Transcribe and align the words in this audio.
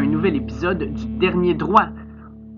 un 0.00 0.06
nouvel 0.06 0.34
épisode 0.34 0.94
du 0.94 1.04
Dernier 1.18 1.52
Droit. 1.52 1.88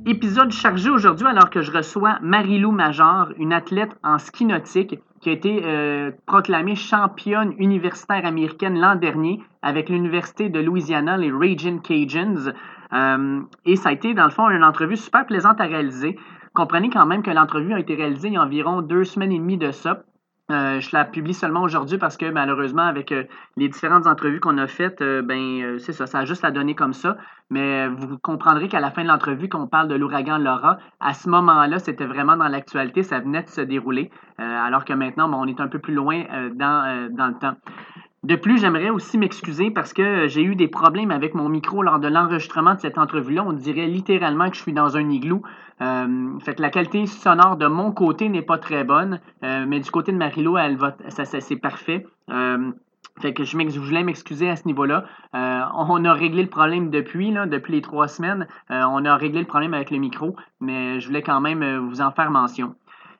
Épisode 0.07 0.53
chargé 0.53 0.91
aujourd'hui 0.91 1.27
alors 1.27 1.51
que 1.51 1.61
je 1.61 1.73
reçois 1.73 2.21
Marie-Lou 2.23 2.71
Major, 2.71 3.31
une 3.37 3.53
athlète 3.53 3.91
en 4.05 4.19
ski 4.19 4.45
nautique 4.45 5.01
qui 5.21 5.29
a 5.29 5.33
été 5.33 5.61
euh, 5.65 6.13
proclamée 6.25 6.77
championne 6.77 7.53
universitaire 7.59 8.25
américaine 8.25 8.79
l'an 8.79 8.95
dernier 8.95 9.43
avec 9.61 9.89
l'Université 9.89 10.51
de 10.51 10.61
Louisiana, 10.61 11.17
les 11.17 11.33
Raging 11.33 11.83
Cajuns. 11.83 12.53
Euh, 12.93 13.41
et 13.65 13.75
ça 13.75 13.89
a 13.89 13.93
été, 13.93 14.15
dans 14.15 14.25
le 14.25 14.31
fond, 14.31 14.49
une 14.49 14.63
entrevue 14.63 14.97
super 14.97 15.27
plaisante 15.27 15.61
à 15.61 15.65
réaliser. 15.65 16.17
Comprenez 16.55 16.91
quand 16.91 17.07
même 17.07 17.25
que 17.25 17.31
l'entrevue 17.33 17.75
a 17.75 17.81
été 17.81 17.97
réalisée 17.97 18.29
il 18.29 18.35
y 18.35 18.37
a 18.37 18.43
environ 18.43 18.83
deux 18.83 19.03
semaines 19.03 19.33
et 19.33 19.39
demie 19.39 19.59
de 19.59 19.73
ça. 19.73 20.05
Euh, 20.51 20.81
je 20.81 20.91
la 20.93 21.05
publie 21.05 21.35
seulement 21.35 21.63
aujourd'hui 21.63 21.99
parce 21.99 22.17
que 22.17 22.27
malheureusement, 22.27 22.83
avec 22.83 23.13
euh, 23.13 23.25
les 23.57 23.69
différentes 23.69 24.07
entrevues 24.07 24.41
qu'on 24.41 24.59
a 24.59 24.67
faites, 24.67 25.01
euh, 25.01 25.23
ben 25.23 25.79
c'est 25.79 25.93
ça, 25.93 26.07
ça 26.07 26.19
a 26.19 26.25
juste 26.25 26.43
la 26.43 26.51
donné 26.51 26.75
comme 26.75 26.93
ça. 26.93 27.17
Mais 27.49 27.89
vous 27.89 28.19
comprendrez 28.19 28.69
qu'à 28.69 28.81
la 28.81 28.91
fin 28.91 29.03
de 29.03 29.09
l'entrevue, 29.09 29.49
qu'on 29.49 29.67
parle 29.69 29.89
de 29.89 29.95
l'ouragan 29.95 30.39
Laura, 30.39 30.79
à 31.01 31.15
ce 31.15 31.29
moment-là, 31.29 31.79
c'était 31.79 32.07
vraiment 32.07 32.37
dans 32.37 32.49
l'actualité, 32.49 33.03
ça 33.03 33.21
venait 33.21 33.43
de 33.43 33.51
se 33.51 33.61
dérouler, 33.61 34.11
alors 34.39 34.87
que 34.87 34.95
maintenant, 34.95 35.31
on 35.35 35.47
est 35.47 35.61
un 35.61 35.69
peu 35.69 35.79
plus 35.79 35.93
loin 35.93 36.25
dans, 36.55 37.11
dans 37.15 37.27
le 37.27 37.35
temps. 37.35 37.55
De 38.23 38.37
plus, 38.37 38.61
j'aimerais 38.61 38.91
aussi 38.91 39.19
m'excuser 39.19 39.73
parce 39.73 39.93
que 39.93 40.29
j'ai 40.29 40.45
eu 40.45 40.55
des 40.55 40.69
problèmes 40.69 41.11
avec 41.11 41.35
mon 41.35 41.49
micro 41.49 41.83
lors 41.83 41.99
de 41.99 42.07
l'enregistrement 42.07 42.75
de 42.75 42.81
cette 42.81 42.97
entrevue-là. 42.97 43.43
On 43.45 43.53
dirait 43.53 43.89
littéralement 43.89 44.49
que 44.49 44.55
je 44.55 44.63
suis 44.63 44.73
dans 44.73 44.97
un 44.97 45.11
igloo. 45.11 45.43
Euh, 45.83 46.39
fait 46.41 46.55
que 46.55 46.63
la 46.63 46.71
qualité 46.71 47.07
sonore 47.07 47.57
de 47.57 47.67
mon 47.67 47.93
côté 47.93 48.29
n'est 48.29 48.43
pas 48.43 48.59
très 48.59 48.85
bonne, 48.85 49.21
euh, 49.43 49.65
mais 49.67 49.81
du 49.81 49.91
côté 49.91 50.13
de 50.13 50.17
Marilo, 50.17 50.57
elle 50.57 50.77
va, 50.77 50.97
ça, 51.09 51.25
c'est 51.25 51.57
parfait. 51.57 52.07
Euh, 52.31 52.71
fait 53.21 53.35
que 53.35 53.45
je, 53.45 53.59
je 53.59 53.81
voulais 53.81 54.05
m'excuser 54.05 54.49
à 54.49 54.57
ce 54.57 54.67
niveau-là. 54.67 55.05
on 55.35 56.05
a 56.05 56.13
réglé 56.15 56.43
le 56.43 56.49
problème 56.49 56.91
depuis, 56.91 57.31
là, 57.31 57.47
depuis 57.47 57.73
les 57.75 57.83
trois 57.83 58.09
semaines. 58.09 58.47
on 58.71 59.05
a 59.05 59.17
réglé 59.17 59.41
le 59.41 59.47
problème 59.47 59.75
avec 59.75 59.91
le 59.91 59.99
micro, 59.99 60.35
mais 60.61 60.99
je 60.99 61.09
voulais 61.09 61.23
quand 61.23 61.41
même 61.41 61.89
vous 61.89 62.01
en 62.01 62.11
faire 62.11 62.31
mention. 62.31 62.75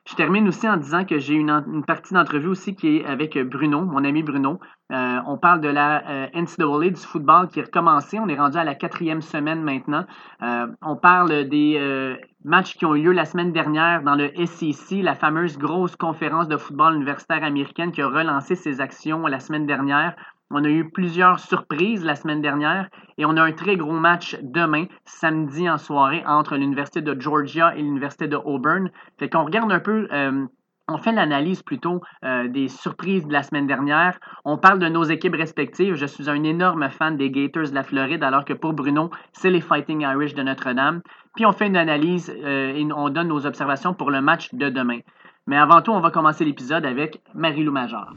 Je 0.05 0.15
termine 0.15 0.49
aussi 0.49 0.67
en 0.67 0.75
disant 0.75 1.05
que 1.05 1.17
j'ai 1.17 1.35
une, 1.35 1.83
partie 1.87 2.13
d'entrevue 2.13 2.49
aussi 2.49 2.75
qui 2.75 2.97
est 2.97 3.05
avec 3.05 3.37
Bruno, 3.37 3.85
mon 3.85 4.03
ami 4.03 4.21
Bruno. 4.21 4.59
Euh, 4.91 5.19
on 5.25 5.37
parle 5.37 5.61
de 5.61 5.69
la 5.69 6.03
euh, 6.09 6.27
NCAA 6.33 6.89
du 6.89 6.99
football 6.99 7.47
qui 7.47 7.61
est 7.61 7.63
recommencé. 7.63 8.19
On 8.19 8.27
est 8.27 8.37
rendu 8.37 8.57
à 8.57 8.65
la 8.65 8.75
quatrième 8.75 9.21
semaine 9.21 9.63
maintenant. 9.63 10.05
Euh, 10.41 10.67
on 10.81 10.97
parle 10.97 11.47
des 11.47 12.17
matchs 12.43 12.75
qui 12.75 12.85
ont 12.85 12.95
eu 12.95 13.03
lieu 13.03 13.11
la 13.13 13.23
semaine 13.23 13.53
dernière 13.53 14.03
dans 14.03 14.15
le 14.15 14.29
SEC, 14.45 15.01
la 15.01 15.15
fameuse 15.15 15.57
grosse 15.57 15.95
conférence 15.95 16.49
de 16.49 16.57
football 16.57 16.95
universitaire 16.95 17.43
américaine 17.43 17.93
qui 17.93 18.01
a 18.01 18.07
relancé 18.07 18.55
ses 18.55 18.81
actions 18.81 19.25
la 19.25 19.39
semaine 19.39 19.65
dernière. 19.65 20.15
On 20.51 20.63
a 20.63 20.69
eu 20.69 20.89
plusieurs 20.89 21.39
surprises 21.39 22.03
la 22.03 22.15
semaine 22.15 22.41
dernière 22.41 22.89
et 23.17 23.25
on 23.25 23.37
a 23.37 23.43
un 23.43 23.51
très 23.51 23.75
gros 23.75 23.99
match 23.99 24.37
demain, 24.41 24.85
samedi 25.05 25.69
en 25.69 25.77
soirée, 25.77 26.23
entre 26.27 26.55
l'Université 26.57 27.01
de 27.01 27.19
Georgia 27.19 27.75
et 27.75 27.81
l'Université 27.81 28.27
de 28.27 28.37
Auburn. 28.37 28.91
Fait 29.17 29.29
qu'on 29.29 29.45
regarde 29.45 29.71
un 29.71 29.79
peu 29.79 30.07
euh, 30.11 30.45
on 30.89 30.97
fait 30.97 31.13
l'analyse 31.13 31.63
plutôt 31.63 32.01
euh, 32.25 32.47
des 32.47 32.67
surprises 32.67 33.25
de 33.25 33.31
la 33.31 33.43
semaine 33.43 33.67
dernière. 33.67 34.19
On 34.43 34.57
parle 34.57 34.79
de 34.79 34.89
nos 34.89 35.03
équipes 35.03 35.35
respectives. 35.35 35.95
Je 35.95 36.05
suis 36.05 36.29
un 36.29 36.43
énorme 36.43 36.89
fan 36.89 37.15
des 37.15 37.31
Gators 37.31 37.69
de 37.69 37.75
la 37.75 37.83
Floride, 37.83 38.23
alors 38.23 38.43
que 38.43 38.53
pour 38.53 38.73
Bruno, 38.73 39.09
c'est 39.31 39.49
les 39.49 39.61
Fighting 39.61 40.01
Irish 40.01 40.33
de 40.33 40.43
Notre-Dame. 40.43 41.01
Puis 41.35 41.45
on 41.45 41.53
fait 41.53 41.67
une 41.67 41.77
analyse 41.77 42.33
euh, 42.43 42.75
et 42.75 42.85
on 42.93 43.09
donne 43.09 43.29
nos 43.29 43.45
observations 43.45 43.93
pour 43.93 44.11
le 44.11 44.21
match 44.21 44.53
de 44.53 44.69
demain. 44.69 44.99
Mais 45.47 45.57
avant 45.57 45.81
tout, 45.81 45.91
on 45.91 46.01
va 46.01 46.11
commencer 46.11 46.43
l'épisode 46.43 46.85
avec 46.85 47.21
Marie-Lou 47.33 47.71
Major. 47.71 48.13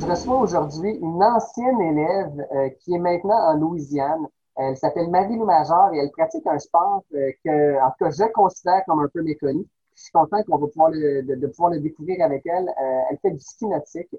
Je 0.00 0.06
reçois 0.06 0.38
aujourd'hui 0.38 0.90
une 0.90 1.22
ancienne 1.22 1.80
élève 1.80 2.46
euh, 2.54 2.68
qui 2.80 2.94
est 2.94 2.98
maintenant 2.98 3.34
en 3.34 3.54
Louisiane. 3.54 4.26
Elle 4.56 4.76
s'appelle 4.76 5.10
Marie-Lou 5.10 5.44
Major 5.44 5.92
et 5.92 5.98
elle 5.98 6.10
pratique 6.12 6.46
un 6.46 6.58
sport 6.58 7.02
euh, 7.14 7.32
que, 7.44 7.80
en 7.82 7.90
tout 7.90 8.04
cas, 8.04 8.10
je 8.10 8.32
considère 8.32 8.82
comme 8.86 9.00
un 9.00 9.08
peu 9.12 9.22
méconnu. 9.22 9.66
Je 9.96 10.02
suis 10.02 10.12
content 10.12 10.40
qu'on 10.44 10.58
va 10.58 10.68
pouvoir 10.68 10.90
le, 10.90 11.22
de, 11.22 11.46
pouvoir 11.48 11.70
le 11.72 11.80
découvrir 11.80 12.24
avec 12.24 12.46
elle. 12.46 12.68
Euh, 12.68 13.00
elle 13.10 13.18
fait 13.18 13.32
du 13.32 13.40
ski 13.40 13.66
nautique. 13.66 14.14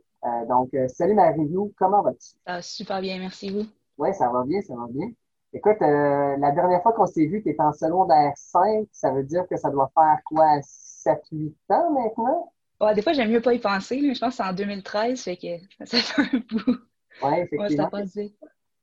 donc, 0.49 0.69
salut 0.89 1.13
Marie-Lou, 1.13 1.73
comment 1.77 2.01
vas-tu? 2.01 2.35
Ah, 2.45 2.61
super 2.61 2.99
bien, 2.99 3.17
merci 3.17 3.49
vous. 3.49 3.65
Oui, 3.97 4.13
ça 4.13 4.29
va 4.29 4.43
bien, 4.43 4.61
ça 4.61 4.75
va 4.75 4.87
bien. 4.89 5.07
Écoute, 5.53 5.77
la 5.79 6.51
dernière 6.51 6.83
fois 6.83 6.91
qu'on 6.91 7.07
s'est 7.07 7.25
vu, 7.25 7.41
tu 7.41 7.49
étais 7.49 7.63
en 7.63 7.71
secondaire 7.71 8.33
5. 8.35 8.85
Ça 8.91 9.11
veut 9.11 9.23
dire 9.23 9.47
que 9.49 9.55
ça 9.55 9.69
doit 9.69 9.89
faire 9.95 10.17
quoi, 10.25 10.59
7-8 10.59 11.53
ans 11.69 11.91
maintenant? 11.91 12.51
Ouais, 12.81 12.93
des 12.93 13.01
fois, 13.01 13.13
j'aime 13.13 13.31
mieux 13.31 13.41
pas 13.41 13.53
y 13.53 13.59
penser. 13.59 13.99
Mais 14.01 14.13
je 14.13 14.19
pense 14.19 14.37
que 14.37 14.43
c'est 14.43 14.49
en 14.49 14.53
2013, 14.53 15.21
fait 15.21 15.37
que 15.37 15.85
ça 15.85 15.97
fait 15.97 16.21
un 16.21 16.41
bout. 16.49 16.77
Oui, 17.21 17.39
effectivement. 17.39 17.89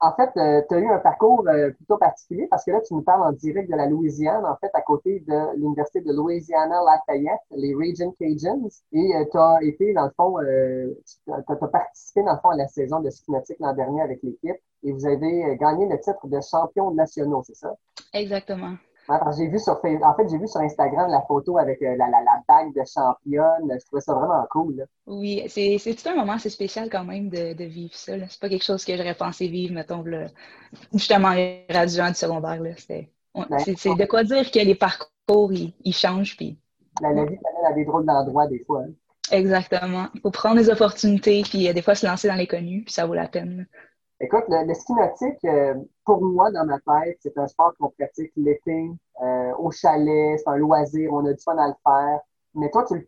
en 0.01 0.15
fait, 0.15 0.31
euh, 0.37 0.63
tu 0.69 0.75
as 0.75 0.79
eu 0.79 0.89
un 0.89 0.99
parcours 0.99 1.49
euh, 1.49 1.71
plutôt 1.71 1.97
particulier 1.97 2.47
parce 2.51 2.67
que 2.67 2.71
là, 2.73 2.81
tu 2.87 2.93
nous 2.93 3.01
parles 3.01 3.23
en 3.23 3.33
direct 3.33 3.71
de 3.71 3.77
la 3.77 3.87
Louisiane, 3.87 4.45
en 4.45 4.57
fait, 4.57 4.71
à 4.75 4.83
côté 4.83 5.21
de 5.21 5.57
l'Université 5.57 6.03
de 6.03 6.13
Louisiana 6.13 6.83
Lafayette, 6.85 7.41
les 7.53 7.75
Region 7.75 8.15
Cajuns. 8.21 8.69
Et 8.93 9.17
euh, 9.17 9.25
tu 9.31 9.39
as 9.39 9.59
été, 9.63 9.95
dans 9.95 10.05
le 10.05 10.13
fond, 10.15 10.37
tu 11.25 11.33
as, 11.33 11.69
participé, 11.69 12.23
dans 12.23 12.35
le 12.35 12.41
fond, 12.41 12.51
à 12.51 12.57
la 12.57 12.69
saison 12.69 13.01
de 13.01 13.09
ski 13.09 13.31
nautique 13.31 13.57
l'an 13.61 13.73
dernier 13.73 14.03
avec 14.03 14.23
l'équipe 14.23 14.61
et 14.83 14.93
vous 14.93 15.07
avez 15.07 15.57
gagné 15.57 15.89
le 15.89 15.99
titre 15.99 16.27
de 16.27 16.39
champion 16.43 16.91
national, 16.91 17.41
c'est 17.45 17.57
ça? 17.57 17.75
Exactement 18.13 18.75
j'ai 19.37 19.47
vu 19.49 19.59
sur 19.59 19.75
en 19.75 20.15
fait, 20.15 20.29
j'ai 20.29 20.39
vu 20.39 20.49
sur 20.49 20.61
Instagram 20.61 21.11
la 21.11 21.23
photo 21.23 21.59
avec 21.59 21.81
euh, 21.83 21.97
la, 21.97 22.09
la, 22.09 22.23
la, 22.23 22.43
bague 22.49 22.75
de 22.75 22.83
championne. 22.85 23.79
Je 23.79 23.87
trouvais 23.87 24.01
ça 24.01 24.15
vraiment 24.15 24.45
cool. 24.51 24.77
Là. 24.77 24.85
Oui, 25.07 25.45
c'est, 25.49 25.79
tout 25.95 26.09
un 26.09 26.17
moment 26.17 26.33
assez 26.33 26.51
spécial 26.51 26.89
quand 26.91 27.05
même 27.05 27.29
de, 27.29 27.53
de 27.53 27.65
vivre 27.65 27.95
ça. 27.95 28.13
C'est 28.29 28.41
pas 28.41 28.49
quelque 28.49 28.65
chose 28.65 28.85
que 28.85 28.97
j'aurais 28.97 29.15
pensé 29.15 29.49
vivre, 29.49 29.75
mettons, 29.75 30.03
là, 30.03 30.27
justement, 30.93 31.35
graduant 31.69 32.09
du 32.09 32.15
secondaire. 32.15 32.61
C'est, 32.79 33.11
ben, 33.35 33.59
c'est, 33.59 33.95
de 33.95 34.05
quoi 34.07 34.25
dire 34.25 34.51
que 34.51 34.59
les 34.59 34.75
parcours, 34.75 35.53
ils, 35.53 35.75
ils 35.85 35.95
changent. 35.95 36.37
Puis... 36.37 36.59
La, 37.01 37.13
la 37.13 37.25
vie 37.25 37.39
t'amène 37.39 37.73
à 37.73 37.75
des 37.75 37.85
drôles 37.85 38.07
d'endroits 38.07 38.47
des 38.47 38.65
fois. 38.65 38.83
Hein. 38.83 38.93
Exactement. 39.31 40.07
Il 40.15 40.21
faut 40.21 40.31
prendre 40.31 40.57
des 40.57 40.71
opportunités, 40.71 41.43
puis 41.43 41.69
euh, 41.69 41.73
des 41.73 41.83
fois 41.83 41.95
se 41.95 42.07
lancer 42.07 42.29
dans 42.29 42.35
les 42.35 42.47
connus, 42.47 42.83
puis 42.85 42.93
ça 42.93 43.07
vaut 43.07 43.15
la 43.15 43.29
peine. 43.29 43.67
Écoute, 44.21 44.45
le, 44.49 44.73
ski 44.75 44.95
nautique, 44.95 45.45
euh, 45.45 45.75
pour 46.05 46.23
moi, 46.23 46.51
dans 46.51 46.65
ma 46.65 46.79
tête, 46.81 47.19
c'est 47.21 47.37
un 47.37 47.47
sport 47.47 47.75
qu'on 47.79 47.91
pratique 47.91 48.33
l'été, 48.37 48.91
euh, 49.23 49.53
au 49.59 49.71
chalet, 49.71 50.39
c'est 50.39 50.49
un 50.49 50.57
loisir, 50.57 51.13
on 51.13 51.27
a 51.27 51.35
du 51.35 51.43
fun 51.43 51.57
à 51.59 51.69
le 51.69 51.75
faire. 51.85 52.21
Mais 52.55 52.71
toi, 52.71 52.85
tu, 52.89 53.07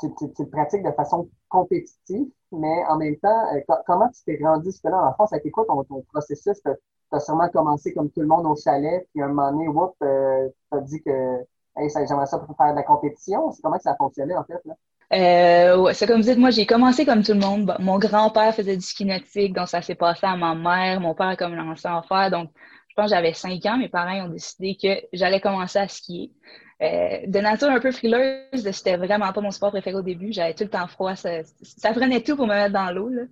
tu, 0.00 0.08
tu, 0.16 0.42
le 0.42 0.50
pratiques 0.50 0.82
de 0.82 0.90
façon 0.92 1.28
compétitive, 1.48 2.26
mais 2.50 2.84
en 2.88 2.96
même 2.96 3.16
temps, 3.18 3.54
euh, 3.54 3.60
comment 3.86 4.08
tu 4.08 4.24
t'es 4.24 4.40
rendu 4.42 4.66
jusque-là? 4.66 5.00
En 5.00 5.12
France, 5.14 5.30
ça 5.30 5.36
a 5.36 5.50
quoi 5.50 5.64
ton, 5.66 5.84
ton 5.84 6.02
processus? 6.12 6.60
Tu 6.62 6.70
as, 7.12 7.20
sûrement 7.20 7.48
commencé 7.50 7.94
comme 7.94 8.10
tout 8.10 8.20
le 8.20 8.26
monde 8.26 8.46
au 8.46 8.56
chalet, 8.56 9.06
puis 9.12 9.22
à 9.22 9.26
un 9.26 9.28
moment 9.28 9.52
donné, 9.52 9.68
whoop, 9.68 9.94
tu 10.00 10.06
as 10.06 10.80
dit 10.80 11.00
que 11.02 11.46
hey, 11.76 11.88
j'aimerais 12.08 12.26
ça 12.26 12.38
pour 12.40 12.56
faire 12.56 12.72
de 12.72 12.76
la 12.76 12.82
compétition. 12.82 13.52
Comment 13.62 13.76
que 13.76 13.82
ça 13.84 13.94
fonctionnait, 13.96 14.36
en 14.36 14.44
fait? 14.44 14.60
Là? 14.64 14.74
Euh, 15.12 15.92
c'est 15.92 16.06
comme 16.06 16.20
vous 16.20 16.28
dites, 16.28 16.38
moi, 16.38 16.50
j'ai 16.50 16.66
commencé 16.66 17.04
comme 17.04 17.22
tout 17.22 17.32
le 17.32 17.40
monde. 17.40 17.74
Mon 17.80 17.98
grand-père 17.98 18.54
faisait 18.54 18.76
du 18.76 18.84
ski 18.84 19.04
nautique, 19.04 19.54
donc 19.54 19.68
ça 19.68 19.82
s'est 19.82 19.96
passé 19.96 20.26
à 20.26 20.36
ma 20.36 20.54
mère. 20.54 21.00
Mon 21.00 21.14
père 21.14 21.28
a 21.28 21.36
commencé 21.36 21.88
à 21.88 21.96
en 21.96 22.02
faire. 22.02 22.30
Donc, 22.30 22.50
je 22.88 22.94
pense 22.94 23.06
que 23.06 23.16
j'avais 23.16 23.32
cinq 23.32 23.66
ans. 23.66 23.76
Mes 23.76 23.88
parents 23.88 24.26
ont 24.26 24.28
décidé 24.28 24.76
que 24.80 25.06
j'allais 25.12 25.40
commencer 25.40 25.78
à 25.78 25.88
skier. 25.88 26.32
Euh, 26.82 27.26
de 27.26 27.38
nature 27.40 27.68
un 27.68 27.80
peu 27.80 27.92
frileuse, 27.92 28.70
c'était 28.72 28.96
vraiment 28.96 29.32
pas 29.32 29.40
mon 29.40 29.50
sport 29.50 29.70
préféré 29.70 29.96
au 29.96 30.02
début. 30.02 30.32
J'avais 30.32 30.54
tout 30.54 30.64
le 30.64 30.70
temps 30.70 30.86
froid. 30.86 31.16
Ça, 31.16 31.42
ça, 31.62 31.92
prenait 31.92 32.22
tout 32.22 32.36
pour 32.36 32.46
me 32.46 32.54
mettre 32.54 32.72
dans 32.72 32.90
l'eau. 32.90 33.10
Euh, 33.10 33.26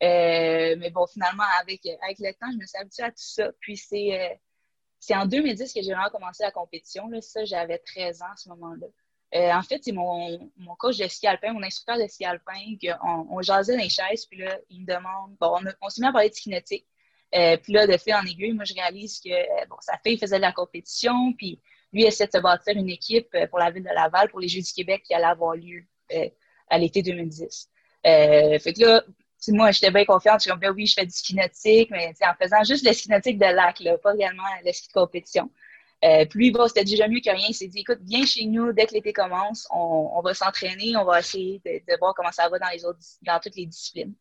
mais 0.00 0.90
bon, 0.90 1.06
finalement, 1.06 1.44
avec, 1.60 1.86
avec 2.02 2.18
le 2.18 2.32
temps, 2.32 2.50
je 2.52 2.56
me 2.56 2.66
suis 2.66 2.78
habituée 2.78 3.04
à 3.04 3.10
tout 3.10 3.16
ça. 3.18 3.50
Puis 3.60 3.76
c'est 3.76 4.18
euh, 4.18 4.34
c'est 5.00 5.14
en 5.14 5.26
2010 5.26 5.72
que 5.72 5.80
j'ai 5.82 5.92
vraiment 5.92 6.10
commencé 6.10 6.42
la 6.42 6.50
compétition. 6.50 7.08
Là. 7.08 7.20
Ça, 7.20 7.44
j'avais 7.44 7.78
13 7.78 8.22
ans 8.22 8.32
à 8.32 8.36
ce 8.36 8.48
moment-là. 8.50 8.86
Euh, 9.34 9.52
en 9.52 9.62
fait, 9.62 9.80
c'est 9.82 9.92
mon, 9.92 10.50
mon 10.56 10.74
coach 10.76 10.96
de 10.96 11.06
ski 11.06 11.26
alpin, 11.26 11.52
mon 11.52 11.62
instructeur 11.62 11.98
de 11.98 12.06
ski 12.06 12.24
alpin, 12.24 12.76
qu'on 12.80 13.26
on 13.30 13.42
jasait 13.42 13.76
dans 13.76 13.82
les 13.82 13.90
chaises, 13.90 14.24
puis 14.26 14.38
là, 14.38 14.58
il 14.70 14.82
me 14.82 14.86
demande, 14.86 15.36
bon, 15.38 15.58
on, 15.82 15.88
s'est 15.90 16.00
mis 16.00 16.08
à 16.08 16.12
parler 16.12 16.30
de 16.30 16.34
ski 16.34 16.50
nautique. 16.50 16.86
Euh, 17.34 17.58
puis 17.58 17.74
là, 17.74 17.86
de 17.86 17.96
fil 17.98 18.14
en 18.14 18.24
aiguille, 18.24 18.54
moi, 18.54 18.64
je 18.64 18.72
réalise 18.72 19.20
que 19.20 19.28
euh, 19.28 19.66
bon, 19.68 19.76
sa 19.80 19.98
fille 19.98 20.18
faisait 20.18 20.36
de 20.36 20.42
la 20.42 20.52
compétition, 20.52 21.34
puis 21.34 21.60
lui 21.92 22.04
essaie 22.04 22.26
de 22.26 22.32
se 22.32 22.38
bâtir 22.38 22.74
une 22.74 22.88
équipe 22.88 23.36
pour 23.50 23.58
la 23.58 23.70
ville 23.70 23.82
de 23.82 23.94
Laval 23.94 24.30
pour 24.30 24.40
les 24.40 24.48
Jeux 24.48 24.62
du 24.62 24.72
Québec 24.72 25.02
qui 25.06 25.14
allaient 25.14 25.24
avoir 25.26 25.54
lieu 25.54 25.84
à 26.68 26.78
l'été 26.78 27.02
2010. 27.02 27.70
fait 28.04 28.72
que 28.74 28.80
là, 28.80 29.02
moi, 29.48 29.70
j'étais 29.70 29.90
bien 29.90 30.04
confiante. 30.04 30.40
Je 30.40 30.42
suis 30.42 30.50
comme, 30.50 30.60
ben 30.60 30.70
oui, 30.70 30.86
je 30.86 30.94
fais 30.94 31.06
du 31.06 31.12
ski 31.12 31.34
mais 31.90 32.12
en 32.22 32.34
faisant 32.34 32.62
juste 32.64 32.86
le 32.86 32.92
ski 32.92 33.10
nautique 33.10 33.38
de 33.38 33.46
lac, 33.46 33.80
là, 33.80 33.96
pas 33.98 34.12
réellement 34.12 34.42
le 34.64 34.72
ski 34.72 34.88
de 34.88 34.92
compétition. 34.92 35.50
Euh, 36.04 36.24
puis 36.26 36.50
lui, 36.50 36.56
c'était 36.68 36.84
déjà 36.84 37.08
mieux 37.08 37.20
que 37.20 37.30
rien. 37.30 37.46
Il 37.48 37.54
s'est 37.54 37.66
dit, 37.66 37.80
écoute, 37.80 37.98
viens 38.02 38.24
chez 38.24 38.44
nous 38.44 38.72
dès 38.72 38.86
que 38.86 38.94
l'été 38.94 39.12
commence, 39.12 39.66
on, 39.70 40.20
va 40.22 40.34
s'entraîner, 40.34 40.96
on 40.96 41.04
va 41.04 41.20
essayer 41.20 41.60
de, 41.64 41.98
voir 41.98 42.14
comment 42.14 42.30
ça 42.30 42.48
va 42.48 42.58
dans 42.58 42.68
les 42.68 42.84
autres, 42.84 43.00
dans 43.22 43.40
toutes 43.40 43.56
les 43.56 43.66
disciplines. 43.66 44.14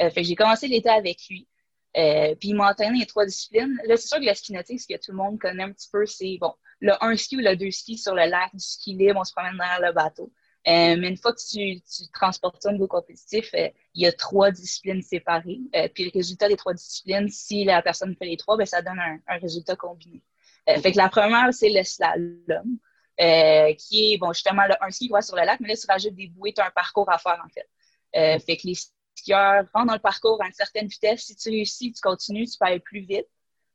Euh, 0.00 0.10
fait 0.10 0.22
que 0.22 0.28
j'ai 0.28 0.34
commencé 0.34 0.68
l'été 0.68 0.90
avec 0.90 1.18
lui. 1.28 1.48
Euh, 1.96 2.34
puis 2.36 2.50
il 2.50 2.54
m'a 2.54 2.70
entraîné 2.70 2.98
les 2.98 3.06
trois 3.06 3.26
disciplines. 3.26 3.78
Là, 3.86 3.96
c'est 3.96 4.08
sûr 4.08 4.18
que 4.18 4.24
la 4.24 4.34
ski 4.34 4.52
nautique, 4.52 4.80
ce 4.80 4.86
que 4.86 4.94
tout 4.94 5.12
le 5.12 5.16
monde 5.16 5.38
connaît 5.38 5.62
un 5.62 5.72
petit 5.72 5.88
peu, 5.90 6.06
c'est 6.06 6.38
bon, 6.40 6.54
le 6.80 6.92
un 7.02 7.16
ski 7.16 7.36
ou 7.36 7.40
le 7.40 7.56
deux 7.56 7.70
ski 7.70 7.98
sur 7.98 8.14
le 8.14 8.26
lac, 8.26 8.50
du 8.54 8.64
ski 8.64 8.94
libre, 8.94 9.20
on 9.20 9.24
se 9.24 9.32
promène 9.32 9.56
derrière 9.56 9.80
le 9.80 9.92
bateau. 9.92 10.32
mais 10.66 10.96
une 10.96 11.18
fois 11.18 11.34
que 11.34 11.40
tu, 11.40 11.82
transportes 12.12 12.62
ça 12.62 12.70
au 12.70 12.72
niveau 12.72 12.88
compétitif, 12.88 13.50
il 13.54 14.02
y 14.02 14.06
a 14.06 14.12
trois 14.12 14.50
disciplines 14.50 15.02
séparées. 15.02 15.60
puis 15.94 16.04
le 16.04 16.10
résultat 16.14 16.48
des 16.48 16.56
trois 16.56 16.72
disciplines, 16.74 17.28
si 17.28 17.64
la 17.64 17.82
personne 17.82 18.16
fait 18.16 18.26
les 18.26 18.38
trois, 18.38 18.56
ben, 18.56 18.66
ça 18.66 18.80
donne 18.80 18.98
un 18.98 19.38
résultat 19.38 19.76
combiné. 19.76 20.22
Fait 20.66 20.92
que 20.92 20.96
la 20.96 21.08
première, 21.08 21.52
c'est 21.52 21.70
le 21.70 21.82
slalom. 21.82 22.78
Euh, 23.20 23.74
qui 23.74 24.12
est, 24.12 24.18
bon, 24.18 24.32
justement, 24.32 24.62
un 24.80 24.90
ski 24.90 25.06
qui 25.06 25.12
va 25.12 25.20
sur 25.20 25.36
le 25.36 25.44
lac, 25.44 25.60
mais 25.60 25.68
là, 25.68 25.76
tu 25.76 25.86
rajoutes 25.86 26.14
des 26.14 26.28
bouées, 26.28 26.52
tu 26.54 26.62
as 26.62 26.66
un 26.66 26.70
parcours 26.70 27.10
à 27.10 27.18
faire, 27.18 27.40
en 27.44 27.48
fait. 27.50 27.68
Euh, 28.16 28.38
fait 28.38 28.56
que 28.56 28.66
les 28.66 28.74
skieurs 29.14 29.64
rentrent 29.74 29.86
dans 29.86 29.92
le 29.92 29.98
parcours 29.98 30.42
à 30.42 30.46
une 30.46 30.52
certaine 30.52 30.86
vitesse. 30.86 31.22
Si 31.22 31.36
tu 31.36 31.50
réussis, 31.50 31.92
tu 31.92 32.00
continues, 32.00 32.46
tu 32.46 32.58
peux 32.58 32.66
aller 32.66 32.80
plus 32.80 33.00
vite. 33.00 33.26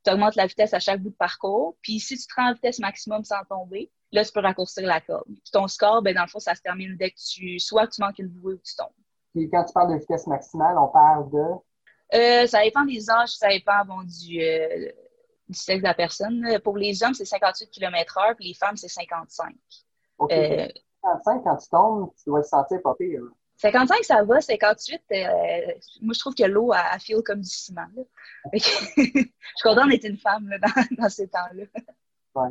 Tu 0.03 0.11
augmentes 0.11 0.35
la 0.35 0.47
vitesse 0.47 0.73
à 0.73 0.79
chaque 0.79 1.01
bout 1.01 1.11
de 1.11 1.15
parcours. 1.15 1.77
Puis 1.81 1.99
si 1.99 2.17
tu 2.17 2.25
te 2.25 2.33
rends 2.35 2.49
en 2.49 2.53
vitesse 2.53 2.79
maximum 2.79 3.23
sans 3.23 3.43
tomber, 3.47 3.91
là, 4.11 4.25
tu 4.25 4.31
peux 4.31 4.39
raccourcir 4.39 4.85
la 4.85 5.01
corde. 5.01 5.25
Puis 5.25 5.51
ton 5.51 5.67
score, 5.67 6.01
ben, 6.01 6.15
dans 6.15 6.23
le 6.23 6.29
fond, 6.29 6.39
ça 6.39 6.55
se 6.55 6.61
termine 6.61 6.97
dès 6.97 7.11
que 7.11 7.17
tu, 7.17 7.59
soit 7.59 7.87
tu 7.87 8.01
manques 8.01 8.19
une 8.19 8.29
bouée 8.29 8.55
ou 8.55 8.61
tu 8.63 8.75
tombes. 8.75 8.89
Puis 9.33 9.49
quand 9.49 9.63
tu 9.65 9.73
parles 9.73 9.93
de 9.93 9.99
vitesse 9.99 10.25
maximale, 10.27 10.77
on 10.77 10.87
parle 10.87 11.29
de? 11.31 12.17
Euh, 12.17 12.47
ça 12.47 12.63
dépend 12.63 12.85
des 12.85 13.09
âges, 13.09 13.29
ça 13.29 13.49
dépend 13.49 13.85
bon, 13.85 14.01
du, 14.03 14.39
du 15.49 15.57
sexe 15.57 15.81
de 15.81 15.88
la 15.88 15.94
personne. 15.94 16.59
Pour 16.63 16.77
les 16.77 17.03
hommes, 17.03 17.13
c'est 17.13 17.25
58 17.25 17.69
km/h, 17.69 18.35
puis 18.35 18.47
les 18.47 18.53
femmes, 18.53 18.77
c'est 18.77 18.88
55. 18.88 19.55
OK. 20.19 20.31
55, 20.31 21.44
quand 21.44 21.57
tu 21.57 21.69
tombes, 21.69 22.11
tu 22.17 22.23
dois 22.29 22.41
te 22.41 22.47
sentir 22.47 22.81
pas 22.81 22.95
pire. 22.95 23.21
55, 23.57 24.03
ça 24.03 24.23
va. 24.23 24.41
58, 24.41 25.01
euh, 25.11 25.25
moi, 26.01 26.13
je 26.13 26.19
trouve 26.19 26.35
que 26.35 26.44
l'eau, 26.44 26.73
elle, 26.73 26.99
file 26.99 27.21
comme 27.25 27.41
du 27.41 27.49
ciment. 27.49 27.88
je 28.53 28.59
suis 28.59 29.33
contente 29.63 29.89
d'être 29.89 30.05
une 30.05 30.17
femme 30.17 30.49
dans, 30.97 31.09
ces 31.09 31.27
temps-là. 31.27 31.63
Ouais. 32.35 32.49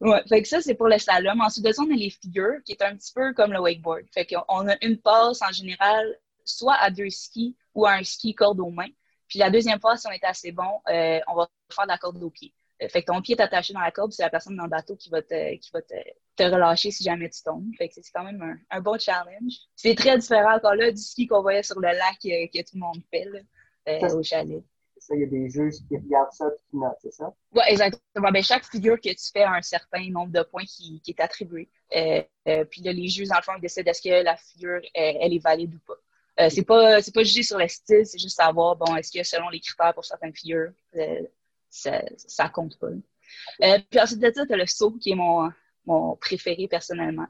Ouais, 0.00 0.22
fait 0.28 0.42
que 0.42 0.48
ça, 0.48 0.60
c'est 0.60 0.74
pour 0.74 0.88
le 0.88 0.98
slalom. 0.98 1.40
Ensuite 1.40 1.64
de 1.64 1.72
ça, 1.72 1.82
on 1.82 1.90
a 1.90 1.96
les 1.96 2.10
figures, 2.10 2.62
qui 2.64 2.72
est 2.72 2.82
un 2.82 2.96
petit 2.96 3.12
peu 3.12 3.32
comme 3.34 3.52
le 3.52 3.60
wakeboard. 3.60 4.04
Fait 4.12 4.26
qu'on 4.26 4.68
a 4.68 4.76
une 4.82 4.98
passe, 4.98 5.42
en 5.42 5.52
général, 5.52 6.18
soit 6.44 6.74
à 6.74 6.90
deux 6.90 7.10
skis 7.10 7.56
ou 7.74 7.86
à 7.86 7.92
un 7.92 8.02
ski 8.02 8.34
corde 8.34 8.60
aux 8.60 8.70
mains. 8.70 8.90
Puis 9.28 9.38
la 9.38 9.50
deuxième 9.50 9.80
fois, 9.80 9.96
si 9.96 10.06
on 10.06 10.10
est 10.10 10.24
assez 10.24 10.52
bon, 10.52 10.80
euh, 10.88 11.20
on 11.28 11.34
va 11.34 11.48
faire 11.70 11.84
de 11.84 11.90
la 11.90 11.98
corde 11.98 12.22
au 12.22 12.30
pied. 12.30 12.52
Euh, 12.82 12.88
fait 12.88 13.02
que 13.02 13.12
ton 13.12 13.20
pied 13.22 13.36
est 13.36 13.42
attaché 13.42 13.72
dans 13.72 13.80
la 13.80 13.90
corde, 13.90 14.12
c'est 14.12 14.22
la 14.22 14.30
personne 14.30 14.56
dans 14.56 14.64
le 14.64 14.70
bateau 14.70 14.96
qui 14.96 15.08
va 15.10 15.22
te, 15.22 15.56
qui 15.56 15.70
va 15.72 15.82
te, 15.82 15.94
te 16.36 16.42
relâcher 16.42 16.90
si 16.90 17.04
jamais 17.04 17.30
tu 17.30 17.42
tombes. 17.42 17.70
Fait 17.76 17.88
que 17.88 17.94
c'est 17.94 18.12
quand 18.12 18.24
même 18.24 18.42
un, 18.42 18.76
un 18.76 18.80
bon 18.80 18.98
challenge. 18.98 19.54
C'est 19.76 19.94
très 19.94 20.18
différent 20.18 20.56
encore 20.56 20.74
là 20.74 20.90
du 20.90 21.00
ski 21.00 21.26
qu'on 21.26 21.42
voyait 21.42 21.62
sur 21.62 21.80
le 21.80 21.88
lac 21.88 22.18
euh, 22.26 22.46
que, 22.52 22.62
tout 22.62 22.74
le 22.74 22.80
monde 22.80 23.02
fait 23.10 23.26
là, 23.26 24.14
au 24.14 24.22
chalet. 24.22 24.62
Ça, 24.98 25.14
il 25.14 25.20
y 25.20 25.24
a 25.24 25.26
des 25.26 25.50
juges 25.50 25.74
qui 25.86 25.98
regardent 25.98 26.32
ça 26.32 26.46
et 26.46 26.70
qui 26.70 26.76
notent, 26.78 26.96
c'est 27.02 27.12
ça? 27.12 27.30
Oui, 27.52 27.62
exactement. 27.66 28.30
Ben, 28.32 28.42
chaque 28.42 28.64
figure 28.64 28.98
que 28.98 29.10
tu 29.10 29.30
fais 29.32 29.42
a 29.42 29.52
un 29.52 29.60
certain 29.60 30.08
nombre 30.08 30.32
de 30.32 30.42
points 30.42 30.64
qui, 30.64 31.02
qui 31.02 31.10
est 31.10 31.20
attribué. 31.20 31.68
puis 31.90 32.82
là, 32.82 32.92
les 32.92 33.08
juges, 33.08 33.28
dans 33.28 33.36
le 33.36 33.42
fond, 33.42 33.52
ils 33.58 33.60
décident 33.60 33.90
est-ce 33.90 34.00
que 34.00 34.24
la 34.24 34.36
figure, 34.36 34.80
elle 34.94 35.34
est 35.34 35.42
valide 35.44 35.74
ou 35.74 35.80
pas. 35.86 36.00
Euh, 36.40 36.48
c'est 36.50 36.64
pas 36.64 37.00
c'est 37.00 37.14
pas 37.14 37.22
jugé 37.22 37.42
sur 37.42 37.58
le 37.58 37.68
style, 37.68 38.04
c'est 38.04 38.18
juste 38.18 38.36
savoir 38.36 38.74
bon 38.76 38.96
est-ce 38.96 39.12
que 39.12 39.22
selon 39.22 39.48
les 39.50 39.60
critères 39.60 39.94
pour 39.94 40.04
certaines 40.04 40.34
figures 40.34 40.72
euh, 40.96 41.22
ça, 41.70 42.02
ça 42.16 42.48
compte 42.48 42.78
pas. 42.78 42.88
Euh, 42.88 43.78
puis 43.90 44.00
ensuite 44.00 44.20
de 44.20 44.32
ça, 44.32 44.44
tu 44.44 44.52
as 44.52 44.56
le 44.56 44.66
saut 44.66 44.92
qui 44.92 45.10
est 45.10 45.14
mon, 45.14 45.50
mon 45.86 46.16
préféré 46.16 46.68
personnellement. 46.68 47.26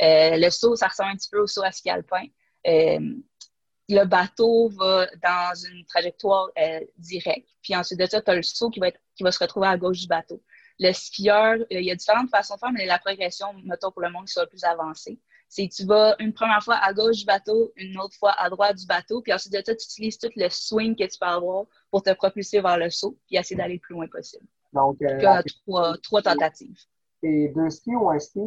le 0.00 0.50
saut, 0.50 0.76
ça 0.76 0.88
ressemble 0.88 1.10
un 1.10 1.16
petit 1.16 1.30
peu 1.30 1.40
au 1.40 1.46
saut 1.46 1.62
à 1.62 1.72
ski 1.72 1.90
alpin. 1.90 2.26
le 2.64 4.04
bateau 4.04 4.68
va 4.70 5.06
dans 5.22 5.54
une 5.68 5.84
trajectoire 5.86 6.48
directe. 6.96 7.48
Puis 7.62 7.74
ensuite 7.74 7.98
de 7.98 8.06
ça, 8.06 8.20
tu 8.22 8.30
as 8.30 8.34
le 8.34 8.42
saut 8.42 8.70
qui 8.70 8.78
va, 8.78 8.88
être, 8.88 9.00
qui 9.16 9.24
va 9.24 9.32
se 9.32 9.38
retrouver 9.40 9.66
à 9.66 9.76
gauche 9.76 9.98
du 9.98 10.06
bateau. 10.06 10.40
Le 10.78 10.92
skieur, 10.92 11.56
il 11.70 11.84
y 11.84 11.90
a 11.90 11.96
différentes 11.96 12.30
façons 12.30 12.54
de 12.54 12.60
faire, 12.60 12.72
mais 12.72 12.86
la 12.86 13.00
progression, 13.00 13.52
mettons, 13.64 13.90
pour 13.90 14.02
le 14.02 14.10
monde 14.10 14.26
qui 14.26 14.32
soit 14.32 14.46
plus 14.46 14.62
avancé, 14.62 15.18
c'est 15.48 15.68
tu 15.68 15.84
vas 15.86 16.14
une 16.18 16.32
première 16.32 16.62
fois 16.62 16.76
à 16.76 16.92
gauche 16.92 17.16
du 17.16 17.24
bateau, 17.24 17.72
une 17.76 17.98
autre 17.98 18.14
fois 18.18 18.32
à 18.38 18.50
droite 18.50 18.76
du 18.76 18.86
bateau, 18.86 19.22
puis 19.22 19.32
ensuite 19.32 19.52
de 19.52 19.62
ça, 19.64 19.74
tu 19.74 19.84
utilises 19.84 20.18
tout 20.18 20.30
le 20.36 20.48
swing 20.50 20.94
que 20.94 21.04
tu 21.04 21.18
peux 21.18 21.26
avoir 21.26 21.64
pour 21.90 22.02
te 22.02 22.12
propulser 22.12 22.60
vers 22.60 22.76
le 22.76 22.90
saut, 22.90 23.16
puis 23.26 23.36
essayer 23.36 23.56
d'aller 23.56 23.74
le 23.74 23.80
plus 23.80 23.94
loin 23.94 24.06
possible. 24.08 24.46
Donc, 24.72 25.00
euh, 25.02 25.26
as 25.26 25.42
trois, 25.64 25.96
trois, 26.02 26.22
tentatives. 26.22 26.78
C'est 27.22 27.48
deux 27.54 27.70
skis 27.70 27.94
ou 27.94 28.10
un 28.10 28.18
ski? 28.18 28.40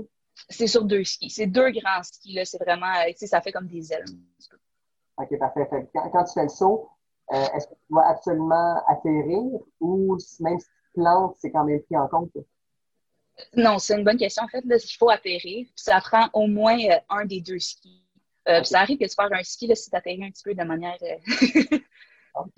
C'est 0.50 0.68
sur 0.68 0.86
deux 0.86 1.04
skis. 1.04 1.30
C'est 1.30 1.48
deux 1.48 1.72
grands 1.72 2.04
skis, 2.04 2.34
là. 2.34 2.46
C'est 2.46 2.60
vraiment, 2.60 2.94
euh, 3.02 3.10
tu 3.10 3.18
sais, 3.18 3.28
ça 3.28 3.42
fait 3.42 3.52
comme 3.52 3.68
des 3.68 3.92
ailes. 3.92 4.06
OK, 5.18 5.40
parfait. 5.40 5.68
Quand, 5.94 6.24
tu 6.24 6.34
fais 6.34 6.44
le 6.44 6.50
saut, 6.50 6.90
euh, 7.34 7.46
est-ce 7.56 7.68
que 7.68 7.74
tu 7.74 7.86
dois 7.90 8.06
absolument 8.06 8.82
atterrir 8.88 9.60
ou 9.80 10.18
même 10.40 10.60
si 10.60 10.68
tu 10.68 11.02
plantes, 11.02 11.36
c'est 11.40 11.52
quand 11.52 11.64
même 11.64 11.82
pris 11.82 11.98
en 11.98 12.08
compte? 12.08 12.32
Non, 13.56 13.80
c'est 13.80 13.98
une 13.98 14.04
bonne 14.04 14.18
question. 14.18 14.44
En 14.44 14.48
fait, 14.48 14.64
là, 14.66 14.78
il 14.78 14.98
faut 14.98 15.10
atterrir. 15.10 15.68
ça 15.76 16.00
prend 16.00 16.28
au 16.34 16.48
moins 16.48 16.78
euh, 16.78 16.98
un 17.10 17.26
des 17.26 17.42
deux 17.42 17.60
skis. 17.60 18.04
Euh, 18.48 18.64
ça 18.64 18.80
arrive 18.80 18.98
que 18.98 19.06
tu 19.06 19.14
fasses 19.16 19.32
un 19.32 19.44
ski 19.44 19.68
là, 19.68 19.76
si 19.76 19.90
tu 19.90 19.96
atterris 19.96 20.24
un 20.24 20.32
petit 20.32 20.44
peu 20.44 20.56
de 20.56 20.64
manière 20.64 20.98
euh, 21.04 21.78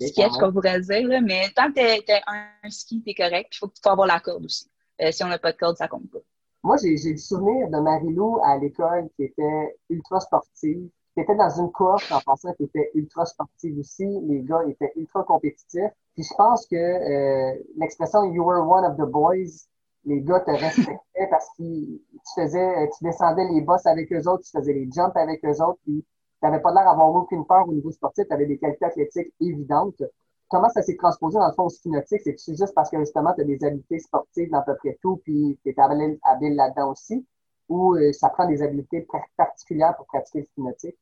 sketch, 0.00 0.32
qu'on 0.32 0.52
pourrait 0.52 0.80
dire. 0.80 1.06
Là, 1.08 1.20
mais 1.20 1.48
tant 1.54 1.70
que 1.70 2.00
tu 2.00 2.12
as 2.12 2.22
un, 2.26 2.70
ski, 2.70 3.02
tu 3.02 3.10
es 3.10 3.14
correct. 3.14 3.50
il 3.54 3.58
faut, 3.58 3.70
faut 3.82 3.90
avoir 3.90 4.06
la 4.06 4.20
corde 4.20 4.44
aussi. 4.44 4.70
si 5.10 5.24
on 5.24 5.28
n'a 5.28 5.38
pas 5.38 5.52
de 5.52 5.58
corde, 5.58 5.76
ça 5.76 5.88
compte 5.88 6.10
pas. 6.10 6.20
Moi, 6.62 6.76
j'ai 6.78 7.12
le 7.12 7.18
souvenir 7.18 7.68
de 7.68 7.78
Marilou 7.78 8.40
à 8.42 8.56
l'école 8.56 9.10
qui 9.16 9.24
était 9.24 9.76
ultra 9.90 10.20
sportive, 10.20 10.88
qui 11.12 11.20
était 11.20 11.36
dans 11.36 11.60
une 11.60 11.70
course 11.70 12.10
en 12.10 12.20
passant 12.20 12.54
qui 12.54 12.64
était 12.64 12.90
ultra 12.94 13.26
sportive 13.26 13.78
aussi. 13.78 14.06
Les 14.22 14.40
gars 14.40 14.62
étaient 14.66 14.92
ultra 14.96 15.22
compétitifs. 15.24 15.92
Puis 16.14 16.22
je 16.22 16.34
pense 16.34 16.66
que 16.66 17.78
l'expression 17.78 18.24
You 18.32 18.42
were 18.42 18.66
one 18.66 18.84
of 18.86 18.96
the 18.96 19.10
boys 19.10 19.68
les 20.06 20.20
gars 20.20 20.40
te 20.40 20.50
respectaient 20.50 21.28
parce 21.30 21.48
que 21.56 21.62
tu 21.62 22.00
faisais, 22.34 22.90
tu 22.96 23.04
descendais 23.04 23.44
les 23.52 23.60
bosses 23.60 23.86
avec 23.86 24.12
eux 24.12 24.28
autres, 24.28 24.44
tu 24.44 24.50
faisais 24.50 24.72
les 24.72 24.88
jumps 24.90 25.16
avec 25.16 25.44
eux 25.44 25.62
autres, 25.62 25.78
puis 25.84 26.04
tu 26.04 26.46
n'avais 26.46 26.60
pas 26.60 26.72
l'air 26.72 26.84
d'avoir 26.84 27.14
aucune 27.14 27.44
peur 27.46 27.68
au 27.68 27.72
niveau 27.72 27.90
sportif, 27.90 28.26
tu 28.26 28.34
avais 28.34 28.46
des 28.46 28.58
qualités 28.58 28.84
athlétiques 28.84 29.32
évidentes. 29.40 30.02
Comment 30.48 30.68
ça 30.68 30.82
s'est 30.82 30.96
transposé 30.96 31.38
dans 31.38 31.48
le 31.48 31.54
fond 31.54 31.64
au 31.64 31.70
ski 31.70 31.88
nautique? 31.88 32.20
C'est 32.36 32.56
juste 32.56 32.74
parce 32.74 32.90
que 32.90 32.98
justement, 32.98 33.32
tu 33.34 33.40
as 33.40 33.44
des 33.44 33.64
habiletés 33.64 33.98
sportives 33.98 34.50
dans 34.50 34.58
à 34.58 34.62
peu 34.62 34.76
près 34.76 34.98
tout, 35.00 35.20
puis 35.24 35.58
tu 35.64 35.70
es 35.70 35.74
habile, 35.78 36.54
là-dedans 36.54 36.92
aussi, 36.92 37.26
ou 37.68 37.94
euh, 37.94 38.12
ça 38.12 38.28
prend 38.28 38.46
des 38.46 38.62
habiletés 38.62 39.06
particulières 39.36 39.96
pour 39.96 40.06
pratiquer 40.06 40.40
le 40.40 40.44
ski 40.44 40.60
nautique? 40.60 40.96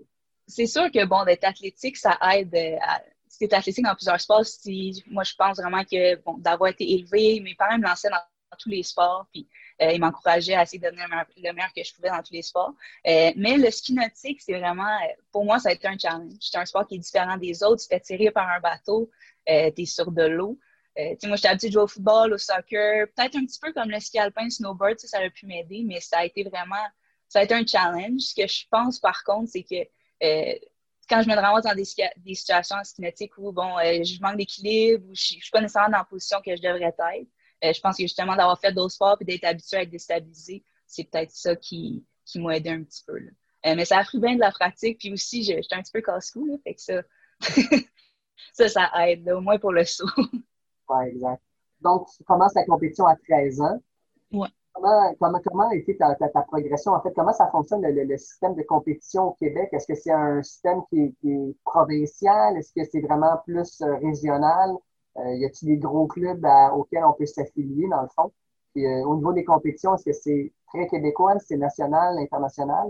C'est 0.46 0.66
sûr 0.66 0.90
que, 0.90 1.04
bon, 1.06 1.24
d'être 1.24 1.44
athlétique, 1.44 1.96
ça 1.96 2.16
aide 2.34 2.54
euh, 2.54 2.76
à, 2.80 3.00
si 3.32 3.38
tu 3.38 3.44
es 3.46 3.54
athlétique 3.54 3.84
dans 3.84 3.94
plusieurs 3.94 4.20
sports, 4.20 4.44
si, 4.44 5.02
moi, 5.10 5.24
je 5.24 5.34
pense 5.34 5.56
vraiment 5.56 5.82
que, 5.84 6.16
bon, 6.22 6.36
d'avoir 6.38 6.70
été 6.70 6.90
élevé, 6.92 7.40
mes 7.40 7.54
parents 7.54 7.78
me 7.78 7.84
lançaient 7.84 8.10
dans 8.10 8.16
tous 8.56 8.68
les 8.68 8.82
sports, 8.82 9.26
puis 9.32 9.48
euh, 9.80 9.92
il 9.92 10.00
m'encourageait 10.00 10.54
à 10.54 10.62
essayer 10.62 10.78
de 10.78 10.86
devenir 10.86 11.08
le 11.36 11.52
meilleur 11.52 11.72
que 11.74 11.82
je 11.82 11.94
pouvais 11.94 12.10
dans 12.10 12.22
tous 12.22 12.32
les 12.32 12.42
sports. 12.42 12.74
Euh, 13.06 13.32
mais 13.36 13.56
le 13.56 13.70
ski 13.70 13.94
nautique, 13.94 14.40
c'est 14.40 14.58
vraiment, 14.58 14.84
euh, 14.84 15.12
pour 15.30 15.44
moi, 15.44 15.58
ça 15.58 15.70
a 15.70 15.72
été 15.72 15.88
un 15.88 15.98
challenge. 15.98 16.34
C'est 16.40 16.58
un 16.58 16.66
sport 16.66 16.86
qui 16.86 16.96
est 16.96 16.98
différent 16.98 17.36
des 17.36 17.62
autres. 17.62 17.82
Tu 17.82 17.88
te 17.88 17.94
fais 17.94 18.00
tirer 18.00 18.30
par 18.30 18.48
un 18.48 18.60
bateau, 18.60 19.10
tu 19.46 19.52
es 19.52 19.86
sur 19.86 20.10
de 20.10 20.24
l'eau. 20.24 20.58
moi, 20.96 21.36
j'étais 21.36 21.48
habituée 21.48 21.68
de 21.68 21.72
jouer 21.72 21.82
au 21.82 21.88
football, 21.88 22.32
au 22.32 22.38
soccer, 22.38 23.06
peut-être 23.14 23.36
un 23.36 23.44
petit 23.44 23.58
peu 23.60 23.72
comme 23.72 23.90
le 23.90 24.00
ski 24.00 24.18
alpin, 24.18 24.48
snowboard, 24.48 24.98
ça, 24.98 25.18
a 25.18 25.30
pu 25.30 25.46
m'aider, 25.46 25.82
mais 25.84 26.00
ça 26.00 26.18
a 26.18 26.24
été 26.24 26.44
vraiment, 26.44 26.84
ça 27.28 27.40
a 27.40 27.42
été 27.42 27.54
un 27.54 27.66
challenge. 27.66 28.20
Ce 28.20 28.34
que 28.34 28.46
je 28.46 28.64
pense, 28.70 29.00
par 29.00 29.24
contre, 29.24 29.50
c'est 29.50 29.64
que 29.64 29.88
quand 31.08 31.22
je 31.22 31.28
me 31.28 31.34
ramasse 31.34 31.64
dans 31.64 31.74
des, 31.74 32.34
situations 32.34 32.76
cinétiques 32.84 33.36
où, 33.36 33.52
bon, 33.52 33.76
je 33.80 34.20
manque 34.20 34.36
d'équilibre, 34.36 35.04
ou 35.04 35.14
je 35.14 35.34
ne 35.34 35.40
suis 35.40 35.50
pas 35.50 35.60
nécessairement 35.60 35.90
dans 35.90 35.98
la 35.98 36.04
position 36.04 36.40
que 36.44 36.54
je 36.54 36.62
devrais 36.62 36.84
être, 36.84 37.00
euh, 37.00 37.24
je 37.62 37.80
pense 37.80 37.96
que 37.96 38.02
justement 38.02 38.34
d'avoir 38.36 38.58
fait 38.58 38.72
d'autres 38.72 38.94
sports 38.94 39.16
et 39.20 39.24
d'être 39.24 39.44
habitué 39.44 39.76
à 39.76 39.82
être 39.82 39.90
déstabilisé, 39.90 40.64
c'est 40.86 41.04
peut-être 41.04 41.30
ça 41.30 41.54
qui, 41.56 42.04
qui 42.24 42.40
m'a 42.40 42.56
aidé 42.56 42.70
un 42.70 42.82
petit 42.82 43.04
peu. 43.06 43.18
Euh, 43.66 43.74
mais 43.76 43.84
ça 43.84 43.98
a 43.98 44.04
pris 44.04 44.18
bien 44.18 44.34
de 44.34 44.40
la 44.40 44.50
pratique. 44.50 44.98
Puis 44.98 45.12
aussi, 45.12 45.42
j'étais 45.44 45.74
un 45.74 45.82
petit 45.82 45.92
peu 45.92 46.00
casse-cou. 46.00 46.60
Fait 46.64 46.74
que 46.74 46.80
ça, 46.80 47.02
ça, 48.52 48.68
ça 48.68 48.90
aide, 49.08 49.28
au 49.30 49.40
moins 49.40 49.58
pour 49.58 49.72
le 49.72 49.84
saut. 49.84 50.06
Oui, 50.88 51.06
exact. 51.06 51.40
Donc, 51.80 52.08
tu 52.14 52.22
commences 52.24 52.54
la 52.54 52.66
compétition 52.66 53.06
à 53.06 53.16
13 53.16 53.60
ans. 53.62 53.80
Oui. 54.32 54.48
Comment, 54.74 55.14
comment, 55.18 55.40
comment 55.42 55.68
a 55.70 55.74
été 55.74 55.96
ta, 55.96 56.14
ta, 56.16 56.28
progression? 56.42 56.92
En 56.92 57.00
fait, 57.00 57.12
comment 57.14 57.32
ça 57.32 57.48
fonctionne 57.50 57.82
le, 57.82 58.18
système 58.18 58.54
de 58.56 58.62
compétition 58.62 59.28
au 59.28 59.32
Québec? 59.34 59.68
Est-ce 59.72 59.86
que 59.86 59.94
c'est 59.94 60.10
un 60.10 60.42
système 60.42 60.82
qui 60.90 61.00
est, 61.00 61.14
qui 61.20 61.30
est 61.30 61.56
provincial? 61.64 62.58
Est-ce 62.58 62.72
que 62.74 62.84
c'est 62.90 63.00
vraiment 63.00 63.38
plus 63.46 63.80
euh, 63.80 63.94
régional? 63.96 64.72
Euh, 65.18 65.34
y 65.34 65.44
a-t-il 65.44 65.68
des 65.68 65.76
gros 65.76 66.06
clubs 66.06 66.44
auxquels 66.74 67.04
on 67.04 67.12
peut 67.12 67.26
s'affilier, 67.26 67.88
dans 67.88 68.02
le 68.02 68.08
fond? 68.14 68.32
Euh, 68.78 69.04
au 69.04 69.16
niveau 69.16 69.32
des 69.32 69.44
compétitions, 69.44 69.94
est-ce 69.94 70.04
que 70.04 70.12
c'est 70.12 70.52
très 70.68 70.86
québécois, 70.86 71.34
c'est 71.46 71.58
national, 71.58 72.18
international? 72.18 72.88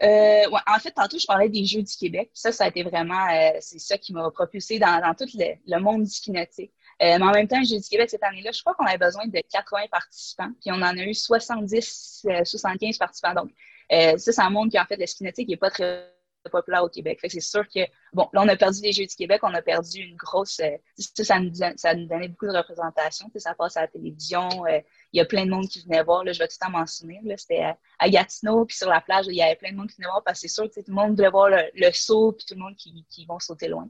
Euh, 0.00 0.44
en 0.68 0.78
fait, 0.78 0.92
tantôt, 0.92 1.18
je 1.18 1.26
parlais 1.26 1.48
des 1.48 1.64
Jeux 1.64 1.82
du 1.82 1.96
Québec. 1.96 2.30
Ça, 2.32 2.52
ça 2.52 2.64
a 2.64 2.68
été 2.68 2.84
vraiment, 2.84 3.26
c'est 3.58 3.80
ça 3.80 3.98
qui 3.98 4.12
m'a 4.12 4.30
propulsé 4.30 4.78
dans, 4.78 5.00
dans 5.00 5.12
tout 5.14 5.26
le, 5.34 5.80
monde 5.80 6.04
du 6.04 6.10
ski 6.10 6.30
nautique. 6.30 6.72
mais 7.00 7.20
en 7.20 7.32
même 7.32 7.48
temps, 7.48 7.62
Jeux 7.64 7.78
du 7.78 7.88
Québec, 7.88 8.08
cette 8.08 8.22
année-là, 8.22 8.52
je 8.52 8.60
crois 8.60 8.74
qu'on 8.74 8.86
avait 8.86 8.98
besoin 8.98 9.26
de 9.26 9.40
80 9.50 9.86
participants, 9.90 10.50
puis 10.60 10.70
on 10.70 10.76
en 10.76 10.96
a 10.96 11.02
eu 11.02 11.14
70, 11.14 12.26
75 12.44 12.96
participants. 12.96 13.34
Donc, 13.34 13.50
ça, 13.90 14.16
c'est 14.32 14.40
un 14.40 14.50
monde 14.50 14.70
qui, 14.70 14.78
en 14.78 14.84
fait, 14.84 14.96
le 14.96 15.06
ski 15.06 15.24
nautique 15.24 15.48
n'est 15.48 15.56
pas 15.56 15.70
très 15.70 16.17
populaire 16.48 16.84
au 16.84 16.88
Québec. 16.88 17.20
Fait 17.20 17.28
c'est 17.28 17.40
sûr 17.40 17.66
que, 17.68 17.80
bon, 18.12 18.28
là, 18.32 18.42
on 18.42 18.48
a 18.48 18.56
perdu 18.56 18.80
les 18.82 18.92
Jeux 18.92 19.06
du 19.06 19.14
Québec, 19.14 19.40
on 19.42 19.54
a 19.54 19.62
perdu 19.62 20.00
une 20.00 20.16
grosse. 20.16 20.60
Euh, 20.60 20.76
ça, 20.98 21.38
nous, 21.40 21.52
ça 21.76 21.94
nous 21.94 22.06
donnait 22.06 22.28
beaucoup 22.28 22.46
de 22.46 22.56
représentation. 22.56 23.30
Ça 23.36 23.54
passe 23.54 23.76
à 23.76 23.82
la 23.82 23.88
télévision. 23.88 24.48
Euh, 24.66 24.80
il 25.12 25.18
y 25.18 25.20
a 25.20 25.24
plein 25.24 25.44
de 25.46 25.50
monde 25.50 25.68
qui 25.68 25.82
venait 25.82 26.02
voir. 26.02 26.24
Là, 26.24 26.32
je 26.32 26.38
vais 26.38 26.48
tout 26.48 26.56
le 26.60 26.66
temps 26.66 26.72
m'en 26.72 26.86
souvenir. 26.86 27.20
C'était 27.36 27.74
à, 27.98 28.08
Gatineau, 28.08 28.64
puis 28.64 28.76
sur 28.76 28.88
la 28.88 29.00
plage, 29.00 29.26
il 29.28 29.34
y 29.34 29.42
avait 29.42 29.56
plein 29.56 29.72
de 29.72 29.76
monde 29.76 29.88
qui 29.88 29.96
venait 29.96 30.08
voir 30.08 30.22
parce 30.24 30.40
que 30.40 30.48
c'est 30.48 30.54
sûr 30.54 30.64
que 30.70 30.80
tout 30.80 30.84
le 30.88 30.94
monde 30.94 31.16
voulait 31.16 31.30
voir 31.30 31.48
le, 31.50 31.92
saut, 31.92 32.32
puis 32.32 32.44
tout 32.46 32.54
le 32.54 32.60
monde 32.60 32.76
qui, 32.76 33.04
qui 33.10 33.26
vont 33.26 33.38
sauter 33.38 33.68
loin. 33.68 33.88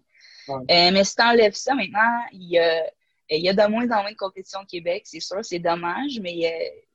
mais 0.68 1.04
si 1.04 1.14
tu 1.14 1.22
enlèves 1.22 1.54
ça, 1.54 1.74
maintenant, 1.74 2.24
il 2.32 2.50
y 2.50 2.58
a, 2.58 2.84
il 3.30 3.42
y 3.42 3.48
a 3.48 3.52
de 3.52 3.70
moins 3.70 3.84
en 3.90 4.02
moins 4.02 4.12
de 4.12 4.16
compétition 4.16 4.60
au 4.60 4.66
Québec, 4.66 5.02
c'est 5.04 5.20
sûr, 5.20 5.44
c'est 5.44 5.58
dommage, 5.58 6.18
mais 6.20 6.86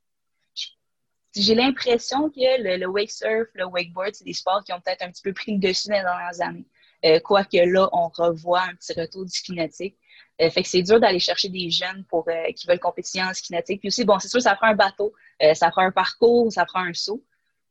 j'ai 1.36 1.56
l'impression 1.56 2.30
que 2.30 2.78
le, 2.80 2.86
wake 2.88 3.12
surf, 3.12 3.48
le 3.54 3.66
wakeboard, 3.66 4.14
c'est 4.14 4.26
des 4.26 4.34
sports 4.34 4.64
qui 4.64 4.74
ont 4.74 4.80
peut-être 4.80 5.02
un 5.02 5.12
petit 5.12 5.24
peu 5.24 5.34
pris 5.34 5.54
le 5.54 5.60
dessus 5.60 5.88
dans 5.88 5.96
les 5.96 6.02
dernières 6.02 6.42
années. 6.42 6.66
Euh, 7.06 7.20
quoique 7.20 7.58
là, 7.58 7.90
on 7.92 8.08
revoit 8.08 8.62
un 8.62 8.76
petit 8.76 8.94
retour 8.94 9.26
du 9.26 9.32
ski 9.32 9.54
nautique. 9.54 9.98
Euh, 10.42 10.50
fait 10.50 10.64
que 10.64 10.70
c'est 10.70 10.82
dur 10.82 11.00
d'aller 11.00 11.20
chercher 11.20 11.50
des 11.50 11.70
jeunes 11.70 12.06
pour 12.08 12.28
euh, 12.30 12.52
qui 12.56 12.66
veulent 12.66 12.80
compéter 12.80 13.22
en 13.22 13.34
ski 13.34 13.54
nautique. 13.54 13.80
Puis 13.82 13.90
aussi, 13.90 14.06
bon, 14.06 14.20
c'est 14.20 14.30
sûr, 14.30 14.42
ça 14.42 14.56
prend 14.56 14.68
un 14.68 14.76
bateau, 14.76 15.14
ça 15.54 15.70
prend 15.70 15.82
un 15.82 15.92
parcours, 15.92 16.52
ça 16.52 16.66
prend 16.66 16.80
un 16.80 16.94
saut. 16.94 17.22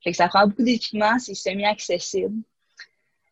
Fait 0.03 0.11
que 0.11 0.17
ça 0.17 0.27
prend 0.27 0.47
beaucoup 0.47 0.63
d'équipements, 0.63 1.17
c'est 1.17 1.33
semi-accessible. 1.33 2.43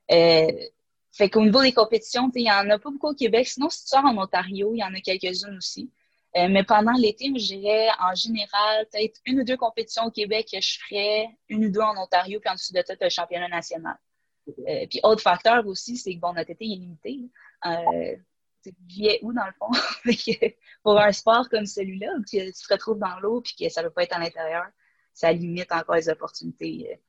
fait 0.10 1.30
qu'au 1.30 1.44
niveau 1.44 1.62
des 1.62 1.74
compétitions, 1.74 2.32
il 2.34 2.44
n'y 2.44 2.52
en 2.52 2.70
a 2.70 2.80
pas 2.80 2.90
beaucoup 2.90 3.10
au 3.10 3.14
Québec. 3.14 3.48
Sinon, 3.48 3.70
si 3.70 3.84
tu 3.84 3.90
sors 3.90 4.06
en 4.06 4.18
Ontario, 4.18 4.72
il 4.74 4.80
y 4.80 4.84
en 4.84 4.94
a 4.94 5.00
quelques-unes 5.02 5.58
aussi. 5.58 5.92
Euh, 6.38 6.48
mais 6.50 6.64
pendant 6.64 6.94
l'été, 6.94 7.26
je 7.28 7.56
dirais 7.56 7.90
en 8.00 8.16
général 8.16 8.88
peut-être 8.92 9.20
une 9.26 9.42
ou 9.42 9.44
deux 9.44 9.58
compétitions 9.58 10.06
au 10.06 10.12
Québec 10.12 10.48
que 10.52 10.62
je 10.62 10.80
ferais, 10.80 11.28
une 11.50 11.66
ou 11.66 11.70
deux 11.70 11.82
en 11.82 11.98
Ontario, 11.98 12.40
puis 12.40 12.50
ensuite 12.50 12.76
de 12.76 12.82
tout 12.82 12.98
le 13.02 13.10
championnat 13.10 13.50
national. 13.50 13.98
Euh, 14.48 14.88
puis 14.90 15.00
autre 15.04 15.22
facteur 15.22 15.68
aussi, 15.68 15.98
c'est 15.98 16.16
que 16.16 16.20
bon, 16.20 16.34
notre 16.34 16.52
été 16.52 16.64
est 16.64 16.76
limité. 16.76 17.20
Euh, 17.66 18.16
tu 18.64 18.72
où 19.24 19.34
dans 19.34 19.46
le 19.46 19.54
fond? 19.60 19.72
pour 20.84 21.00
un 21.00 21.12
sport 21.12 21.50
comme 21.50 21.66
celui-là, 21.66 22.14
que 22.20 22.52
tu 22.52 22.52
te 22.52 22.74
retrouves 22.74 23.00
dans 23.00 23.20
l'eau 23.20 23.42
puis 23.42 23.56
que 23.60 23.70
ça 23.70 23.82
ne 23.82 23.88
peut 23.88 23.94
pas 23.94 24.04
être 24.04 24.16
à 24.16 24.20
l'intérieur, 24.20 24.66
ça 25.14 25.32
limite 25.34 25.72
encore 25.72 25.96
les 25.96 26.10
opportunités 26.10 27.00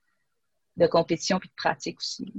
de 0.77 0.87
compétition 0.87 1.39
puis 1.39 1.49
de 1.49 1.55
pratique 1.55 1.99
aussi. 1.99 2.33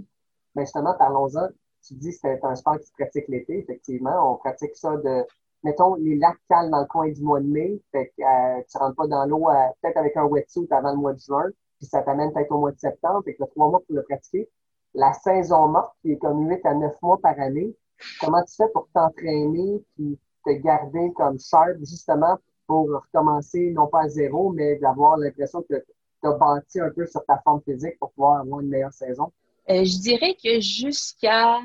Mais 0.55 0.63
justement, 0.63 0.95
parlons-en. 0.97 1.47
Tu 1.85 1.95
dis 1.95 2.11
que 2.11 2.17
c'est 2.21 2.43
un 2.43 2.55
sport 2.55 2.79
qui 2.79 2.87
se 2.87 2.93
pratique 2.93 3.27
l'été. 3.27 3.59
Effectivement, 3.59 4.33
on 4.33 4.37
pratique 4.37 4.75
ça 4.75 4.95
de 4.97 5.25
mettons, 5.63 5.95
les 5.95 6.15
lacs 6.15 6.37
calent 6.49 6.69
dans 6.69 6.81
le 6.81 6.85
coin 6.85 7.09
du 7.09 7.21
mois 7.21 7.39
de 7.39 7.47
mai, 7.47 7.81
fait 7.91 8.13
que 8.17 8.23
euh, 8.23 8.61
tu 8.69 8.77
rentres 8.77 8.95
pas 8.95 9.07
dans 9.07 9.25
l'eau 9.25 9.49
euh, 9.49 9.53
peut-être 9.81 9.97
avec 9.97 10.15
un 10.17 10.25
wetsuit 10.25 10.67
avant 10.71 10.91
le 10.91 10.97
mois 10.97 11.13
de 11.13 11.19
juin, 11.19 11.49
puis 11.77 11.87
ça 11.87 12.01
t'amène 12.01 12.31
peut-être 12.33 12.51
au 12.51 12.59
mois 12.59 12.71
de 12.71 12.79
septembre, 12.79 13.23
fait 13.23 13.35
que 13.35 13.43
as 13.43 13.47
trois 13.47 13.69
mois 13.69 13.79
pour 13.79 13.95
le 13.95 14.03
pratiquer. 14.03 14.49
La 14.93 15.13
saison 15.13 15.67
morte, 15.67 15.93
qui 16.01 16.11
est 16.11 16.17
comme 16.17 16.47
8 16.47 16.65
à 16.65 16.75
9 16.75 17.01
mois 17.01 17.17
par 17.17 17.39
année, 17.39 17.75
comment 18.19 18.43
tu 18.43 18.55
fais 18.55 18.69
pour 18.73 18.87
t'entraîner 18.93 19.83
puis 19.95 20.19
te 20.45 20.51
garder 20.51 21.11
comme 21.15 21.39
sharp, 21.39 21.77
justement, 21.79 22.37
pour 22.67 22.87
recommencer, 22.89 23.71
non 23.71 23.87
pas 23.87 24.03
à 24.03 24.09
zéro, 24.09 24.51
mais 24.51 24.77
d'avoir 24.77 25.17
l'impression 25.17 25.63
que 25.63 25.75
tu 25.75 26.27
as 26.27 26.31
bâti 26.33 26.79
un 26.79 26.89
peu 26.91 27.05
sur 27.07 27.25
ta 27.25 27.39
forme 27.43 27.61
physique 27.61 27.97
pour 27.99 28.11
pouvoir 28.11 28.41
avoir 28.41 28.59
une 28.59 28.69
meilleure 28.69 28.93
saison? 28.93 29.31
Euh, 29.69 29.83
je 29.83 29.99
dirais 30.01 30.35
que 30.41 30.59
jusqu'à 30.59 31.59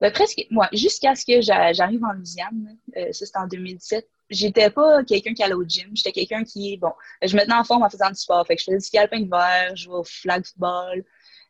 ben, 0.00 0.10
presque, 0.12 0.46
moi, 0.50 0.68
jusqu'à 0.72 1.14
ce 1.14 1.26
que 1.26 1.42
j'arrive 1.42 2.02
en 2.04 2.12
Louisiane, 2.12 2.78
euh, 2.96 3.12
ça 3.12 3.26
c'était 3.26 3.38
en 3.38 3.46
2017, 3.46 4.08
j'étais 4.30 4.70
pas 4.70 5.04
quelqu'un 5.04 5.34
qui 5.34 5.42
allait 5.42 5.54
au 5.54 5.64
gym. 5.64 5.90
J'étais 5.94 6.12
quelqu'un 6.12 6.42
qui, 6.42 6.78
bon, 6.78 6.92
je 7.22 7.36
me 7.36 7.42
tenais 7.42 7.54
en 7.54 7.64
forme 7.64 7.82
en 7.82 7.90
faisant 7.90 8.08
du 8.08 8.16
sport. 8.16 8.46
Fait 8.46 8.56
que 8.56 8.60
je 8.60 8.66
faisais 8.66 8.78
du 8.78 8.84
ski 8.84 8.96
alpin 8.96 9.26
je 9.74 9.84
jouais 9.84 9.96
au 9.96 10.04
flag 10.04 10.44
football. 10.44 11.04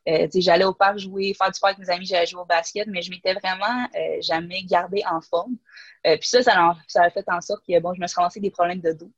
Euh, 0.09 0.27
j'allais 0.35 0.65
au 0.65 0.75
parc 0.75 0.99
jouer, 0.99 1.35
faire 1.35 1.51
du 1.51 1.57
sport 1.57 1.69
avec 1.69 1.79
mes 1.79 1.91
amis, 1.91 2.07
j'allais 2.07 2.27
jouer 2.27 2.41
au 2.41 2.47
basket, 2.47 2.89
mais 2.89 3.03
je 3.03 3.11
m'étais 3.11 3.35
vraiment 3.35 3.87
euh, 3.95 4.21
jamais 4.23 4.63
gardée 4.65 5.03
en 5.09 5.21
forme. 5.21 5.57
Puis 6.03 6.29
ça, 6.29 6.43
ça 6.43 6.75
a, 6.95 7.11
fait 7.11 7.25
en 7.29 7.41
sorte 7.41 7.63
que 7.69 7.79
bon, 7.81 7.95
je 7.95 8.01
me 8.01 8.07
suis 8.07 8.17
ramassé 8.17 8.41
des 8.41 8.51
problèmes 8.51 8.81
de 8.81 8.93
dos. 8.93 9.13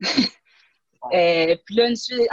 Puis 1.66 1.74
là, 1.74 1.90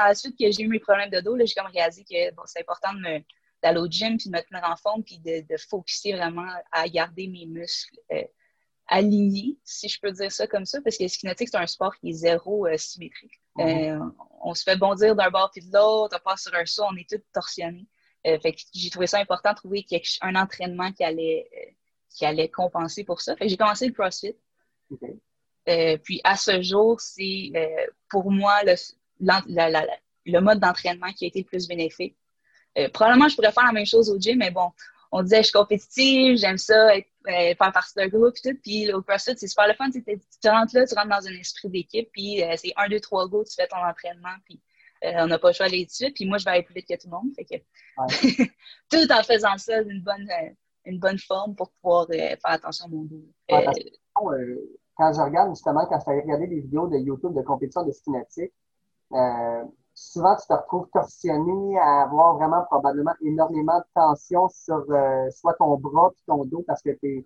ensuite 0.09 0.37
que 0.39 0.51
j'ai 0.51 0.61
eu 0.61 0.67
mes 0.67 0.79
problèmes 0.79 1.09
de 1.09 1.19
dos, 1.19 1.35
j'ai 1.43 1.53
comme 1.55 1.71
réalisé 1.71 2.03
que 2.03 2.33
bon, 2.35 2.43
c'est 2.45 2.61
important 2.61 2.93
de 2.93 2.99
me, 2.99 3.23
d'aller 3.61 3.79
au 3.79 3.87
gym, 3.87 4.17
puis 4.17 4.29
de 4.29 4.35
me 4.35 4.41
tenir 4.41 4.63
en 4.63 4.75
forme, 4.75 5.03
puis 5.03 5.19
de, 5.19 5.45
de 5.47 5.57
focuser 5.57 6.13
vraiment 6.13 6.47
à 6.71 6.87
garder 6.87 7.27
mes 7.27 7.45
muscles 7.45 7.99
euh, 8.11 8.23
alignés, 8.87 9.57
si 9.63 9.89
je 9.89 9.99
peux 9.99 10.11
dire 10.11 10.31
ça 10.31 10.47
comme 10.47 10.65
ça, 10.65 10.79
parce 10.81 10.97
que 10.97 11.03
le 11.03 11.09
skinétique, 11.09 11.49
c'est 11.49 11.57
un 11.57 11.67
sport 11.67 11.95
qui 11.97 12.09
est 12.09 12.13
zéro 12.13 12.67
euh, 12.67 12.77
symétrique. 12.77 13.41
Mm-hmm. 13.57 14.01
Euh, 14.01 14.09
on 14.41 14.53
se 14.53 14.63
fait 14.63 14.77
bondir 14.77 15.15
d'un 15.15 15.29
bord 15.29 15.49
puis 15.51 15.65
de 15.65 15.73
l'autre, 15.73 16.19
on 16.19 16.29
passe 16.29 16.43
sur 16.43 16.53
un 16.53 16.65
saut, 16.65 16.83
on 16.89 16.95
est 16.95 17.09
tous 17.09 17.23
torsionnés. 17.33 17.87
fait 18.23 18.53
que 18.53 18.61
j'ai 18.73 18.89
trouvé 18.89 19.07
ça 19.07 19.19
important 19.19 19.51
de 19.51 19.55
trouver 19.55 19.85
un 20.21 20.35
entraînement 20.35 20.91
qui 20.91 21.03
allait, 21.03 21.49
qui 22.09 22.25
allait 22.25 22.49
compenser 22.49 23.03
pour 23.03 23.21
ça. 23.21 23.35
Fait 23.35 23.45
que 23.45 23.49
j'ai 23.49 23.57
commencé 23.57 23.87
le 23.87 23.93
CrossFit. 23.93 24.35
puis 26.03 26.21
à 26.23 26.35
ce 26.35 26.61
jour, 26.61 26.99
c'est 26.99 27.51
pour 28.09 28.29
moi 28.29 28.61
le, 28.63 28.75
le 30.25 30.39
mode 30.41 30.59
d'entraînement 30.59 31.11
qui 31.13 31.25
a 31.25 31.27
été 31.27 31.39
le 31.39 31.45
plus 31.45 31.67
bénéfique. 31.67 32.15
Euh, 32.77 32.89
probablement, 32.89 33.27
je 33.27 33.35
pourrais 33.35 33.51
faire 33.51 33.65
la 33.65 33.71
même 33.71 33.85
chose 33.85 34.09
au 34.09 34.19
gym, 34.19 34.37
mais 34.37 34.51
bon, 34.51 34.71
on 35.11 35.23
disait, 35.23 35.37
je 35.37 35.43
suis 35.43 35.53
compétitive, 35.53 36.37
j'aime 36.37 36.57
ça, 36.57 36.95
être, 36.95 37.07
euh, 37.27 37.55
faire 37.55 37.71
partie 37.71 37.93
d'un 37.95 38.07
groupe, 38.07 38.35
et 38.43 38.49
tout. 38.49 38.59
Puis 38.61 38.91
au 38.91 39.01
CrossFit, 39.01 39.37
c'est 39.37 39.47
super 39.47 39.67
le 39.67 39.73
fun. 39.73 39.89
Tu 39.91 40.49
rentres 40.49 40.75
là, 40.75 40.85
tu 40.85 40.95
rentres 40.95 41.09
dans 41.09 41.27
un 41.27 41.39
esprit 41.39 41.69
d'équipe, 41.69 42.09
puis 42.11 42.43
euh, 42.43 42.53
c'est 42.57 42.73
un, 42.75 42.89
deux, 42.89 42.99
trois 42.99 43.27
go, 43.27 43.43
tu 43.43 43.55
fais 43.55 43.67
ton 43.67 43.77
entraînement, 43.77 44.35
puis 44.45 44.61
on 45.01 45.27
n'a 45.27 45.37
pas 45.37 45.49
le 45.49 45.53
choix 45.53 45.67
d'aller 45.67 45.85
dessus. 45.85 46.11
Puis 46.13 46.25
moi, 46.25 46.37
je 46.39 46.45
vais 46.45 46.51
aller 46.51 46.63
plus 46.63 46.73
vite 46.73 46.87
que 46.87 46.95
tout 46.95 47.07
le 47.07 47.11
monde. 47.11 47.31
Fait 47.35 47.45
que, 47.45 47.55
tout 48.89 49.11
en 49.11 49.23
faisant 49.23 49.57
ça 49.57 49.83
d'une 49.83 50.01
bonne, 50.01 50.27
une 50.85 50.99
bonne 50.99 51.19
forme 51.19 51.55
pour 51.55 51.69
pouvoir 51.81 52.07
faire 52.07 52.37
attention 52.43 52.85
à 52.85 52.89
mon 52.89 53.03
dos. 53.03 53.23
quand 54.97 55.13
je 55.13 55.21
regarde, 55.21 55.51
justement, 55.51 55.85
quand 55.85 55.99
je 55.99 56.05
regardé 56.09 56.47
des 56.47 56.61
vidéos 56.61 56.87
de 56.87 56.97
YouTube 56.97 57.35
de 57.35 57.41
compétition 57.41 57.85
de 57.85 57.91
ski 57.91 58.09
souvent, 59.95 60.35
tu 60.35 60.45
te 60.47 60.53
retrouves 60.53 60.89
torsionné 60.93 61.79
à 61.79 62.03
avoir 62.03 62.35
vraiment 62.35 62.63
probablement 62.65 63.13
énormément 63.21 63.79
de 63.79 63.85
tension 63.95 64.49
sur 64.49 64.85
euh, 64.89 65.29
soit 65.31 65.53
ton 65.53 65.77
bras 65.77 66.11
puis 66.13 66.23
ton 66.27 66.43
dos 66.45 66.63
parce 66.67 66.81
que 66.81 66.91
tu 66.91 67.25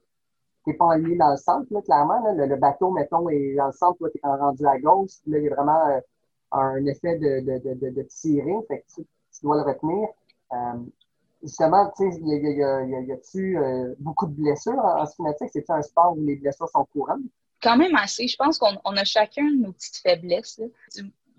n'es 0.68 0.74
pas 0.76 0.94
aligné 0.94 1.18
dans 1.18 1.32
le 1.32 1.38
centre, 1.38 1.66
là, 1.72 1.82
clairement. 1.82 2.22
Le, 2.32 2.56
bateau, 2.56 2.92
mettons, 2.92 3.28
est 3.30 3.56
dans 3.56 3.68
le 3.68 3.72
centre, 3.72 3.98
toi, 3.98 4.10
tu 4.12 4.20
es 4.24 4.28
rendu 4.28 4.66
à 4.68 4.78
gauche. 4.80 5.18
Là, 5.26 5.40
il 5.40 5.46
y 5.46 5.50
a 5.50 5.56
vraiment 5.56 5.88
euh, 5.88 6.00
un 6.52 6.86
effet 6.86 7.18
de, 7.18 7.40
de, 7.42 7.74
de, 7.74 7.90
de, 7.90 8.02
tirer, 8.04 8.56
fait 8.68 8.82
que 8.82 9.02
tu, 9.02 9.08
dois 9.42 9.58
le 9.58 9.64
retenir. 9.64 10.08
Euh, 10.54 10.80
justement, 11.42 11.92
tu 11.98 12.12
sais, 12.12 12.20
y 12.22 12.64
a, 12.64 12.84
y, 12.84 13.08
y, 13.08 13.12
a-tu 13.12 13.58
beaucoup 14.00 14.28
de 14.28 14.34
blessures 14.34 14.78
en, 14.78 15.02
en 15.02 15.08
C'est-tu 15.08 15.72
un 15.72 15.82
sport 15.82 16.16
où 16.16 16.22
les 16.22 16.36
blessures 16.36 16.70
sont 16.70 16.86
courantes? 16.94 17.22
Quand 17.62 17.78
même 17.78 17.96
assez. 17.96 18.28
Je 18.28 18.38
pense 18.38 18.58
qu'on 18.58 18.76
a 18.76 19.04
chacun 19.04 19.50
nos 19.58 19.72
petites 19.74 19.98
faiblesses. 19.98 20.60
Là 20.60 20.68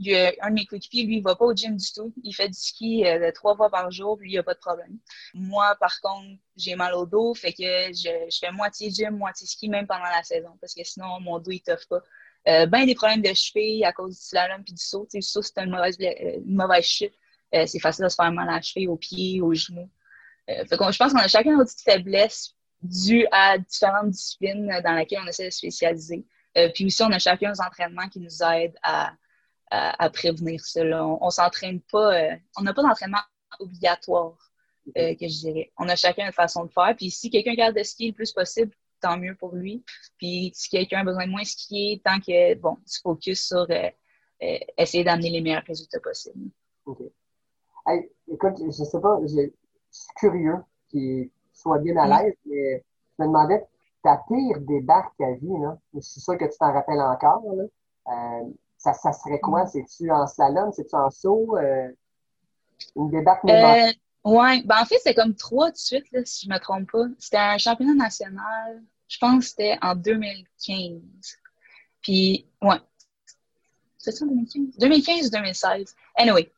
un 0.09 0.51
de 0.51 0.55
mes 0.55 0.67
coéquipiers, 0.67 1.05
lui, 1.05 1.17
il 1.19 1.23
va 1.23 1.37
pas 1.37 1.45
au 1.45 1.55
gym 1.55 1.77
du 1.77 1.93
tout. 1.93 2.13
Il 2.23 2.33
fait 2.35 2.49
du 2.49 2.59
ski 2.59 3.07
euh, 3.07 3.31
trois 3.33 3.57
fois 3.57 3.71
par 3.71 3.91
jour, 3.91 4.17
puis 4.19 4.31
il 4.31 4.33
n'y 4.33 4.39
a 4.39 4.43
pas 4.43 4.55
de 4.55 4.59
problème. 4.59 4.99
Moi, 5.35 5.77
par 5.79 6.01
contre, 6.01 6.39
j'ai 6.57 6.75
mal 6.75 6.95
au 6.95 7.07
dos, 7.07 7.35
fait 7.35 7.53
que 7.53 7.93
je, 7.93 8.39
fais 8.39 8.51
moitié 8.53 8.91
gym, 8.91 9.17
moitié 9.17 9.47
ski, 9.47 9.69
même 9.69 9.87
pendant 9.87 10.05
la 10.05 10.23
saison, 10.23 10.57
parce 10.61 10.75
que 10.75 10.85
sinon, 10.85 11.21
mon 11.21 11.39
dos, 11.39 11.51
il 11.51 11.61
t'offre 11.61 11.87
pas. 11.89 12.03
Euh, 12.49 12.65
ben 12.65 12.87
des 12.87 12.95
problèmes 12.95 13.21
de 13.21 13.35
cheville 13.35 13.85
à 13.85 13.93
cause 13.93 14.19
du 14.19 14.25
slalom 14.25 14.65
puis 14.65 14.73
du 14.73 14.83
saut. 14.83 15.07
le 15.13 15.21
saut, 15.21 15.43
c'est 15.43 15.59
une 15.59 15.71
mauvaise, 15.71 15.97
euh, 16.01 16.41
une 16.47 16.55
mauvaise 16.55 16.85
chute. 16.85 17.13
Euh, 17.55 17.67
c'est 17.67 17.81
facile 17.81 18.05
de 18.05 18.09
se 18.09 18.15
faire 18.15 18.33
mal 18.33 18.49
à 18.49 18.53
la 18.53 18.63
cheville, 18.63 18.89
aux 18.89 18.97
pieds, 18.97 19.43
aux 19.43 19.53
genoux. 19.53 19.91
fait 20.47 20.67
je 20.71 20.77
pense 20.99 21.13
qu'on 21.13 21.19
a 21.19 21.29
chacun 21.29 21.57
nos 21.57 21.65
petites 21.65 21.83
faiblesses 21.83 22.55
dues 22.83 23.27
à 23.31 23.59
différentes 23.59 24.11
disciplines 24.11 24.81
dans 24.83 24.95
lesquelles 24.95 25.21
on 25.23 25.27
essaie 25.27 25.45
de 25.45 25.51
spécialiser. 25.51 26.25
puis 26.75 26.87
aussi, 26.87 27.03
on 27.03 27.13
a 27.13 27.19
chacun 27.19 27.51
nos 27.51 27.61
entraînements 27.61 28.09
qui 28.09 28.21
nous 28.21 28.43
aident 28.43 28.79
à, 28.83 29.13
à, 29.71 30.11
prévenir 30.11 30.61
cela. 30.65 31.07
On, 31.07 31.19
on 31.25 31.31
s'entraîne 31.31 31.81
pas, 31.81 32.15
euh, 32.15 32.37
on 32.59 32.63
n'a 32.63 32.75
pas 32.75 32.83
d'entraînement 32.83 33.21
obligatoire, 33.59 34.37
euh, 34.97 35.15
que 35.15 35.29
je 35.29 35.41
dirais. 35.41 35.73
On 35.79 35.89
a 35.89 35.97
chacun 35.97 36.27
une 36.27 36.33
façon 36.33 36.65
de 36.65 36.73
faire. 36.73 36.95
Puis 36.97 37.11
si 37.11 37.31
quelqu'un 37.31 37.55
garde 37.55 37.77
de 37.77 37.83
skier 37.83 38.09
le 38.09 38.15
plus 38.15 38.33
possible, 38.33 38.73
tant 39.01 39.17
mieux 39.17 39.35
pour 39.35 39.55
lui. 39.55 39.85
Puis 40.19 40.53
si 40.55 40.69
quelqu'un 40.69 41.01
a 41.01 41.05
besoin 41.05 41.27
de 41.27 41.31
moins 41.31 41.45
skier, 41.45 42.03
tant 42.05 42.19
que, 42.21 42.55
bon, 42.55 42.77
tu 42.91 43.01
focuses 43.01 43.41
sur 43.41 43.67
euh, 43.71 44.59
essayer 44.77 45.05
d'amener 45.05 45.31
les 45.31 45.41
meilleurs 45.41 45.65
résultats 45.67 46.01
possibles. 46.01 46.51
OK. 46.87 46.99
écoute, 48.29 48.55
je 48.65 48.71
sais 48.71 49.01
pas, 49.01 49.19
je 49.23 49.49
suis 49.91 50.15
curieux 50.17 50.57
qu'il 50.89 51.31
soit 51.53 51.79
bien 51.79 51.97
à 51.97 52.23
l'aise, 52.23 52.35
mais 52.47 52.85
je 53.19 53.23
me 53.23 53.29
demandais, 53.29 53.65
ta 54.03 54.23
pire 54.29 54.61
débarque 54.61 55.21
à 55.21 55.33
vie, 55.33 55.59
là, 55.61 55.79
je 55.95 56.01
suis 56.01 56.21
sûr 56.21 56.39
que 56.39 56.47
tu 56.47 56.57
t'en 56.59 56.73
rappelles 56.73 57.01
encore, 57.01 57.43
là. 57.55 57.65
Ça, 58.81 58.95
ça 58.95 59.13
serait 59.13 59.41
quoi? 59.41 59.67
C'est-tu 59.67 60.11
en 60.11 60.27
slalom? 60.27 60.73
C'est-tu 60.73 60.97
en 60.97 61.11
saut? 61.11 61.59
Euh, 61.59 61.89
une 62.97 63.11
débarque 63.11 63.45
euh, 63.45 63.93
Oui, 64.25 64.63
ben 64.65 64.81
en 64.81 64.85
fait, 64.87 64.97
c'est 65.03 65.13
comme 65.13 65.35
trois 65.35 65.71
de 65.71 65.77
suite, 65.77 66.11
là, 66.13 66.21
si 66.25 66.47
je 66.47 66.49
ne 66.51 66.55
me 66.55 66.61
trompe 66.61 66.91
pas. 66.91 67.05
C'était 67.19 67.37
un 67.37 67.59
championnat 67.59 67.93
national, 67.93 68.83
je 69.07 69.19
pense 69.19 69.45
que 69.45 69.51
c'était 69.51 69.79
en 69.83 69.95
2015. 69.95 70.99
Puis, 72.01 72.47
ouais. 72.63 72.81
C'est 73.99 74.13
ça, 74.13 74.25
2015? 74.25 74.79
2015 74.79 75.27
ou 75.27 75.31
2016? 75.31 75.95
Anyway. 76.17 76.51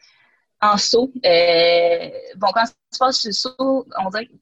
En 0.60 0.78
saut, 0.78 1.10
bon, 1.12 2.48
quand 2.54 2.64
tu 2.66 2.98
passes 3.00 3.18
sur 3.18 3.30
le 3.30 3.32
saut, 3.32 3.88
on 3.98 4.10
dirait 4.10 4.26
que 4.26 4.32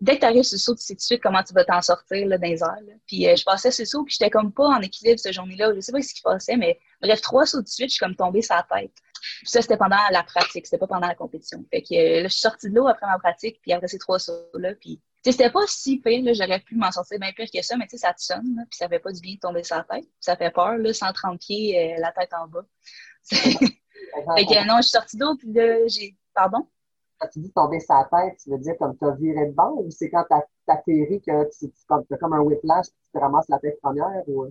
dès 0.00 0.16
que 0.16 0.20
tu 0.20 0.26
arrives 0.26 0.42
sur 0.42 0.56
le 0.56 0.60
saut, 0.60 0.74
tu 0.74 0.82
sais 0.82 0.94
tout 0.94 0.98
de 0.98 1.02
suite 1.02 1.22
comment 1.22 1.42
tu 1.42 1.54
vas 1.54 1.64
t'en 1.64 1.82
sortir 1.82 2.26
là, 2.26 2.38
dans 2.38 2.48
les 2.48 2.62
airs. 2.62 2.98
Puis 3.06 3.24
je 3.36 3.44
passais 3.44 3.70
sur 3.70 3.82
le 3.82 3.86
saut, 3.86 4.04
puis 4.04 4.16
j'étais 4.18 4.30
comme 4.30 4.52
pas 4.52 4.66
en 4.66 4.80
équilibre 4.80 5.18
cette 5.18 5.32
journée-là. 5.32 5.72
Je 5.74 5.80
sais 5.80 5.92
pas 5.92 6.02
ce 6.02 6.14
qui 6.14 6.22
passait, 6.22 6.56
mais 6.56 6.78
bref, 7.00 7.20
trois 7.20 7.46
sauts 7.46 7.62
de 7.62 7.68
suite, 7.68 7.88
je 7.88 7.94
suis 7.94 8.04
comme 8.04 8.16
tombée 8.16 8.42
sur 8.42 8.54
la 8.54 8.66
tête. 8.78 8.92
Puis 9.38 9.50
ça, 9.50 9.62
c'était 9.62 9.76
pendant 9.76 9.96
la 10.10 10.22
pratique, 10.22 10.66
c'était 10.66 10.78
pas 10.78 10.86
pendant 10.86 11.08
la 11.08 11.14
compétition. 11.14 11.64
Fait 11.70 11.82
que 11.82 11.94
là, 11.94 12.22
je 12.24 12.28
suis 12.28 12.40
sortie 12.40 12.68
de 12.68 12.74
l'eau 12.74 12.86
après 12.86 13.06
ma 13.06 13.18
pratique, 13.18 13.60
puis 13.62 13.72
après 13.72 13.88
ces 13.88 13.98
trois 13.98 14.18
sauts-là, 14.18 14.74
puis 14.74 15.00
c'était 15.24 15.50
pas 15.50 15.66
si 15.66 16.00
pire, 16.00 16.34
j'aurais 16.34 16.60
pu 16.60 16.76
m'en 16.76 16.92
sortir 16.92 17.18
bien 17.18 17.32
pire 17.32 17.48
que 17.52 17.62
ça, 17.62 17.76
mais 17.76 17.86
ça 17.88 18.12
te 18.12 18.22
sonne, 18.22 18.66
puis 18.70 18.76
ça 18.76 18.88
fait 18.88 18.98
pas 18.98 19.10
du 19.10 19.20
bien 19.20 19.34
de 19.34 19.40
tomber 19.40 19.62
sur 19.62 19.76
la 19.76 19.84
tête. 19.84 20.06
ça 20.20 20.36
fait 20.36 20.50
peur, 20.50 20.76
là, 20.76 20.92
130 20.92 21.40
pieds, 21.40 21.94
euh, 21.94 22.00
la 22.00 22.12
tête 22.12 22.30
en 22.34 22.46
bas. 22.46 22.66
fait 23.24 24.44
que 24.44 24.66
non, 24.66 24.76
je 24.76 24.82
suis 24.82 24.90
sortie 24.90 25.16
d'eau, 25.16 25.34
puis 25.36 25.52
là, 25.52 25.86
j'ai. 25.86 26.16
Pardon? 26.34 26.68
Quand 27.18 27.28
tu 27.28 27.38
dis 27.40 27.52
tomber 27.52 27.80
sur 27.80 27.94
la 27.94 28.04
tête, 28.04 28.38
tu 28.42 28.50
veux 28.50 28.58
dire 28.58 28.74
comme 28.78 28.96
tu 28.96 29.04
as 29.04 29.12
viré 29.12 29.46
de 29.46 29.52
bord 29.52 29.78
ou 29.78 29.90
c'est 29.90 30.10
quand 30.10 30.24
tu 30.28 30.34
atterri 30.66 31.20
que 31.20 31.48
tu 31.58 31.72
as 31.88 32.16
comme 32.18 32.32
un 32.32 32.40
whiplash 32.40 32.86
puis 32.86 33.00
tu 33.06 33.12
te 33.12 33.18
ramasses 33.18 33.48
la 33.48 33.58
tête 33.58 33.80
première? 33.80 34.22
Ou... 34.26 34.46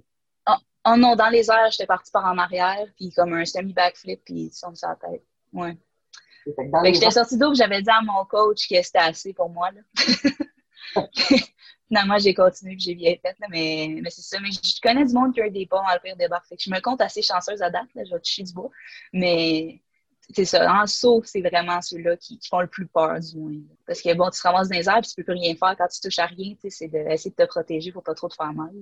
Oh, 0.48 0.52
oh 0.88 0.96
non, 0.98 1.16
dans 1.16 1.30
les 1.30 1.50
airs, 1.50 1.72
j'étais 1.72 1.86
partie 1.86 2.12
par 2.12 2.26
en 2.26 2.38
arrière, 2.38 2.88
puis 2.96 3.12
comme 3.12 3.34
un 3.34 3.46
semi-backflip, 3.46 4.24
puis 4.24 4.52
tu 4.52 4.60
tombes 4.62 4.76
sur 4.76 4.90
la 4.90 4.96
tête. 4.96 5.24
Ouais. 5.52 5.78
Fait 6.46 6.92
que 6.92 6.94
j'étais 6.94 7.12
sortie 7.12 7.38
d'eau, 7.38 7.54
j'avais 7.54 7.82
dit 7.82 7.90
à 7.90 8.02
mon 8.02 8.26
coach 8.26 8.68
que 8.68 8.82
c'était 8.82 9.00
assez 9.00 9.34
pour 9.34 9.50
moi. 9.50 9.70
Là. 9.72 9.82
Finalement, 11.88 12.18
j'ai 12.18 12.34
continué 12.34 12.74
et 12.74 12.80
j'ai 12.80 12.96
bien 12.96 13.16
fait, 13.22 13.36
mais, 13.50 14.00
mais 14.02 14.10
c'est 14.10 14.22
ça. 14.22 14.40
Mais 14.42 14.50
je 14.52 14.82
connais 14.82 15.06
du 15.06 15.14
monde 15.14 15.34
qui 15.34 15.42
a 15.42 15.48
eu 15.48 15.52
des 15.52 15.66
ponts 15.66 15.86
à 15.86 15.96
le 15.96 16.02
pire 16.02 16.18
débarque. 16.18 16.48
Fait 16.48 16.58
que 16.58 16.64
je 16.64 16.70
me 16.70 16.80
compte 16.82 17.02
assez 17.02 17.22
chanceuse 17.22 17.62
à 17.62 17.70
date, 17.70 17.88
là, 17.96 18.04
je 18.04 18.14
vais 18.14 18.20
toucher 18.20 18.44
du 18.44 18.54
bois. 18.54 18.70
Mais 19.14 19.82
c'est 20.32 20.46
ça, 20.46 20.74
en 20.74 20.88
saut, 20.88 21.22
c'est 21.26 21.42
vraiment 21.42 21.82
ceux-là 21.82 22.16
qui, 22.18 22.40
font 22.50 22.62
le 22.62 22.68
plus 22.68 22.88
peur, 22.88 23.20
du 23.20 23.38
moins. 23.38 23.62
Parce 23.86 24.02
que 24.02 24.14
bon, 24.14 24.30
tu 24.30 24.40
te 24.40 24.48
ramasses 24.48 24.70
dans 24.70 24.78
les 24.78 24.88
airs 24.88 24.98
et 24.98 25.02
tu 25.02 25.16
peux 25.16 25.24
plus 25.24 25.34
rien 25.34 25.56
faire 25.56 25.76
quand 25.78 25.88
tu 25.88 26.00
touches 26.00 26.20
à 26.20 26.26
rien, 26.26 26.56
c'est 26.70 26.88
d'essayer 26.88 27.32
de 27.32 27.44
te 27.44 27.48
protéger 27.48 27.92
pour 27.92 28.04
pas 28.04 28.14
trop 28.14 28.30
te 28.30 28.36
faire 28.36 28.54
mal. 28.54 28.74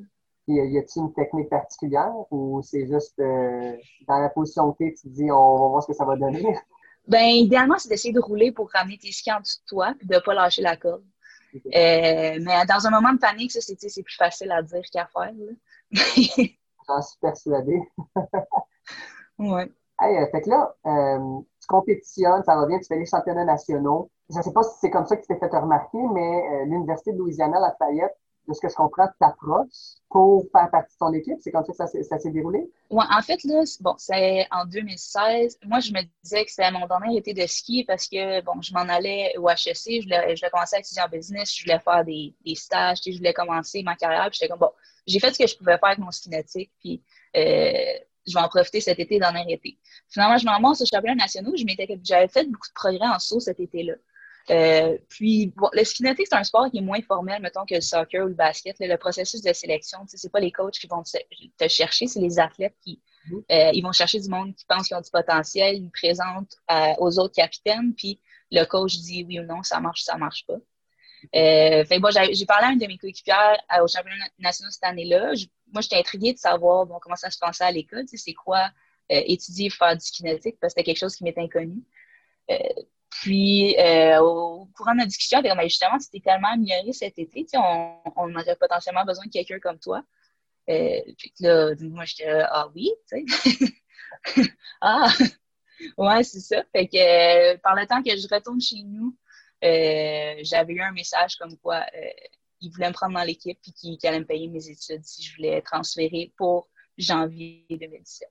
Y 0.48 0.78
a-t-il 0.78 1.04
une 1.04 1.14
technique 1.14 1.50
particulière 1.50 2.12
ou 2.30 2.62
c'est 2.64 2.86
juste 2.88 3.20
euh, 3.20 3.76
dans 4.08 4.18
la 4.20 4.30
position 4.30 4.72
que 4.74 4.84
tu 4.84 4.94
tu 4.96 5.02
te 5.04 5.08
dis 5.10 5.32
on 5.32 5.54
va 5.60 5.68
voir 5.70 5.84
ce 5.84 5.88
que 5.88 5.94
ça 5.94 6.06
va 6.06 6.16
donner? 6.16 6.44
Ben, 7.08 7.26
idéalement, 7.26 7.80
c'est 7.80 7.90
d'essayer 7.90 8.14
de 8.14 8.20
rouler 8.20 8.52
pour 8.52 8.70
ramener 8.72 8.96
tes 8.96 9.12
skis 9.12 9.32
en 9.32 9.40
dessous 9.40 9.60
de 9.62 9.66
toi 9.66 9.96
et 10.00 10.06
de 10.06 10.14
ne 10.14 10.20
pas 10.20 10.36
lâcher 10.36 10.62
la 10.62 10.78
corde. 10.78 11.04
Euh, 11.56 11.60
mais 12.40 12.66
dans 12.70 12.86
un 12.86 12.92
moment 12.92 13.12
de 13.12 13.18
panique, 13.18 13.52
ça, 13.52 13.60
c'est 13.60 14.04
plus 14.04 14.16
facile 14.16 14.52
à 14.52 14.62
dire 14.62 14.84
qu'à 14.92 15.08
faire. 15.08 15.34
J'en 16.88 17.02
suis 17.02 17.20
persuadée. 17.20 17.82
ouais. 19.40 19.72
Hey, 20.02 20.18
euh, 20.18 20.26
fait 20.32 20.42
que 20.42 20.50
là, 20.50 20.76
euh, 20.88 21.40
tu 21.60 21.68
compétitionnes, 21.68 22.44
ça 22.44 22.56
va 22.56 22.66
bien, 22.66 22.80
tu 22.80 22.86
fais 22.86 22.98
les 22.98 23.06
championnats 23.06 23.46
nationaux. 23.46 24.10
Je 24.30 24.38
ne 24.38 24.44
sais 24.44 24.52
pas 24.52 24.64
si 24.64 24.72
c'est 24.80 24.90
comme 24.90 25.06
ça 25.06 25.16
que 25.16 25.22
tu 25.22 25.28
t'es 25.28 25.38
fait 25.38 25.56
remarquer, 25.56 26.00
mais 26.14 26.66
l'Université 26.66 27.12
de 27.12 27.18
Louisiana, 27.18 27.60
Lafayette, 27.60 28.16
de 28.48 28.54
ce 28.54 28.62
que 28.62 28.70
je 28.70 28.76
comprends, 28.76 29.08
t'approches 29.20 30.00
pour 30.10 30.46
faire 30.52 30.70
partie 30.72 30.94
de 30.94 30.98
ton 31.00 31.14
équipe. 31.14 31.38
C'est 31.42 31.52
comme 31.52 31.64
ça 31.66 31.86
que 31.86 32.04
ça, 32.04 32.18
s'est 32.18 32.32
déroulé? 32.32 32.70
Oui, 32.90 33.04
en 33.10 33.22
fait, 33.22 33.44
là, 33.44 33.62
bon, 33.82 33.94
c'est 33.98 34.48
en 34.52 34.66
2016. 34.66 35.60
Moi, 35.66 35.80
je 35.80 35.92
me 35.92 36.02
disais 36.24 36.46
que 36.46 36.52
c'était 36.52 36.72
mon 36.72 36.88
dernier 36.88 37.18
été 37.18 37.34
de 37.34 37.46
ski 37.46 37.84
parce 37.84 38.08
que, 38.08 38.42
bon, 38.42 38.62
je 38.62 38.74
m'en 38.74 38.82
allais 38.82 39.34
au 39.38 39.50
HEC, 39.50 40.02
je 40.02 40.04
voulais, 40.04 40.36
je 40.36 40.46
à 40.46 40.80
étudier 40.80 41.02
en 41.02 41.10
business, 41.10 41.56
je 41.56 41.64
voulais 41.64 41.80
faire 41.80 42.04
des, 42.04 42.34
des 42.46 42.56
stages, 42.56 43.00
je 43.06 43.18
voulais 43.18 43.34
commencer 43.34 43.84
ma 43.84 43.96
carrière, 43.96 44.28
puis 44.30 44.40
j'étais 44.40 44.50
comme, 44.50 44.60
bon, 44.60 44.72
j'ai 45.06 45.20
fait 45.20 45.32
ce 45.32 45.40
que 45.40 45.48
je 45.48 45.58
pouvais 45.58 45.78
faire 45.78 45.90
avec 45.90 46.00
mon 46.00 46.12
ski 46.12 46.30
nautique, 46.30 46.72
puis 46.80 47.04
euh, 47.36 47.94
je 48.28 48.34
vais 48.34 48.40
en 48.40 48.50
profiter 48.50 48.82
cet 48.82 49.00
été, 49.00 49.20
dernier 49.20 49.52
été. 49.52 49.78
Finalement, 50.10 50.38
je 50.38 50.46
m'en 50.46 50.54
ramasse 50.54 50.82
au 50.82 50.86
championnat 50.86 51.16
national. 51.16 51.54
J'avais 52.04 52.28
fait 52.28 52.46
beaucoup 52.46 52.68
de 52.68 52.74
progrès 52.74 53.08
en 53.08 53.20
saut 53.20 53.40
cet 53.40 53.60
été-là. 53.60 53.94
Euh, 54.50 54.98
puis, 55.08 55.54
bon, 55.56 55.70
le 55.74 55.84
ski 55.84 56.04
c'est 56.04 56.34
un 56.34 56.44
sport 56.44 56.70
qui 56.72 56.80
est 56.80 56.82
moins 56.82 57.02
formel, 57.02 57.42
mettons, 57.42 57.66
que 57.66 57.76
le 57.76 57.82
soccer 57.82 58.26
ou 58.26 58.28
le 58.28 58.34
basket. 58.34 58.76
le 58.80 58.98
processus 58.98 59.42
de 59.42 59.54
sélection, 59.54 60.00
c'est 60.08 60.32
pas 60.32 60.40
les 60.40 60.52
coachs 60.52 60.74
qui 60.74 60.88
vont 60.88 61.04
te, 61.04 61.68
chercher, 61.68 62.08
c'est 62.08 62.20
les 62.20 62.40
athlètes 62.40 62.76
qui 62.84 63.00
mm-hmm. 63.30 63.44
euh, 63.52 63.72
ils 63.74 63.84
vont 63.84 63.92
chercher 63.92 64.20
du 64.20 64.30
monde 64.30 64.56
qui 64.56 64.66
pense 64.66 64.88
qu'ils 64.88 64.98
ont 64.98 65.02
du 65.02 65.12
potentiel, 65.12 65.76
ils 65.78 65.92
présentent 65.92 66.56
euh, 66.72 66.94
aux 66.98 67.20
autres 67.20 67.36
capitaines, 67.36 67.94
puis 67.96 68.20
le 68.52 68.66
coach 68.66 68.98
dit 68.98 69.24
oui 69.28 69.40
ou 69.40 69.44
non, 69.44 69.64
ça 69.64 69.80
marche, 69.80 70.02
ça 70.02 70.18
marche 70.18 70.46
pas. 70.48 70.58
fait 71.34 72.00
bon, 72.00 72.10
j'ai 72.12 72.46
parlé 72.46 72.68
à 72.68 72.72
une 72.72 72.80
de 72.80 72.88
mes 72.88 72.98
coéquipières 72.98 73.62
au 73.82 73.88
championnat 73.88 74.26
national 74.40 74.72
cette 74.72 74.84
année-là. 74.84 75.34
Moi, 75.72 75.82
j'étais 75.82 75.98
intriguée 75.98 76.34
de 76.34 76.38
savoir 76.38 76.86
bon, 76.86 77.00
comment 77.02 77.16
ça 77.16 77.30
se 77.30 77.40
passait 77.40 77.64
à 77.64 77.72
l'école, 77.72 78.06
c'est 78.08 78.34
quoi 78.34 78.70
étudier 79.10 79.70
faire 79.70 79.98
du 79.98 80.10
kinétique, 80.10 80.58
parce 80.62 80.74
que 80.74 80.80
c'était 80.80 80.86
quelque 80.86 81.00
chose 81.00 81.16
qui 81.16 81.26
m'était 81.26 81.42
inconnu. 81.42 81.84
Puis, 83.12 83.78
euh, 83.78 84.20
au 84.22 84.66
courant 84.76 84.94
de 84.94 85.00
notre 85.00 85.10
discussion, 85.10 85.42
elle 85.44 85.58
dit, 85.58 85.64
justement, 85.70 85.98
tu 85.98 86.10
t'es 86.10 86.22
tellement 86.22 86.54
amélioré 86.54 86.94
cet 86.94 87.20
été, 87.20 87.46
on, 87.56 87.98
on 88.16 88.36
aurait 88.36 88.56
potentiellement 88.56 89.04
besoin 89.06 89.26
de 89.26 89.32
quelqu'un 89.32 89.60
comme 89.60 89.78
toi. 89.80 90.02
Euh, 90.70 91.02
puis 91.18 91.34
là, 91.42 91.74
moi, 91.82 92.06
j'étais 92.06 92.30
ah 92.30 92.70
oui, 92.74 92.90
tu 93.10 93.26
sais. 93.28 94.46
ah, 94.82 95.12
ouais, 95.98 96.24
c'est 96.24 96.40
ça. 96.40 96.64
Fait 96.72 96.88
que 96.88 97.54
euh, 97.54 97.58
par 97.58 97.76
le 97.76 97.86
temps 97.86 98.02
que 98.02 98.16
je 98.16 98.28
retourne 98.34 98.62
chez 98.62 98.82
nous, 98.84 99.16
euh, 99.64 100.36
j'avais 100.42 100.74
eu 100.74 100.82
un 100.82 100.92
message 100.94 101.36
comme 101.36 101.58
quoi 101.58 101.86
euh, 102.62 102.68
il 102.68 102.72
voulait 102.72 102.90
me 102.90 102.94
prendre 102.94 103.14
dans 103.14 103.24
l'équipe 103.24 103.60
et 103.68 103.72
qu'il 103.72 103.98
allait 104.04 104.20
me 104.20 104.26
payer 104.26 104.48
mes 104.48 104.68
études 104.68 105.04
si 105.04 105.24
je 105.24 105.36
voulais 105.36 105.62
transférer 105.62 106.34
pour 106.38 106.70
janvier 106.98 107.66
2017. 107.70 108.28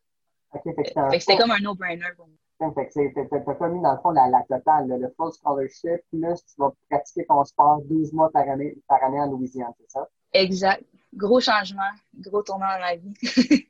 Okay, 0.53 0.75
fait 0.75 0.83
que 0.95 1.19
c'était 1.21 1.37
comme 1.37 1.53
un 1.53 1.61
no-brainer 1.61 2.13
pour 2.17 2.27
moi. 2.27 2.37
Fait 2.75 2.89
que 2.89 3.45
t'as 3.45 3.55
pas 3.55 3.69
mis 3.69 3.81
dans 3.81 3.93
le 3.93 4.01
fond 4.01 4.11
la, 4.11 4.29
la 4.29 4.43
totale, 4.43 4.89
le 4.89 5.09
full 5.17 5.33
scholarship, 5.33 6.03
plus 6.11 6.45
tu 6.45 6.55
vas 6.59 6.73
pratiquer 6.91 7.25
ton 7.27 7.43
sport 7.45 7.81
12 7.85 8.13
mois 8.13 8.31
par 8.31 8.47
année, 8.49 8.77
par 8.87 9.03
année 9.03 9.19
en 9.19 9.31
Louisiane, 9.31 9.73
c'est 9.79 9.91
ça? 9.91 10.09
Exact. 10.35 10.85
Gros 11.15 11.41
changement, 11.41 11.91
gros 12.19 12.43
tournant 12.43 12.67
dans 12.67 12.81
ma 12.81 12.97
vie. 12.97 13.15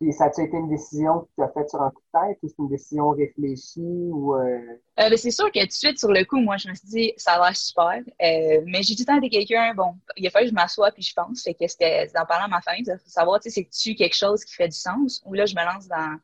Puis 0.00 0.14
ça 0.14 0.24
a 0.24 0.28
été 0.28 0.56
une 0.56 0.70
décision 0.70 1.20
que 1.20 1.28
tu 1.36 1.42
as 1.42 1.48
faite 1.48 1.68
sur 1.68 1.82
un 1.82 1.90
coup 1.90 2.00
de 2.14 2.18
tête 2.18 2.38
ou 2.42 2.48
c'est 2.48 2.58
une 2.58 2.70
décision 2.70 3.10
réfléchie 3.10 4.08
ou 4.10 4.34
euh... 4.34 4.58
Euh, 4.98 5.10
ben, 5.10 5.16
c'est 5.18 5.30
sûr 5.30 5.52
que 5.52 5.60
tout 5.60 5.66
de 5.66 5.72
suite 5.72 5.98
sur 5.98 6.10
le 6.10 6.24
coup, 6.24 6.38
moi 6.40 6.56
je 6.56 6.70
me 6.70 6.74
suis 6.74 6.88
dit 6.88 7.12
ça 7.18 7.32
a 7.32 7.44
l'air 7.44 7.54
super. 7.54 7.98
Euh, 7.98 8.62
mais 8.64 8.82
j'ai 8.82 8.94
le 8.98 9.04
temps 9.04 9.18
été 9.18 9.28
quelqu'un, 9.28 9.74
bon, 9.74 9.94
il 10.16 10.26
a 10.26 10.30
fallu 10.30 10.46
que 10.46 10.50
je 10.52 10.54
m'assoie 10.54 10.90
puis 10.90 11.02
je 11.02 11.12
pense. 11.12 11.42
Fait 11.42 11.52
que 11.52 11.68
c'était 11.68 12.06
d'en 12.14 12.24
parler 12.24 12.46
à 12.46 12.48
ma 12.48 12.62
famille, 12.62 12.82
de 12.82 12.94
savoir 13.04 13.42
si 13.42 13.50
c'est-tu 13.50 13.94
quelque 13.94 14.16
chose 14.16 14.42
qui 14.42 14.54
fait 14.54 14.68
du 14.68 14.76
sens 14.76 15.20
ou 15.26 15.34
là 15.34 15.44
je 15.44 15.54
me 15.54 15.62
lance 15.62 15.86
dans 15.86 16.16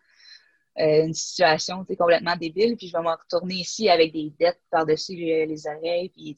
euh, 0.78 1.04
une 1.04 1.14
situation 1.14 1.84
complètement 1.84 2.36
débile, 2.36 2.78
puis 2.78 2.88
je 2.88 2.92
vais 2.96 3.02
me 3.02 3.10
retourner 3.10 3.56
ici 3.56 3.90
avec 3.90 4.10
des 4.10 4.32
dettes 4.40 4.60
par-dessus 4.70 5.16
les, 5.16 5.66
oreilles, 5.66 6.08
puis 6.08 6.34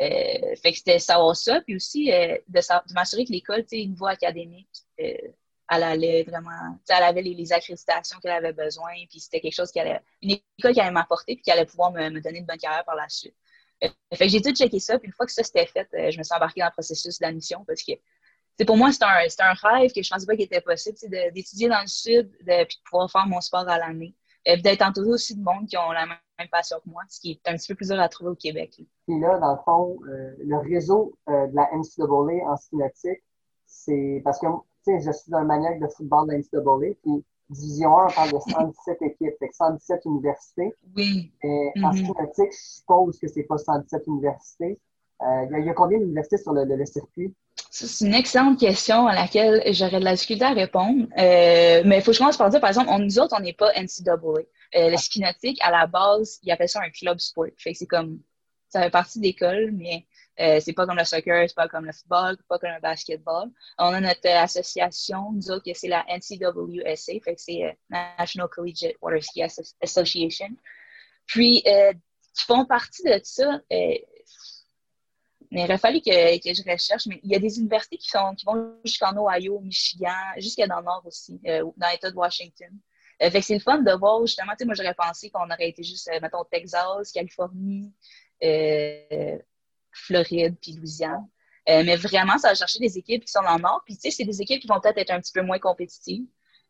euh, 0.00 0.54
fait 0.62 0.70
que 0.70 0.78
c'était 0.78 1.00
savoir 1.00 1.34
ça, 1.34 1.60
puis 1.60 1.74
aussi 1.74 2.06
de, 2.06 2.94
m'assurer 2.94 3.24
que 3.24 3.32
l'école, 3.32 3.64
tu 3.64 3.80
sais, 3.80 3.86
niveau 3.86 4.06
académique, 4.06 4.68
elle 5.70 5.82
allait 5.82 6.22
vraiment, 6.24 6.78
elle 6.88 7.02
avait 7.02 7.22
les, 7.22 7.52
accréditations 7.52 8.18
qu'elle 8.20 8.32
avait 8.32 8.52
besoin, 8.52 8.92
puis 9.08 9.20
c'était 9.20 9.40
quelque 9.40 9.54
chose 9.54 9.70
allait, 9.76 10.00
une 10.20 10.38
école 10.58 10.74
qui 10.74 10.80
allait 10.80 10.90
m'apporter, 10.90 11.34
puis 11.34 11.42
qui 11.42 11.50
allait 11.50 11.66
pouvoir 11.66 11.92
me, 11.92 12.20
donner 12.20 12.38
une 12.38 12.46
bonne 12.46 12.58
carrière 12.58 12.84
par 12.84 12.96
la 12.96 13.08
suite. 13.08 13.34
fait 13.80 14.26
que 14.26 14.28
j'ai 14.28 14.40
tout 14.40 14.52
checké 14.54 14.78
ça, 14.80 14.98
puis 14.98 15.08
une 15.08 15.14
fois 15.14 15.26
que 15.26 15.32
ça 15.32 15.42
c'était 15.42 15.66
fait, 15.66 15.88
je 16.10 16.18
me 16.18 16.22
suis 16.22 16.34
embarquée 16.34 16.60
dans 16.60 16.66
le 16.66 16.72
processus 16.72 17.18
d'admission 17.18 17.64
parce 17.66 17.82
que 17.82 17.92
pour 18.64 18.76
moi, 18.76 18.92
c'est 18.92 19.02
un, 19.04 19.08
un, 19.08 19.52
rêve 19.54 19.92
que 19.92 20.02
je 20.02 20.08
ne 20.08 20.14
pensais 20.14 20.26
pas 20.26 20.34
qu'il 20.34 20.44
était 20.44 20.60
possible, 20.60 20.96
d'étudier 21.32 21.68
dans 21.68 21.80
le 21.80 21.86
sud, 21.86 22.30
de, 22.40 22.64
puis 22.64 22.76
de 22.76 22.82
pouvoir 22.88 23.10
faire 23.10 23.26
mon 23.26 23.40
sport 23.40 23.68
à 23.68 23.78
l'année. 23.78 24.14
Et 24.44 24.56
d'être 24.56 24.82
entouré 24.82 25.08
aussi 25.08 25.36
de 25.36 25.42
monde 25.42 25.68
qui 25.68 25.76
ont 25.76 25.92
la 25.92 26.04
même 26.04 26.48
passion 26.50 26.78
que 26.84 26.90
moi, 26.90 27.02
ce 27.08 27.20
qui 27.20 27.32
est 27.32 27.48
un 27.48 27.56
petit 27.56 27.68
peu 27.68 27.76
plus 27.76 27.88
dur 27.88 28.00
à 28.00 28.08
trouver 28.08 28.30
au 28.30 28.34
Québec. 28.34 28.74
Puis 29.06 29.20
là, 29.20 29.38
dans 29.38 29.52
le 29.52 29.58
fond, 29.64 29.98
euh, 30.08 30.34
le 30.38 30.58
réseau 30.58 31.16
euh, 31.28 31.46
de 31.46 31.54
la 31.54 31.68
NCAA 31.72 32.50
en 32.50 32.56
ski 32.56 33.08
c'est 33.64 34.20
parce 34.24 34.38
que, 34.40 34.46
sais, 34.84 35.00
je 35.00 35.12
suis 35.12 35.34
un 35.34 35.44
maniaque 35.44 35.80
de 35.80 35.86
football 35.88 36.28
de 36.28 36.32
la 36.32 36.38
NCAA, 36.38 36.94
puis 37.02 37.24
Division 37.50 37.98
1, 37.98 38.06
on 38.06 38.12
parle 38.12 38.32
de 38.32 38.38
117 38.38 39.02
équipes, 39.02 39.34
fait 39.38 39.50
117 39.52 40.04
universités. 40.06 40.72
Oui. 40.96 41.32
Et 41.42 41.70
en 41.82 41.90
mm-hmm. 41.90 42.50
je 42.50 42.56
suppose 42.56 43.18
que 43.18 43.28
c'est 43.28 43.42
pas 43.42 43.58
117 43.58 44.06
universités. 44.06 44.78
Euh, 45.22 45.46
il 45.58 45.66
y, 45.66 45.70
a 45.70 45.74
combien 45.74 45.98
d'universités 45.98 46.38
sur 46.38 46.52
le, 46.52 46.64
le 46.64 46.86
circuit? 46.86 47.32
C'est 47.70 48.04
une 48.04 48.14
excellente 48.14 48.58
question 48.58 49.06
à 49.06 49.14
laquelle 49.14 49.62
j'aurais 49.72 50.00
de 50.00 50.04
la 50.04 50.14
difficulté 50.14 50.44
à 50.44 50.52
répondre. 50.52 51.06
Euh, 51.16 51.82
mais 51.84 51.98
il 51.98 52.02
faut 52.02 52.10
que 52.10 52.14
je 52.14 52.18
commence 52.18 52.36
par 52.36 52.50
dire, 52.50 52.60
par 52.60 52.70
exemple, 52.70 52.88
on, 52.90 52.98
nous 52.98 53.18
autres, 53.18 53.34
on 53.38 53.42
n'est 53.42 53.52
pas 53.52 53.72
NCAA. 53.72 54.42
Euh, 54.74 54.90
le 54.90 54.96
ski 54.96 55.20
nautique, 55.20 55.58
à 55.62 55.70
la 55.70 55.86
base, 55.86 56.38
il 56.42 56.50
appelle 56.50 56.68
ça 56.68 56.80
un 56.82 56.90
club 56.90 57.18
sport. 57.18 57.46
Fait 57.56 57.72
que 57.72 57.78
c'est 57.78 57.86
comme, 57.86 58.20
ça 58.68 58.82
fait 58.82 58.90
partie 58.90 59.20
d'école, 59.20 59.70
mais 59.72 60.06
euh, 60.40 60.60
c'est 60.60 60.72
pas 60.72 60.86
comme 60.86 60.96
le 60.96 61.04
soccer, 61.04 61.48
c'est 61.48 61.54
pas 61.54 61.68
comme 61.68 61.84
le 61.84 61.92
football, 61.92 62.36
c'est 62.38 62.46
pas 62.46 62.58
comme 62.58 62.70
le 62.70 62.80
basketball. 62.80 63.50
On 63.78 63.92
a 63.92 64.00
notre 64.00 64.28
association, 64.28 65.32
nous 65.32 65.50
autres, 65.50 65.70
c'est 65.74 65.88
la 65.88 66.04
NCWSA, 66.08 67.12
fait 67.22 67.34
que 67.34 67.40
c'est 67.40 67.64
euh, 67.64 67.72
National 67.90 68.48
Collegiate 68.48 68.96
Water 69.00 69.22
Ski 69.22 69.42
Association. 69.80 70.56
Puis, 71.26 71.62
euh, 71.66 71.92
qui 72.34 72.44
font 72.44 72.64
partie 72.64 73.02
de 73.04 73.20
ça, 73.22 73.54
euh, 73.54 73.94
mais 75.50 75.60
il 75.60 75.64
aurait 75.64 75.78
fallu 75.78 76.00
que, 76.00 76.38
que, 76.38 76.54
je 76.54 76.70
recherche. 76.70 77.06
Mais 77.06 77.20
il 77.22 77.30
y 77.30 77.34
a 77.34 77.38
des 77.38 77.58
universités 77.58 77.98
qui, 77.98 78.08
sont, 78.08 78.34
qui 78.34 78.46
vont 78.46 78.74
jusqu'en 78.84 79.14
Ohio, 79.16 79.60
Michigan, 79.60 80.08
jusqu'à 80.38 80.66
dans 80.66 80.78
le 80.78 80.84
nord 80.84 81.02
aussi, 81.04 81.38
euh, 81.46 81.64
dans 81.76 81.88
l'État 81.88 82.10
de 82.10 82.16
Washington. 82.16 82.70
fait 83.20 83.30
que 83.30 83.40
c'est 83.40 83.54
le 83.54 83.60
fun 83.60 83.78
de 83.78 83.92
voir, 83.92 84.20
justement, 84.26 84.52
tu 84.58 84.64
moi, 84.64 84.74
j'aurais 84.74 84.94
pensé 84.94 85.30
qu'on 85.30 85.44
aurait 85.44 85.68
été 85.68 85.82
juste, 85.82 86.10
mettons, 86.22 86.44
Texas, 86.50 87.12
Californie, 87.12 87.92
Floride, 89.92 90.56
puis 90.60 90.72
Louisiane. 90.72 91.26
mais 91.66 91.96
vraiment, 91.96 92.38
ça 92.38 92.48
va 92.48 92.54
chercher 92.54 92.78
des 92.78 92.98
équipes 92.98 93.24
qui 93.24 93.32
sont 93.32 93.42
dans 93.42 93.56
le 93.56 93.62
nord. 93.62 93.82
Puis, 93.84 93.94
tu 93.94 94.02
sais, 94.02 94.10
c'est 94.10 94.24
des 94.24 94.42
équipes 94.42 94.60
qui 94.60 94.66
vont 94.66 94.80
peut-être 94.80 94.98
être 94.98 95.10
un 95.10 95.20
petit 95.20 95.32
peu 95.32 95.42
moins 95.42 95.58
compétitives. 95.58 96.26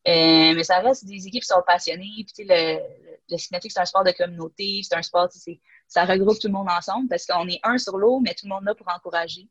Euh, 0.09 0.55
mais 0.55 0.65
ça 0.65 0.81
reste 0.81 1.05
des 1.05 1.27
équipes 1.27 1.43
qui 1.43 1.49
sont 1.49 1.63
passionnées. 1.67 2.27
Puis, 2.35 2.45
le, 2.49 2.79
le 3.31 3.37
cinétique, 3.39 3.71
c'est 3.73 3.81
un 3.81 3.85
sport 3.85 4.05
de 4.05 4.13
communauté. 4.13 4.81
C'est 4.83 4.97
un 4.97 5.03
sport, 5.03 5.29
ça 5.87 6.05
regroupe 6.05 6.39
tout 6.39 6.49
le 6.49 6.55
monde 6.55 6.69
ensemble 6.71 7.09
parce 7.09 7.27
qu'on 7.27 7.47
est 7.49 7.61
un 7.63 7.79
sur 7.79 7.97
l'eau, 7.97 8.21
mais 8.21 8.35
tout 8.35 8.47
le 8.47 8.51
monde 8.51 8.65
là 8.65 8.75
pour 8.75 8.89
encourager. 8.89 9.49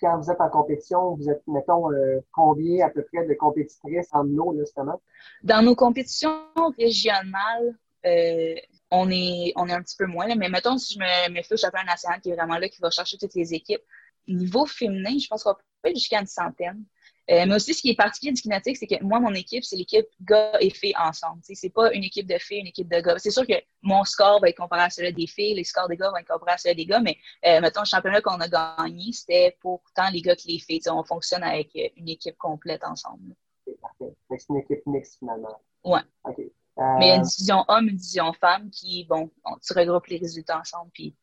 quand 0.00 0.18
vous 0.18 0.30
êtes 0.30 0.40
en 0.40 0.48
compétition, 0.48 1.14
vous 1.16 1.28
êtes, 1.28 1.42
mettons, 1.48 1.90
euh, 1.90 2.20
combien 2.32 2.86
à 2.86 2.90
peu 2.90 3.02
près 3.02 3.26
de 3.26 3.34
compétitrices 3.34 4.08
en 4.12 4.26
eau, 4.36 4.54
justement? 4.58 5.00
Dans 5.42 5.62
nos 5.62 5.74
compétitions 5.74 6.46
régionales, 6.78 7.76
euh, 8.06 8.54
on, 8.94 9.10
est, 9.10 9.52
on 9.56 9.66
est 9.68 9.72
un 9.72 9.82
petit 9.82 9.96
peu 9.96 10.06
moins, 10.06 10.26
là, 10.26 10.34
mais 10.36 10.50
mettons, 10.50 10.76
si 10.76 10.94
je 10.94 10.98
me, 10.98 11.30
me 11.30 11.42
fais 11.42 11.54
au 11.54 11.56
championnat 11.56 11.92
national 11.92 12.20
qui 12.20 12.30
est 12.30 12.36
vraiment 12.36 12.58
là, 12.58 12.68
qui 12.68 12.80
va 12.80 12.90
chercher 12.90 13.16
toutes 13.16 13.34
les 13.34 13.54
équipes, 13.54 13.80
niveau 14.28 14.66
féminin, 14.66 15.16
je 15.18 15.26
pense 15.26 15.42
qu'on 15.42 15.54
peut 15.54 15.88
être 15.88 15.96
jusqu'à 15.96 16.20
une 16.20 16.26
centaine. 16.26 16.84
Euh, 17.30 17.46
mais 17.46 17.54
aussi, 17.54 17.72
ce 17.72 17.80
qui 17.80 17.90
est 17.90 17.96
particulier 17.96 18.32
du 18.32 18.42
kinétique, 18.42 18.76
c'est 18.76 18.86
que 18.86 19.02
moi, 19.02 19.18
mon 19.18 19.32
équipe, 19.32 19.64
c'est 19.64 19.76
l'équipe 19.76 20.06
gars 20.20 20.58
et 20.60 20.70
filles 20.70 20.94
ensemble. 20.98 21.40
C'est 21.42 21.72
pas 21.72 21.92
une 21.92 22.04
équipe 22.04 22.26
de 22.26 22.36
filles, 22.36 22.58
une 22.58 22.66
équipe 22.66 22.88
de 22.90 23.00
gars. 23.00 23.18
C'est 23.18 23.30
sûr 23.30 23.46
que 23.46 23.54
mon 23.80 24.04
score 24.04 24.40
va 24.40 24.48
être 24.48 24.56
comparé 24.56 24.82
à 24.82 24.90
celui 24.90 25.12
des 25.12 25.26
filles, 25.26 25.54
les 25.54 25.64
scores 25.64 25.88
des 25.88 25.96
gars 25.96 26.10
vont 26.10 26.16
être 26.16 26.28
comparés 26.28 26.52
à 26.52 26.58
celui 26.58 26.74
des 26.76 26.86
gars, 26.86 27.00
mais 27.00 27.16
euh, 27.46 27.60
mettons, 27.60 27.80
le 27.80 27.86
championnat 27.86 28.20
qu'on 28.20 28.40
a 28.40 28.48
gagné, 28.48 29.12
c'était 29.12 29.56
pour 29.60 29.82
tant 29.94 30.10
les 30.10 30.20
gars 30.20 30.36
que 30.36 30.42
les 30.46 30.58
filles. 30.58 30.82
on 30.88 31.04
fonctionne 31.04 31.44
avec 31.44 31.70
euh, 31.76 31.88
une 31.96 32.08
équipe 32.08 32.36
complète 32.36 32.84
ensemble. 32.84 33.34
C'est 33.64 33.80
parfait. 33.80 34.12
C'est 34.28 34.48
une 34.50 34.58
équipe 34.58 34.84
mixte, 34.86 35.18
finalement. 35.20 35.60
Ouais. 35.84 36.00
Mais 36.98 37.06
il 37.06 37.08
y 37.08 37.12
a 37.12 37.16
une 37.16 37.22
division 37.22 37.64
homme, 37.68 37.88
une 37.88 37.96
division 37.96 38.32
femme 38.32 38.70
qui, 38.70 39.04
bon, 39.04 39.30
tu 39.62 39.72
regroupes 39.72 40.06
les 40.06 40.18
résultats 40.18 40.60
ensemble, 40.60 40.90
puis 40.92 41.14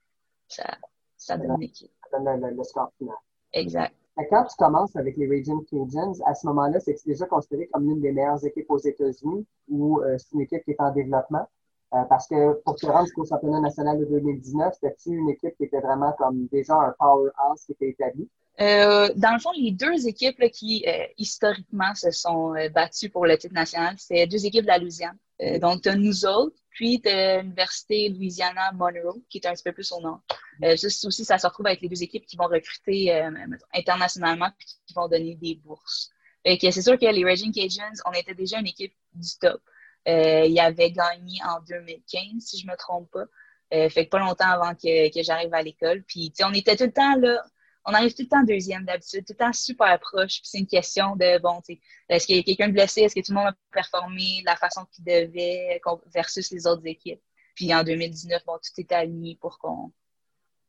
ça, 0.47 0.77
ça 1.17 1.37
donne 1.37 1.55
une 1.55 1.63
équipe. 1.63 1.91
Ça 2.11 2.19
donne 2.19 2.55
le 2.55 2.63
score 2.63 2.91
final. 2.97 3.15
Exact. 3.53 3.93
Quand 4.29 4.43
tu 4.45 4.55
commences 4.57 4.95
avec 4.95 5.15
les 5.15 5.27
Raging 5.27 5.63
Cajuns, 5.65 6.21
à 6.25 6.35
ce 6.35 6.45
moment-là, 6.47 6.79
c'est 6.79 6.95
déjà 7.05 7.25
considéré 7.25 7.67
comme 7.67 7.87
l'une 7.87 8.01
des 8.01 8.11
meilleures 8.11 8.43
équipes 8.43 8.69
aux 8.69 8.77
États-Unis 8.77 9.45
ou 9.69 10.01
euh, 10.01 10.17
c'est 10.17 10.33
une 10.33 10.41
équipe 10.41 10.63
qui 10.65 10.71
est 10.71 10.81
en 10.81 10.91
développement? 10.91 11.47
Euh, 11.93 12.03
parce 12.03 12.27
que 12.27 12.53
pour 12.63 12.75
te 12.75 12.85
rendre 12.85 13.05
jusqu'au 13.05 13.25
championnat 13.25 13.61
national 13.61 13.97
de 13.97 14.05
2019, 14.05 14.73
c'était-tu 14.73 15.11
une 15.11 15.29
équipe 15.29 15.55
qui 15.57 15.63
était 15.63 15.79
vraiment 15.79 16.13
comme 16.17 16.47
déjà 16.47 16.75
un 16.75 16.93
powerhouse 16.99 17.63
qui 17.65 17.71
était 17.71 17.89
établi? 17.89 18.29
Euh, 18.61 19.09
dans 19.15 19.33
le 19.33 19.39
fond, 19.39 19.51
les 19.55 19.71
deux 19.71 20.07
équipes 20.07 20.43
qui 20.51 20.85
historiquement 21.17 21.95
se 21.95 22.11
sont 22.11 22.53
battues 22.73 23.09
pour 23.09 23.25
le 23.25 23.37
titre 23.37 23.53
national, 23.53 23.95
c'est 23.97 24.27
deux 24.27 24.45
équipes 24.45 24.63
de 24.63 24.67
la 24.67 24.77
Louisiane. 24.77 25.17
donc, 25.61 25.81
tu 25.81 25.89
as 25.89 25.95
nous 25.95 26.25
autres, 26.25 26.57
puis 26.69 27.01
tu 27.01 27.09
as 27.09 27.41
l'Université 27.41 28.09
Louisiana 28.09 28.71
Monroe, 28.73 29.21
qui 29.29 29.37
est 29.37 29.47
un 29.47 29.53
petit 29.53 29.63
peu 29.63 29.71
plus 29.71 29.91
au 29.91 30.01
nord. 30.01 30.21
Euh, 30.63 30.73
aussi, 30.73 31.25
ça 31.25 31.37
se 31.37 31.47
retrouve 31.47 31.67
avec 31.67 31.81
les 31.81 31.89
deux 31.89 32.01
équipes 32.03 32.25
qui 32.25 32.37
vont 32.37 32.47
recruter 32.47 33.13
euh, 33.13 33.31
internationalement 33.73 34.47
et 34.47 34.63
qui 34.87 34.93
vont 34.93 35.07
donner 35.07 35.35
des 35.35 35.55
bourses. 35.55 36.09
c'est 36.45 36.81
sûr 36.81 36.97
que 36.97 37.05
les 37.05 37.23
Raging 37.23 37.53
Cajuns, 37.53 38.01
on 38.05 38.11
était 38.11 38.33
déjà 38.33 38.59
une 38.59 38.67
équipe 38.67 38.93
du 39.13 39.29
top. 39.39 39.61
Euh, 40.07 40.45
ils 40.45 40.59
avaient 40.59 40.91
gagné 40.91 41.39
en 41.45 41.61
2015, 41.61 42.43
si 42.43 42.59
je 42.59 42.67
me 42.67 42.75
trompe 42.75 43.11
pas. 43.11 43.25
Euh, 43.73 43.89
fait 43.89 44.05
que 44.05 44.09
pas 44.09 44.19
longtemps 44.19 44.49
avant 44.49 44.73
que, 44.73 45.13
que 45.13 45.21
j'arrive 45.21 45.53
à 45.53 45.61
l'école. 45.61 46.03
Puis, 46.03 46.33
on 46.43 46.53
était 46.53 46.75
tout 46.75 46.85
le 46.85 46.93
temps 46.93 47.15
là. 47.15 47.43
On 47.85 47.93
arrive 47.93 48.13
tout 48.13 48.23
le 48.23 48.27
temps 48.27 48.43
deuxième 48.43 48.85
d'habitude, 48.85 49.25
tout 49.25 49.33
le 49.33 49.45
temps 49.45 49.53
super 49.53 49.99
proche. 49.99 50.41
Puis 50.41 50.49
c'est 50.51 50.59
une 50.59 50.67
question 50.67 51.15
de, 51.15 51.39
bon, 51.41 51.61
est-ce 52.09 52.25
qu'il 52.25 52.35
y 52.35 52.39
a 52.39 52.43
quelqu'un 52.43 52.67
de 52.67 52.73
blessé? 52.73 53.01
Est-ce 53.01 53.15
que 53.15 53.25
tout 53.25 53.31
le 53.31 53.37
monde 53.37 53.47
a 53.47 53.55
performé 53.71 54.41
de 54.41 54.45
la 54.45 54.55
façon 54.55 54.85
qu'il 54.91 55.05
devait 55.05 55.81
versus 56.13 56.51
les 56.51 56.67
autres 56.67 56.85
équipes? 56.85 57.21
Puis 57.55 57.73
en 57.73 57.83
2019, 57.83 58.45
bon, 58.45 58.57
tout 58.57 58.81
était 58.81 58.95
aligné 58.95 59.37
pour 59.41 59.59
qu'on 59.59 59.91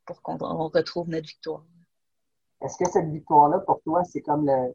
pour 0.05 0.21
qu'on 0.21 0.37
retrouve 0.69 1.09
notre 1.09 1.27
victoire. 1.27 1.63
Est-ce 2.61 2.77
que 2.77 2.89
cette 2.89 3.09
victoire-là, 3.09 3.59
pour 3.59 3.81
toi, 3.81 4.03
c'est 4.03 4.21
comme 4.21 4.45
le, 4.45 4.73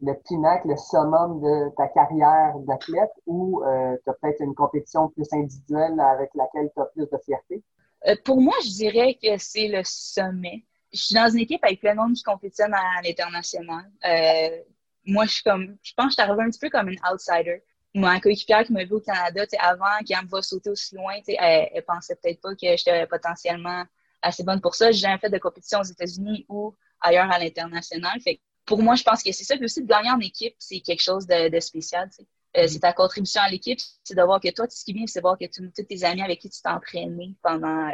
le 0.00 0.14
pinacle, 0.24 0.68
le 0.68 0.76
summum 0.76 1.40
de 1.40 1.74
ta 1.76 1.88
carrière 1.88 2.58
d'athlète 2.60 3.12
ou 3.26 3.62
euh, 3.62 3.96
tu 4.04 4.10
as 4.10 4.14
peut-être 4.14 4.40
une 4.40 4.54
compétition 4.54 5.08
plus 5.10 5.32
individuelle 5.32 5.98
avec 6.00 6.30
laquelle 6.34 6.70
tu 6.74 6.80
as 6.80 6.86
plus 6.86 7.08
de 7.08 7.18
fierté? 7.24 7.62
Euh, 8.06 8.16
pour 8.24 8.40
moi, 8.40 8.54
je 8.62 8.70
dirais 8.70 9.18
que 9.22 9.38
c'est 9.38 9.68
le 9.68 9.82
sommet. 9.84 10.64
Je 10.94 11.00
suis 11.00 11.14
dans 11.14 11.28
une 11.28 11.40
équipe 11.40 11.62
avec 11.64 11.80
plein 11.80 11.92
de 11.92 11.98
monde 11.98 12.14
qui 12.14 12.22
compétitionne 12.22 12.72
à 12.72 13.02
l'international. 13.02 13.90
Euh, 14.04 14.62
moi, 15.04 15.26
je 15.26 15.32
suis 15.32 15.42
comme, 15.42 15.76
je 15.82 15.92
pense 15.94 16.06
que 16.06 16.10
je 16.10 16.14
suis 16.14 16.22
arrivée 16.22 16.44
un 16.44 16.50
petit 16.50 16.60
peu 16.60 16.70
comme 16.70 16.88
une 16.88 17.00
outsider. 17.10 17.62
Moi, 17.94 18.18
coéquipière 18.20 18.64
qui 18.64 18.72
m'a 18.72 18.84
vu 18.84 18.92
au 18.92 19.00
Canada, 19.00 19.44
avant, 19.58 19.98
qui 20.04 20.14
me 20.14 20.28
va 20.28 20.42
sauter 20.42 20.70
aussi 20.70 20.94
loin, 20.94 21.14
elle, 21.26 21.68
elle 21.72 21.84
pensait 21.84 22.16
peut-être 22.16 22.40
pas 22.40 22.54
que 22.54 22.76
j'étais 22.76 23.06
potentiellement 23.06 23.84
assez 24.22 24.42
bonne 24.42 24.60
pour 24.60 24.74
ça. 24.74 24.90
J'ai 24.90 25.00
jamais 25.00 25.18
fait 25.18 25.30
de 25.30 25.38
compétition 25.38 25.80
aux 25.80 25.84
États-Unis 25.84 26.46
ou 26.48 26.74
ailleurs 27.00 27.30
à 27.30 27.38
l'international. 27.38 28.20
Fait 28.20 28.40
pour 28.64 28.82
moi, 28.82 28.94
je 28.94 29.02
pense 29.02 29.22
que 29.22 29.30
c'est 29.32 29.44
ça. 29.44 29.56
Puis 29.56 29.66
aussi, 29.66 29.82
de 29.82 29.86
gagner 29.86 30.10
en 30.10 30.20
équipe, 30.20 30.54
c'est 30.58 30.80
quelque 30.80 31.02
chose 31.02 31.26
de, 31.26 31.60
spécial. 31.60 32.08
Euh, 32.56 32.62
mm-hmm. 32.62 32.68
c'est 32.68 32.78
ta 32.80 32.92
contribution 32.92 33.42
à 33.42 33.48
l'équipe. 33.48 33.78
C'est 34.02 34.16
de 34.16 34.22
voir 34.22 34.40
que 34.40 34.50
toi, 34.50 34.66
ce 34.68 34.84
qui 34.84 34.92
bien, 34.92 35.06
c'est 35.06 35.20
de 35.20 35.22
voir 35.22 35.38
que 35.38 35.44
tous 35.46 35.70
tes 35.82 36.04
amis 36.04 36.22
avec 36.22 36.40
qui 36.40 36.50
tu 36.50 36.60
t'es 36.62 36.68
entraîné 36.68 37.36
pendant, 37.42 37.88
euh, 37.88 37.92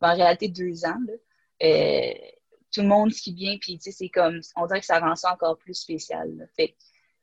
en 0.00 0.14
réalité, 0.14 0.48
deux 0.48 0.84
ans, 0.84 0.98
euh, 1.62 2.12
tout 2.72 2.82
le 2.82 2.88
monde 2.88 3.12
qui 3.12 3.32
vient, 3.32 3.56
puis 3.58 3.78
c'est 3.80 4.08
comme, 4.08 4.40
on 4.56 4.66
dirait 4.66 4.80
que 4.80 4.86
ça 4.86 5.00
rend 5.00 5.16
ça 5.16 5.32
encore 5.32 5.56
plus 5.56 5.74
spécial. 5.74 6.48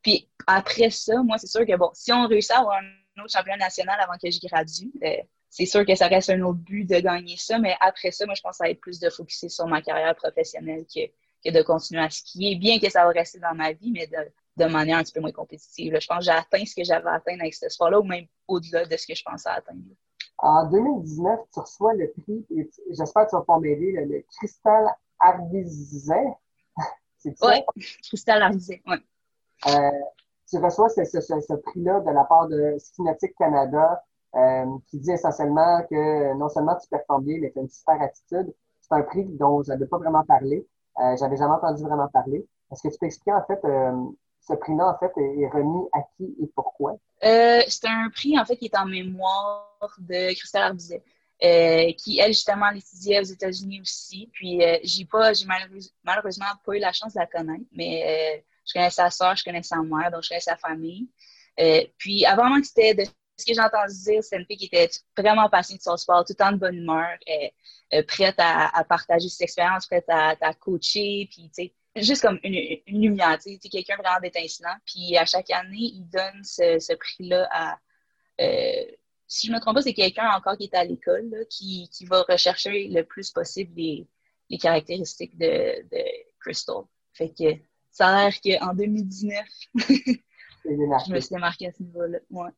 Puis 0.02 0.30
après 0.48 0.90
ça, 0.90 1.22
moi, 1.24 1.38
c'est 1.38 1.48
sûr 1.48 1.66
que 1.66 1.76
bon, 1.76 1.90
si 1.94 2.12
on 2.12 2.28
réussit 2.28 2.52
à 2.52 2.60
avoir 2.60 2.78
un 2.78 3.22
autre 3.22 3.32
championnat 3.32 3.66
national 3.66 4.00
avant 4.00 4.18
que 4.22 4.30
je 4.30 4.40
gradue, 4.40 4.92
c'est 5.50 5.66
sûr 5.66 5.86
que 5.86 5.96
ça 5.96 6.08
reste 6.08 6.30
un 6.30 6.42
autre 6.42 6.60
but 6.60 6.84
de 6.84 7.00
gagner 7.00 7.38
ça, 7.38 7.58
mais 7.60 7.76
après 7.80 8.12
ça, 8.12 8.26
moi, 8.26 8.36
je 8.36 8.42
pense 8.42 8.52
que 8.52 8.58
ça 8.58 8.64
va 8.66 8.72
être 8.72 8.82
plus 8.82 9.00
de 9.00 9.10
focuser 9.10 9.50
sur 9.50 9.68
ma 9.68 9.82
carrière 9.82 10.16
professionnelle 10.16 10.86
que, 10.94 11.02
que 11.44 11.52
de 11.52 11.62
continuer 11.62 12.02
à 12.02 12.10
skier. 12.10 12.56
Bien 12.56 12.78
que 12.78 12.90
ça 12.90 13.06
va 13.06 13.12
rester 13.12 13.40
dans 13.40 13.56
ma 13.56 13.72
vie, 13.72 13.92
mais 13.92 14.08
de, 14.08 14.18
de 14.58 14.66
manière 14.66 14.98
un 14.98 15.04
petit 15.04 15.14
peu 15.14 15.22
moins 15.22 15.32
compétitive. 15.32 15.98
Je 16.00 16.08
pense 16.08 16.20
que 16.20 16.26
j'ai 16.26 16.32
atteint 16.32 16.66
ce 16.66 16.76
que 16.76 16.84
j'avais 16.84 17.10
atteint 17.10 17.40
avec 17.40 17.54
ce 17.54 17.70
sport-là, 17.70 18.00
ou 18.00 18.04
même 18.04 18.26
au-delà 18.48 18.86
de 18.86 18.98
ce 18.98 19.08
que 19.08 19.16
je 19.16 19.24
pensais 19.24 19.50
atteindre. 19.50 19.82
En 20.38 20.70
2019, 20.70 21.40
tu 21.54 21.60
reçois 21.60 21.94
le 21.94 22.12
prix, 22.12 22.46
j'espère 22.92 23.26
que 23.26 23.30
tu 23.30 23.36
vas 23.36 23.44
pas 23.44 23.60
m'aider, 23.60 23.92
le, 23.94 24.06
le 24.06 24.26
Cristal 24.38 24.86
Ardizet. 25.20 26.28
C'est 27.18 27.38
ça? 27.38 27.48
Oui, 27.48 27.86
Cristal 28.04 28.42
Ardizet, 28.42 28.82
oui. 28.86 28.98
Euh, 29.68 29.90
tu 30.48 30.58
reçois 30.58 30.90
ce, 30.90 31.04
ce, 31.06 31.22
ce, 31.22 31.54
prix-là 31.54 32.02
de 32.02 32.12
la 32.12 32.26
part 32.26 32.48
de 32.48 32.76
Skinetic 32.78 33.36
Canada. 33.38 34.04
Euh, 34.36 34.66
qui 34.88 35.00
dit 35.00 35.12
essentiellement 35.12 35.82
que 35.90 36.34
non 36.34 36.50
seulement 36.50 36.76
tu 36.76 36.90
performes 36.90 37.24
bien, 37.24 37.38
mais 37.40 37.52
tu 37.52 37.60
as 37.60 37.62
une 37.62 37.70
super 37.70 38.02
attitude. 38.02 38.54
C'est 38.82 38.94
un 38.94 39.02
prix 39.02 39.24
dont 39.24 39.64
je 39.64 39.70
n'avais 39.70 39.86
pas 39.86 39.98
vraiment 39.98 40.26
parlé. 40.26 40.68
Euh, 41.00 41.16
J'avais 41.18 41.38
jamais 41.38 41.54
entendu 41.54 41.84
vraiment 41.84 42.10
parler. 42.10 42.46
Est-ce 42.72 42.84
que 42.84 42.94
tu 42.94 43.00
peux 43.00 43.06
expliquer, 43.06 43.34
en 43.34 43.44
fait, 43.46 43.64
euh, 43.64 43.94
ce 44.48 44.54
prix-là, 44.54 44.96
en 44.96 44.98
fait, 44.98 45.12
est 45.20 45.48
remis 45.50 45.88
à 45.94 46.02
qui 46.16 46.36
et 46.42 46.48
pourquoi? 46.56 46.98
Euh, 47.24 47.62
c'est 47.68 47.88
un 47.88 48.10
prix, 48.10 48.38
en 48.38 48.46
fait, 48.46 48.58
qui 48.58 48.66
est 48.66 48.78
en 48.78 48.86
mémoire 48.86 49.78
de 49.98 50.34
Christelle 50.34 50.64
Arbizet. 50.64 51.04
Euh, 51.44 51.92
qui, 51.98 52.20
elle, 52.20 52.32
justement, 52.32 52.70
étudiait 52.70 53.20
aux 53.20 53.24
États-Unis 53.24 53.82
aussi. 53.82 54.30
Puis, 54.32 54.64
euh, 54.64 54.78
j'ai 54.84 55.04
pas, 55.06 55.34
j'ai 55.34 55.46
malheureusement 56.04 56.46
pas 56.64 56.76
eu 56.76 56.80
la 56.80 56.94
chance 56.94 57.14
de 57.14 57.20
la 57.20 57.26
connaître, 57.26 57.66
mais 57.74 58.46
je 58.66 58.74
connais 58.74 58.90
sa 58.90 59.10
soeur, 59.10 59.36
je 59.36 59.44
connais 59.44 59.62
sa 59.62 59.82
mère, 59.82 60.12
donc 60.12 60.24
je 60.24 60.30
connais 60.30 60.40
sa 60.40 60.56
famille. 60.56 61.10
puis, 61.98 62.26
avant 62.26 62.60
que 62.60 62.66
c'était 62.66 62.94
de 62.94 63.04
ce 63.38 63.46
que 63.46 63.54
j'ai 63.54 63.60
entendu 63.60 63.94
dire, 64.04 64.24
c'est 64.24 64.38
une 64.38 64.46
fille 64.46 64.56
qui 64.56 64.70
était 64.72 64.90
vraiment 65.18 65.50
passionnée 65.50 65.78
de 65.80 65.84
son 65.84 65.98
sport, 65.98 66.24
tout 66.24 66.32
le 66.32 66.36
temps 66.36 66.54
de 66.54 66.58
bonne 66.58 66.76
humeur, 66.76 67.18
prête 68.08 68.36
à, 68.38 68.84
partager 68.88 69.28
ses 69.28 69.44
expériences, 69.44 69.88
prête 69.88 70.08
à, 70.08 70.36
à 70.40 70.54
coacher, 70.54 71.28
puis 71.30 71.50
tu 71.54 71.66
sais, 71.66 71.74
juste 71.96 72.22
comme 72.22 72.40
une, 72.44 72.80
une 72.88 73.02
lumière, 73.02 73.38
tu 73.40 73.58
sais, 73.58 73.70
quelqu'un 73.70 73.96
vraiment 73.98 74.20
d'étincelant. 74.22 74.76
Puis 74.86 75.18
à 75.18 75.26
chaque 75.26 75.50
année, 75.52 75.92
il 75.94 76.08
donne 76.10 76.44
ce, 76.44 76.80
ce 76.80 76.94
prix-là 76.94 77.48
à, 77.52 77.78
euh, 78.42 78.86
si 79.28 79.48
je 79.48 79.52
ne 79.52 79.58
me 79.58 79.62
trompe 79.62 79.76
pas, 79.76 79.82
c'est 79.82 79.94
quelqu'un 79.94 80.30
encore 80.32 80.58
qui 80.58 80.66
est 80.66 80.76
à 80.76 80.84
l'école, 80.84 81.46
qui, 81.50 81.90
qui 81.92 82.06
va 82.06 82.24
rechercher 82.24 82.88
le 82.88 83.04
plus 83.04 83.32
possible 83.32 83.74
les, 83.76 84.08
les 84.50 84.58
caractéristiques 84.58 85.38
de, 85.38 85.84
de 85.92 86.04
Crystal. 86.40 86.84
Fait 87.14 87.30
que 87.30 87.56
ça 87.92 88.08
a 88.08 88.30
l'air 88.30 88.60
qu'en 88.60 88.74
2019, 88.74 89.46
je 90.66 91.12
me 91.12 91.20
suis 91.20 91.34
démarquée 91.34 91.68
à 91.68 91.72
ce 91.72 91.82
niveau-là. 91.82 92.20
Ouais. 92.30 92.50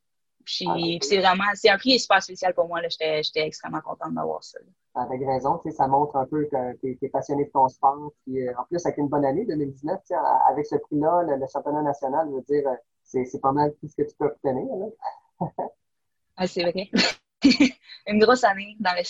Ah, 0.67 0.75
c'est 1.01 1.17
vraiment, 1.17 1.43
c'est 1.55 1.69
un 1.69 1.77
prix 1.77 1.99
super 1.99 2.21
spécial 2.21 2.53
pour 2.53 2.67
moi. 2.67 2.79
J'étais 2.89 3.45
extrêmement 3.45 3.81
contente 3.81 4.13
d'avoir 4.13 4.43
ça. 4.43 4.59
Avec 4.95 5.21
raison, 5.25 5.61
ça 5.69 5.87
montre 5.87 6.15
un 6.15 6.25
peu 6.25 6.45
que 6.45 6.75
tu 6.79 6.97
es, 7.01 7.09
passionné 7.09 7.45
de 7.45 7.51
ton 7.51 7.67
sport. 7.67 8.11
Puis, 8.23 8.47
euh, 8.47 8.53
en 8.57 8.63
plus, 8.65 8.83
avec 8.85 8.97
une 8.97 9.07
bonne 9.07 9.25
année 9.25 9.45
2019, 9.45 9.99
avec 10.49 10.65
ce 10.65 10.75
prix-là, 10.75 11.23
le, 11.23 11.45
championnat 11.51 11.81
national, 11.81 12.27
je 12.29 12.35
veux 12.35 12.41
dire, 12.41 12.67
euh, 12.67 12.75
c'est 13.03 13.41
pas 13.41 13.51
mal 13.51 13.73
tout 13.79 13.87
ce 13.87 13.95
que 13.95 14.07
tu 14.07 14.15
peux 14.17 14.25
obtenir. 14.25 14.67
ah, 16.37 16.47
c'est 16.47 16.63
vrai. 16.63 16.89
une 18.07 18.19
grosse 18.19 18.43
année 18.43 18.75
dans 18.79 18.93
la. 18.93 19.03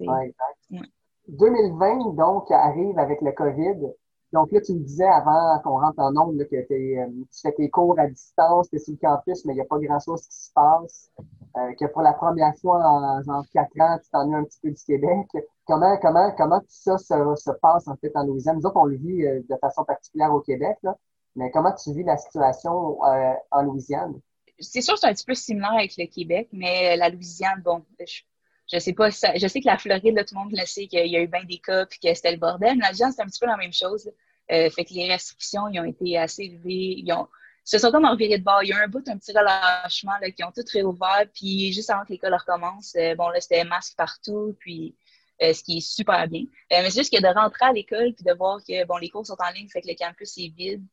Ouais, 0.00 0.26
exact. 0.26 0.90
2020, 1.28 2.14
donc, 2.14 2.50
arrive 2.50 2.98
avec 2.98 3.20
le 3.20 3.32
COVID. 3.32 3.92
Donc 4.32 4.52
là, 4.52 4.60
tu 4.60 4.74
me 4.74 4.80
disais 4.80 5.06
avant 5.06 5.58
qu'on 5.64 5.80
rentre 5.80 5.98
en 5.98 6.12
nombre 6.12 6.44
que 6.44 6.54
euh, 6.54 7.06
tu 7.32 7.40
fais 7.42 7.52
tes 7.52 7.68
cours 7.68 7.98
à 7.98 8.06
distance, 8.06 8.70
tu 8.70 8.76
es 8.76 8.78
sur 8.78 8.92
le 8.92 8.98
campus, 8.98 9.44
mais 9.44 9.54
il 9.54 9.56
n'y 9.56 9.62
a 9.62 9.64
pas 9.64 9.78
grand-chose 9.78 10.22
qui 10.22 10.36
se 10.36 10.52
passe. 10.54 11.10
Euh, 11.56 11.72
que 11.74 11.86
pour 11.86 12.02
la 12.02 12.12
première 12.12 12.56
fois 12.58 12.80
en 12.80 13.42
quatre 13.52 13.80
ans, 13.80 13.98
tu 13.98 14.08
t'ennuies 14.10 14.36
un 14.36 14.44
petit 14.44 14.60
peu 14.62 14.70
du 14.70 14.84
Québec. 14.84 15.26
Comment, 15.66 15.96
comment, 16.00 16.32
comment 16.36 16.60
tout 16.60 16.66
ça 16.68 16.96
se, 16.96 17.50
passe 17.60 17.88
en 17.88 17.96
fait 17.96 18.12
en 18.14 18.24
Louisiane? 18.24 18.56
Nous 18.56 18.66
autres, 18.66 18.76
on 18.76 18.84
le 18.84 18.96
vit 18.96 19.26
euh, 19.26 19.40
de 19.48 19.56
façon 19.56 19.84
particulière 19.84 20.32
au 20.32 20.40
Québec, 20.40 20.76
là, 20.84 20.96
mais 21.34 21.50
comment 21.50 21.72
tu 21.72 21.92
vis 21.92 22.04
la 22.04 22.16
situation 22.16 23.00
en 23.02 23.62
Louisiane? 23.62 24.20
C'est 24.60 24.80
sûr 24.80 24.94
que 24.94 25.00
c'est 25.00 25.06
un 25.06 25.12
petit 25.12 25.24
peu 25.24 25.34
similaire 25.34 25.72
avec 25.72 25.96
le 25.96 26.06
Québec, 26.06 26.48
mais 26.52 26.96
la 26.96 27.08
Louisiane, 27.08 27.62
bon, 27.64 27.82
je, 27.98 28.22
je 28.72 28.78
sais 28.78 28.92
pas, 28.92 29.10
je 29.10 29.46
sais 29.48 29.60
que 29.60 29.66
la 29.66 29.78
Floride, 29.78 30.14
là, 30.14 30.24
tout 30.24 30.34
le 30.34 30.40
monde 30.40 30.52
le 30.56 30.64
sait 30.64 30.86
qu'il 30.86 31.06
y 31.06 31.16
a 31.16 31.20
eu 31.20 31.26
bien 31.26 31.44
des 31.44 31.58
cas 31.58 31.86
puis 31.86 31.98
que 31.98 32.14
c'était 32.14 32.30
le 32.30 32.38
bordel. 32.38 32.76
Mais 32.76 32.82
la 32.82 32.88
Louisiane, 32.88 33.12
c'est 33.12 33.22
un 33.22 33.26
petit 33.26 33.40
peu 33.40 33.46
la 33.46 33.56
même 33.56 33.72
chose. 33.72 34.10
Euh, 34.52 34.70
fait 34.70 34.84
que 34.84 34.94
les 34.94 35.08
restrictions, 35.08 35.68
ils 35.68 35.80
ont 35.80 35.84
été 35.84 36.16
assez 36.16 36.44
élevées. 36.44 36.94
Ils 36.98 37.12
ont, 37.12 37.28
se 37.64 37.78
sont 37.78 37.90
comme 37.90 38.06
revirés 38.06 38.38
de 38.38 38.44
bord. 38.44 38.62
Il 38.62 38.68
y 38.68 38.72
a 38.72 38.78
un 38.78 38.88
bout, 38.88 39.06
un 39.08 39.18
petit 39.18 39.32
relâchement, 39.32 40.16
là, 40.20 40.30
qui 40.30 40.44
ont 40.44 40.52
tout 40.52 40.64
réouvert. 40.72 41.26
Puis 41.34 41.72
juste 41.72 41.90
avant 41.90 42.04
que 42.04 42.12
l'école 42.12 42.34
recommence, 42.34 42.94
euh, 42.96 43.14
bon, 43.16 43.28
là, 43.28 43.40
c'était 43.40 43.64
masque 43.64 43.96
partout, 43.96 44.56
puis 44.60 44.96
euh, 45.42 45.52
ce 45.52 45.64
qui 45.64 45.78
est 45.78 45.80
super 45.80 46.28
bien. 46.28 46.44
mais 46.70 46.90
c'est 46.90 47.00
juste 47.00 47.12
que 47.12 47.20
de 47.20 47.26
rentrer 47.26 47.66
à 47.66 47.72
l'école 47.72 48.12
puis 48.14 48.24
de 48.24 48.32
voir 48.34 48.58
que, 48.58 48.84
bon, 48.86 48.98
les 48.98 49.08
cours 49.08 49.26
sont 49.26 49.36
en 49.38 49.50
ligne, 49.50 49.68
fait 49.68 49.80
que 49.80 49.88
le 49.88 49.94
campus 49.94 50.36
est 50.38 50.54
vide. 50.54 50.84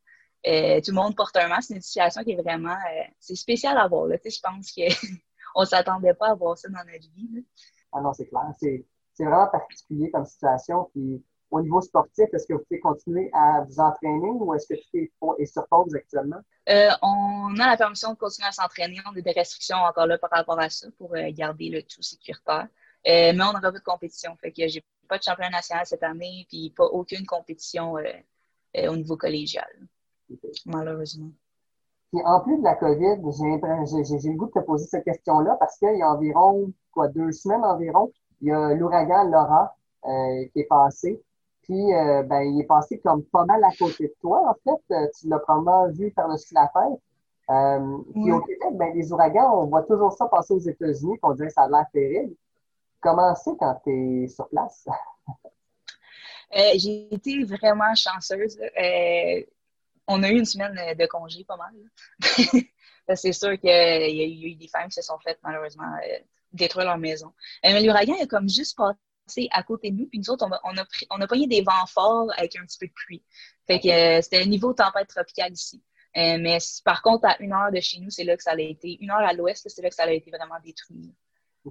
tout 0.83 0.91
le 0.91 0.95
monde 0.95 1.15
porte 1.15 1.35
un 1.37 1.47
masque. 1.47 1.67
C'est 1.69 1.75
une 1.75 1.81
situation 1.81 2.23
qui 2.23 2.31
est 2.31 2.41
vraiment, 2.41 2.77
c'est 3.19 3.35
spécial 3.35 3.77
à 3.77 3.87
voir, 3.87 4.07
là. 4.07 4.17
Tu 4.17 4.31
sais, 4.31 4.37
je 4.37 4.41
pense 4.41 4.71
que 4.71 5.07
on 5.57 5.65
s'attendait 5.65 6.13
pas 6.13 6.29
à 6.29 6.35
voir 6.35 6.57
ça 6.57 6.69
dans 6.69 6.85
notre 6.85 7.11
vie. 7.15 7.45
Ah 7.91 7.99
non, 7.99 8.13
c'est 8.13 8.27
clair. 8.27 8.53
C'est, 8.59 8.85
vraiment 9.19 9.47
particulier 9.47 10.11
comme 10.11 10.25
situation. 10.25 10.89
Puis 10.93 11.23
au 11.49 11.61
niveau 11.61 11.81
sportif, 11.81 12.25
est-ce 12.31 12.45
que 12.45 12.53
vous 12.53 12.63
pouvez 12.69 12.79
continuer 12.79 13.31
à 13.33 13.63
vous 13.67 13.79
entraîner 13.79 14.29
ou 14.29 14.53
est-ce 14.53 14.67
que 14.67 14.79
tu 14.91 15.11
es, 15.39 15.45
sur 15.47 15.67
pause 15.67 15.95
actuellement? 15.95 16.39
Euh, 16.69 16.89
on 17.01 17.55
a 17.59 17.65
la 17.71 17.77
permission 17.77 18.13
de 18.13 18.17
continuer 18.17 18.47
à 18.47 18.51
s'entraîner. 18.51 18.97
On 19.07 19.17
a 19.17 19.21
des 19.21 19.31
restrictions 19.31 19.77
encore 19.77 20.05
là 20.05 20.19
par 20.19 20.29
rapport 20.29 20.59
à 20.59 20.69
ça 20.69 20.87
pour 20.99 21.15
euh, 21.15 21.31
garder 21.31 21.69
le 21.69 21.81
tout 21.81 22.03
sécuritaire. 22.03 22.67
Euh, 23.07 23.33
mais 23.33 23.43
on 23.43 23.53
n'aura 23.53 23.61
pas 23.61 23.71
de 23.71 23.79
compétition. 23.79 24.35
Fait 24.35 24.51
que 24.51 24.67
j'ai 24.67 24.85
pas 25.09 25.17
de 25.17 25.23
championnat 25.23 25.49
national 25.49 25.87
cette 25.87 26.03
année, 26.03 26.45
puis 26.49 26.71
pas 26.75 26.85
aucune 26.85 27.25
compétition 27.25 27.93
au 27.93 28.95
niveau 28.95 29.17
collégial. 29.17 29.87
Malheureusement. 30.65 31.31
Puis 32.17 32.25
en 32.25 32.39
plus 32.39 32.57
de 32.57 32.63
la 32.63 32.73
COVID, 32.73 33.21
j'ai 33.31 34.29
le 34.29 34.37
goût 34.37 34.47
de 34.47 34.51
te 34.51 34.59
poser 34.59 34.87
cette 34.87 35.03
question-là 35.03 35.55
parce 35.59 35.77
qu'il 35.77 35.95
y 35.95 36.01
a 36.01 36.09
environ 36.09 36.71
quoi, 36.91 37.09
deux 37.09 37.31
semaines 37.31 37.63
environ, 37.63 38.11
il 38.41 38.47
y 38.47 38.51
a 38.51 38.73
l'ouragan 38.73 39.25
Laura 39.25 39.75
euh, 40.05 40.45
qui 40.51 40.61
est 40.61 40.67
passé. 40.67 41.21
Puis 41.61 41.93
euh, 41.93 42.23
ben, 42.23 42.41
il 42.41 42.61
est 42.61 42.65
passé 42.65 42.99
comme 42.99 43.23
pas 43.25 43.45
mal 43.45 43.63
à 43.63 43.69
côté 43.77 44.07
de 44.07 44.15
toi, 44.19 44.41
en 44.49 44.55
fait. 44.63 44.95
Euh, 44.95 45.07
tu 45.19 45.27
l'as 45.27 45.37
probablement 45.37 45.89
vu 45.89 46.11
par-dessus 46.11 46.55
la 46.55 46.71
tête. 46.73 46.99
Euh, 47.49 47.97
puis 48.13 48.31
au 48.31 48.41
Québec, 48.41 48.69
ben, 48.73 48.93
les 48.95 49.11
ouragans, 49.13 49.61
on 49.61 49.67
voit 49.67 49.83
toujours 49.83 50.11
ça 50.13 50.25
passer 50.27 50.55
aux 50.55 50.59
États-Unis, 50.59 51.13
puis 51.13 51.19
on 51.21 51.33
dirait 51.33 51.49
que 51.49 51.53
ça 51.53 51.63
a 51.63 51.69
l'air 51.69 51.85
terrible. 51.93 52.33
Comment 52.99 53.35
c'est 53.35 53.55
quand 53.59 53.79
tu 53.83 54.23
es 54.23 54.27
sur 54.27 54.47
place? 54.47 54.87
j'ai 56.77 57.13
été 57.13 57.43
vraiment 57.43 57.93
chanceuse 57.93 58.57
on 60.07 60.23
a 60.23 60.29
eu 60.29 60.37
une 60.37 60.45
semaine 60.45 60.77
euh, 60.77 60.95
de 60.95 61.05
congé 61.05 61.43
pas 61.43 61.57
mal. 61.57 61.73
c'est 63.15 63.33
sûr 63.33 63.59
qu'il 63.59 63.69
y 63.69 63.71
a 63.71 64.47
eu 64.47 64.55
des 64.55 64.67
femmes 64.67 64.87
qui 64.87 64.93
se 64.93 65.01
sont 65.01 65.19
faites 65.19 65.39
malheureusement 65.43 65.93
euh, 66.03 66.17
détruire 66.53 66.87
leur 66.87 66.97
maison. 66.97 67.27
Euh, 67.65 67.73
mais 67.73 67.83
l'ouragan 67.83 68.15
a 68.21 68.25
comme 68.25 68.49
juste 68.49 68.77
passé 68.77 69.49
à 69.51 69.63
côté 69.63 69.91
de 69.91 69.97
nous, 69.97 70.07
puis 70.07 70.19
nous 70.19 70.29
autres, 70.29 70.45
on 70.47 70.51
a, 70.51 70.59
on 70.63 70.77
a, 70.77 70.85
pris, 70.85 71.05
pogné 71.27 71.47
des 71.47 71.61
vents 71.61 71.85
forts 71.87 72.31
avec 72.37 72.55
un 72.55 72.65
petit 72.65 72.77
peu 72.79 72.87
de 72.87 72.93
pluie. 72.93 73.23
Fait 73.67 73.79
que 73.79 74.21
c'était 74.21 74.45
niveau 74.45 74.73
tempête 74.73 75.09
tropicale 75.09 75.51
ici. 75.51 75.83
mais 76.15 76.57
par 76.85 77.01
contre, 77.01 77.27
à 77.27 77.35
une 77.41 77.51
heure 77.51 77.71
de 77.71 77.81
chez 77.81 77.99
nous, 77.99 78.09
c'est 78.09 78.23
là 78.23 78.37
que 78.37 78.43
ça 78.43 78.51
a 78.51 78.59
été, 78.59 78.97
une 79.01 79.11
heure 79.11 79.17
à 79.17 79.33
l'ouest, 79.33 79.67
c'est 79.67 79.81
là 79.81 79.89
que 79.89 79.95
ça 79.95 80.03
a 80.03 80.11
été 80.11 80.31
vraiment 80.31 80.55
détruit. 80.63 81.13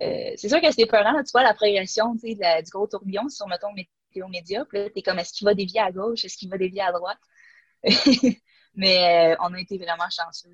c'est 0.01 0.49
sûr 0.49 0.61
que 0.61 0.70
c'était 0.70 0.87
peurant, 0.87 1.14
tu 1.25 1.31
vois, 1.33 1.42
la 1.42 1.55
progression 1.55 2.14
du 2.14 2.37
gros 2.70 2.87
tourbillon 2.87 3.31
sur, 3.31 3.49
mettons, 3.49 3.72
météo 3.72 4.29
média. 4.29 4.66
Puis 4.66 4.79
là, 4.79 4.90
t'es 4.90 5.01
comme, 5.01 5.18
est-ce 5.18 5.33
qu'il 5.33 5.46
va 5.46 5.55
dévier 5.55 5.81
à 5.81 5.90
gauche? 5.90 6.27
Est-ce 6.27 6.37
qu'il 6.37 6.51
va 6.51 6.59
dévier 6.59 6.83
à 6.83 6.92
droite? 6.92 7.18
Mais 8.75 9.33
euh, 9.33 9.37
on 9.40 9.55
a 9.55 9.61
été 9.61 9.79
vraiment 9.79 10.09
chanceux. 10.11 10.51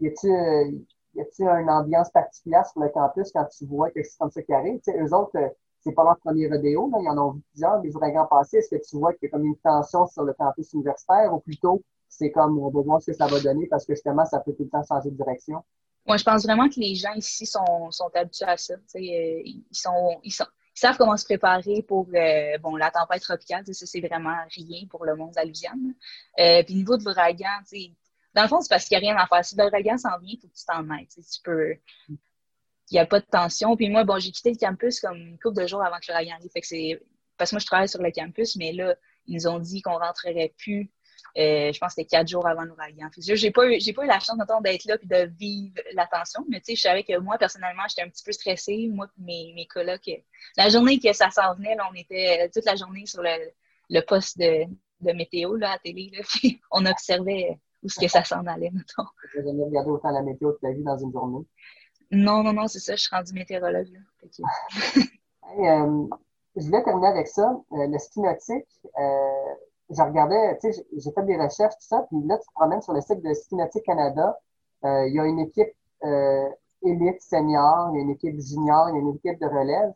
Y 0.00 0.08
a-t-il 0.08 1.46
une 1.46 1.70
ambiance 1.70 2.10
particulière 2.10 2.66
sur 2.66 2.80
le 2.80 2.88
campus 2.90 3.32
quand 3.32 3.46
tu 3.46 3.66
vois 3.66 3.90
quelque 3.90 4.04
chose 4.04 4.16
comme 4.18 4.30
ça 4.30 4.42
qui 4.42 4.52
arrive? 4.52 4.80
sais, 4.82 4.96
eux 5.00 5.12
autres, 5.12 5.36
euh, 5.36 5.48
c'est 5.80 5.92
pas 5.92 6.04
leur 6.04 6.18
premier 6.18 6.48
rodéo, 6.48 6.88
là. 6.90 6.98
ils 7.00 7.08
en 7.08 7.18
ont 7.18 7.32
vu 7.32 7.42
plusieurs, 7.50 7.80
des 7.80 7.94
ouragans 7.96 8.26
passés. 8.26 8.58
Est-ce 8.58 8.70
que 8.70 8.88
tu 8.88 8.96
vois 8.96 9.12
qu'il 9.14 9.26
y 9.26 9.26
a 9.26 9.30
comme 9.30 9.44
une 9.44 9.56
tension 9.56 10.06
sur 10.06 10.22
le 10.22 10.32
campus 10.34 10.72
universitaire 10.72 11.34
ou 11.34 11.40
plutôt 11.40 11.82
c'est 12.08 12.30
comme 12.30 12.58
on 12.58 12.70
va 12.70 12.80
voir 12.80 13.02
ce 13.02 13.10
que 13.10 13.16
ça 13.16 13.26
va 13.26 13.38
donner 13.40 13.66
parce 13.66 13.84
que 13.84 13.94
justement, 13.94 14.24
ça 14.24 14.40
peut 14.40 14.52
tout 14.52 14.64
le 14.64 14.70
temps 14.70 14.82
changer 14.82 15.10
de 15.10 15.16
direction? 15.16 15.62
Moi, 16.06 16.16
je 16.16 16.24
pense 16.24 16.44
vraiment 16.44 16.68
que 16.68 16.80
les 16.80 16.94
gens 16.94 17.12
ici 17.14 17.44
sont, 17.44 17.90
sont 17.90 18.10
habitués 18.14 18.46
à 18.46 18.56
ça. 18.56 18.74
Euh, 18.74 18.78
ils, 18.96 19.64
sont, 19.72 20.18
ils, 20.22 20.30
sont, 20.30 20.46
savent 20.78 20.96
comment 20.96 21.16
se 21.16 21.24
préparer 21.24 21.82
pour 21.82 22.06
euh, 22.14 22.58
bon, 22.58 22.76
la 22.76 22.90
tempête 22.90 23.22
tropicale. 23.22 23.64
Ça, 23.66 23.86
c'est 23.86 24.00
vraiment 24.00 24.36
rien 24.54 24.86
pour 24.88 25.04
le 25.04 25.16
monde 25.16 25.36
aluvial. 25.36 25.74
Euh, 26.38 26.62
puis, 26.62 26.74
au 26.74 26.76
niveau 26.78 26.96
de 26.96 27.04
l'ouragan, 27.04 27.60
dans 28.34 28.42
le 28.42 28.48
fond, 28.48 28.60
c'est 28.60 28.68
parce 28.68 28.84
qu'il 28.84 28.98
n'y 28.98 29.06
a 29.06 29.12
rien 29.12 29.20
à 29.20 29.26
faire. 29.26 29.44
Si 29.44 29.56
l'ouragan 29.56 29.98
s'en 29.98 30.18
vient, 30.18 30.34
il 30.34 30.40
faut 30.40 30.48
que 30.48 30.54
tu 30.54 30.64
t'en 30.64 30.82
mettes. 30.82 31.14
Tu 31.14 31.40
peux. 31.42 31.74
Il 32.08 32.94
n'y 32.94 32.98
a 32.98 33.06
pas 33.06 33.20
de 33.20 33.26
tension. 33.26 33.76
Puis 33.76 33.88
moi, 33.90 34.04
bon, 34.04 34.18
j'ai 34.18 34.30
quitté 34.30 34.50
le 34.50 34.56
campus 34.56 35.00
comme 35.00 35.16
une 35.16 35.38
couple 35.38 35.60
de 35.60 35.66
jours 35.66 35.82
avant 35.82 35.96
que 35.98 36.06
l'ouragan 36.08 36.34
arrive. 36.34 36.50
Parce 37.36 37.50
que 37.50 37.54
moi, 37.54 37.60
je 37.60 37.66
travaille 37.66 37.88
sur 37.88 38.02
le 38.02 38.10
campus, 38.10 38.56
mais 38.56 38.72
là, 38.72 38.94
ils 39.26 39.34
nous 39.34 39.46
ont 39.46 39.58
dit 39.58 39.82
qu'on 39.82 39.98
rentrerait 39.98 40.54
plus 40.56 40.90
euh, 41.38 41.72
je 41.72 41.78
pense 41.78 41.90
que 41.90 42.02
c'était 42.02 42.16
quatre 42.16 42.28
jours 42.28 42.46
avant 42.46 42.64
l'ouragan. 42.64 43.08
J'ai 43.16 43.50
pas 43.52 43.66
eu, 43.66 43.78
j'ai 43.80 43.92
pas 43.92 44.04
eu 44.04 44.08
la 44.08 44.18
chance 44.18 44.36
d'être 44.36 44.84
là 44.86 44.96
et 45.00 45.06
de 45.06 45.30
vivre 45.38 45.74
l'attention, 45.92 46.44
mais 46.48 46.58
tu 46.58 46.72
sais, 46.72 46.74
je 46.74 46.80
savais 46.80 47.04
que 47.04 47.16
moi, 47.18 47.38
personnellement, 47.38 47.84
j'étais 47.88 48.02
un 48.02 48.08
petit 48.08 48.24
peu 48.24 48.32
stressée. 48.32 48.88
Moi, 48.92 49.06
mes, 49.18 49.52
mes 49.54 49.66
colocs, 49.66 50.10
la 50.56 50.68
journée 50.68 50.98
que 50.98 51.12
ça 51.12 51.30
s'en 51.30 51.54
venait, 51.54 51.76
on 51.88 51.94
était 51.94 52.50
toute 52.52 52.64
la 52.64 52.74
journée 52.74 53.06
sur 53.06 53.22
le, 53.22 54.00
poste 54.00 54.38
de, 54.38 54.66
météo 55.12 55.54
là, 55.54 55.70
à 55.70 55.72
la 55.74 55.78
télé. 55.78 56.10
on 56.72 56.84
observait 56.86 57.58
où 57.84 57.88
ce 57.88 58.00
que 58.00 58.08
ça 58.08 58.24
s'en 58.24 58.44
allait, 58.46 58.70
mettons. 58.72 59.08
Tu 59.30 59.44
jamais 59.44 59.62
regardé 59.62 59.90
autant 59.90 60.10
la 60.10 60.22
météo 60.22 60.52
de 60.52 60.58
ta 60.60 60.72
vie 60.72 60.82
dans 60.82 60.98
une 60.98 61.12
journée? 61.12 61.46
Non, 62.10 62.42
non, 62.42 62.52
non, 62.52 62.66
c'est 62.66 62.80
ça, 62.80 62.96
je 62.96 63.02
suis 63.02 63.14
rendue 63.14 63.32
météorologue. 63.32 64.00
Euh, 65.58 66.06
je 66.56 66.66
voulais 66.66 66.82
terminer 66.82 67.06
avec 67.06 67.26
ça. 67.26 67.58
Euh, 67.72 67.86
le 67.86 67.98
ski 67.98 68.20
nautique, 68.20 68.68
je 69.90 70.02
regardais, 70.02 70.58
tu 70.60 70.72
sais, 70.72 70.86
j'ai 70.96 71.10
fait 71.12 71.22
des 71.24 71.36
recherches, 71.36 71.74
tout 71.74 71.86
ça, 71.88 72.04
puis 72.08 72.18
là, 72.24 72.38
tu 72.38 72.46
te 72.46 72.52
promènes 72.54 72.82
sur 72.82 72.92
le 72.92 73.00
site 73.00 73.22
de 73.22 73.32
Ski 73.32 73.56
Canada. 73.84 74.38
Euh, 74.84 75.06
il 75.08 75.14
y 75.14 75.20
a 75.20 75.24
une 75.24 75.40
équipe 75.40 75.74
euh, 76.04 76.48
élite 76.82 77.20
senior, 77.22 77.90
il 77.92 77.96
y 77.96 77.98
a 78.00 78.02
une 78.02 78.10
équipe 78.10 78.38
junior, 78.38 78.88
il 78.90 78.94
y 78.94 78.98
a 78.98 79.00
une 79.00 79.14
équipe 79.14 79.40
de 79.40 79.46
relève. 79.46 79.92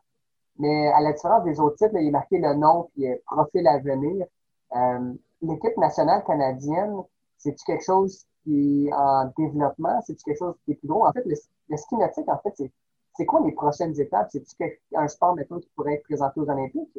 Mais 0.59 0.88
à 0.88 1.00
la 1.00 1.12
différence 1.12 1.44
des 1.44 1.61
autres 1.61 1.76
types, 1.76 1.92
il 1.94 2.09
est 2.09 2.11
marqué 2.11 2.38
le 2.38 2.55
nom 2.55 2.88
puis 2.94 3.07
profil 3.26 3.66
à 3.66 3.78
venir. 3.78 4.26
Euh, 4.74 5.12
l'équipe 5.42 5.76
nationale 5.76 6.24
canadienne, 6.24 6.96
c'est-tu 7.38 7.64
quelque 7.64 7.85
chose 7.85 8.24
qui 8.44 8.87
est 8.87 8.92
en 8.92 9.31
développement? 9.37 10.00
C'est-tu 10.07 10.22
quelque 10.24 10.38
chose 10.38 10.55
qui 10.64 10.72
est 10.72 10.74
plus 10.74 10.88
gros? 10.88 11.07
En 11.07 11.12
fait, 11.12 11.24
le, 11.24 11.35
le 11.68 11.76
en 12.31 12.38
fait, 12.38 12.70
c'est 13.16 13.26
quoi 13.26 13.40
les 13.44 13.52
prochaines 13.52 13.98
étapes? 14.00 14.28
C'est-tu 14.31 14.81
un 14.94 15.09
sport, 15.09 15.35
maintenant 15.35 15.59
qui 15.59 15.68
pourrait 15.76 15.94
être 15.94 16.05
présenté 16.05 16.40
aux 16.40 16.48
Olympiques? 16.48 16.98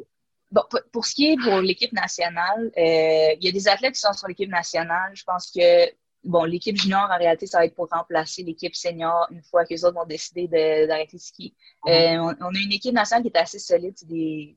Bon, 0.54 0.62
pour 0.92 1.04
ce 1.04 1.16
qui 1.16 1.32
est 1.32 1.36
pour 1.36 1.60
l'équipe 1.60 1.92
nationale, 1.92 2.70
euh, 2.78 3.34
il 3.36 3.44
y 3.44 3.48
a 3.48 3.52
des 3.52 3.66
athlètes 3.66 3.94
qui 3.94 4.00
sont 4.00 4.12
sur 4.12 4.28
l'équipe 4.28 4.48
nationale. 4.48 5.10
Je 5.12 5.24
pense 5.24 5.50
que 5.50 5.90
bon, 6.22 6.44
l'équipe 6.44 6.76
junior, 6.76 7.10
en 7.10 7.18
réalité, 7.18 7.46
ça 7.48 7.58
va 7.58 7.64
être 7.64 7.74
pour 7.74 7.88
remplacer 7.90 8.44
l'équipe 8.44 8.76
senior 8.76 9.26
une 9.32 9.42
fois 9.42 9.64
que 9.64 9.70
les 9.70 9.84
autres 9.84 9.96
vont 9.96 10.06
décider 10.06 10.46
d'arrêter 10.46 11.16
de, 11.16 11.22
ski. 11.22 11.56
Mm-hmm. 11.84 12.30
Euh, 12.30 12.34
on, 12.40 12.54
a 12.54 12.58
une 12.58 12.70
équipe 12.70 12.94
nationale 12.94 13.24
qui 13.24 13.30
est 13.30 13.36
assez 13.36 13.58
solide. 13.58 13.96
Des, 14.04 14.56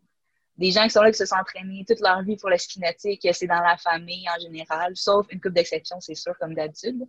des 0.59 0.69
gens 0.69 0.83
qui 0.83 0.91
sont 0.91 1.01
là, 1.01 1.09
qui 1.09 1.17
se 1.17 1.25
sont 1.25 1.35
entraînés 1.35 1.83
toute 1.87 1.99
leur 1.99 2.21
vie 2.21 2.37
pour 2.37 2.51
le 2.51 2.59
ski 2.59 2.79
nautique. 2.79 3.27
C'est 3.33 3.47
dans 3.47 3.63
la 3.63 3.77
famille 3.77 4.29
en 4.29 4.39
général, 4.39 4.95
sauf 4.95 5.25
une 5.31 5.41
coupe 5.41 5.53
d'exception, 5.53 5.99
c'est 5.99 6.13
sûr, 6.13 6.37
comme 6.39 6.53
d'habitude. 6.53 7.01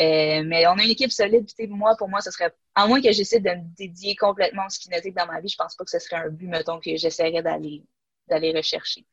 Euh, 0.00 0.42
mais 0.44 0.66
on 0.66 0.72
a 0.72 0.82
une 0.82 0.90
équipe 0.90 1.12
solide. 1.12 1.46
Moi, 1.68 1.94
pour 1.96 2.08
moi, 2.08 2.20
ce 2.20 2.32
serait, 2.32 2.52
à 2.74 2.88
moins 2.88 3.00
que 3.00 3.12
j'essaie 3.12 3.38
de 3.38 3.50
me 3.50 3.76
dédier 3.76 4.16
complètement 4.16 4.66
au 4.66 4.70
ski 4.70 4.90
nautique 4.90 5.14
dans 5.14 5.26
ma 5.26 5.40
vie, 5.40 5.48
je 5.48 5.56
pense 5.56 5.76
pas 5.76 5.84
que 5.84 5.90
ce 5.92 6.00
serait 6.00 6.16
un 6.16 6.30
but, 6.30 6.48
mettons, 6.48 6.80
que 6.80 6.96
j'essaierais 6.96 7.40
d'aller 7.40 7.84
d'aller 8.28 8.52
rechercher. 8.52 9.04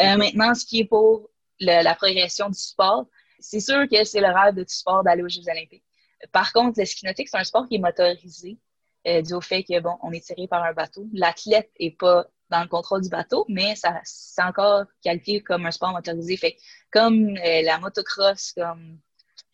Euh, 0.00 0.16
maintenant, 0.16 0.54
ce 0.54 0.64
qui 0.64 0.80
est 0.80 0.84
pour 0.84 1.30
la 1.60 1.94
progression 1.94 2.48
du 2.48 2.58
sport, 2.58 3.06
c'est 3.38 3.60
sûr 3.60 3.86
que 3.88 4.04
c'est 4.04 4.20
le 4.20 4.32
rêve 4.32 4.54
de 4.54 4.62
tout 4.62 4.74
sport 4.74 5.04
d'aller 5.04 5.22
aux 5.22 5.28
Jeux 5.28 5.48
olympiques. 5.48 5.84
Par 6.32 6.52
contre, 6.52 6.78
le 6.78 6.86
ski 6.86 7.04
nautique, 7.04 7.28
c'est 7.28 7.36
un 7.36 7.44
sport 7.44 7.68
qui 7.68 7.76
est 7.76 7.78
motorisé 7.78 8.58
euh, 9.06 9.22
dû 9.22 9.34
au 9.34 9.40
fait 9.40 9.62
que, 9.62 9.78
bon, 9.80 9.96
on 10.02 10.12
est 10.12 10.24
tiré 10.24 10.48
par 10.48 10.62
un 10.64 10.72
bateau. 10.72 11.06
L'athlète 11.12 11.70
n'est 11.78 11.90
pas 11.90 12.26
dans 12.50 12.62
le 12.62 12.68
contrôle 12.68 13.02
du 13.02 13.08
bateau, 13.08 13.44
mais 13.48 13.76
ça, 13.76 14.00
c'est 14.04 14.42
encore 14.42 14.84
qualifié 15.02 15.42
comme 15.42 15.66
un 15.66 15.70
sport 15.70 15.92
motorisé. 15.92 16.36
Fait 16.36 16.56
comme 16.90 17.36
euh, 17.36 17.62
la 17.62 17.78
motocross, 17.78 18.52
comme 18.52 18.98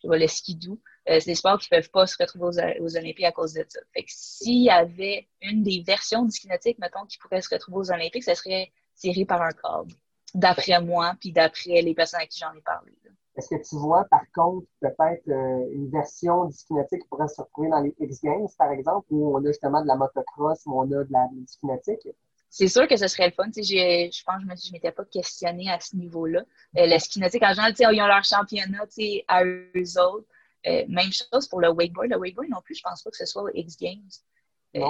le 0.03 0.27
ski 0.27 0.55
doux, 0.55 0.81
c'est 1.05 1.25
des 1.25 1.35
sports 1.35 1.59
qui 1.59 1.67
ne 1.71 1.77
peuvent 1.77 1.89
pas 1.89 2.07
se 2.07 2.15
retrouver 2.19 2.77
aux, 2.79 2.97
Olympiques 2.97 3.25
à 3.25 3.31
cause 3.31 3.53
de 3.53 3.65
ça. 3.67 3.79
Fait 3.93 4.03
que 4.03 4.11
s'il 4.11 4.63
y 4.63 4.69
avait 4.69 5.27
une 5.41 5.63
des 5.63 5.83
versions 5.85 6.23
du 6.23 6.31
ski 6.31 6.47
nautique, 6.47 6.79
mettons, 6.79 7.05
qui 7.05 7.17
pourrait 7.17 7.41
se 7.41 7.49
retrouver 7.53 7.77
aux 7.77 7.91
Olympiques, 7.91 8.23
ce 8.23 8.33
serait 8.33 8.71
tiré 9.01 9.25
par 9.25 9.41
un 9.41 9.51
câble. 9.51 9.93
d'après 10.33 10.79
moi, 10.81 11.15
puis 11.19 11.31
d'après 11.31 11.81
les 11.81 11.93
personnes 11.93 12.21
à 12.21 12.25
qui 12.25 12.39
j'en 12.39 12.53
ai 12.53 12.61
parlé. 12.61 12.91
Est-ce 13.37 13.49
que 13.49 13.69
tu 13.69 13.75
vois, 13.77 14.03
par 14.05 14.23
contre, 14.35 14.67
peut-être 14.81 15.27
euh, 15.29 15.65
une 15.73 15.89
version 15.89 16.45
du 16.45 16.53
ski 16.53 16.73
nautique 16.73 17.01
qui 17.01 17.07
pourrait 17.07 17.29
se 17.29 17.41
retrouver 17.41 17.69
dans 17.69 17.79
les 17.79 17.95
X 17.99 18.21
Games, 18.21 18.47
par 18.57 18.71
exemple, 18.71 19.07
où 19.09 19.35
on 19.35 19.43
a 19.43 19.47
justement 19.47 19.81
de 19.81 19.87
la 19.87 19.95
motocross, 19.95 20.61
où 20.65 20.79
on 20.79 20.83
a 20.91 21.03
de 21.03 21.11
la 21.11 21.27
du? 21.31 22.13
C'est 22.49 22.67
sûr 22.67 22.85
que 22.87 22.97
ce 22.97 23.07
serait 23.07 23.27
le 23.27 23.31
fun. 23.31 23.49
Je 23.55 24.23
pense 24.25 24.43
que 24.43 24.61
je 24.61 24.67
ne 24.67 24.73
m'étais 24.73 24.91
pas 24.91 25.05
questionné 25.05 25.71
à 25.71 25.79
ce 25.79 25.95
niveau-là. 25.95 26.43
Euh, 26.77 26.99
ski 26.99 27.21
nautique, 27.21 27.43
en 27.43 27.53
général, 27.53 27.73
ils 27.79 28.01
ont 28.01 28.07
leur 28.07 28.23
championnat 28.25 28.85
à 29.29 29.45
eux 29.45 29.97
autres. 29.97 30.27
Euh, 30.67 30.83
même 30.89 31.11
chose 31.11 31.47
pour 31.47 31.61
le 31.61 31.69
wakeboard. 31.69 32.09
Le 32.09 32.17
wakeboard 32.17 32.49
non 32.49 32.61
plus, 32.61 32.75
je 32.75 32.83
pense 32.83 33.01
pas 33.01 33.09
que 33.09 33.17
ce 33.17 33.25
soit 33.25 33.43
aux 33.43 33.49
X 33.53 33.77
Games. 33.77 34.11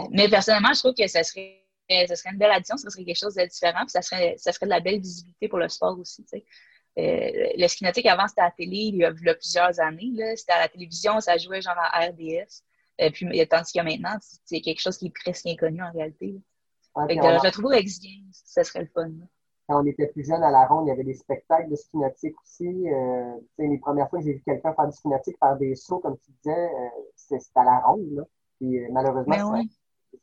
mais 0.10 0.28
personnellement, 0.28 0.74
je 0.74 0.80
trouve 0.80 0.96
que 0.96 1.08
ce 1.08 1.22
serait, 1.22 1.61
ce 2.08 2.16
serait 2.16 2.32
une 2.32 2.38
belle 2.38 2.52
addition, 2.52 2.78
ce 2.78 2.90
serait 2.90 3.04
quelque 3.04 3.20
chose 3.20 3.36
de 3.36 3.46
différent, 3.46 3.82
puis 3.82 3.92
ça 3.92 4.02
serait, 4.02 4.36
ça 4.38 4.52
serait 4.52 4.66
de 4.66 4.72
la 4.72 4.80
belle 4.80 5.00
visibilité 5.00 5.48
pour 5.48 5.60
le 5.60 5.70
sport 5.70 5.98
aussi. 6.00 6.26
Euh, 6.34 6.42
le 7.58 7.68
ski 7.68 7.84
nautique, 7.84 8.06
avant, 8.06 8.28
c'était 8.28 8.42
à 8.42 8.46
la 8.46 8.52
télé, 8.52 8.78
il 8.78 8.96
y 8.98 9.06
a, 9.06 9.14
plusieurs 9.14 9.80
années. 9.80 10.12
C'était 10.36 10.54
à 10.54 10.60
la 10.60 10.68
télévision, 10.68 11.20
ça 11.22 11.38
jouait 11.38 11.62
genre 11.62 11.78
à 11.78 12.06
RDS. 12.08 12.64
Euh, 13.02 13.10
puis, 13.12 13.48
tandis 13.48 13.72
que 13.72 13.82
maintenant, 13.82 14.18
c'est 14.46 14.62
quelque 14.62 14.82
chose 14.82 14.98
qui 14.98 15.08
est 15.08 15.14
presque 15.24 15.48
inconnu 15.48 15.82
en 15.82 15.92
réalité. 15.92 16.36
fait 17.08 17.16
que 17.16 17.22
de 17.22 17.46
retrouver 17.46 17.84
Games, 17.84 18.32
ce 18.34 18.64
serait 18.64 18.82
le 18.82 18.90
fun. 18.94 19.12
Quand 19.68 19.82
on 19.82 19.86
était 19.86 20.08
plus 20.08 20.26
jeune 20.26 20.44
à 20.44 20.52
la 20.52 20.68
ronde, 20.68 20.88
il 20.88 20.90
y 20.90 20.92
avait 20.92 21.04
des 21.04 21.14
spectacles 21.14 21.70
de 21.70 21.76
ski 21.76 21.98
nautique 21.98 22.36
aussi. 22.44 22.90
Euh, 22.90 23.36
les 23.58 23.78
premières 23.78 24.10
fois 24.10 24.20
que 24.20 24.26
j'ai 24.26 24.34
vu 24.34 24.44
quelqu'un 24.46 24.74
faire 24.74 24.88
du 24.88 24.96
ski 24.96 25.08
nautique, 25.08 25.38
faire 25.40 25.56
des 25.58 25.76
sauts, 25.76 26.00
comme 26.00 26.18
tu 26.18 26.32
disais, 26.32 26.52
euh, 26.52 26.90
c'était 27.16 27.40
à 27.56 27.64
la 27.64 27.80
ronde. 27.80 28.08
Là. 28.12 28.24
Puis, 28.60 28.80
malheureusement, 28.92 29.54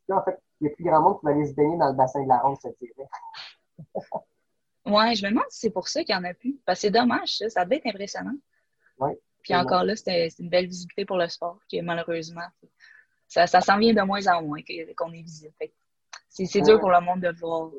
ben 0.07 0.15
en 0.15 0.23
fait, 0.23 0.39
il 0.61 0.67
y 0.67 0.71
a 0.71 0.75
plus 0.75 0.83
grand 0.83 1.01
monde 1.01 1.19
qui 1.19 1.25
va 1.25 1.31
aller 1.31 1.45
se 1.45 1.53
baigner 1.53 1.77
dans 1.77 1.89
le 1.89 1.95
bassin 1.95 2.23
de 2.23 2.27
la 2.27 2.39
ronde, 2.39 2.57
je 2.63 2.69
dirais. 2.85 3.09
Ouais, 4.85 5.13
je 5.13 5.23
me 5.23 5.29
demande 5.29 5.45
si 5.49 5.59
c'est 5.59 5.69
pour 5.69 5.87
ça 5.87 6.03
qu'il 6.03 6.15
n'y 6.15 6.21
en 6.21 6.23
a 6.23 6.33
plus. 6.33 6.57
Parce 6.65 6.79
que 6.79 6.87
c'est 6.87 6.91
dommage, 6.91 7.37
ça. 7.37 7.49
Ça 7.49 7.63
devait 7.63 7.77
être 7.77 7.87
impressionnant. 7.87 8.35
Oui. 8.99 9.11
Puis 9.43 9.55
encore 9.55 9.83
là, 9.83 9.95
c'est 9.95 10.29
une 10.39 10.49
belle 10.49 10.65
visibilité 10.65 11.05
pour 11.05 11.17
le 11.17 11.27
sport, 11.27 11.59
que 11.71 11.81
malheureusement, 11.81 12.47
ça, 13.27 13.45
ça 13.45 13.61
s'en 13.61 13.77
vient 13.77 13.93
de 13.93 14.01
moins 14.01 14.25
en 14.27 14.41
moins 14.41 14.61
qu'on 14.97 15.13
est 15.13 15.21
visible. 15.21 15.53
C'est 16.29 16.61
dur 16.61 16.79
pour 16.79 16.89
le 16.89 17.01
monde 17.01 17.21
de 17.21 17.27
le 17.27 17.35
voir. 17.35 17.69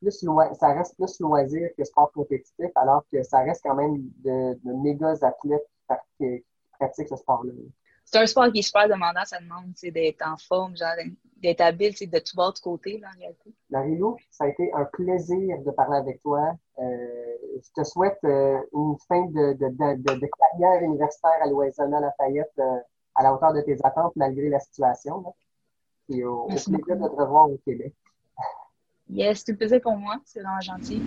Plus 0.00 0.24
ça 0.54 0.72
reste 0.72 0.96
plus 0.96 1.20
loisir 1.20 1.68
que 1.76 1.84
sport 1.84 2.10
compétitif, 2.12 2.70
alors 2.74 3.04
que 3.12 3.22
ça 3.22 3.40
reste 3.40 3.62
quand 3.62 3.74
même 3.74 3.96
de, 4.24 4.54
de 4.64 4.72
méga 4.82 5.14
athlètes 5.22 5.68
qui 6.18 6.44
pratiquent 6.78 7.08
ce 7.08 7.16
sport-là 7.16 7.52
c'est 8.04 8.18
un 8.18 8.26
sport 8.26 8.50
qui 8.52 8.58
est 8.60 8.62
super 8.62 8.88
demandant, 8.88 9.24
ça 9.24 9.38
demande 9.40 9.72
d'être 9.82 10.26
en 10.26 10.36
forme, 10.36 10.74
d'être 11.36 11.60
habile 11.60 11.94
de 11.94 12.18
tout 12.18 12.36
bord 12.36 12.52
de 12.52 12.58
côté, 12.58 12.98
là, 12.98 13.08
en 13.14 13.18
réalité. 13.18 13.54
Marie-Lou, 13.70 14.16
ça 14.30 14.44
a 14.44 14.48
été 14.48 14.70
un 14.74 14.84
plaisir 14.84 15.58
de 15.64 15.70
parler 15.70 15.98
avec 15.98 16.22
toi. 16.22 16.54
Euh, 16.78 16.84
je 17.56 17.82
te 17.82 17.84
souhaite 17.86 18.18
euh, 18.24 18.58
une 18.72 18.96
fin 19.08 19.22
de, 19.26 19.54
de, 19.54 20.28
carrière 20.38 20.82
universitaire 20.82 21.38
à 21.42 21.48
Louisiana 21.48 22.00
Lafayette 22.00 22.52
euh, 22.58 22.78
à 23.14 23.22
la 23.22 23.34
hauteur 23.34 23.52
de 23.52 23.60
tes 23.60 23.76
attentes, 23.84 24.12
malgré 24.16 24.48
la 24.48 24.60
situation. 24.60 25.24
Et 26.08 26.24
au, 26.24 26.46
plaisir 26.46 26.70
de 26.70 27.08
te 27.08 27.20
revoir 27.20 27.50
au 27.50 27.58
Québec. 27.64 27.94
Yes, 29.08 29.42
c'est 29.44 29.52
un 29.52 29.56
plaisir 29.56 29.80
pour 29.80 29.96
moi. 29.96 30.16
C'est 30.24 30.40
vraiment 30.40 30.60
gentil. 30.60 31.02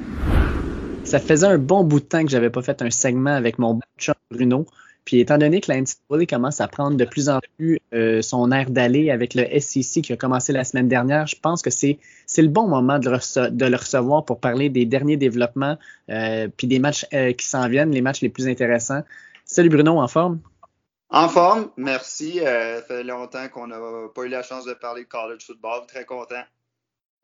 Ça 1.03 1.19
faisait 1.19 1.47
un 1.47 1.58
bon 1.58 1.84
bout 1.84 1.99
de 1.99 2.05
temps 2.05 2.23
que 2.23 2.29
j'avais 2.29 2.49
pas 2.49 2.62
fait 2.62 2.81
un 2.81 2.89
segment 2.89 3.31
avec 3.31 3.60
mon 3.60 3.79
chum 3.97 4.15
Bruno. 4.31 4.65
Puis 5.06 5.20
étant 5.20 5.38
donné 5.38 5.62
que 5.62 5.72
la 5.72 5.80
NCAA 5.80 6.26
commence 6.28 6.60
à 6.60 6.68
prendre 6.68 6.98
de 6.98 7.06
plus 7.06 7.30
en 7.30 7.39
plus 7.58 7.80
euh, 7.94 8.24
son 8.24 8.52
air 8.52 8.72
d'aller 8.72 9.12
avec 9.12 9.36
le 9.36 9.44
SEC 9.60 10.04
qui 10.04 10.12
a 10.12 10.18
commencé 10.18 10.52
la 10.52 10.63
semaine 10.63 10.88
dernière, 10.88 11.28
je 11.28 11.36
pense 11.39 11.62
que 11.62 11.70
c'est 11.70 12.00
le 12.38 12.48
bon 12.48 12.68
moment 12.68 12.98
de 12.98 13.10
le, 13.12 13.50
de 13.52 13.65
le, 13.65 13.78
recevoir 13.78 14.26
pour 14.26 14.39
parler 14.39 14.70
des 14.70 14.86
derniers 14.86 15.18
développements 15.18 15.78
euh, 16.10 16.48
puis 16.58 16.65
des 16.65 16.80
matchs 16.80 17.06
euh, 17.13 17.34
qui 17.34 17.48
s'en 17.48 17.70
viennent, 17.70 17.91
les 17.91 18.02
matchs 18.02 18.22
les 18.22 18.30
plus 18.30 18.48
intéressants. 18.48 19.04
Salut 19.46 19.70
Bruno, 19.70 20.00
en 20.00 20.08
forme? 20.08 20.39
En 21.10 21.30
forme, 21.30 21.70
merci. 21.78 22.39
ça 22.39 22.82
fait 22.82 23.04
longtemps 23.04 23.48
qu'on 23.50 23.68
n'a 23.68 23.78
pas 24.13 24.24
eu 24.24 24.28
la 24.28 24.41
chance 24.41 24.65
de 24.65 24.74
parler 24.74 25.04
de 25.04 25.08
college 25.08 25.46
football. 25.46 25.86
Très 25.88 26.04
content. 26.04 26.44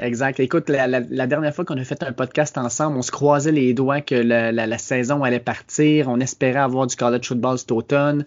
Exact. 0.01 0.39
Écoute, 0.39 0.67
la, 0.69 1.27
dernière 1.27 1.53
fois 1.53 1.63
qu'on 1.63 1.77
a 1.77 1.83
fait 1.83 2.01
un 2.01 2.11
podcast 2.11 2.57
ensemble, 2.57 2.97
on 2.97 3.03
se 3.03 3.11
croisait 3.11 3.51
les 3.51 3.75
doigts 3.75 4.01
que 4.01 4.15
la, 4.15 4.77
saison 4.79 5.23
allait 5.23 5.39
partir. 5.39 6.07
On 6.09 6.19
espérait 6.19 6.59
avoir 6.59 6.87
du 6.87 6.95
college 6.95 7.27
football 7.27 7.59
cet 7.59 7.71
automne. 7.71 8.25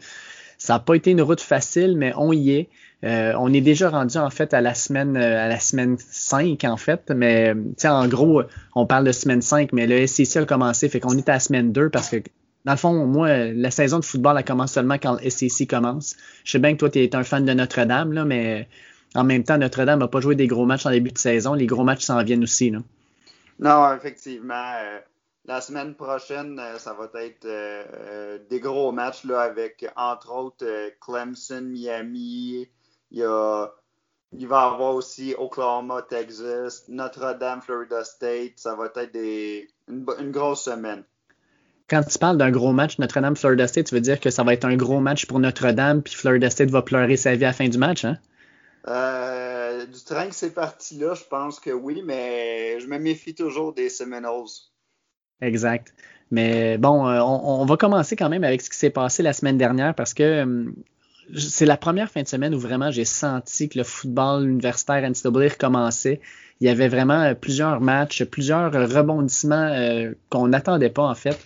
Ça 0.57 0.75
n'a 0.75 0.79
pas 0.79 0.95
été 0.95 1.11
une 1.11 1.21
route 1.21 1.41
facile, 1.41 1.97
mais 1.97 2.13
on 2.17 2.33
y 2.33 2.53
est. 2.53 2.69
Euh, 3.03 3.35
on 3.39 3.53
est 3.53 3.61
déjà 3.61 3.91
rendu 3.91 4.17
en 4.17 4.31
fait 4.31 4.55
à 4.55 4.61
la 4.61 4.73
semaine 4.73 5.17
euh, 5.17 5.45
à 5.45 5.49
la 5.49 5.61
semaine 5.61 5.97
5 5.99 6.65
en 6.65 6.79
fait, 6.79 7.13
mais 7.15 7.53
en 7.85 8.09
gros, 8.09 8.43
on 8.75 8.87
parle 8.87 9.05
de 9.05 9.13
semaine 9.13 9.43
5, 9.43 9.75
mais 9.75 9.87
le 9.87 10.07
SEC 10.07 10.37
a 10.37 10.47
commencé, 10.47 10.89
fait 10.89 11.01
qu'on 11.01 11.19
est 11.19 11.29
à 11.29 11.33
la 11.33 11.41
semaine 11.41 11.71
2 11.71 11.91
parce 11.91 12.09
que 12.09 12.17
dans 12.65 12.73
le 12.73 12.79
fond, 12.79 13.07
moi, 13.07 13.29
la 13.53 13.71
saison 13.71 13.99
de 13.99 14.05
football, 14.07 14.37
elle 14.39 14.45
commence 14.45 14.73
seulement 14.73 14.95
quand 14.95 15.19
le 15.21 15.29
SEC 15.29 15.69
commence. 15.69 16.17
Je 16.45 16.53
sais 16.53 16.59
bien 16.59 16.73
que 16.73 16.79
toi, 16.79 16.89
tu 16.89 17.01
es 17.01 17.15
un 17.15 17.25
fan 17.25 17.45
de 17.45 17.53
Notre-Dame, 17.53 18.13
là, 18.13 18.25
mais 18.25 18.69
en 19.15 19.25
même 19.25 19.45
temps, 19.45 19.59
Notre-Dame 19.59 20.01
n'a 20.01 20.09
pas 20.09 20.21
joué 20.21 20.35
des 20.35 20.47
gros 20.47 20.67
matchs 20.67 20.87
en 20.87 20.91
début 20.91 21.13
de 21.13 21.19
saison. 21.19 21.55
Les 21.55 21.67
gros 21.67 21.85
matchs 21.85 22.05
s'en 22.05 22.23
viennent 22.23 22.43
aussi. 22.43 22.71
Là. 22.71 22.81
Non, 23.59 23.95
effectivement. 23.95 24.55
Euh, 24.55 24.99
la 25.47 25.61
semaine 25.61 25.95
prochaine, 25.95 26.59
euh, 26.59 26.79
ça 26.79 26.95
va 26.95 27.09
être 27.21 27.45
euh, 27.45 28.39
des 28.51 28.61
gros 28.61 28.91
matchs 28.93 29.25
là, 29.25 29.43
avec, 29.43 29.87
entre 29.97 30.35
autres, 30.35 30.67
Clemson, 31.01 31.63
Miami. 31.63 32.67
Il, 33.11 33.19
y 33.19 33.23
a, 33.23 33.69
il 34.37 34.49
va 34.49 34.63
y 34.63 34.75
avoir 34.75 34.95
aussi 34.95 35.35
Oklahoma, 35.39 36.03
Texas, 36.03 36.85
Notre-Dame, 36.89 37.61
Florida 37.63 38.03
State. 38.03 38.55
Ça 38.57 38.75
va 38.75 38.87
être 38.87 39.13
des, 39.13 39.69
une, 39.89 40.05
une 40.19 40.33
grosse 40.33 40.65
semaine. 40.65 41.05
Quand 41.89 42.03
tu 42.03 42.19
parles 42.19 42.39
d'un 42.39 42.51
gros 42.51 42.73
match 42.73 42.99
Notre-Dame, 42.99 43.37
Florida 43.37 43.69
State, 43.69 43.87
tu 43.87 43.95
veux 43.95 44.01
dire 44.01 44.19
que 44.19 44.31
ça 44.31 44.43
va 44.43 44.55
être 44.55 44.65
un 44.65 44.75
gros 44.75 45.01
match 45.01 45.27
pour 45.27 45.39
Notre-Dame, 45.39 46.03
puis 46.03 46.15
Florida 46.15 46.51
State 46.51 46.71
va 46.71 46.83
pleurer 46.83 47.17
sa 47.17 47.37
vie 47.37 47.45
à 47.45 47.49
la 47.49 47.53
fin 47.53 47.69
du 47.69 47.79
match, 47.79 48.05
hein? 48.05 48.19
Euh, 48.87 49.87
du 49.87 50.05
train 50.05 50.27
que 50.29 50.35
c'est 50.35 50.53
parti 50.53 50.99
là, 50.99 51.15
je 51.15 51.25
pense 51.25 51.59
que 51.59 51.71
oui, 51.71 52.03
mais 52.05 52.79
je 52.81 52.87
me 52.87 52.99
méfie 52.99 53.35
toujours 53.35 53.73
des 53.73 53.89
Seminoles. 53.89 54.49
Exact. 55.41 55.95
Mais 56.31 56.79
bon, 56.79 57.07
euh, 57.09 57.21
on, 57.21 57.65
va 57.65 57.77
commencer 57.77 58.17
quand 58.17 58.29
même 58.29 58.45
avec 58.45 58.61
ce 58.61 58.71
qui 58.71 58.77
s'est 58.77 58.91
passé 58.91 59.23
la 59.23 59.33
semaine 59.33 59.57
dernière 59.57 59.95
parce 59.95 60.13
que 60.13 60.23
euh, 60.23 60.73
c'est 61.37 61.67
la 61.67 61.77
première 61.77 62.11
fin 62.11 62.23
de 62.23 62.29
semaine 62.29 62.55
où 62.55 62.59
vraiment 62.59 62.91
j'ai 62.91 63.05
senti 63.05 63.69
que 63.69 63.79
le 63.79 63.85
football 63.85 64.49
universitaire 64.49 65.09
NCAA 65.09 65.49
recommençait. 65.49 66.21
Il 66.61 66.67
y 66.67 66.71
avait 66.71 66.89
vraiment 66.89 67.35
plusieurs 67.35 67.81
matchs, 67.81 68.25
plusieurs 68.25 68.73
rebondissements 68.73 69.75
qu'on 70.31 70.49
n'attendait 70.49 70.91
pas 70.91 71.05
en 71.05 71.15
fait. 71.15 71.39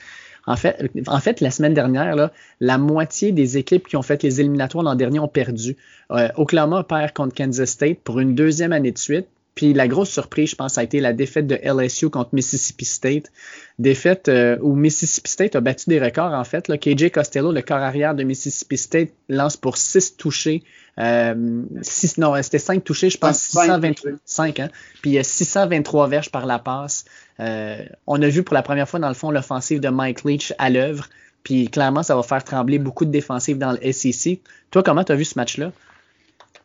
En 0.49 1.21
fait, 1.21 1.41
la 1.41 1.51
semaine 1.51 1.75
dernière, 1.75 2.31
la 2.61 2.79
moitié 2.79 3.33
des 3.33 3.59
équipes 3.59 3.87
qui 3.87 3.97
ont 3.97 4.03
fait 4.03 4.23
les 4.23 4.41
éliminatoires 4.41 4.83
l'an 4.83 4.95
dernier 4.95 5.19
ont 5.19 5.29
perdu. 5.29 5.77
Euh, 6.11 6.29
Oklahoma 6.37 6.85
perd 6.85 7.13
contre 7.13 7.35
Kansas 7.35 7.69
State 7.69 7.99
pour 8.03 8.19
une 8.19 8.35
deuxième 8.35 8.73
année 8.73 8.93
de 8.93 8.99
suite. 8.99 9.27
Puis 9.55 9.75
la 9.75 9.89
grosse 9.89 10.11
surprise, 10.11 10.51
je 10.51 10.55
pense, 10.55 10.79
a 10.79 10.85
été 10.85 11.01
la 11.01 11.13
défaite 11.13 11.49
de 11.49 11.57
LSU 11.57 12.11
contre 12.11 12.31
Mississippi 12.33 12.85
State. 12.85 13.33
Défaite 13.79 14.29
euh, 14.29 14.57
où 14.63 14.75
Mississippi 14.75 15.31
State 15.31 15.57
a 15.57 15.61
battu 15.61 15.91
des 15.91 15.99
records, 15.99 16.33
en 16.33 16.45
fait. 16.45 16.69
KJ 16.79 17.11
Costello, 17.11 17.51
le 17.51 17.61
corps 17.61 17.79
arrière 17.79 18.15
de 18.15 18.23
Mississippi 18.23 18.79
State, 18.79 19.11
lance 19.29 19.57
pour 19.57 19.77
six 19.77 20.17
touchés. 20.17 20.63
Euh, 20.99 21.63
six, 21.83 22.19
non, 22.19 22.41
c'était 22.43 22.59
cinq 22.59 22.83
touchés, 22.83 23.11
je 23.11 23.19
pense, 23.19 23.39
625, 23.39 24.61
hein? 24.61 24.69
Puis 25.01 25.11
il 25.11 25.15
y 25.15 25.19
a 25.19 25.25
623 25.25 26.09
verges 26.09 26.31
par 26.31 26.47
la 26.47 26.59
passe. 26.59 27.05
Euh, 27.41 27.85
on 28.07 28.21
a 28.21 28.29
vu 28.29 28.43
pour 28.43 28.55
la 28.55 28.63
première 28.63 28.89
fois, 28.89 28.99
dans 28.99 29.09
le 29.09 29.15
fond, 29.15 29.31
l'offensive 29.31 29.81
de 29.81 29.89
Mike 29.89 30.25
Leach 30.25 30.53
à 30.59 30.71
l'œuvre. 30.71 31.09
Puis 31.45 31.69
clairement, 31.71 32.03
ça 32.03 32.17
va 32.17 32.23
faire 32.23 32.43
trembler 32.43 32.79
beaucoup 32.79 33.05
de 33.05 33.11
défensives 33.11 33.59
dans 33.59 33.73
le 33.73 33.93
SEC. 33.93 34.41
Toi, 34.71 34.83
comment 34.83 35.05
tu 35.05 35.13
as 35.13 35.15
vu 35.15 35.25
ce 35.25 35.39
match-là? 35.39 35.73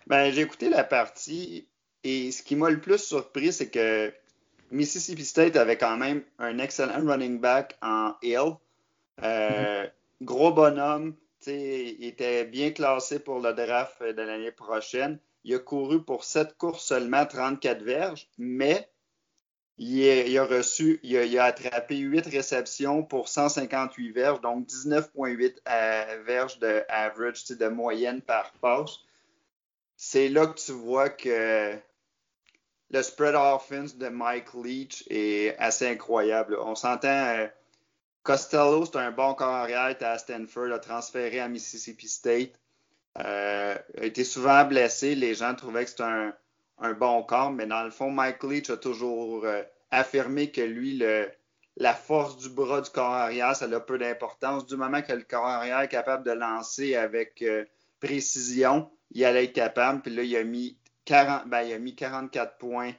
Ben, 0.08 0.32
j'ai 0.34 0.42
écouté 0.42 0.70
la 0.70 0.84
partie 0.84 1.68
et 2.04 2.32
ce 2.32 2.42
qui 2.42 2.56
m'a 2.56 2.70
le 2.70 2.80
plus 2.80 2.98
surpris, 2.98 3.54
c'est 3.54 3.70
que 3.70 4.12
Mississippi 4.72 5.24
State 5.24 5.56
avait 5.56 5.78
quand 5.78 5.96
même 5.96 6.24
un 6.40 6.58
excellent 6.58 7.06
running 7.06 7.40
back 7.40 7.78
en 7.82 8.14
Hill. 8.22 8.56
Euh, 9.24 9.86
gros 10.22 10.52
bonhomme, 10.52 11.14
il 11.48 12.06
était 12.06 12.46
bien 12.46 12.72
classé 12.72 13.20
pour 13.20 13.40
le 13.40 13.54
draft 13.54 14.02
de 14.02 14.22
l'année 14.22 14.52
prochaine. 14.52 15.20
Il 15.44 15.56
a 15.56 15.60
couru 15.60 16.04
pour 16.04 16.24
7 16.24 16.58
courses 16.58 16.86
seulement, 16.86 17.26
34 17.26 17.84
verges, 17.84 18.30
mais 18.38 18.90
il, 19.78 20.38
a 20.38 20.46
reçu, 20.46 21.00
il 21.04 21.40
a, 21.40 21.46
attrapé 21.46 21.98
8 21.98 22.28
réceptions 22.28 23.04
pour 23.04 23.28
158 23.28 24.12
verges, 24.12 24.42
donc 24.42 24.68
19,8 24.68 25.56
euh, 25.68 26.24
verges 26.26 26.60
de 26.60 26.84
average, 26.88 27.46
de 27.46 27.68
moyenne 27.68 28.22
par 28.22 28.54
passe. 28.54 29.00
C'est 29.96 30.30
là 30.30 30.48
que 30.48 30.60
tu 30.60 30.72
vois 30.72 31.10
que 31.10 31.76
le 32.92 33.02
spread 33.02 33.36
offense 33.36 33.98
de 33.98 34.10
Mike 34.10 34.54
Leach 34.54 35.04
est 35.10 35.58
assez 35.58 35.88
incroyable. 35.88 36.58
On 36.60 36.76
s'entend, 36.76 37.08
euh, 37.08 37.48
Costello, 38.24 38.86
c'est 38.86 38.98
un 38.98 39.12
bon 39.12 39.34
corps 39.34 39.50
arrière, 39.50 39.96
à 40.00 40.18
Stanford, 40.18 40.72
a 40.72 40.80
transféré 40.80 41.40
à 41.40 41.48
Mississippi 41.48 42.08
State. 42.08 42.54
Euh, 43.20 43.76
a 43.98 44.06
été 44.06 44.24
souvent 44.24 44.66
blessé. 44.66 45.14
Les 45.14 45.36
gens 45.36 45.54
trouvaient 45.54 45.84
que 45.84 45.92
c'était 45.92 46.04
un, 46.04 46.34
bon 46.94 47.24
corps, 47.24 47.52
mais 47.52 47.68
dans 47.68 47.84
le 47.84 47.92
fond, 47.92 48.10
Mike 48.10 48.44
Leach 48.44 48.70
a 48.70 48.78
toujours 48.78 49.46
euh, 49.46 49.62
affirmé 49.92 50.52
que 50.52 50.62
lui, 50.62 51.02
la 51.78 51.94
force 51.94 52.38
du 52.38 52.50
bras 52.50 52.82
du 52.82 52.90
corps 52.90 53.14
arrière, 53.14 53.56
ça 53.56 53.66
a 53.66 53.80
peu 53.80 53.98
d'importance. 53.98 54.66
Du 54.66 54.78
moment 54.78 55.02
que 55.02 55.14
le 55.14 55.24
corps 55.24 55.46
arrière 55.46 55.82
est 55.82 55.88
capable 55.88 56.24
de 56.24 56.32
lancer 56.32 56.96
avec 56.96 57.42
euh, 57.42 57.66
précision, 58.00 58.90
il 59.12 59.24
allait 59.26 59.46
être 59.46 59.54
capable. 59.54 60.02
Puis 60.02 60.14
là, 60.14 60.24
il 60.24 60.36
a 60.36 60.44
mis, 60.44 60.78
40, 61.06 61.48
ben, 61.48 61.62
il 61.64 61.74
a 61.74 61.80
mis 61.80 61.96
44 61.96 62.58
points 62.58 62.94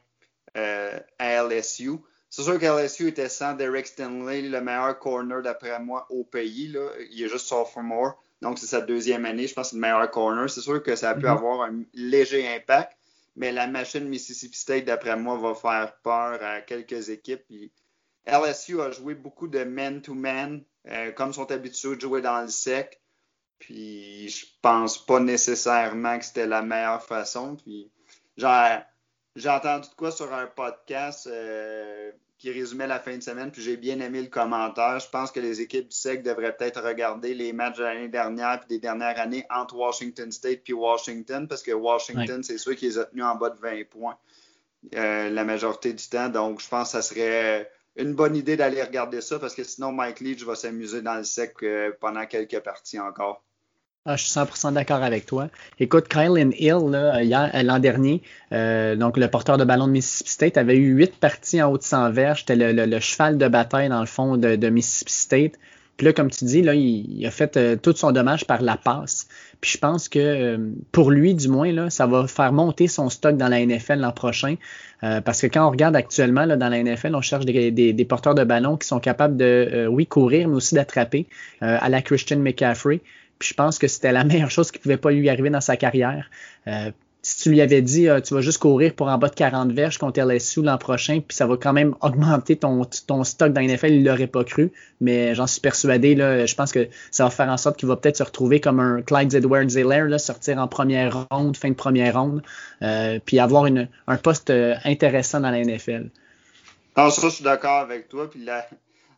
euh, 0.57 0.99
à 1.18 1.43
LSU. 1.43 1.93
C'est 2.37 2.43
sûr 2.43 2.59
que 2.59 2.66
LSU 2.66 3.07
était 3.07 3.28
sans 3.28 3.55
Derek 3.55 3.87
Stanley, 3.87 4.43
le 4.43 4.61
meilleur 4.61 4.99
corner 4.99 5.41
d'après 5.41 5.78
moi 5.78 6.05
au 6.11 6.24
pays. 6.24 6.66
Là. 6.66 6.89
Il 7.12 7.22
est 7.22 7.28
juste 7.28 7.47
sophomore, 7.47 8.20
donc 8.43 8.59
c'est 8.59 8.66
sa 8.66 8.80
deuxième 8.80 9.24
année. 9.24 9.47
Je 9.47 9.55
pense 9.55 9.68
que 9.68 9.70
c'est 9.70 9.76
le 9.76 9.82
meilleur 9.82 10.11
corner. 10.11 10.51
C'est 10.51 10.61
sûr 10.61 10.82
que 10.82 10.97
ça 10.97 11.11
a 11.11 11.14
pu 11.14 11.26
mm-hmm. 11.26 11.30
avoir 11.30 11.61
un 11.62 11.85
léger 11.93 12.53
impact, 12.53 12.99
mais 13.37 13.53
la 13.53 13.68
machine 13.68 14.09
Mississippi 14.09 14.59
State, 14.59 14.85
d'après 14.85 15.16
moi, 15.16 15.37
va 15.37 15.55
faire 15.55 15.97
peur 16.03 16.43
à 16.43 16.61
quelques 16.61 17.09
équipes. 17.09 17.45
LSU 18.26 18.80
a 18.80 18.91
joué 18.91 19.14
beaucoup 19.14 19.47
de 19.47 19.62
man-to-man, 19.62 20.64
euh, 20.89 21.12
comme 21.12 21.32
sont 21.32 21.53
habitués 21.53 21.95
de 21.95 22.01
jouer 22.01 22.20
dans 22.20 22.41
le 22.41 22.49
sec. 22.49 23.01
Puis 23.61 24.28
je 24.28 24.47
pense 24.61 24.99
pas 24.99 25.20
nécessairement 25.20 26.18
que 26.18 26.24
c'était 26.24 26.49
la 26.49 26.62
meilleure 26.62 27.05
façon. 27.05 27.55
Puis 27.55 27.93
j'ai 28.37 29.49
entendu 29.49 29.89
de 29.89 29.95
quoi 29.95 30.11
sur 30.11 30.32
un 30.35 30.49
podcast 30.49 31.28
euh, 31.28 32.11
qui 32.39 32.51
résumait 32.51 32.87
la 32.87 32.99
fin 32.99 33.16
de 33.16 33.22
semaine, 33.22 33.51
puis 33.51 33.62
j'ai 33.62 33.76
bien 33.76 34.01
aimé 34.01 34.20
le 34.20 34.28
commentaire. 34.28 34.99
Je 34.99 35.09
pense 35.09 35.30
que 35.30 35.41
les 35.41 35.61
équipes 35.61 35.89
du 35.89 35.97
SEC 35.97 36.22
devraient 36.22 36.57
peut-être 36.57 36.82
regarder 36.82 37.32
les 37.35 37.53
matchs 37.53 37.78
de 37.78 37.85
l'année 37.85 38.09
dernière 38.09 38.61
puis 38.61 38.68
des 38.68 38.78
dernières 38.78 39.18
années 39.18 39.47
entre 39.51 39.76
Washington 39.76 40.30
State 40.30 40.62
puis 40.64 40.72
Washington, 40.72 41.47
parce 41.49 41.62
que 41.62 41.72
Washington, 41.72 42.43
c'est 42.43 42.59
sûr 42.59 42.76
qu'ils 42.76 42.99
ont 42.99 43.05
tenu 43.05 43.22
en 43.22 43.37
bas 43.37 43.51
de 43.51 43.59
20 43.59 43.89
points 43.89 44.18
euh, 44.95 45.30
la 45.30 45.45
majorité 45.45 45.93
du 45.93 46.07
temps. 46.09 46.28
Donc, 46.28 46.61
je 46.61 46.68
pense 46.68 46.89
que 46.89 46.93
ça 46.93 47.03
serait 47.03 47.70
une 47.97 48.14
bonne 48.14 48.37
idée 48.37 48.57
d'aller 48.57 48.82
regarder 48.82 49.20
ça 49.20 49.39
parce 49.39 49.55
que 49.55 49.64
sinon 49.64 49.93
Mike 49.93 50.20
Leach 50.20 50.45
va 50.45 50.57
s'amuser 50.57 51.01
dans 51.01 51.14
le 51.14 51.24
sec 51.24 51.55
euh, 51.62 51.93
pendant 52.01 52.26
quelques 52.26 52.61
parties 52.61 52.99
encore. 52.99 53.45
Ah, 54.07 54.17
je 54.17 54.25
suis 54.25 54.39
100% 54.39 54.75
d'accord 54.75 55.03
avec 55.03 55.25
toi. 55.25 55.49
Écoute, 55.81 56.09
Kylan 56.09 56.51
Hill, 56.59 56.91
là, 56.91 57.17
euh, 57.17 57.63
l'an 57.63 57.79
dernier, 57.79 58.21
euh, 58.53 58.97
donc 58.97 59.17
le 59.17 59.29
porteur 59.29 59.57
de 59.57 59.65
ballon 59.65 59.87
de 59.87 59.93
Mississippi 59.93 60.31
State, 60.31 60.59
avait 60.59 60.77
eu 60.77 60.93
huit 60.93 61.17
parties 61.19 61.63
en 61.63 61.73
haut 61.73 61.79
de 61.79 61.83
100 61.83 62.11
verges. 62.11 62.41
C'était 62.41 62.55
le, 62.55 63.01
cheval 63.01 63.39
de 63.39 63.49
bataille, 63.49 63.89
dans 63.89 64.01
le 64.01 64.07
fond, 64.07 64.37
de, 64.37 64.69
Mississippi 64.69 65.13
State. 65.13 65.53
Puis 65.97 66.05
là, 66.05 66.13
comme 66.13 66.31
tu 66.31 66.45
dis, 66.45 66.61
là, 66.61 66.75
il, 66.75 67.25
a 67.25 67.31
fait 67.31 67.81
tout 67.81 67.95
son 67.97 68.13
dommage 68.13 68.47
par 68.47 68.61
la 68.61 68.77
passe. 68.77 69.27
Puis 69.63 69.71
je 69.73 69.79
pense 69.79 70.11
que 70.11 70.19
euh, 70.19 70.59
pour 70.93 71.11
lui, 71.11 71.35
du 71.35 71.49
moins, 71.49 71.73
là, 71.73 71.89
ça 71.89 72.07
va 72.07 72.27
faire 72.27 72.53
monter 72.53 72.89
son 72.89 73.09
stock 73.09 73.39
dans 73.39 73.49
la 73.49 73.65
NFL 73.65 74.01
l'an 74.01 74.13
prochain. 74.13 74.57
Euh, 75.03 75.23
parce 75.23 75.41
que 75.41 75.47
quand 75.47 75.67
on 75.67 75.71
regarde 75.71 75.97
actuellement 75.97 76.45
là, 76.45 76.57
dans 76.57 76.69
la 76.69 76.83
NFL, 76.83 77.15
on 77.15 77.23
cherche 77.23 77.47
des, 77.47 78.07
porteurs 78.07 78.35
de 78.35 78.45
ballon 78.45 78.77
qui 78.77 78.87
sont 78.87 79.01
capables 79.01 79.39
de, 79.39 79.45
euh, 79.45 79.87
oui, 79.87 80.07
courir, 80.07 80.49
mais 80.49 80.57
aussi 80.57 80.75
d'attraper 80.75 81.27
à 81.63 81.89
la 81.89 82.03
Christian 82.03 82.41
McCaffrey. 82.41 83.01
Puis 83.45 83.51
je 83.51 83.55
pense 83.55 83.78
que 83.78 83.88
c'était 83.88 84.12
la 84.12 84.24
meilleure 84.24 84.51
chose 84.51 84.70
qui 84.70 84.78
pouvait 84.78 84.97
pas 84.97 85.11
lui 85.11 85.28
arriver 85.28 85.51
dans 85.51 85.61
sa 85.61 85.76
carrière 85.76 86.30
si 87.24 87.38
tu 87.38 87.51
lui 87.51 87.62
avais 87.62 87.80
dit 87.80 88.07
euh, 88.07 88.20
tu 88.20 88.34
vas 88.34 88.42
juste 88.42 88.59
courir 88.59 88.95
pour 88.95 89.09
en 89.09 89.16
bas 89.16 89.30
de 89.30 89.34
40 89.34 89.72
verges 89.72 89.97
contre 89.97 90.20
LSU 90.20 90.62
l'an 90.62 90.76
prochain, 90.76 91.20
puis 91.26 91.34
ça 91.34 91.47
va 91.47 91.57
quand 91.57 91.72
même 91.72 91.95
augmenter 92.03 92.57
ton, 92.57 92.84
stock 92.92 93.53
dans 93.53 93.62
NFL, 93.62 93.92
il 93.92 94.05
l'aurait 94.05 94.26
pas 94.26 94.45
cru. 94.45 94.70
Mais 95.01 95.34
j'en 95.34 95.47
suis 95.47 95.61
persuadé, 95.61 96.14
là, 96.14 96.45
je 96.45 96.55
pense 96.55 96.70
que 96.70 96.86
ça 97.11 97.24
va 97.24 97.30
faire 97.30 97.49
en 97.49 97.57
sorte 97.57 97.78
qu'il 97.78 97.88
va 97.88 97.97
peut-être 97.97 98.18
se 98.18 98.22
retrouver 98.22 98.61
comme 98.61 98.78
un 98.78 99.01
Clyde 99.01 99.32
Edwards 99.32 99.70
Zeller, 99.70 100.18
sortir 100.18 100.59
en 100.59 100.68
première 100.68 101.26
ronde, 101.30 101.57
fin 101.57 101.70
de 101.70 101.74
première 101.74 102.20
ronde, 102.20 102.42
euh, 102.82 103.18
puis 103.24 103.38
avoir 103.38 103.64
une, 103.64 103.88
un 104.07 104.16
poste 104.18 104.51
euh, 104.51 104.74
intéressant 104.84 105.40
dans 105.40 105.51
la 105.51 105.64
NFL. 105.64 106.11
Non, 106.97 107.09
ça, 107.09 107.28
je 107.28 107.36
suis 107.36 107.45
d'accord 107.45 107.80
avec 107.80 108.09
toi. 108.09 108.30
Puis 108.30 108.45
là, 108.45 108.68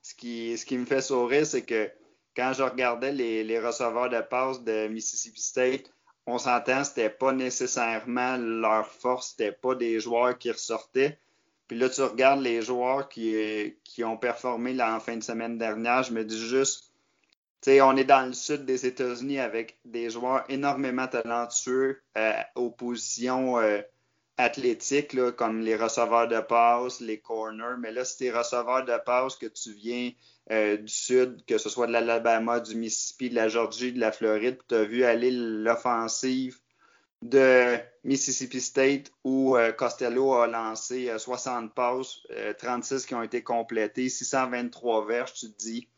ce 0.03 0.15
qui, 0.15 0.57
ce 0.57 0.65
qui 0.65 0.79
me 0.79 0.87
fait 0.87 1.01
sourire, 1.01 1.45
c'est 1.45 1.63
que 1.63 1.91
quand 2.37 2.53
je 2.53 2.63
regardais 2.63 3.13
les, 3.13 3.43
les 3.43 3.59
receveurs 3.59 4.11
de 4.11 4.21
passe 4.21 4.63
de 4.63 4.89
Mississippi 4.89 5.41
State, 5.41 5.91
on 6.27 6.39
s'entend, 6.39 6.85
c'était 6.85 7.11
pas 7.11 7.33
nécessairement 7.33 8.37
leur 8.37 8.89
force, 8.89 9.31
c'était 9.31 9.53
pas 9.53 9.75
des 9.75 10.01
joueurs 10.01 10.37
qui 10.37 10.51
ressortaient. 10.51 11.19
Puis 11.69 11.79
là, 11.79 11.89
tu 11.89 12.03
regardes 12.03 12.43
les 12.43 12.63
joueurs 12.63 13.09
qui, 13.09 13.77
qui 13.85 14.05
ont 14.05 14.17
performé 14.17 14.73
là, 14.73 14.95
en 14.95 15.01
fin 15.01 15.17
de 15.17 15.23
semaine 15.23 15.59
dernière, 15.59 16.03
je 16.03 16.13
me 16.13 16.25
dis 16.25 16.39
juste, 16.39 16.93
tu 17.63 17.71
sais, 17.71 17.81
on 17.81 17.97
est 17.97 18.05
dans 18.05 18.27
le 18.27 18.33
sud 18.33 18.65
des 18.65 18.87
États-Unis 18.87 19.39
avec 19.39 19.79
des 19.85 20.11
joueurs 20.11 20.45
énormément 20.49 21.09
talentueux 21.09 22.03
euh, 22.17 22.33
aux 22.55 22.71
positions 22.71 23.59
euh, 23.59 23.81
athlétiques, 24.39 25.13
là, 25.13 25.33
comme 25.33 25.61
les 25.61 25.77
receveurs 25.77 26.29
de 26.29 26.41
passe, 26.41 27.01
les 27.01 27.19
corners. 27.19 27.77
Mais 27.79 27.93
là, 27.93 28.05
c'est 28.05 28.25
des 28.25 28.31
receveurs 28.31 28.85
de 28.85 28.97
passe 29.05 29.37
que 29.37 29.47
tu 29.47 29.73
viens 29.73 30.11
euh, 30.51 30.77
du 30.77 30.93
sud, 30.93 31.45
que 31.47 31.59
ce 31.59 31.69
soit 31.69 31.87
de 31.87 31.93
l'Alabama, 31.93 32.61
du 32.61 32.77
Mississippi, 32.77 33.31
de 33.31 33.35
la 33.35 33.49
Georgie, 33.49 33.93
de 33.93 34.01
la 34.01 34.13
Floride, 34.13 34.59
tu 34.69 34.75
as 34.75 34.85
vu 34.85 35.05
aller 35.05 35.31
l'offensive 35.33 36.59
de 37.23 37.77
Mississippi 38.05 38.61
State 38.61 39.11
où 39.25 39.57
euh, 39.57 39.73
Costello 39.73 40.35
a 40.35 40.47
lancé 40.47 41.11
60 41.17 41.65
euh, 41.65 41.69
passes, 41.75 42.21
36 42.59 43.07
qui 43.07 43.15
ont 43.15 43.23
été 43.23 43.43
complétées, 43.43 44.09
623 44.09 45.07
verges, 45.07 45.33
tu 45.33 45.51
te 45.51 45.59
dis, 45.59 45.89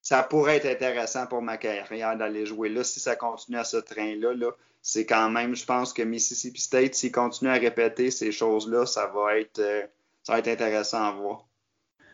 ça 0.00 0.22
pourrait 0.22 0.56
être 0.56 0.66
intéressant 0.66 1.26
pour 1.26 1.42
ma 1.42 1.58
carrière 1.58 2.16
d'aller 2.16 2.46
jouer 2.46 2.70
là. 2.70 2.84
Si 2.84 3.00
ça 3.00 3.16
continue 3.16 3.58
à 3.58 3.64
ce 3.64 3.76
train-là, 3.76 4.32
-là, 4.34 4.52
c'est 4.82 5.06
quand 5.06 5.30
même, 5.30 5.54
je 5.54 5.64
pense 5.64 5.92
que 5.92 6.02
Mississippi 6.02 6.60
State, 6.60 6.94
s'il 6.94 7.12
continue 7.12 7.50
à 7.50 7.54
répéter 7.54 8.10
ces 8.10 8.32
choses-là, 8.32 8.86
ça 8.86 9.06
va 9.14 9.38
être 9.38 9.60
ça 10.22 10.34
va 10.34 10.38
être 10.40 10.48
intéressant 10.48 11.02
à 11.02 11.12
voir. 11.12 11.48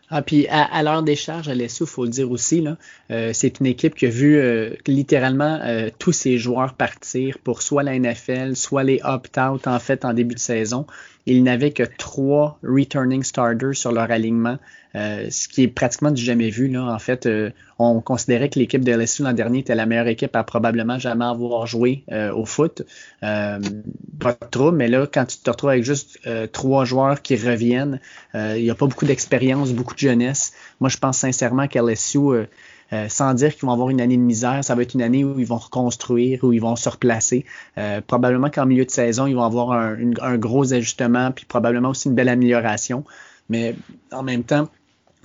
Ah, 0.09 0.21
puis 0.21 0.47
à, 0.47 0.83
l'heure 0.83 1.01
des 1.01 1.15
charges, 1.15 1.49
à 1.49 1.55
l'ESU, 1.55 1.83
il 1.83 1.89
faut 1.89 2.03
le 2.03 2.11
dire 2.11 2.29
aussi, 2.29 2.63
euh, 3.09 3.31
c'est 3.33 3.59
une 3.59 3.65
équipe 3.65 3.95
qui 3.95 4.05
a 4.05 4.09
vu 4.09 4.37
euh, 4.37 4.75
littéralement 4.85 5.59
euh, 5.63 5.89
tous 5.97 6.11
ses 6.11 6.37
joueurs 6.37 6.75
partir 6.75 7.39
pour 7.39 7.63
soit 7.63 7.81
la 7.81 7.97
NFL, 7.97 8.55
soit 8.55 8.83
les 8.83 9.01
opt-out 9.03 9.67
en 9.67 9.79
fait 9.79 10.05
en 10.05 10.13
début 10.13 10.35
de 10.35 10.39
saison. 10.39 10.85
Il 11.25 11.43
n'avait 11.43 11.71
que 11.71 11.83
trois 11.83 12.59
returning 12.63 13.23
starters 13.23 13.75
sur 13.75 13.91
leur 13.91 14.11
alignement, 14.11 14.59
euh, 14.93 15.27
ce 15.31 15.47
qui 15.47 15.63
est 15.63 15.67
pratiquement 15.67 16.11
du 16.11 16.21
jamais 16.21 16.49
vu. 16.49 16.67
Là. 16.67 16.83
En 16.83 16.99
fait, 16.99 17.25
euh, 17.25 17.49
on 17.79 17.99
considérait 17.99 18.49
que 18.49 18.59
l'équipe 18.59 18.83
de 18.85 18.91
LSU 18.91 19.23
l'an 19.23 19.33
dernier 19.33 19.59
était 19.59 19.73
la 19.73 19.85
meilleure 19.87 20.07
équipe 20.07 20.35
à 20.35 20.43
probablement 20.43 20.99
jamais 20.99 21.25
avoir 21.25 21.65
joué 21.65 22.03
euh, 22.11 22.31
au 22.31 22.45
foot. 22.45 22.83
pas 23.21 23.59
de 23.59 24.49
trouble, 24.51 24.77
mais 24.77 24.87
là, 24.87 25.07
quand 25.11 25.25
tu 25.25 25.37
te 25.39 25.49
retrouves 25.49 25.71
avec 25.71 25.83
juste 25.83 26.19
trois 26.51 26.85
joueurs 26.85 27.21
qui 27.21 27.35
reviennent, 27.35 27.99
il 28.33 28.61
n'y 28.61 28.69
a 28.69 28.75
pas 28.75 28.85
beaucoup 28.85 29.05
d'expérience, 29.05 29.71
beaucoup 29.71 29.95
de 29.95 29.99
jeunesse. 29.99 30.53
Moi, 30.79 30.89
je 30.89 30.97
pense 30.97 31.17
sincèrement 31.17 31.67
qu'LSU 31.67 32.45
euh, 32.93 33.09
sans 33.09 33.33
dire 33.33 33.53
qu'ils 33.55 33.65
vont 33.65 33.73
avoir 33.73 33.89
une 33.89 34.01
année 34.01 34.17
de 34.17 34.21
misère, 34.21 34.63
ça 34.63 34.75
va 34.75 34.83
être 34.83 34.93
une 34.93 35.01
année 35.01 35.23
où 35.23 35.39
ils 35.39 35.45
vont 35.45 35.57
reconstruire, 35.57 36.43
où 36.43 36.53
ils 36.53 36.61
vont 36.61 36.75
se 36.75 36.87
replacer. 36.89 37.45
Euh, 37.77 38.01
probablement 38.05 38.49
qu'en 38.49 38.65
milieu 38.65 38.85
de 38.85 38.91
saison, 38.91 39.25
ils 39.25 39.35
vont 39.35 39.43
avoir 39.43 39.71
un, 39.71 39.97
un, 40.21 40.37
gros 40.37 40.73
ajustement, 40.73 41.31
puis 41.31 41.45
probablement 41.45 41.89
aussi 41.89 42.09
une 42.09 42.15
belle 42.15 42.29
amélioration. 42.29 43.03
Mais 43.49 43.75
en 44.11 44.23
même 44.23 44.43
temps, 44.43 44.69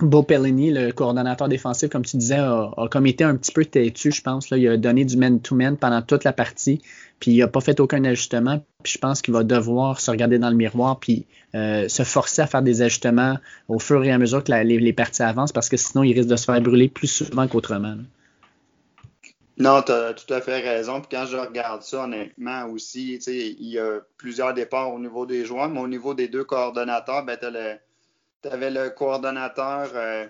Bo 0.05 0.23
Pelini, 0.23 0.71
le 0.71 0.91
coordonnateur 0.91 1.47
défensif, 1.47 1.89
comme 1.89 2.03
tu 2.03 2.17
disais, 2.17 2.39
a, 2.39 2.71
comme 2.89 3.07
été 3.07 3.23
un 3.23 3.35
petit 3.35 3.51
peu 3.51 3.65
têtu, 3.65 4.11
je 4.11 4.21
pense. 4.21 4.49
Il 4.51 4.67
a 4.67 4.77
donné 4.77 5.05
du 5.05 5.17
man-to-man 5.17 5.77
pendant 5.77 6.01
toute 6.01 6.23
la 6.23 6.33
partie, 6.33 6.81
puis 7.19 7.31
il 7.31 7.39
n'a 7.39 7.47
pas 7.47 7.61
fait 7.61 7.79
aucun 7.79 8.03
ajustement. 8.03 8.63
Puis 8.83 8.93
je 8.93 8.97
pense 8.97 9.21
qu'il 9.21 9.33
va 9.33 9.43
devoir 9.43 9.99
se 9.99 10.09
regarder 10.11 10.39
dans 10.39 10.49
le 10.49 10.55
miroir, 10.55 10.99
puis 10.99 11.25
euh, 11.55 11.87
se 11.87 12.03
forcer 12.03 12.41
à 12.41 12.47
faire 12.47 12.61
des 12.61 12.81
ajustements 12.81 13.37
au 13.67 13.79
fur 13.79 14.03
et 14.03 14.11
à 14.11 14.17
mesure 14.17 14.43
que 14.43 14.51
les, 14.51 14.93
parties 14.93 15.23
avancent, 15.23 15.51
parce 15.51 15.69
que 15.69 15.77
sinon, 15.77 16.03
il 16.03 16.13
risque 16.13 16.29
de 16.29 16.35
se 16.35 16.45
faire 16.45 16.61
brûler 16.61 16.89
plus 16.89 17.07
souvent 17.07 17.47
qu'autrement. 17.47 17.95
Non, 19.57 19.81
tu 19.83 19.91
as 19.91 20.13
tout 20.13 20.33
à 20.33 20.41
fait 20.41 20.59
raison. 20.59 21.01
Puis 21.01 21.09
quand 21.11 21.25
je 21.27 21.37
regarde 21.37 21.83
ça, 21.83 22.05
honnêtement, 22.05 22.65
aussi, 22.67 23.19
il 23.27 23.69
y 23.69 23.77
a 23.77 23.99
plusieurs 24.17 24.53
départs 24.53 24.93
au 24.93 24.99
niveau 24.99 25.25
des 25.25 25.45
joueurs, 25.45 25.69
mais 25.69 25.79
au 25.79 25.87
niveau 25.87 26.13
des 26.13 26.27
deux 26.27 26.43
coordonnateurs, 26.43 27.23
ben, 27.25 27.37
tu 27.39 27.45
as 27.45 27.51
le 27.51 27.77
tu 28.41 28.49
avais 28.49 28.71
le 28.71 28.89
coordonnateur, 28.89 29.91
euh, 29.95 30.27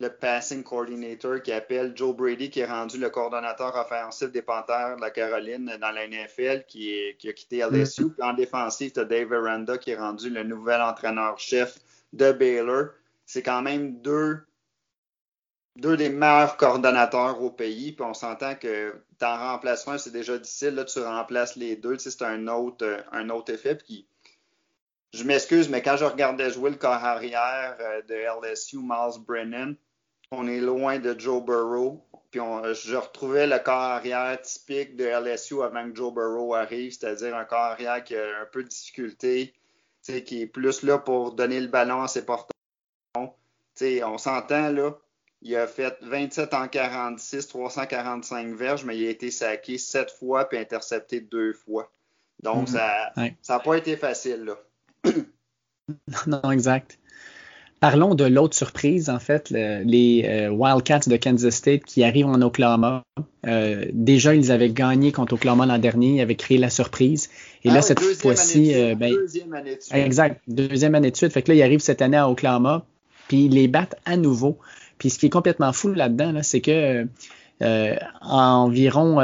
le 0.00 0.08
passing 0.08 0.62
coordinator 0.62 1.40
qui 1.42 1.52
appelle 1.52 1.92
Joe 1.96 2.14
Brady, 2.14 2.50
qui 2.50 2.60
est 2.60 2.66
rendu 2.66 2.98
le 2.98 3.10
coordonnateur 3.10 3.74
offensif 3.76 4.30
des 4.30 4.42
Panthers 4.42 4.96
de 4.96 5.00
la 5.00 5.10
Caroline 5.10 5.76
dans 5.80 5.90
la 5.90 6.06
NFL, 6.06 6.64
qui, 6.66 7.16
a 7.24 7.32
quitté 7.32 7.58
LSU. 7.58 8.10
Puis 8.10 8.22
en 8.22 8.34
défensif, 8.34 8.92
tu 8.92 9.00
as 9.00 9.04
Dave 9.04 9.32
Aranda 9.32 9.78
qui 9.78 9.90
est 9.90 9.96
rendu 9.96 10.30
le 10.30 10.42
nouvel 10.42 10.80
entraîneur-chef 10.82 11.78
de 12.12 12.32
Baylor. 12.32 12.88
C'est 13.24 13.42
quand 13.42 13.62
même 13.62 14.00
deux, 14.02 14.44
deux 15.76 15.96
des 15.96 16.10
meilleurs 16.10 16.56
coordonnateurs 16.56 17.40
au 17.40 17.50
pays. 17.50 17.92
Puis 17.92 18.04
on 18.04 18.14
s'entend 18.14 18.56
que 18.56 18.94
t'en 19.18 19.38
remplaces 19.38 19.86
un, 19.88 19.96
c'est 19.96 20.10
déjà 20.10 20.36
difficile. 20.36 20.74
Là, 20.74 20.84
tu 20.84 20.98
remplaces 21.00 21.56
les 21.56 21.76
deux. 21.76 21.96
Tu 21.96 22.04
sais, 22.04 22.10
c'est 22.10 22.24
un 22.24 22.48
autre, 22.48 23.04
un 23.12 23.30
autre 23.30 23.52
effet. 23.52 23.76
Puis 23.76 24.06
je 25.14 25.24
m'excuse, 25.24 25.68
mais 25.68 25.80
quand 25.80 25.96
je 25.96 26.04
regardais 26.04 26.50
jouer 26.50 26.70
le 26.70 26.76
corps 26.76 26.92
arrière 26.92 27.76
euh, 27.80 28.02
de 28.02 28.14
LSU, 28.14 28.78
Miles 28.78 29.20
Brennan, 29.26 29.76
on 30.30 30.48
est 30.48 30.60
loin 30.60 30.98
de 30.98 31.18
Joe 31.18 31.42
Burrow. 31.42 32.04
Puis 32.30 32.40
je 32.40 32.96
retrouvais 32.96 33.46
le 33.46 33.60
corps 33.60 33.74
arrière 33.74 34.40
typique 34.42 34.96
de 34.96 35.04
LSU 35.04 35.62
avant 35.62 35.88
que 35.88 35.94
Joe 35.94 36.12
Burrow 36.12 36.54
arrive, 36.54 36.92
c'est-à-dire 36.92 37.36
un 37.36 37.44
corps 37.44 37.60
arrière 37.60 38.02
qui 38.02 38.16
a 38.16 38.40
un 38.42 38.46
peu 38.50 38.64
de 38.64 38.68
difficulté, 38.68 39.54
qui 40.02 40.42
est 40.42 40.46
plus 40.46 40.82
là 40.82 40.98
pour 40.98 41.32
donner 41.32 41.60
le 41.60 41.68
ballon 41.68 42.02
à 42.02 42.08
ses 42.08 42.24
porteurs, 42.24 42.50
on 43.80 44.18
s'entend, 44.18 44.70
là, 44.70 44.98
il 45.42 45.54
a 45.56 45.66
fait 45.68 45.96
27 46.02 46.54
en 46.54 46.66
46, 46.66 47.46
345 47.46 48.54
verges, 48.54 48.84
mais 48.84 48.98
il 48.98 49.06
a 49.06 49.10
été 49.10 49.30
saqué 49.30 49.78
7 49.78 50.10
fois 50.10 50.48
puis 50.48 50.58
intercepté 50.58 51.20
2 51.20 51.52
fois. 51.52 51.92
Donc, 52.42 52.68
mhm. 52.68 52.76
ça 52.76 53.12
n'a 53.48 53.58
pas 53.60 53.76
été 53.76 53.96
facile, 53.96 54.44
là. 54.44 54.58
non, 56.26 56.50
exact. 56.50 56.98
Parlons 57.80 58.14
de 58.14 58.24
l'autre 58.24 58.56
surprise, 58.56 59.10
en 59.10 59.18
fait, 59.18 59.50
les 59.50 60.24
euh, 60.26 60.48
Wildcats 60.48 61.06
de 61.06 61.16
Kansas 61.18 61.54
State 61.54 61.84
qui 61.84 62.02
arrivent 62.02 62.28
en 62.28 62.40
Oklahoma. 62.40 63.02
Euh, 63.46 63.84
déjà, 63.92 64.34
ils 64.34 64.50
avaient 64.50 64.70
gagné 64.70 65.12
contre 65.12 65.34
Oklahoma 65.34 65.66
l'an 65.66 65.76
dernier, 65.76 66.16
ils 66.16 66.20
avaient 66.22 66.34
créé 66.34 66.56
la 66.56 66.70
surprise. 66.70 67.28
Et 67.62 67.68
là, 67.68 67.76
ah 67.78 67.82
cette 67.82 68.00
fois-ci, 68.00 68.74
euh, 68.74 68.94
ben, 68.94 69.12
deuxième 69.12 69.52
année 69.52 69.76
de 69.76 69.82
suite. 69.82 69.94
Exact, 69.94 70.40
deuxième 70.48 70.94
année 70.94 71.10
de 71.10 71.16
suite. 71.16 71.30
Fait 71.32 71.42
que 71.42 71.50
là, 71.50 71.56
ils 71.56 71.62
arrivent 71.62 71.80
cette 71.80 72.00
année 72.00 72.16
à 72.16 72.30
Oklahoma, 72.30 72.86
puis 73.28 73.44
ils 73.44 73.52
les 73.52 73.68
battent 73.68 73.96
à 74.06 74.16
nouveau. 74.16 74.58
Puis 74.96 75.10
ce 75.10 75.18
qui 75.18 75.26
est 75.26 75.30
complètement 75.30 75.74
fou 75.74 75.92
là-dedans, 75.92 76.32
c'est 76.42 76.62
que 76.62 77.06
environ 78.22 79.16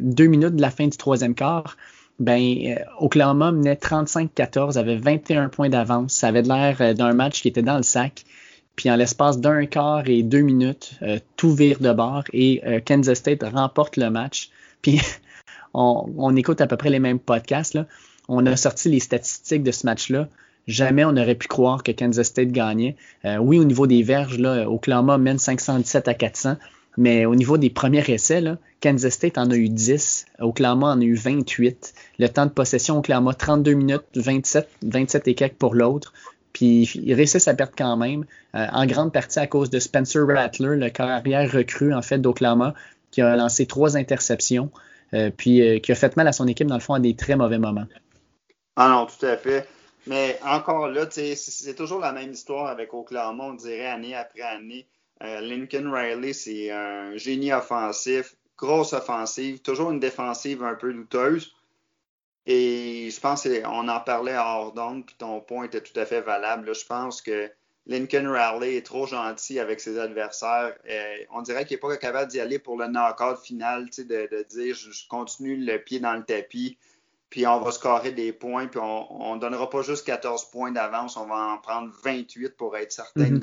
deux 0.00 0.26
minutes 0.26 0.56
de 0.56 0.62
la 0.62 0.70
fin 0.70 0.86
du 0.86 0.96
troisième 0.96 1.34
quart, 1.34 1.76
ben, 2.18 2.40
euh, 2.40 2.76
Oklahoma 2.98 3.52
menait 3.52 3.74
35-14, 3.74 4.78
avait 4.78 4.96
21 4.96 5.48
points 5.48 5.68
d'avance. 5.68 6.12
Ça 6.14 6.28
avait 6.28 6.42
l'air 6.42 6.76
euh, 6.80 6.94
d'un 6.94 7.12
match 7.12 7.42
qui 7.42 7.48
était 7.48 7.62
dans 7.62 7.76
le 7.76 7.82
sac. 7.82 8.24
Puis 8.74 8.90
en 8.90 8.96
l'espace 8.96 9.38
d'un 9.38 9.66
quart 9.66 10.08
et 10.08 10.22
deux 10.22 10.40
minutes, 10.40 10.92
euh, 11.02 11.18
tout 11.36 11.54
vire 11.54 11.78
de 11.80 11.92
bord 11.92 12.24
et 12.34 12.60
Kansas 12.84 13.18
State 13.18 13.42
remporte 13.42 13.96
le 13.96 14.10
match. 14.10 14.50
Puis 14.82 15.00
on, 15.72 16.36
écoute 16.36 16.60
à 16.60 16.66
peu 16.66 16.76
près 16.76 16.90
les 16.90 16.98
mêmes 16.98 17.18
podcasts. 17.18 17.74
Là. 17.74 17.86
On 18.28 18.44
a 18.46 18.56
sorti 18.56 18.90
les 18.90 19.00
statistiques 19.00 19.62
de 19.62 19.72
ce 19.72 19.86
match-là. 19.86 20.28
Jamais 20.66 21.04
on 21.04 21.12
n'aurait 21.12 21.34
pu 21.36 21.48
croire 21.48 21.82
que 21.82 21.92
Kansas 21.92 22.26
State 22.26 22.50
gagnait. 22.50 22.96
oui, 23.24 23.58
au 23.58 23.64
niveau 23.64 23.86
des 23.86 24.02
verges, 24.02 24.38
là, 24.38 24.68
Oklahoma 24.68 25.16
mène 25.16 25.38
517 25.38 26.08
à 26.08 26.14
400. 26.14 26.56
Mais 26.96 27.26
au 27.26 27.34
niveau 27.34 27.58
des 27.58 27.70
premiers 27.70 28.08
essais, 28.10 28.42
Kansas 28.80 29.12
State 29.12 29.38
en 29.38 29.50
a 29.50 29.56
eu 29.56 29.68
10, 29.68 30.26
Oklahoma 30.40 30.88
en 30.88 31.00
a 31.00 31.04
eu 31.04 31.14
28. 31.14 31.94
Le 32.18 32.28
temps 32.28 32.46
de 32.46 32.50
possession, 32.50 32.98
Oklahoma 32.98 33.34
32 33.34 33.74
minutes, 33.74 34.04
27, 34.14 34.68
27 34.82 35.28
et 35.28 35.34
quelques 35.34 35.56
pour 35.56 35.74
l'autre. 35.74 36.12
Puis 36.52 36.90
ils 36.94 37.12
réussissent 37.12 37.48
à 37.48 37.54
perdre 37.54 37.74
quand 37.76 37.98
même, 37.98 38.24
euh, 38.54 38.66
en 38.72 38.86
grande 38.86 39.12
partie 39.12 39.38
à 39.38 39.46
cause 39.46 39.68
de 39.68 39.78
Spencer 39.78 40.26
Rattler, 40.26 40.76
le 40.76 40.88
carrière 40.88 41.52
recru 41.52 41.92
en 41.92 42.00
fait 42.00 42.18
d'Oklahoma, 42.18 42.72
qui 43.10 43.20
a 43.20 43.36
lancé 43.36 43.66
trois 43.66 43.98
interceptions, 43.98 44.70
euh, 45.12 45.30
puis 45.36 45.60
euh, 45.60 45.78
qui 45.80 45.92
a 45.92 45.94
fait 45.94 46.16
mal 46.16 46.26
à 46.28 46.32
son 46.32 46.46
équipe 46.46 46.66
dans 46.66 46.76
le 46.76 46.80
fond 46.80 46.94
à 46.94 47.00
des 47.00 47.14
très 47.14 47.36
mauvais 47.36 47.58
moments. 47.58 47.84
Ah 48.76 48.88
non, 48.88 49.06
tout 49.06 49.26
à 49.26 49.36
fait. 49.36 49.68
Mais 50.06 50.38
encore 50.42 50.88
là, 50.88 51.06
c'est 51.10 51.74
toujours 51.74 52.00
la 52.00 52.12
même 52.12 52.32
histoire 52.32 52.68
avec 52.68 52.94
Oklahoma, 52.94 53.44
on 53.44 53.54
dirait 53.54 53.88
année 53.88 54.14
après 54.14 54.40
année. 54.40 54.86
Euh, 55.22 55.40
Lincoln 55.40 55.90
Riley, 55.90 56.32
c'est 56.32 56.70
un 56.70 57.16
génie 57.16 57.52
offensif, 57.52 58.36
grosse 58.56 58.92
offensive, 58.92 59.60
toujours 59.60 59.90
une 59.90 60.00
défensive 60.00 60.62
un 60.62 60.74
peu 60.74 60.92
douteuse. 60.92 61.54
Et 62.46 63.10
je 63.10 63.20
pense 63.20 63.42
qu'on 63.42 63.88
en 63.88 64.00
parlait 64.00 64.36
hors 64.36 64.72
d'onde, 64.72 65.04
puis 65.04 65.16
ton 65.18 65.40
point 65.40 65.64
était 65.64 65.80
tout 65.80 65.98
à 65.98 66.06
fait 66.06 66.20
valable. 66.20 66.74
je 66.74 66.86
pense 66.86 67.20
que 67.20 67.50
Lincoln 67.86 68.30
Riley 68.30 68.76
est 68.76 68.86
trop 68.86 69.06
gentil 69.06 69.58
avec 69.58 69.80
ses 69.80 69.98
adversaires. 69.98 70.76
Euh, 70.88 71.16
on 71.32 71.42
dirait 71.42 71.64
qu'il 71.64 71.76
n'est 71.76 71.80
pas 71.80 71.96
capable 71.96 72.30
d'y 72.30 72.40
aller 72.40 72.58
pour 72.58 72.76
le 72.76 72.86
knock-out 72.86 73.38
final, 73.38 73.86
de, 73.86 74.04
de 74.04 74.42
dire 74.48 74.74
je, 74.74 75.08
continue 75.08 75.56
le 75.56 75.78
pied 75.78 75.98
dans 75.98 76.14
le 76.14 76.24
tapis, 76.24 76.78
puis 77.30 77.46
on 77.46 77.60
va 77.60 77.70
scorer 77.72 78.12
des 78.12 78.32
points, 78.32 78.66
puis 78.66 78.80
on 78.80 79.34
ne 79.34 79.40
donnera 79.40 79.70
pas 79.70 79.82
juste 79.82 80.06
14 80.06 80.50
points 80.50 80.72
d'avance, 80.72 81.16
on 81.16 81.26
va 81.26 81.36
en 81.36 81.58
prendre 81.58 81.92
28 82.04 82.56
pour 82.56 82.76
être 82.76 82.92
certain 82.92 83.30
de 83.30 83.36
mm-hmm. 83.36 83.40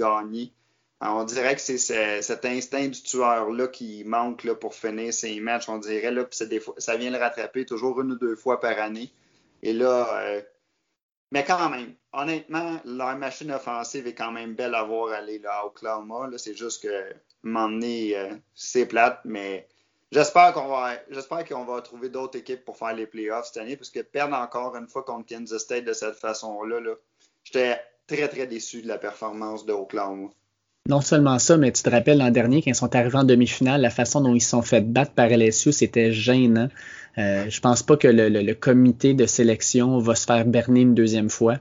On 1.06 1.26
dirait 1.26 1.56
que 1.56 1.62
c'est 1.62 2.22
cet 2.22 2.46
instinct 2.46 2.88
du 2.88 3.02
tueur-là 3.02 3.68
qui 3.68 4.04
manque 4.06 4.46
là, 4.46 4.56
pour 4.56 4.74
finir 4.74 5.14
ses 5.14 5.40
matchs. 5.42 5.68
On 5.68 5.78
dirait 5.78 6.12
là, 6.12 6.26
ça 6.78 6.96
vient 6.96 7.12
le 7.12 7.18
rattraper 7.18 7.66
toujours 7.66 8.00
une 8.02 8.14
ou 8.14 8.16
deux 8.16 8.38
fois 8.38 8.62
par 8.62 8.80
année. 8.80 9.12
Et 9.62 9.74
là, 9.74 10.22
euh, 10.22 10.42
mais 11.32 11.44
quand 11.44 11.70
même, 11.70 11.96
honnêtement, 12.14 12.80
leur 12.86 13.18
machine 13.18 13.52
offensive 13.52 14.08
est 14.08 14.14
quand 14.14 14.32
même 14.32 14.56
belle 14.56 14.76
à 14.76 14.84
voir 14.84 15.12
aller 15.14 15.40
là, 15.40 15.62
à 15.62 15.66
Oklahoma. 15.66 16.30
C'est 16.38 16.54
juste 16.54 16.84
que 16.84 17.14
m'emmener, 17.42 18.16
euh, 18.16 18.36
c'est 18.54 18.86
plate, 18.86 19.20
mais 19.26 19.68
j'espère 20.12 20.54
qu'on 20.54 20.68
va 20.68 20.94
j'espère 21.10 21.44
qu'on 21.44 21.66
va 21.66 21.82
trouver 21.82 22.10
d'autres 22.10 22.38
équipes 22.38 22.64
pour 22.64 22.78
faire 22.78 22.94
les 22.94 23.08
playoffs 23.08 23.48
cette 23.48 23.58
année, 23.58 23.76
parce 23.76 23.90
que 23.90 24.00
perdre 24.02 24.36
encore 24.36 24.76
une 24.76 24.88
fois 24.88 25.04
contre 25.04 25.28
Kansas 25.28 25.64
State 25.64 25.86
de 25.86 25.94
cette 25.94 26.16
façon-là, 26.16 26.80
-là, 26.80 26.96
j'étais 27.44 27.82
très 28.08 28.28
très 28.30 28.48
déçu 28.48 28.82
de 28.82 28.88
la 28.88 28.98
performance 28.98 29.66
de 29.66 29.74
Oklahoma. 29.74 30.30
Non 30.90 31.00
seulement 31.00 31.40
ça, 31.40 31.56
mais 31.56 31.72
tu 31.72 31.82
te 31.82 31.90
rappelles 31.90 32.18
l'an 32.18 32.30
dernier, 32.30 32.62
quand 32.62 32.72
ils 32.72 32.76
sont 32.76 32.94
arrivés 32.94 33.16
en 33.16 33.24
demi-finale, 33.24 33.80
la 33.80 33.90
façon 33.90 34.20
dont 34.20 34.36
ils 34.36 34.42
se 34.42 34.50
sont 34.50 34.62
fait 34.62 34.82
battre 34.82 35.14
par 35.14 35.30
LSU, 35.30 35.72
c'était 35.72 36.12
gênant. 36.12 36.68
Euh, 37.18 37.46
je 37.50 37.62
pense 37.62 37.84
pas 37.84 37.96
que 37.96 38.10
le, 38.10 38.54
comité 38.54 39.14
de 39.14 39.26
sélection 39.26 40.00
va 40.00 40.14
se 40.16 40.26
faire 40.26 40.44
berner 40.46 40.82
une 40.82 40.94
deuxième 40.94 41.30
fois. 41.30 41.56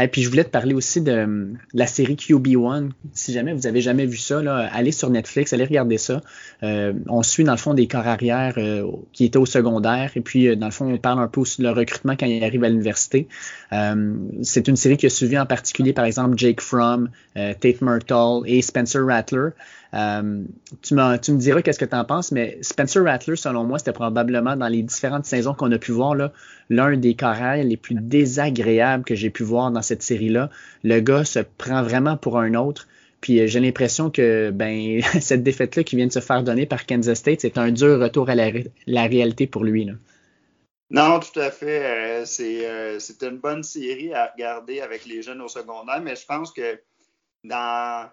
Et 0.00 0.08
puis 0.08 0.22
je 0.22 0.30
voulais 0.30 0.44
te 0.44 0.50
parler 0.50 0.74
aussi 0.74 1.00
de, 1.00 1.54
la 1.74 1.86
série 1.86 2.14
QB1. 2.14 2.90
Si 3.12 3.32
jamais 3.32 3.52
vous 3.52 3.66
avez 3.66 3.80
jamais 3.80 4.06
vu 4.06 4.16
ça, 4.16 4.40
là, 4.40 4.68
allez 4.72 4.92
sur 4.92 5.10
Netflix, 5.10 5.52
allez 5.52 5.64
regarder 5.64 5.98
ça. 5.98 6.20
Euh, 6.62 6.92
on 7.08 7.22
suit 7.22 7.44
dans 7.44 7.52
le 7.52 7.58
fond 7.58 7.74
des 7.74 7.88
corps 7.88 8.06
arrière 8.06 8.54
euh, 8.58 8.86
qui 9.12 9.24
étaient 9.24 9.38
au 9.38 9.46
secondaire 9.46 10.12
et 10.14 10.20
puis 10.20 10.48
euh, 10.48 10.56
dans 10.56 10.66
le 10.66 10.72
fond 10.72 10.92
on 10.92 10.98
parle 10.98 11.20
un 11.20 11.28
peu 11.28 11.40
aussi 11.40 11.60
de 11.60 11.66
leur 11.66 11.76
recrutement 11.76 12.14
quand 12.18 12.26
ils 12.26 12.42
arrivent 12.44 12.64
à 12.64 12.68
l'université. 12.68 13.28
c'est 14.42 14.68
une 14.68 14.76
série 14.76 14.96
qui 14.96 15.06
a 15.06 15.10
suivi 15.10 15.38
en 15.38 15.46
particulier 15.46 15.92
par 15.92 16.04
exemple 16.04 16.36
Jake 16.36 16.60
Fromm, 16.60 17.10
Tate 17.34 17.80
Myrtle 17.80 18.42
et 18.46 18.62
Spencer 18.62 19.04
Rattler. 19.04 19.50
Euh, 19.94 20.44
tu, 20.82 20.94
me 20.94 21.36
diras 21.36 21.62
qu'est-ce 21.62 21.78
que 21.78 21.84
tu 21.84 21.96
en 21.96 22.04
penses, 22.04 22.30
mais 22.30 22.58
Spencer 22.60 23.02
Rattler, 23.02 23.36
selon 23.36 23.64
moi, 23.64 23.78
c'était 23.78 23.92
probablement 23.92 24.56
dans 24.56 24.68
les 24.68 24.82
différentes 24.82 25.24
saisons 25.24 25.54
qu'on 25.54 25.72
a 25.72 25.78
pu 25.78 25.92
voir 25.92 26.14
l'un 26.68 26.96
des 26.96 27.14
carrières 27.14 27.64
les 27.64 27.76
plus 27.76 27.94
désagréables 27.94 29.04
que 29.04 29.14
j'ai 29.14 29.30
pu 29.30 29.44
voir 29.44 29.70
dans 29.70 29.82
cette 29.82 30.02
série-là. 30.02 30.50
Le 30.84 31.00
gars 31.00 31.24
se 31.24 31.40
prend 31.40 31.82
vraiment 31.82 32.16
pour 32.16 32.38
un 32.38 32.54
autre. 32.54 32.86
Puis 33.20 33.40
euh, 33.40 33.46
j'ai 33.46 33.60
l'impression 33.60 34.10
que 34.10 34.50
ben 34.50 35.00
cette 35.20 35.42
défaite-là 35.42 35.82
qui 35.82 35.96
vient 35.96 36.06
de 36.06 36.12
se 36.12 36.20
faire 36.20 36.42
donner 36.42 36.66
par 36.66 36.86
Kansas 36.86 37.18
State, 37.18 37.40
c'est 37.40 37.58
un 37.58 37.72
dur 37.72 37.98
retour 37.98 38.28
à 38.28 38.34
la, 38.34 39.06
réalité 39.06 39.46
pour 39.46 39.64
lui. 39.64 39.90
Non, 40.90 41.18
tout 41.20 41.40
à 41.40 41.50
fait. 41.50 42.22
Euh, 42.22 42.98
c'est 42.98 43.22
une 43.22 43.38
bonne 43.38 43.62
série 43.62 44.12
à 44.12 44.30
regarder 44.32 44.80
avec 44.80 45.06
les 45.06 45.22
jeunes 45.22 45.40
au 45.40 45.48
secondaire, 45.48 46.00
mais 46.02 46.14
je 46.14 46.26
pense 46.26 46.52
que 46.52 46.80
dans 47.42 48.08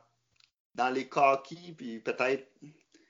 dans 0.75 0.89
les 0.89 1.07
coquilles, 1.07 1.73
puis 1.75 1.99
peut-être, 1.99 2.47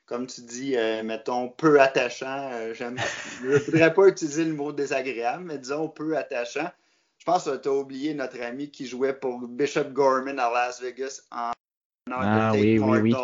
comme 0.06 0.26
tu 0.26 0.40
dis, 0.42 0.76
euh, 0.76 1.02
mettons, 1.02 1.48
peu 1.48 1.80
attachant. 1.80 2.50
Euh, 2.52 2.74
je 2.74 2.84
ne 2.84 3.58
voudrais 3.58 3.92
pas 3.92 4.08
utiliser 4.08 4.44
le 4.44 4.54
mot 4.54 4.72
désagréable, 4.72 5.44
mais 5.44 5.58
disons 5.58 5.88
peu 5.88 6.16
attachant. 6.16 6.70
Je 7.18 7.24
pense 7.24 7.44
que 7.44 7.56
tu 7.56 7.68
as 7.68 7.72
oublié 7.72 8.14
notre 8.14 8.40
ami 8.40 8.70
qui 8.70 8.86
jouait 8.86 9.14
pour 9.14 9.40
Bishop 9.48 9.90
Gorman 9.90 10.38
à 10.38 10.50
Las 10.50 10.80
Vegas 10.80 11.22
en 11.32 11.50
ah, 12.12 12.52
oui, 12.54 12.78
oui, 12.78 12.98
oui. 13.00 13.14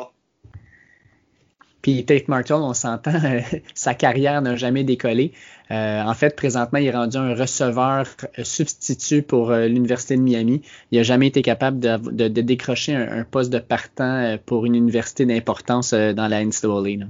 Puis 1.83 2.05
Tate 2.05 2.29
Martell, 2.29 2.57
on 2.57 2.75
s'entend, 2.75 3.13
sa 3.75 3.95
carrière 3.95 4.41
n'a 4.41 4.55
jamais 4.57 4.85
décollé. 4.85 5.33
Euh, 5.73 6.03
en 6.03 6.15
fait, 6.15 6.37
présentement, 6.37 6.79
il 6.79 6.87
est 6.87 6.93
rendu 6.93 7.17
un 7.17 7.35
receveur 7.35 8.07
substitut 8.43 9.23
pour 9.23 9.51
euh, 9.51 9.67
l'Université 9.67 10.17
de 10.17 10.23
Miami. 10.23 10.63
Il 10.91 10.99
n'a 10.99 11.03
jamais 11.03 11.27
été 11.27 11.43
capable 11.43 11.81
de, 11.81 12.29
décrocher 12.29 12.95
un, 12.95 13.25
poste 13.25 13.53
de 13.53 13.59
partant 13.59 14.05
euh, 14.05 14.37
pour 14.45 14.65
une 14.65 14.77
université 14.77 15.27
d'importance 15.27 15.93
dans 15.93 16.29
la 16.29 16.45
NCAA. 16.45 17.07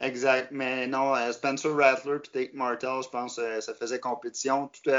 Exact. 0.00 0.48
Mais 0.50 0.86
non, 0.86 1.14
Spencer 1.32 1.74
Rattler 1.74 2.16
et 2.16 2.46
Tate 2.46 2.54
Martell, 2.54 3.02
je 3.04 3.08
pense 3.08 3.40
ça 3.60 3.74
faisait 3.74 3.98
compétition. 3.98 4.68
Tout, 4.68 4.90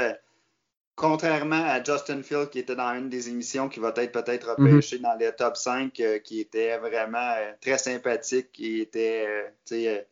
contrairement 0.96 1.64
à 1.64 1.82
Justin 1.82 2.22
Field 2.22 2.50
qui 2.50 2.58
était 2.58 2.76
dans 2.76 2.92
une 2.92 3.08
des 3.08 3.28
émissions 3.28 3.68
qui 3.68 3.80
va 3.80 3.92
être 3.96 4.12
peut-être 4.12 4.54
mhm. 4.58 4.66
repêché 4.66 4.98
dans 4.98 5.14
les 5.14 5.32
top 5.32 5.56
5, 5.56 5.98
euh, 6.00 6.18
qui 6.18 6.40
était 6.40 6.76
vraiment 6.78 7.34
euh, 7.38 7.52
très 7.60 7.78
sympathique, 7.78 8.52
qui 8.52 8.80
était, 8.80 9.26
euh, 9.70 10.02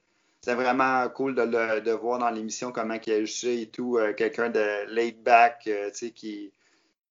c'est 0.40 0.54
vraiment 0.54 1.08
cool 1.10 1.34
de 1.34 1.42
le 1.42 1.80
de 1.80 1.90
voir 1.92 2.18
dans 2.18 2.30
l'émission 2.30 2.72
comment 2.72 2.98
il 3.06 3.12
agissait 3.12 3.62
et 3.62 3.66
tout, 3.68 3.98
quelqu'un 4.16 4.48
de 4.48 4.86
laid 4.94 5.22
back, 5.22 5.68
qui 6.14 6.52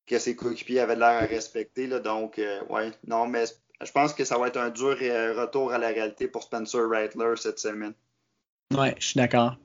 que 0.07 0.17
ses 0.17 0.37
coéquipiers 0.37 0.79
avaient 0.79 0.95
l'air 0.95 1.21
à 1.21 1.25
respecter. 1.25 1.85
Là, 1.85 1.99
donc, 1.99 2.41
ouais, 2.69 2.91
non, 3.05 3.27
mais 3.27 3.43
je 3.83 3.91
pense 3.91 4.13
que 4.13 4.23
ça 4.23 4.37
va 4.37 4.47
être 4.47 4.57
un 4.57 4.69
dur 4.69 4.97
retour 5.35 5.73
à 5.73 5.77
la 5.77 5.89
réalité 5.89 6.29
pour 6.29 6.43
Spencer 6.43 6.87
Rattler 6.89 7.33
cette 7.35 7.59
semaine. 7.59 7.93
Ouais, 8.73 8.95
je 8.97 9.07
suis 9.07 9.17
d'accord. 9.17 9.57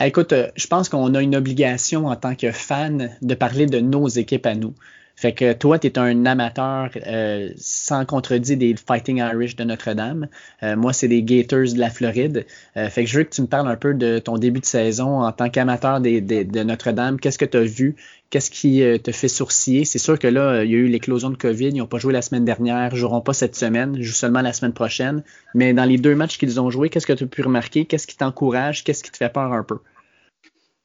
Écoute, 0.00 0.32
euh, 0.32 0.48
je 0.56 0.66
pense 0.68 0.88
qu'on 0.88 1.14
a 1.14 1.22
une 1.22 1.34
obligation 1.34 2.06
en 2.06 2.16
tant 2.16 2.34
que 2.36 2.52
fan 2.52 3.16
de 3.20 3.34
parler 3.34 3.66
de 3.66 3.80
nos 3.80 4.06
équipes 4.08 4.46
à 4.46 4.54
nous. 4.54 4.74
Fait 5.18 5.32
que 5.32 5.52
toi, 5.52 5.80
tu 5.80 5.88
es 5.88 5.98
un 5.98 6.26
amateur 6.26 6.90
euh, 7.08 7.50
sans 7.56 8.04
contredit 8.04 8.56
des 8.56 8.76
Fighting 8.76 9.16
Irish 9.18 9.56
de 9.56 9.64
Notre-Dame. 9.64 10.28
Euh, 10.62 10.76
moi, 10.76 10.92
c'est 10.92 11.08
des 11.08 11.24
Gators 11.24 11.74
de 11.74 11.78
la 11.80 11.90
Floride. 11.90 12.46
Euh, 12.76 12.88
fait 12.88 13.02
que 13.02 13.10
je 13.10 13.18
veux 13.18 13.24
que 13.24 13.34
tu 13.34 13.42
me 13.42 13.48
parles 13.48 13.66
un 13.66 13.74
peu 13.74 13.94
de 13.94 14.20
ton 14.20 14.38
début 14.38 14.60
de 14.60 14.64
saison 14.64 15.22
en 15.22 15.32
tant 15.32 15.50
qu'amateur 15.50 16.00
de 16.00 16.62
Notre-Dame. 16.62 17.18
Qu'est-ce 17.18 17.36
que 17.36 17.44
tu 17.44 17.56
as 17.56 17.64
vu? 17.64 17.96
Qu'est-ce 18.30 18.48
qui 18.48 18.80
te 19.02 19.10
fait 19.10 19.26
sourciller? 19.26 19.84
C'est 19.84 19.98
sûr 19.98 20.20
que 20.20 20.28
là, 20.28 20.62
il 20.62 20.70
y 20.70 20.74
a 20.74 20.78
eu 20.78 20.86
l'éclosion 20.86 21.30
de 21.30 21.36
COVID. 21.36 21.70
Ils 21.70 21.78
n'ont 21.78 21.86
pas 21.86 21.98
joué 21.98 22.12
la 22.12 22.22
semaine 22.22 22.44
dernière, 22.44 22.90
ils 22.92 22.96
joueront 22.96 23.20
pas 23.20 23.32
cette 23.32 23.56
semaine, 23.56 23.96
ils 23.96 24.04
jouent 24.04 24.14
seulement 24.14 24.42
la 24.42 24.52
semaine 24.52 24.72
prochaine. 24.72 25.24
Mais 25.52 25.72
dans 25.72 25.84
les 25.84 25.98
deux 25.98 26.14
matchs 26.14 26.38
qu'ils 26.38 26.60
ont 26.60 26.70
joués, 26.70 26.90
qu'est-ce 26.90 27.08
que 27.08 27.12
tu 27.12 27.24
as 27.24 27.26
pu 27.26 27.42
remarquer? 27.42 27.86
Qu'est-ce 27.86 28.06
qui 28.06 28.16
t'encourage? 28.16 28.84
Qu'est-ce 28.84 29.02
qui 29.02 29.10
te 29.10 29.16
fait 29.16 29.32
peur 29.32 29.52
un 29.52 29.64
peu? 29.64 29.78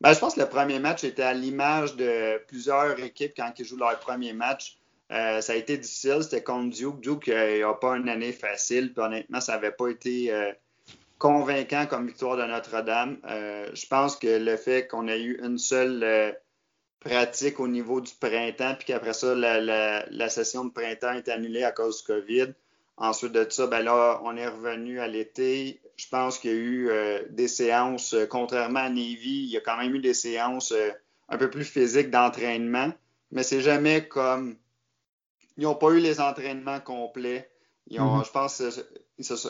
Ben, 0.04 0.12
je 0.12 0.20
pense 0.20 0.36
que 0.36 0.41
le 0.41 0.49
premier 0.49 0.80
match 0.80 1.06
était 1.06 1.24
à 1.24 1.34
l'image 1.34 1.95
de 1.95 2.38
plusieurs 2.47 2.99
équipes 2.99 3.32
quand 3.38 3.54
ils 3.58 3.64
jouent 3.64 3.78
leur 3.78 3.97
premier 3.99 4.34
match. 4.34 4.78
Euh, 5.12 5.39
ça 5.39 5.54
a 5.54 5.56
été 5.56 5.78
difficile, 5.78 6.18
c'était 6.24 6.43
contre 6.43 6.76
Duke. 6.76 6.99
Duke 6.99 7.28
n'a 7.30 7.36
euh, 7.36 7.74
pas 7.74 7.95
une 7.95 8.10
année 8.10 8.34
facile, 8.34 8.93
puis 8.93 9.01
honnêtement, 9.01 9.39
ça 9.39 9.54
n'avait 9.54 9.72
pas 9.72 9.88
été 9.88 10.34
euh, 10.34 10.51
convaincant 11.20 11.86
comme 11.86 12.08
victoire 12.08 12.36
de 12.36 12.43
Notre-Dame. 12.43 13.18
je 13.24 13.88
pense 13.88 14.18
que 14.18 14.28
le 14.28 14.58
fait 14.58 14.88
qu'on 14.88 15.08
ait 15.08 15.22
eu 15.22 15.39
une 15.41 15.58
seule 15.58 16.36
pratique 16.99 17.62
au 17.62 17.70
niveau 17.70 18.01
du 18.01 18.12
printemps, 18.20 18.76
puis 18.76 18.88
qu'après 18.88 19.14
ça, 19.14 19.34
la, 19.34 20.30
session 20.30 20.66
de 20.66 20.72
printemps 20.72 21.14
est 21.14 21.30
annulée 21.30 21.64
à 21.64 21.72
cause 21.72 21.99
du 21.99 22.08
COVID. 22.08 22.54
Ensuite 22.97 23.32
de 23.32 23.49
ça, 23.49 23.68
ben 23.68 23.82
là, 23.82 24.20
on 24.26 24.36
est 24.36 24.47
revenu 24.47 24.99
à 24.99 25.08
l'été 25.08 25.80
je 25.96 26.08
pense 26.08 26.39
qu'il 26.39 26.52
y 26.52 26.54
a 26.54 26.58
eu 26.58 26.89
euh, 26.89 27.24
des 27.30 27.48
séances, 27.48 28.14
euh, 28.14 28.26
contrairement 28.26 28.80
à 28.80 28.89
Navy, 28.89 29.44
il 29.44 29.50
y 29.50 29.58
a 29.58 29.62
quand 29.62 29.78
même 29.78 29.94
eu 29.96 30.00
des 30.00 30.14
séances 30.14 30.72
euh, 30.72 30.89
un 31.30 31.38
peu 31.38 31.50
plus 31.50 31.66
physiques 31.66 32.10
d'entraînement, 32.10 32.91
mais 33.32 33.44
c'est 33.44 33.62
jamais 33.62 34.08
comme. 34.08 34.58
Ils 35.58 35.64
n'ont 35.64 35.76
pas 35.76 35.91
eu 35.91 36.00
les 36.00 36.20
entraînements 36.20 36.80
complets. 36.80 37.52
Ils 37.88 38.02
ont, 38.02 38.20
mm-hmm. 38.22 38.26
Je 38.26 38.32
pense 38.32 38.64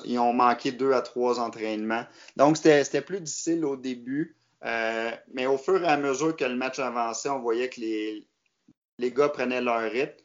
ils 0.06 0.20
ont 0.20 0.34
manqué 0.34 0.74
deux 0.74 0.92
à 0.92 1.02
trois 1.02 1.40
entraînements. 1.40 2.06
Donc, 2.36 2.58
c'était 2.58 3.02
plus 3.02 3.22
difficile 3.22 3.64
au 3.64 3.78
début, 3.78 4.36
mais 4.62 5.46
au 5.46 5.58
fur 5.58 5.82
et 5.82 5.88
à 5.88 5.96
mesure 5.96 6.36
que 6.36 6.44
le 6.44 6.56
match 6.56 6.80
avançait, 6.80 7.30
on 7.30 7.40
voyait 7.40 7.70
que 7.70 7.80
les, 7.80 8.28
les 9.00 9.12
gars 9.14 9.30
prenaient 9.30 9.62
leur 9.62 9.90
rythme. 9.90 10.18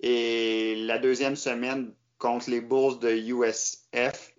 Et 0.00 0.76
la 0.86 0.96
deuxième 0.96 1.36
semaine 1.36 1.92
contre 2.16 2.48
les 2.48 2.62
Bulls 2.62 2.98
de 2.98 3.10
USF, 3.10 4.32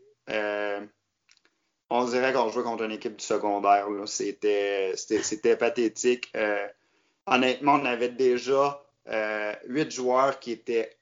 on 1.90 2.06
dirait 2.06 2.34
qu'on 2.34 2.50
jouait 2.50 2.64
contre 2.64 2.84
une 2.84 2.92
équipe 2.92 3.16
du 3.16 3.24
secondaire. 3.24 3.88
C'était, 4.06 4.94
pathétique. 5.58 6.32
Euh, 6.36 6.68
honnêtement, 7.26 7.76
on 7.76 7.86
avait 7.86 8.10
déjà 8.10 8.84
euh, 9.08 9.54
huit 9.68 9.92
joueurs 9.92 10.40
qui 10.40 10.52
étaient 10.52 10.98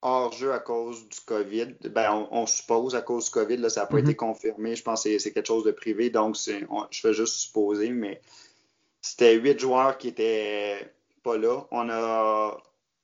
hors 0.00 0.32
jeu 0.32 0.52
à 0.52 0.60
cause 0.60 1.08
du 1.08 1.20
COVID. 1.20 1.74
Ben, 1.90 2.28
on, 2.30 2.46
suppose 2.46 2.94
à 2.94 3.02
cause 3.02 3.26
du 3.26 3.30
COVID, 3.30 3.56
là, 3.58 3.68
ça 3.68 3.82
n'a 3.82 3.86
pas 3.86 3.96
mm-hmm. 3.96 4.00
été 4.00 4.16
confirmé. 4.16 4.76
Je 4.76 4.82
pense 4.82 5.04
que 5.04 5.18
c'est, 5.18 5.32
quelque 5.32 5.46
chose 5.46 5.64
de 5.64 5.72
privé, 5.72 6.10
donc 6.10 6.36
je 6.36 7.00
fais 7.00 7.12
juste 7.12 7.34
supposer, 7.34 7.90
mais 7.90 8.20
c'était 9.00 9.34
huit 9.34 9.58
joueurs 9.58 9.98
qui 9.98 10.08
étaient 10.08 10.92
pas 11.24 11.36
là. 11.36 11.66
On 11.70 11.88
a 11.88 12.56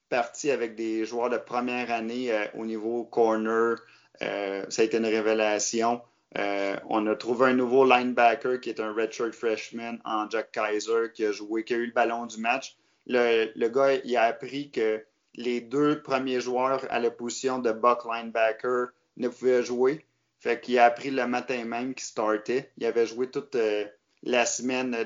parti 0.09 0.51
avec 0.51 0.75
des 0.75 1.05
joueurs 1.05 1.31
de 1.31 1.37
première 1.37 1.91
année 1.91 2.33
euh, 2.33 2.47
au 2.57 2.65
niveau 2.65 3.05
corner. 3.05 3.77
ça 4.21 4.83
a 4.83 4.85
été 4.85 4.97
une 4.97 5.07
révélation. 5.07 6.01
Euh, 6.37 6.77
on 6.89 7.07
a 7.07 7.17
trouvé 7.17 7.47
un 7.47 7.55
nouveau 7.55 7.85
linebacker 7.87 8.61
qui 8.61 8.69
est 8.69 8.81
un 8.81 8.93
redshirt 8.93 9.35
freshman 9.35 9.99
en 10.05 10.29
Jack 10.29 10.53
Kaiser 10.53 11.11
qui 11.15 11.25
a 11.25 11.33
joué, 11.33 11.65
qui 11.65 11.75
a 11.75 11.79
eu 11.79 11.87
le 11.87 11.93
ballon 11.93 12.27
du 12.27 12.39
match. 12.39 12.77
Le, 13.07 13.69
gars, 13.69 13.95
il 14.05 14.17
a 14.17 14.25
appris 14.25 14.71
que 14.71 15.03
les 15.35 15.63
deux 15.63 16.03
premiers 16.03 16.41
joueurs 16.41 16.85
à 16.91 16.99
la 16.99 17.11
position 17.11 17.59
de 17.59 17.73
Buck 17.73 18.05
linebacker 18.05 18.89
ne 19.17 19.29
pouvaient 19.29 19.63
jouer. 19.63 20.05
Fait 20.39 20.61
qu'il 20.61 20.79
a 20.79 20.85
appris 20.85 21.11
le 21.11 21.27
matin 21.27 21.65
même 21.65 21.95
qu'il 21.95 22.05
startait. 22.05 22.71
Il 22.77 22.85
avait 22.85 23.07
joué 23.07 23.31
toute 23.31 23.55
euh, 23.55 23.87
la 24.23 24.45
semaine 24.45 24.97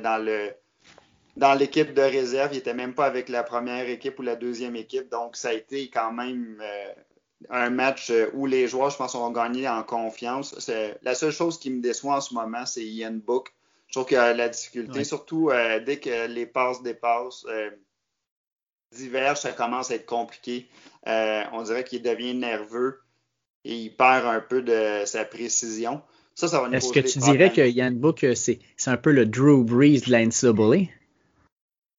dans 1.37 1.55
l'équipe 1.55 1.95
de 1.95 2.03
réserve. 2.03 2.53
Il 2.53 2.57
n'était 2.57 2.75
même 2.75 2.95
pas 2.95 3.07
avec 3.07 3.29
la 3.29 3.45
première 3.45 3.89
équipe 3.89 4.19
ou 4.19 4.23
la 4.23 4.37
deuxième 4.37 4.75
équipe. 4.75 5.09
Donc, 5.09 5.37
ça 5.37 5.51
a 5.51 5.53
été 5.53 5.89
quand 5.89 6.13
même 6.13 6.61
euh, 6.61 6.93
un 7.51 7.71
match 7.71 8.11
euh, 8.11 8.29
où 8.35 8.47
les 8.47 8.69
joueurs, 8.69 8.91
je 8.91 8.97
pense, 8.97 9.15
ont 9.15 9.31
gagné 9.31 9.69
en 9.69 9.83
confiance. 9.83 10.71
La 11.03 11.15
seule 11.15 11.33
chose 11.33 11.59
qui 11.59 11.71
me 11.71 11.81
déçoit 11.81 12.17
en 12.17 12.21
ce 12.21 12.35
moment, 12.35 12.67
c'est 12.67 12.85
Ian 12.85 13.13
Book. 13.13 13.53
Je 13.89 13.93
trouve 13.93 14.07
que 14.07 14.15
la 14.15 14.49
difficulté, 14.49 15.05
surtout 15.05 15.51
euh, 15.51 15.81
dès 15.81 15.99
que 15.99 16.27
les 16.27 16.47
passes 16.47 16.83
dépassent, 16.83 17.45
euh, 17.49 17.71
divergent, 18.97 19.41
ça 19.41 19.53
commence 19.53 19.91
à 19.91 19.97
être 19.97 20.07
compliqué. 20.07 20.67
on 21.07 21.63
dirait 21.63 21.85
qu'il 21.85 22.03
devient 22.03 22.35
nerveux 22.35 23.01
et 23.65 23.77
il 23.77 23.91
perd 23.91 24.27
un 24.27 24.41
peu 24.41 24.63
de 24.63 25.03
sa 25.05 25.25
précision. 25.25 26.01
Ça, 26.35 26.49
ça 26.49 26.61
va 26.61 26.75
Est-ce 26.75 26.93
que 26.93 27.01
tu 27.01 27.19
dirais 27.19 27.53
que 27.53 27.61
Ian 27.61 27.93
Book, 27.93 28.25
c'est 28.35 28.61
un 28.87 28.97
peu 28.97 29.13
le 29.13 29.27
Drew 29.27 29.63
Brees 29.63 30.01
de 30.01 30.11
l'NCAA? 30.11 30.91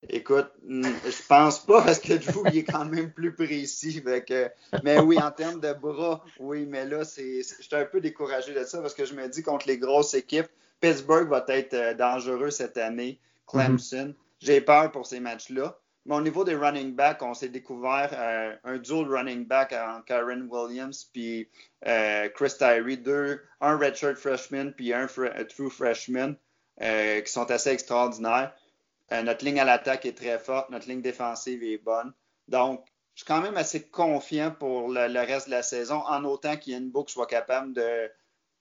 Écoute, 0.10 0.52
je 0.68 1.28
pense 1.28 1.66
pas 1.66 1.82
parce 1.82 2.00
que 2.00 2.14
Drew, 2.14 2.44
il 2.52 2.60
est 2.60 2.64
quand 2.64 2.86
même 2.86 3.12
plus 3.12 3.34
précis. 3.34 4.04
mais 4.84 5.00
oui, 5.00 5.18
en 5.18 5.32
termes 5.32 5.62
de 5.62 5.74
bras, 5.74 6.24
oui, 6.40 6.66
mais 6.66 6.86
là, 6.86 7.06
c'est, 7.06 7.42
j'étais 7.62 7.78
un 7.78 7.86
peu 7.86 8.02
découragé 8.02 8.54
de 8.54 8.64
ça 8.64 8.82
parce 8.82 8.94
que 8.94 9.06
je 9.06 9.14
me 9.14 9.28
dis 9.28 9.44
contre 9.44 9.68
les 9.68 9.78
grosses 9.78 10.14
équipes, 10.14 10.48
Pittsburgh 10.82 11.30
va 11.30 11.46
être 11.48 11.74
euh, 11.74 11.94
dangereux 11.94 12.50
cette 12.50 12.78
année, 12.78 13.18
Clemson. 13.48 14.08
Mhm. 14.08 14.16
J'ai 14.40 14.60
peur 14.60 14.92
pour 14.92 15.08
ces 15.08 15.22
matchs-là. 15.22 15.80
Mais 16.06 16.16
au 16.16 16.22
niveau 16.22 16.44
des 16.44 16.56
running 16.56 16.94
backs, 16.94 17.22
on 17.22 17.34
s'est 17.34 17.48
découvert 17.48 18.10
euh, 18.12 18.54
un 18.66 18.78
dual 18.78 19.08
running 19.08 19.46
back 19.48 19.72
en 19.72 20.02
Karen 20.02 20.50
Williams 20.52 21.10
puis 21.14 21.48
euh, 21.88 22.28
Chris 22.36 22.56
Tyree, 22.60 22.98
deux, 22.98 23.42
un 23.62 23.78
redshirt 23.78 24.18
freshman 24.18 24.72
puis 24.72 24.92
un 24.94 25.08
true 25.08 25.70
freshman 25.70 26.36
qui 26.78 27.32
sont 27.32 27.50
assez 27.50 27.70
extraordinaires. 27.70 28.54
Euh, 29.14 29.22
notre 29.22 29.46
ligne 29.46 29.60
à 29.60 29.66
l'attaque 29.66 30.06
est 30.06 30.18
très 30.18 30.40
forte, 30.40 30.70
notre 30.70 30.88
ligne 30.88 31.02
défensive 31.02 31.64
est 31.64 31.78
bonne. 31.78 32.14
Donc, 32.48 32.86
je 33.14 33.22
suis 33.22 33.28
quand 33.28 33.42
même 33.42 33.58
assez 33.58 33.88
confiant 33.88 34.52
pour 34.52 34.90
le, 34.90 35.20
reste 35.20 35.48
de 35.48 35.52
la 35.52 35.62
saison, 35.62 36.02
en 36.08 36.24
autant 36.24 36.58
qu'Ian 36.58 36.82
Book 36.82 37.10
soit 37.10 37.28
capable 37.28 37.74
de 37.74 38.10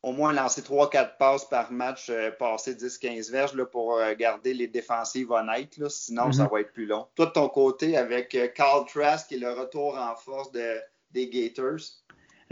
au 0.02 0.10
moins 0.10 0.32
lancer 0.32 0.62
3-4 0.62 1.16
passes 1.16 1.44
par 1.44 1.70
match, 1.70 2.10
euh, 2.10 2.32
passer 2.32 2.74
10-15 2.74 3.30
verges 3.30 3.54
là, 3.54 3.64
pour 3.64 3.98
euh, 3.98 4.14
garder 4.14 4.52
les 4.52 4.66
défensives 4.66 5.30
honnêtes. 5.30 5.78
sinon, 5.88 6.32
ça 6.32 6.42
mhm. 6.42 6.50
va 6.50 6.60
être 6.60 6.72
plus 6.72 6.86
long. 6.86 7.06
Toi, 7.14 7.26
de 7.26 7.30
ton 7.30 7.48
côté, 7.48 7.96
avec 7.96 8.36
Carl 8.54 8.84
Trask 8.86 9.30
et 9.30 9.38
le 9.38 9.52
retour 9.52 9.96
en 9.96 10.16
force 10.16 10.50
des 10.50 11.28
Gators, 11.28 12.02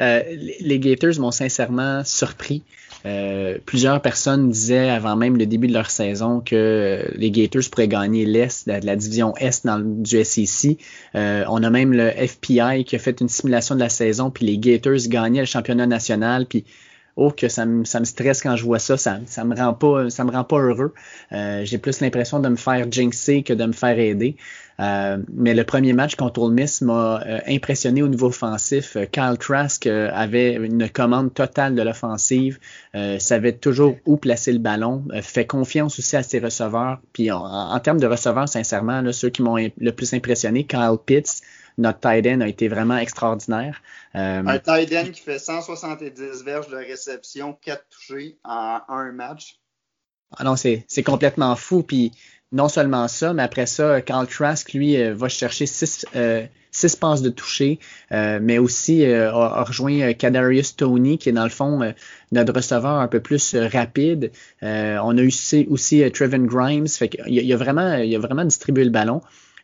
euh, 0.01 0.23
les 0.61 0.79
Gators 0.79 1.19
m'ont 1.19 1.31
sincèrement 1.31 2.03
surpris. 2.05 2.63
Euh, 3.07 3.57
plusieurs 3.65 4.03
personnes 4.03 4.51
disaient 4.51 4.91
avant 4.91 5.17
même 5.17 5.39
le 5.39 5.47
début 5.47 5.69
de 5.69 5.73
leur 5.73 5.91
saison 5.91 6.41
que 6.41 7.11
les 7.15 7.31
Gators 7.31 7.63
pourraient 7.71 7.89
gagner 7.89 8.27
l'Est, 8.27 8.67
la, 8.67 8.97
division 8.97 9.35
Est 9.37 9.65
dans, 9.65 9.81
du 9.81 10.23
SEC. 10.23 10.79
Euh, 11.15 11.45
on 11.49 11.63
a 11.63 11.71
même 11.71 11.93
le 11.93 12.11
FPI 12.11 12.85
qui 12.85 12.97
a 12.97 12.99
fait 12.99 13.21
une 13.21 13.29
simulation 13.29 13.75
de 13.75 13.81
la 13.81 13.89
saison, 13.89 14.31
puis 14.31 14.47
les 14.47 14.59
Gators 14.59 15.09
gagnaient 15.09 15.41
le 15.41 15.47
championnat 15.47 15.87
national, 15.87 16.47
puis 16.47 16.65
oh 17.21 17.31
que 17.31 17.49
ça 17.49 17.67
me, 17.67 17.85
stresse 17.85 18.43
quand 18.43 18.57
je 18.57 18.65
vois 18.65 18.79
ça, 18.79 18.97
ça, 18.97 19.21
ça 19.27 19.45
me 19.45 19.55
rend 19.55 19.75
pas 19.75 20.57
heureux. 20.57 20.95
Euh, 21.33 21.63
j'ai 21.65 21.77
plus 21.77 22.01
l'impression 22.01 22.41
de 22.41 22.49
me 22.49 22.57
faire 22.57 22.91
jinxer 22.91 23.43
que 23.43 23.53
de 23.53 23.67
me 23.67 23.73
faire 23.73 23.99
aider. 23.99 24.37
Euh, 24.81 25.19
mais 25.35 25.53
le 25.53 25.65
premier 25.65 25.93
match 25.93 26.15
contre 26.15 26.41
Ole 26.41 26.55
Miss 26.55 26.81
m'a 26.81 27.21
euh, 27.21 27.41
impressionné 27.47 28.03
au 28.03 28.09
niveau 28.09 28.29
offensif. 28.29 28.97
Kyle 29.13 29.37
Trask 29.39 29.87
avait 29.87 30.55
une 30.55 30.89
commande 30.89 31.35
totale 31.35 31.75
de 31.75 31.83
l'offensive, 31.83 32.59
savait 33.19 33.53
toujours 33.53 33.97
où 34.07 34.17
placer 34.17 34.53
le 34.53 34.59
ballon, 34.59 35.05
fait 35.21 35.47
confiance 35.47 35.99
aussi 35.99 36.17
à 36.17 36.23
ses 36.23 36.39
receveurs. 36.39 37.01
Puis 37.13 37.31
en, 37.31 37.79
termes 37.81 38.01
de 38.01 38.07
receveurs, 38.07 38.49
sincèrement, 38.49 39.03
ceux 39.13 39.29
qui 39.29 39.43
m'ont 39.43 39.57
le 39.57 39.91
plus 39.91 40.15
impressionné, 40.15 40.65
Kyle 40.65 40.97
Pitts, 41.05 41.43
notre 41.81 42.01
tight 42.01 42.27
end 42.27 42.41
a 42.41 42.49
été 42.49 42.69
vraiment 42.69 42.99
extraordinaire. 42.99 43.83
Euh, 44.15 44.43
un 44.45 44.59
tight 44.59 44.93
end 44.93 45.11
qui 45.11 45.21
fait 45.21 45.39
170 45.39 46.45
verges 46.45 46.69
de 46.69 46.77
réception, 46.77 47.57
4 47.63 47.85
touchés 47.89 48.39
en 48.45 48.81
un 48.89 49.13
match. 49.13 49.61
Ah 50.37 50.45
non, 50.45 50.55
c'est 50.57 51.03
complètement 51.05 51.57
fou. 51.57 51.83
Puis 51.83 52.13
non 52.53 52.69
seulement 52.69 53.09
ça, 53.09 53.33
mais 53.33 53.43
après 53.43 53.67
ça, 53.67 54.01
Carl 54.01 54.27
Trask, 54.27 54.73
lui, 54.73 55.01
euh, 55.01 55.15
va 55.15 55.29
chercher 55.29 55.67
6 55.67 56.07
euh, 56.15 56.47
six 56.73 56.95
passes 56.95 57.21
de 57.21 57.31
toucher, 57.31 57.81
mais 58.13 58.59
aussi 58.59 59.05
a, 59.05 59.65
rejoint 59.65 60.13
Kadarius 60.13 60.77
Tony, 60.77 61.19
qui 61.19 61.29
est 61.29 61.33
dans 61.33 61.43
le 61.43 61.51
fond 61.51 61.81
notre 62.31 62.53
receveur 62.53 63.01
un 63.01 63.09
peu 63.09 63.19
plus 63.19 63.57
rapide. 63.57 64.31
on 64.63 65.19
a 65.19 65.21
eu 65.21 65.27
aussi, 65.27 65.67
aussi 65.69 66.09
Trevin 66.13 66.45
Grimes. 66.45 66.87
Fait 66.87 67.11
il, 67.27 67.53
a 67.53 67.57
vraiment, 67.57 67.97
il 67.97 68.15
a 68.15 68.21
vraiment 68.21 68.45
distribué 68.45 68.85
le 68.85 68.91
ballon. 68.91 69.21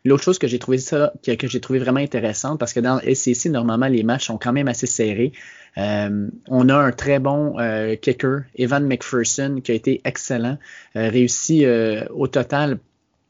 L'autre 0.07 0.23
chose 0.23 0.39
que 0.39 0.47
j'ai 0.47 0.59
trouvé 0.59 1.79
vraiment 1.79 1.99
intéressante, 1.99 2.59
parce 2.59 2.71
que 2.71 2.79
dans 2.79 3.01
le 3.03 3.13
SEC, 3.13 3.51
normalement, 3.51 3.87
les 3.87 4.03
matchs 4.03 4.27
sont 4.27 4.37
quand 4.37 4.53
même 4.53 4.69
assez 4.69 4.87
serrés. 4.87 5.33
Euh, 5.77 6.29
on 6.47 6.69
a 6.69 6.75
un 6.75 6.91
très 6.91 7.19
bon 7.19 7.59
euh, 7.59 7.95
kicker, 7.95 8.43
Evan 8.55 8.87
McPherson, 8.87 9.59
qui 9.61 9.73
a 9.73 9.75
été 9.75 9.99
excellent, 10.05 10.57
euh, 10.95 11.09
réussi 11.09 11.65
au 12.11 12.27
total 12.27 12.79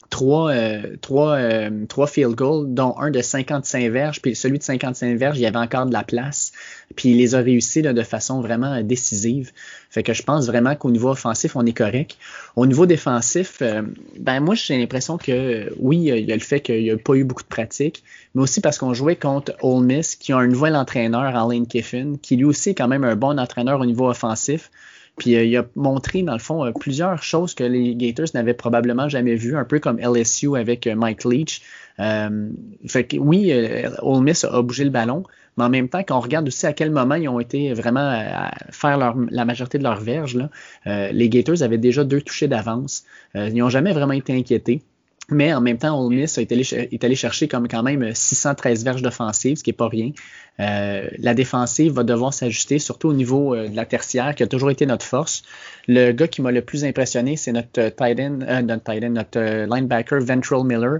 trois, 0.09 0.51
euh, 0.51 0.95
trois, 1.01 1.33
euh, 1.33 1.85
trois 1.87 2.07
field 2.07 2.35
goals, 2.35 2.73
dont 2.73 2.95
un 2.97 3.11
de 3.11 3.21
55 3.21 3.91
verges, 3.91 4.21
puis 4.21 4.35
celui 4.35 4.57
de 4.57 4.63
55 4.63 5.17
verges, 5.17 5.37
il 5.37 5.41
y 5.41 5.45
avait 5.45 5.57
encore 5.57 5.85
de 5.85 5.93
la 5.93 6.03
place. 6.03 6.51
Puis 6.95 7.09
il 7.09 7.17
les 7.17 7.35
a 7.35 7.39
réussi 7.39 7.81
là, 7.81 7.93
de 7.93 8.01
façon 8.01 8.41
vraiment 8.41 8.81
décisive. 8.81 9.51
Fait 9.89 10.03
que 10.03 10.13
je 10.13 10.23
pense 10.23 10.47
vraiment 10.47 10.75
qu'au 10.75 10.91
niveau 10.91 11.09
offensif, 11.09 11.55
on 11.55 11.65
est 11.65 11.73
correct. 11.73 12.17
Au 12.55 12.65
niveau 12.65 12.85
défensif, 12.85 13.57
euh, 13.61 13.81
ben 14.19 14.39
moi 14.39 14.55
j'ai 14.55 14.77
l'impression 14.77 15.17
que 15.17 15.73
oui, 15.79 15.97
il 15.97 16.25
y 16.25 16.31
a 16.31 16.35
le 16.35 16.41
fait 16.41 16.61
qu'il 16.61 16.83
n'y 16.83 16.91
a 16.91 16.97
pas 16.97 17.15
eu 17.15 17.23
beaucoup 17.23 17.43
de 17.43 17.47
pratique, 17.47 18.03
mais 18.35 18.41
aussi 18.41 18.61
parce 18.61 18.77
qu'on 18.77 18.93
jouait 18.93 19.15
contre 19.15 19.53
Ole 19.61 19.83
Miss, 19.83 20.15
qui 20.15 20.31
a 20.31 20.37
un 20.37 20.47
nouvel 20.47 20.75
entraîneur, 20.75 21.31
Lane 21.47 21.67
Kiffin, 21.67 22.13
qui 22.21 22.35
lui 22.35 22.45
aussi 22.45 22.69
est 22.69 22.75
quand 22.75 22.87
même 22.87 23.03
un 23.03 23.15
bon 23.15 23.39
entraîneur 23.39 23.79
au 23.79 23.85
niveau 23.85 24.09
offensif. 24.09 24.71
Puis 25.17 25.35
euh, 25.35 25.43
il 25.43 25.57
a 25.57 25.65
montré, 25.75 26.21
dans 26.21 26.33
le 26.33 26.39
fond, 26.39 26.63
euh, 26.63 26.71
plusieurs 26.71 27.21
choses 27.23 27.55
que 27.55 27.63
les 27.63 27.95
Gators 27.95 28.27
n'avaient 28.35 28.53
probablement 28.53 29.09
jamais 29.09 29.35
vues, 29.35 29.57
un 29.57 29.65
peu 29.65 29.79
comme 29.79 29.99
LSU 29.99 30.55
avec 30.55 30.87
euh, 30.87 30.95
Mike 30.95 31.25
Leach. 31.25 31.61
fait 31.97 33.03
que 33.05 33.17
oui, 33.17 33.51
Ole 34.01 34.23
Miss 34.23 34.45
a 34.45 34.61
bougé 34.61 34.83
le 34.83 34.91
ballon, 34.91 35.23
mais 35.57 35.63
en 35.63 35.69
même 35.69 35.89
temps, 35.89 36.03
quand 36.07 36.17
on 36.17 36.21
regarde 36.21 36.47
aussi 36.47 36.67
à 36.67 36.73
quel 36.73 36.91
moment 36.91 37.15
ils 37.15 37.27
ont 37.27 37.39
été 37.39 37.73
vraiment 37.73 38.07
à 38.07 38.51
faire 38.69 38.97
leur, 38.99 39.15
la 39.31 39.45
majorité 39.45 39.79
de 39.79 39.83
leurs 39.83 39.99
verges, 39.99 40.35
là, 40.35 40.49
les 41.11 41.29
Gators 41.29 41.63
avaient 41.63 41.79
déjà 41.79 42.03
deux 42.03 42.21
touchés 42.21 42.47
d'avance. 42.47 43.03
ils 43.33 43.55
n'ont 43.55 43.69
jamais 43.69 43.93
vraiment 43.93 44.13
été 44.13 44.33
inquiétés. 44.37 44.83
Mais 45.29 45.53
en 45.53 45.59
même 45.59 45.77
temps, 45.77 46.01
Ole 46.01 46.15
Miss 46.15 46.37
est 46.37 46.51
allé, 46.53 46.63
est 46.73 47.03
allé 47.03 47.15
chercher 47.15 47.49
comme 47.49 47.67
quand 47.67 47.83
même 47.83 48.13
613 48.13 48.85
verges 48.85 49.01
d'offensive, 49.01 49.57
ce 49.57 49.63
qui 49.63 49.71
est 49.71 49.73
pas 49.73 49.89
rien. 49.89 50.11
Euh, 50.61 51.09
la 51.17 51.33
défensive 51.33 51.91
va 51.91 52.03
devoir 52.03 52.33
s'ajuster, 52.33 52.79
surtout 52.79 53.09
au 53.09 53.13
niveau 53.13 53.53
euh, 53.53 53.67
de 53.67 53.75
la 53.75 53.85
tertiaire, 53.85 54.33
qui 54.35 54.43
a 54.43 54.47
toujours 54.47 54.71
été 54.71 54.85
notre 54.85 55.05
force. 55.05 55.43
Le 55.87 56.13
gars 56.13 56.29
qui 56.29 56.41
m'a 56.41 56.51
le 56.51 56.61
plus 56.61 56.85
impressionné, 56.85 57.35
c'est 57.35 57.51
notre 57.51 57.81
euh, 57.81 57.89
tight 57.89 58.19
end, 58.19 58.39
notre, 58.63 58.83
tight 58.83 59.03
end, 59.03 59.09
notre 59.09 59.65
linebacker 59.65 60.21
Ventral 60.21 60.63
Miller, 60.63 60.99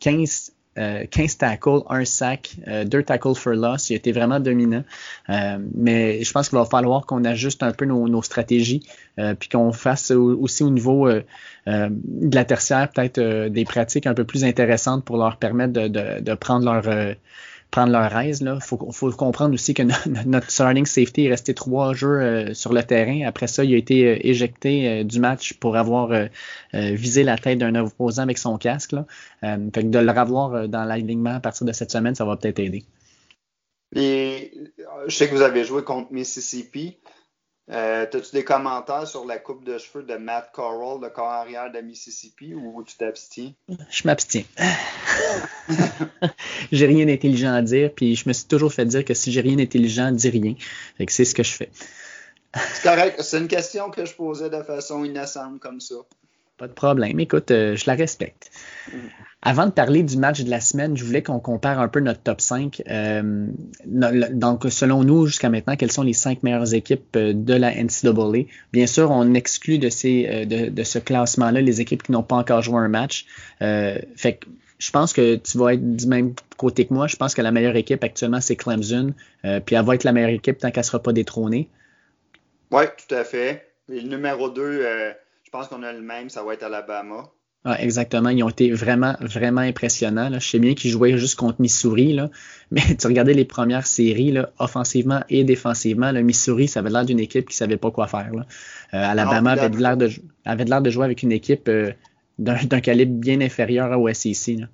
15 0.00 0.51
15 0.76 1.38
tackles, 1.38 1.82
un 1.88 2.04
sac, 2.04 2.56
deux 2.86 3.02
tackles 3.02 3.34
for 3.34 3.52
loss. 3.52 3.90
Il 3.90 3.94
a 3.94 3.96
été 3.96 4.12
vraiment 4.12 4.40
dominant. 4.40 4.84
mais 5.28 6.22
je 6.22 6.32
pense 6.32 6.48
qu'il 6.48 6.58
va 6.58 6.64
falloir 6.64 7.06
qu'on 7.06 7.24
ajuste 7.24 7.62
un 7.62 7.72
peu 7.72 7.84
nos, 7.84 8.22
stratégies, 8.22 8.82
puis 9.38 9.48
qu'on 9.48 9.72
fasse 9.72 10.10
aussi 10.10 10.62
au 10.62 10.70
niveau 10.70 11.08
de 11.66 12.34
la 12.34 12.44
tertiaire 12.44 12.88
peut-être 12.90 13.48
des 13.48 13.64
pratiques 13.64 14.06
un 14.06 14.14
peu 14.14 14.24
plus 14.24 14.44
intéressantes 14.44 15.04
pour 15.04 15.16
leur 15.18 15.36
permettre 15.36 15.72
de 15.72 16.34
prendre 16.34 16.64
leur 16.64 17.14
prendre 17.72 17.90
leur 17.90 18.16
aise. 18.18 18.40
Il 18.42 18.58
faut, 18.60 18.78
faut, 18.92 19.10
comprendre 19.10 19.54
aussi 19.54 19.74
que 19.74 19.82
notre 20.26 20.50
starting 20.50 20.86
safety 20.86 21.24
est 21.24 21.30
resté 21.30 21.54
trois 21.54 21.94
jeux 21.94 22.20
euh, 22.20 22.54
sur 22.54 22.72
le 22.72 22.84
terrain. 22.84 23.26
Après 23.26 23.48
ça, 23.48 23.64
il 23.64 23.74
a 23.74 23.76
été 23.76 24.06
euh, 24.06 24.18
éjecté 24.20 24.88
euh, 24.88 25.04
du 25.04 25.18
match 25.18 25.54
pour 25.54 25.76
avoir 25.76 26.28
visé 26.72 27.24
la 27.24 27.36
tête 27.36 27.58
d'un 27.58 27.74
opposant 27.74 28.22
avec 28.22 28.38
son 28.38 28.56
casque. 28.58 28.92
Là. 28.92 29.06
fait 29.42 29.82
que 29.82 29.88
de 29.88 29.98
le 29.98 30.12
revoir 30.12 30.68
dans 30.68 30.84
l'alignement 30.84 31.34
à 31.34 31.40
partir 31.40 31.66
de 31.66 31.72
cette 31.72 31.90
semaine, 31.90 32.14
ça 32.14 32.24
va 32.24 32.36
peut-être 32.36 32.60
aider. 32.60 32.84
Et, 33.94 34.52
je 35.06 35.14
sais 35.14 35.28
que 35.28 35.34
vous 35.34 35.42
avez 35.42 35.64
joué 35.64 35.82
contre 35.82 36.12
Mississippi. 36.12 36.96
Euh, 37.70 38.02
As-tu 38.02 38.32
des 38.32 38.44
commentaires 38.44 39.06
sur 39.06 39.24
la 39.24 39.38
coupe 39.38 39.64
de 39.64 39.78
cheveux 39.78 40.02
de 40.02 40.16
Matt 40.16 40.50
Corral, 40.52 41.00
le 41.00 41.08
corps 41.10 41.30
arrière 41.30 41.70
de 41.70 41.80
Mississippi, 41.80 42.54
ou 42.54 42.82
tu 42.82 42.96
t'abstiens? 42.96 43.52
Je 43.88 44.02
m'abstiens. 44.04 44.42
j'ai 46.72 46.86
rien 46.86 47.06
d'intelligent 47.06 47.54
à 47.54 47.62
dire, 47.62 47.92
puis 47.94 48.16
je 48.16 48.28
me 48.28 48.32
suis 48.32 48.46
toujours 48.46 48.72
fait 48.72 48.84
dire 48.84 49.04
que 49.04 49.14
si 49.14 49.30
j'ai 49.30 49.40
rien 49.40 49.56
d'intelligent, 49.56 50.10
dis 50.10 50.28
rien. 50.28 50.54
c'est 51.08 51.24
ce 51.24 51.34
que 51.34 51.44
je 51.44 51.52
fais. 51.52 51.70
C'est 52.54 52.82
correct. 52.82 53.22
C'est 53.22 53.38
une 53.38 53.48
question 53.48 53.90
que 53.90 54.04
je 54.04 54.14
posais 54.14 54.50
de 54.50 54.62
façon 54.62 55.04
innocente 55.04 55.60
comme 55.60 55.80
ça. 55.80 55.94
Pas 56.62 56.68
de 56.68 56.74
problème. 56.74 57.18
Écoute, 57.18 57.50
euh, 57.50 57.74
je 57.74 57.86
la 57.88 57.94
respecte. 57.94 58.52
Mm. 58.86 58.96
Avant 59.42 59.66
de 59.66 59.72
parler 59.72 60.04
du 60.04 60.16
match 60.16 60.42
de 60.42 60.48
la 60.48 60.60
semaine, 60.60 60.96
je 60.96 61.04
voulais 61.04 61.20
qu'on 61.20 61.40
compare 61.40 61.80
un 61.80 61.88
peu 61.88 61.98
notre 61.98 62.20
top 62.20 62.40
5. 62.40 62.84
Euh, 62.88 63.48
donc, 63.84 64.66
selon 64.68 65.02
nous, 65.02 65.26
jusqu'à 65.26 65.48
maintenant, 65.48 65.74
quelles 65.74 65.90
sont 65.90 66.04
les 66.04 66.12
cinq 66.12 66.44
meilleures 66.44 66.72
équipes 66.72 67.16
euh, 67.16 67.32
de 67.34 67.54
la 67.54 67.74
NCAA? 67.74 68.44
Bien 68.72 68.86
sûr, 68.86 69.10
on 69.10 69.34
exclut 69.34 69.80
de, 69.80 69.88
ces, 69.88 70.46
de, 70.46 70.82
ce 70.84 71.00
classement-là 71.00 71.60
les 71.60 71.80
équipes 71.80 72.04
qui 72.04 72.12
n'ont 72.12 72.22
pas 72.22 72.36
encore 72.36 72.62
joué 72.62 72.78
un 72.78 72.86
match. 72.86 73.26
fait 73.58 74.36
que 74.36 74.46
je 74.78 74.90
pense 74.92 75.12
que 75.12 75.34
tu 75.34 75.58
vas 75.58 75.74
être 75.74 75.96
du 75.96 76.06
même 76.06 76.32
côté 76.58 76.86
que 76.86 76.94
moi. 76.94 77.08
Je 77.08 77.16
pense 77.16 77.34
que 77.34 77.42
la 77.42 77.50
meilleure 77.50 77.74
équipe 77.74 78.04
actuellement, 78.04 78.40
c'est 78.40 78.54
Clemson. 78.54 79.14
puis 79.66 79.74
elle 79.74 79.84
va 79.84 79.96
être 79.96 80.04
la 80.04 80.12
meilleure 80.12 80.30
équipe 80.30 80.58
tant 80.58 80.70
qu'elle 80.70 80.82
ne 80.82 80.86
sera 80.86 81.02
pas 81.02 81.12
détrônée. 81.12 81.68
Oui, 82.70 82.84
tout 82.86 83.12
à 83.16 83.24
fait. 83.24 83.66
Et 83.92 84.00
le 84.00 84.08
numéro 84.08 84.48
2, 84.48 84.82
je 84.82 85.12
pense 85.52 85.68
qu'on 85.68 85.82
a 85.82 85.92
le 85.92 86.00
même, 86.00 86.30
ça 86.30 86.42
va 86.42 86.54
être 86.54 86.64
Alabama. 86.64 87.30
Ah, 87.64 87.80
exactement. 87.80 88.30
Ils 88.30 88.42
ont 88.42 88.48
été 88.48 88.72
vraiment, 88.72 89.14
vraiment 89.20 89.60
impressionnants. 89.60 90.28
Je 90.32 90.40
sais 90.40 90.58
bien 90.58 90.74
qu'ils 90.74 90.90
jouaient 90.90 91.16
juste 91.16 91.36
contre 91.36 91.60
Missouri, 91.60 92.12
là, 92.12 92.28
mais 92.72 92.80
tu 92.98 93.06
regardais 93.06 93.34
les 93.34 93.44
premières 93.44 93.86
séries, 93.86 94.32
là, 94.32 94.50
offensivement 94.58 95.22
et 95.28 95.44
défensivement. 95.44 96.10
Le 96.10 96.22
Missouri, 96.22 96.66
ça 96.66 96.80
avait 96.80 96.90
l'air 96.90 97.04
d'une 97.04 97.20
équipe 97.20 97.48
qui 97.48 97.54
ne 97.54 97.58
savait 97.58 97.76
pas 97.76 97.92
quoi 97.92 98.08
faire. 98.08 98.32
Là. 98.34 98.46
Euh, 98.94 99.10
Alabama 99.10 99.52
avait 99.52 99.68
l'air 99.68 99.96
de, 99.96 100.10
avait 100.44 100.64
l'air 100.64 100.82
de 100.82 100.90
jouer 100.90 101.04
avec 101.04 101.22
une 101.22 101.30
équipe 101.30 101.68
euh, 101.68 101.92
d'un 102.38 102.80
calibre 102.80 103.20
bien 103.20 103.40
inférieur 103.40 104.00
au 104.00 104.12
SEC. 104.12 104.58
Là. 104.58 104.66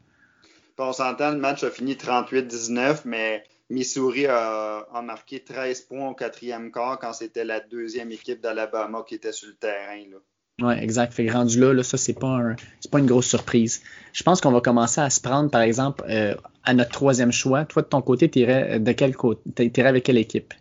On 0.78 0.92
s'entend, 0.92 1.32
le 1.32 1.38
match 1.38 1.64
a 1.64 1.70
fini 1.70 1.94
38-19, 1.94 3.00
mais 3.04 3.44
Missouri 3.68 4.26
a, 4.26 4.86
a, 4.94 5.02
marqué 5.02 5.40
13 5.40 5.82
points 5.82 6.08
au 6.08 6.14
quatrième 6.14 6.70
quart 6.70 6.98
quand 6.98 7.12
c'était 7.12 7.44
la 7.44 7.60
deuxième 7.60 8.12
équipe 8.12 8.40
d'Alabama 8.40 9.04
qui 9.06 9.16
était 9.16 9.32
sur 9.32 9.48
le 9.48 9.56
terrain. 9.56 10.04
Là. 10.10 10.18
Oui, 10.60 10.74
exact. 10.74 11.12
Fait 11.12 11.30
rendu 11.30 11.60
là, 11.60 11.72
là 11.72 11.82
ça, 11.84 11.96
c'est 11.96 12.18
pas, 12.18 12.26
un, 12.26 12.56
pas 12.90 12.98
une 12.98 13.06
grosse 13.06 13.28
surprise. 13.28 13.82
Je 14.12 14.24
pense 14.24 14.40
qu'on 14.40 14.50
va 14.50 14.60
commencer 14.60 15.00
à 15.00 15.08
se 15.08 15.20
prendre, 15.20 15.50
par 15.50 15.60
exemple, 15.60 16.04
euh, 16.08 16.34
à 16.64 16.74
notre 16.74 16.90
troisième 16.90 17.30
choix. 17.30 17.64
Toi, 17.64 17.82
de 17.82 17.86
ton 17.86 18.02
côté, 18.02 18.28
tu 18.28 18.40
irais 18.40 18.80
de 18.80 18.92
quel 18.92 19.14
côté? 19.14 19.70
Tu 19.70 19.80
avec 19.80 20.04
quelle 20.04 20.18
équipe? 20.18 20.52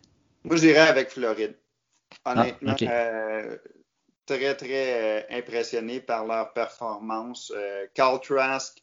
Moi, 0.43 0.57
j'irais 0.57 0.87
avec 0.87 1.09
Floride. 1.09 1.55
Honnêtement, 2.25 2.75
ah, 2.79 2.83
euh, 2.83 3.57
très, 4.25 4.55
très 4.55 5.19
euh, 5.19 5.21
impressionné 5.31 5.99
par 5.99 6.25
leur 6.25 6.53
performance. 6.53 7.51
Carl 7.95 8.19
Trask, 8.21 8.77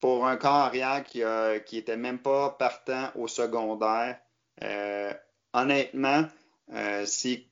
pour 0.00 0.26
un 0.26 0.36
corps 0.36 0.54
arrière 0.54 1.04
qui, 1.04 1.22
a, 1.22 1.60
qui 1.60 1.78
était 1.78 1.96
même 1.96 2.18
pas 2.18 2.50
partant 2.58 3.10
au 3.14 3.28
secondaire, 3.28 4.18
honnêtement, 5.52 6.24
si 7.04 7.47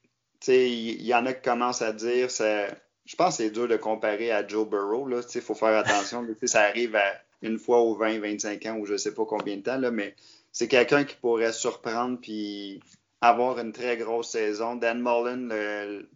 il 0.49 1.03
y, 1.03 1.15
en 1.15 1.27
a 1.27 1.33
qui 1.33 1.43
commencent 1.43 1.83
à 1.83 1.93
dire, 1.93 2.29
je 2.31 3.17
pense 3.17 3.37
que 3.37 3.45
c'est 3.45 3.51
dur 3.51 3.69
de 3.69 3.77
comparer 3.77 4.33
à 4.33 4.47
Joe 4.47 4.69
Burrow. 4.69 5.09
Il 5.35 5.41
faut 5.41 5.55
faire 5.55 5.77
attention. 5.79 6.27
ça 6.45 6.63
arrive 6.63 6.97
à 6.97 7.15
une 7.43 7.59
fois 7.59 7.81
aux 7.81 7.95
20, 7.95 8.21
25 8.21 8.67
ans 8.67 8.77
ou 8.79 8.87
je 8.87 8.95
ne 8.95 8.99
sais 8.99 9.15
pas 9.15 9.25
combien 9.25 9.57
de 9.57 9.63
temps, 9.63 9.79
mais 9.93 10.15
c'est 10.53 10.69
quelqu'un 10.69 11.05
qui 11.05 11.17
pourrait 11.17 11.53
surprendre 11.53 12.19
puis 12.21 12.81
avoir 13.21 13.59
une 13.59 13.73
très 13.73 13.97
grosse 13.97 14.31
saison. 14.31 14.77
Dan 14.77 15.03
Mullen, 15.03 16.07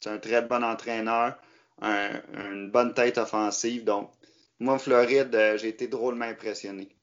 c'est 0.00 0.10
un 0.10 0.18
très 0.18 0.42
bon 0.42 0.64
entraîneur, 0.64 1.36
une 1.82 2.70
bonne 2.70 2.94
tête 2.94 3.18
offensive. 3.18 3.84
Donc, 3.84 4.10
moi, 4.58 4.78
Floride, 4.78 5.34
euh, 5.34 5.58
j'ai 5.58 5.68
été 5.68 5.86
drôlement 5.86 6.24
impressionné. 6.24 6.95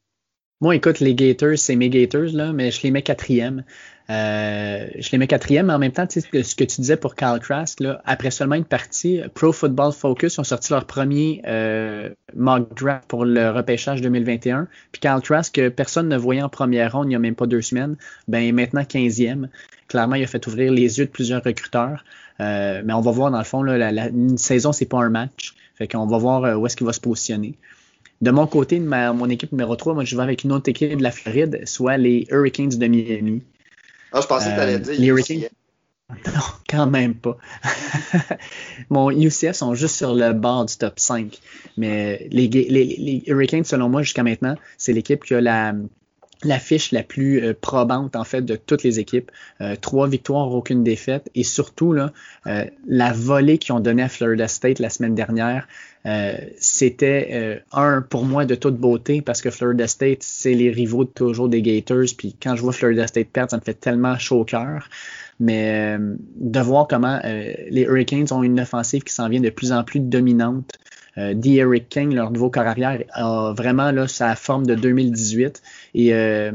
Moi, 0.64 0.78
écoute, 0.78 1.02
les 1.02 1.14
Gators, 1.14 1.58
c'est 1.58 1.76
mes 1.76 1.90
Gators, 1.90 2.32
là, 2.32 2.54
mais 2.54 2.72
je 2.72 2.82
les 2.84 2.92
mets 2.92 3.02
quatrième. 3.02 3.66
Euh, 4.10 4.88
je 4.98 5.12
les 5.12 5.18
mets 5.18 5.28
quatrième, 5.28 5.66
mais 5.66 5.74
en 5.74 5.78
même 5.78 5.92
temps, 5.92 6.08
tu 6.08 6.22
sais, 6.22 6.42
ce 6.42 6.56
que 6.56 6.64
tu 6.64 6.80
disais 6.80 6.96
pour 6.96 7.16
Kyle 7.16 7.40
Trask, 7.42 7.80
après 8.06 8.32
seulement 8.32 8.56
une 8.56 8.64
partie, 8.64 9.20
Pro 9.34 9.52
Football 9.52 9.92
Focus 9.92 10.40
ont 10.40 10.46
sorti 10.46 10.72
leur 10.72 10.86
premier 10.86 11.42
euh, 11.46 12.12
mock 12.34 12.74
draft 12.78 13.10
pour 13.10 13.26
le 13.26 13.50
repêchage 13.50 14.00
2021. 14.00 14.70
Puis 14.94 15.02
Kyle 15.02 15.20
Trask, 15.22 15.70
personne 15.72 16.08
ne 16.08 16.16
voyait 16.16 16.42
en 16.42 16.48
première 16.48 16.94
ronde 16.94 17.08
il 17.08 17.10
n'y 17.10 17.16
a 17.16 17.20
même 17.20 17.36
pas 17.36 17.46
deux 17.46 17.62
semaines, 17.62 17.98
ben 18.30 18.56
maintenant 18.56 18.84
15e. 18.84 19.50
Clairement, 19.90 20.16
il 20.16 20.24
a 20.24 20.28
fait 20.28 20.48
ouvrir 20.48 20.72
les 20.72 20.98
yeux 20.98 21.08
de 21.08 21.12
plusieurs 21.12 21.44
recruteurs. 21.44 22.06
Euh, 22.40 22.82
mais 22.86 22.94
on 22.94 23.02
va 23.02 23.12
voir, 23.12 23.32
dans 23.32 23.38
le 23.38 23.44
fond, 23.44 23.64
la, 23.64 24.08
une 24.08 24.38
saison, 24.38 24.72
c'est 24.72 24.86
pas 24.86 25.00
un 25.00 25.10
match. 25.10 25.56
Fait 25.76 25.90
qu'on 25.90 26.08
va 26.08 26.18
voir 26.18 26.58
où 26.58 26.66
est-ce 26.66 26.78
qu'il 26.78 26.88
va 26.88 26.94
se 26.94 27.02
positionner. 27.02 27.58
De 28.24 28.32
mon 28.32 28.48
côté, 28.48 28.80
de 28.80 28.86
mon 28.86 29.30
équipe 29.30 29.52
numéro 29.52 29.76
3, 29.76 29.96
moi, 29.96 30.06
je 30.06 30.16
vais 30.16 30.24
avec 30.24 30.46
une 30.46 30.54
autre 30.54 30.70
équipe 30.70 30.96
de 30.96 31.04
la 31.04 31.12
Floride, 31.12 31.68
soit 31.68 31.98
les 31.98 32.26
Hurricanes 32.30 32.70
de 32.70 32.88
Miami. 32.88 33.44
Ah, 34.14 34.22
je 34.22 34.28
pensais 34.28 34.50
que 34.50 34.56
tu 34.56 34.62
allais 34.62 34.76
euh, 34.76 34.80
dire 34.80 34.94
les 34.98 35.08
Hurricanes. 35.08 35.50
Non, 36.28 36.42
quand 36.70 36.88
même 36.88 37.16
pas. 37.16 37.38
Mon 38.90 39.10
UCF 39.10 39.54
sont 39.54 39.74
juste 39.74 39.96
sur 39.96 40.14
le 40.16 40.32
bord 40.32 40.66
du 40.66 40.78
top 40.78 41.00
5. 41.00 41.38
Mais 41.76 42.28
les, 42.32 42.48
les, 42.48 42.70
les 42.70 43.24
Hurricanes, 43.26 43.66
selon 43.66 43.90
moi, 43.90 44.04
jusqu'à 44.04 44.24
maintenant, 44.24 44.56
c'est 44.78 44.94
l'équipe 44.94 45.24
qui 45.24 45.34
a 45.34 45.42
la, 45.42 45.74
l'affiche 46.46 46.92
la 46.92 47.04
plus 47.04 47.42
euh, 47.42 47.54
probante 47.60 48.16
en 48.16 48.24
fait 48.24 48.42
de 48.42 48.56
toutes 48.56 48.84
les 48.84 49.00
équipes. 49.00 49.32
Euh, 49.62 49.76
trois 49.80 50.08
victoires, 50.08 50.52
aucune 50.52 50.84
défaite 50.84 51.30
et 51.36 51.44
surtout 51.44 51.94
là, 51.94 52.12
euh, 52.48 52.66
la 52.88 53.14
volée 53.14 53.58
qu'ils 53.58 53.74
ont 53.74 53.80
donnée 53.80 54.04
à 54.04 54.10
Florida 54.10 54.48
State 54.48 54.80
la 54.80 54.90
semaine 54.90 55.16
dernière, 55.16 55.68
c'était 56.58 57.64
un 57.72 58.02
pour 58.02 58.26
moi 58.26 58.44
de 58.44 58.56
toute 58.56 58.76
beauté 58.76 59.22
parce 59.22 59.42
que 59.42 59.50
Florida 59.50 59.88
State 59.88 60.22
c'est 60.22 60.54
les 60.54 60.70
rivaux 60.70 61.06
de 61.06 61.10
toujours 61.10 61.48
des 61.48 61.62
Gators 61.62 62.08
puis 62.18 62.36
quand 62.44 62.58
je 62.58 62.62
vois 62.62 62.74
Florida 62.74 63.08
State 63.08 63.30
perdre 63.30 63.52
ça 63.52 63.58
me 63.58 63.62
fait 63.62 63.74
tellement 63.74 64.18
chaud 64.18 64.42
au 64.42 64.44
cœur. 64.44 64.90
Mais 65.40 65.98
de 65.98 66.60
voir 66.60 66.88
comment 66.90 67.22
les 67.24 67.84
Hurricanes 67.84 68.28
ont 68.32 68.44
une 68.44 68.60
offensive 68.60 69.04
qui 69.04 69.14
s'en 69.14 69.30
vient 69.30 69.40
de 69.40 69.50
plus 69.50 69.72
en 69.72 69.86
plus 69.86 70.02
dominante. 70.02 70.78
Euh, 71.18 71.36
Eric 71.44 71.90
King, 71.90 72.14
leur 72.14 72.32
nouveau 72.32 72.50
corps 72.50 72.68
arrière, 72.68 73.04
a 73.14 73.54
vraiment 73.54 73.92
là, 73.92 74.08
sa 74.08 74.36
forme 74.36 74.66
de 74.66 74.76
2018 74.76 75.62
et 75.94 76.14
euh, 76.14 76.52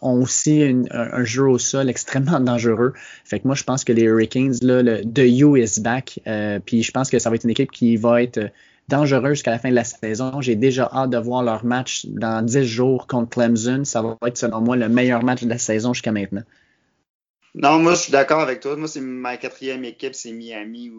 ont 0.00 0.22
aussi 0.22 0.62
un, 0.90 1.24
jeu 1.24 1.46
au 1.48 1.58
sol 1.58 1.88
extrêmement 1.88 2.40
dangereux. 2.52 2.94
Fait 3.24 3.40
que 3.40 3.46
moi, 3.46 3.54
je 3.54 3.64
pense 3.64 3.84
que 3.84 3.92
les 3.92 4.02
Hurricanes, 4.02 4.56
là, 4.62 4.82
le 4.82 5.02
The 5.02 5.24
You 5.24 5.56
is 5.56 5.80
back. 5.80 6.20
Euh, 6.26 6.58
puis 6.64 6.82
je 6.82 6.90
pense 6.92 7.10
que 7.10 7.18
ça 7.18 7.30
va 7.30 7.36
être 7.36 7.44
une 7.44 7.50
équipe 7.50 7.70
qui 7.70 7.96
va 7.96 8.22
être 8.22 8.40
dangereuse 8.88 9.34
jusqu'à 9.34 9.50
la 9.50 9.58
fin 9.58 9.68
de 9.68 9.74
la 9.74 9.84
saison. 9.84 10.40
J'ai 10.40 10.56
déjà 10.56 10.88
hâte 10.92 11.10
de 11.10 11.18
voir 11.18 11.42
leur 11.42 11.64
match 11.64 12.06
dans 12.06 12.42
10 12.42 12.64
jours 12.64 13.06
contre 13.06 13.30
Clemson. 13.30 13.82
Ça 13.84 14.00
va 14.00 14.16
être, 14.26 14.38
selon 14.38 14.62
moi, 14.62 14.76
le 14.76 14.88
meilleur 14.88 15.22
match 15.22 15.42
de 15.42 15.48
la 15.50 15.58
saison 15.58 15.92
jusqu'à 15.92 16.12
maintenant. 16.12 16.42
Non, 17.54 17.78
moi, 17.78 17.94
je 17.94 18.02
suis 18.02 18.12
d'accord 18.12 18.40
avec 18.40 18.60
toi. 18.60 18.76
Moi, 18.76 18.88
c'est 18.88 19.00
ma 19.00 19.36
quatrième 19.36 19.84
équipe, 19.84 20.14
c'est 20.14 20.32
Miami 20.32 20.92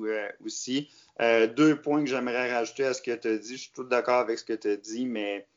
aussi. 0.45 0.89
Euh, 1.21 1.47
deux 1.47 1.81
points 1.81 2.03
que 2.03 2.09
j'aimerais 2.09 2.51
rajouter 2.53 2.85
à 2.85 2.93
ce 2.93 3.01
que 3.01 3.15
tu 3.15 3.27
as 3.27 3.37
dit. 3.37 3.57
Je 3.57 3.61
suis 3.63 3.71
tout 3.73 3.83
d'accord 3.83 4.19
avec 4.19 4.39
ce 4.39 4.45
que 4.45 4.53
tu 4.53 4.69
as 4.69 4.77
dit, 4.77 5.05
mais 5.05 5.47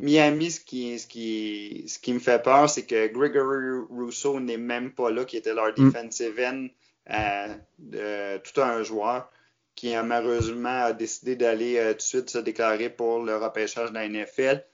Miami, 0.00 0.50
ce 0.50 0.60
qui, 0.60 0.98
ce 0.98 1.06
qui, 1.06 1.84
ce 1.88 1.98
qui 1.98 2.12
me 2.12 2.18
fait 2.18 2.42
peur, 2.42 2.68
c'est 2.68 2.86
que 2.86 3.06
Gregory 3.08 3.84
Rousseau 3.90 4.40
n'est 4.40 4.56
même 4.56 4.92
pas 4.92 5.10
là, 5.10 5.24
qui 5.24 5.36
était 5.36 5.54
leur 5.54 5.68
mm. 5.68 5.90
defensive 5.90 6.40
end, 6.40 6.66
euh, 7.10 8.38
tout 8.38 8.60
un 8.60 8.82
joueur 8.82 9.30
qui 9.74 9.94
malheureusement 9.94 10.84
a 10.84 10.92
décidé 10.94 11.36
d'aller 11.36 11.76
tout 11.90 11.96
de 11.96 12.00
suite 12.00 12.30
se 12.30 12.38
déclarer 12.38 12.88
pour 12.88 13.22
le 13.22 13.36
repêchage 13.36 13.90
de 13.90 13.94
la 13.94 14.08
NFL 14.08 14.64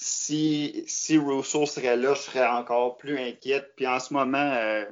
si, 0.00 0.82
si 0.86 1.18
Rousseau 1.18 1.66
serait 1.66 1.96
là, 1.96 2.14
je 2.14 2.22
serais 2.22 2.46
encore 2.46 2.96
plus 2.96 3.18
inquiète. 3.18 3.72
Puis 3.76 3.86
en 3.86 4.00
ce 4.00 4.14
moment, 4.14 4.38
euh, 4.38 4.84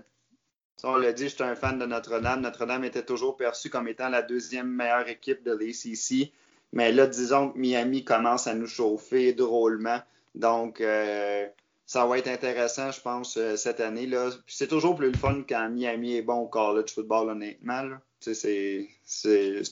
on 0.84 0.96
l'a 0.96 1.12
dit, 1.12 1.24
je 1.24 1.34
suis 1.34 1.42
un 1.42 1.54
fan 1.54 1.78
de 1.78 1.86
Notre-Dame. 1.86 2.40
Notre-Dame 2.40 2.84
était 2.84 3.04
toujours 3.04 3.36
perçue 3.36 3.70
comme 3.70 3.88
étant 3.88 4.08
la 4.08 4.22
deuxième 4.22 4.68
meilleure 4.68 5.08
équipe 5.08 5.42
de 5.42 5.52
l'ACC. 5.52 6.32
Mais 6.72 6.92
là, 6.92 7.06
disons 7.06 7.50
que 7.50 7.58
Miami 7.58 8.04
commence 8.04 8.46
à 8.46 8.54
nous 8.54 8.66
chauffer 8.66 9.32
drôlement. 9.32 10.00
Donc, 10.34 10.80
euh, 10.80 11.46
ça 11.86 12.06
va 12.06 12.18
être 12.18 12.28
intéressant, 12.28 12.92
je 12.92 13.00
pense, 13.00 13.36
euh, 13.38 13.56
cette 13.56 13.80
année. 13.80 14.06
là. 14.06 14.30
C'est 14.46 14.68
toujours 14.68 14.94
plus 14.94 15.10
le 15.10 15.16
fun 15.16 15.42
quand 15.48 15.68
Miami 15.70 16.16
est 16.16 16.22
bon 16.22 16.40
au 16.40 16.46
college 16.46 16.92
football, 16.92 17.30
honnêtement. 17.30 17.88
C'est 18.20 18.88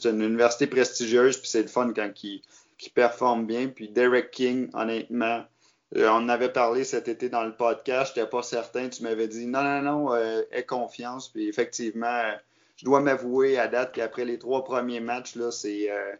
une 0.04 0.22
université 0.22 0.66
prestigieuse, 0.66 1.36
puis 1.38 1.48
c'est 1.48 1.62
le 1.62 1.68
fun 1.68 1.92
quand 1.94 2.12
qui 2.12 2.42
performe 2.94 3.46
bien. 3.46 3.68
Puis 3.68 3.88
Derek 3.88 4.30
King, 4.30 4.70
honnêtement, 4.72 5.44
on 5.94 6.28
avait 6.28 6.52
parlé 6.52 6.84
cet 6.84 7.08
été 7.08 7.28
dans 7.28 7.44
le 7.44 7.54
podcast, 7.54 8.12
je 8.14 8.20
n'étais 8.20 8.30
pas 8.30 8.42
certain. 8.42 8.88
Tu 8.88 9.02
m'avais 9.02 9.28
dit 9.28 9.46
non, 9.46 9.62
non, 9.62 9.82
non, 9.82 10.14
euh, 10.14 10.42
aie 10.50 10.64
confiance. 10.64 11.28
Puis 11.28 11.48
effectivement, 11.48 12.22
je 12.76 12.84
dois 12.84 13.00
m'avouer 13.00 13.58
à 13.58 13.68
date 13.68 13.92
qu'après 13.94 14.24
les 14.24 14.38
trois 14.38 14.64
premiers 14.64 15.00
matchs, 15.00 15.36
là, 15.36 15.50
c'est 15.50 15.90
euh, 15.90 16.14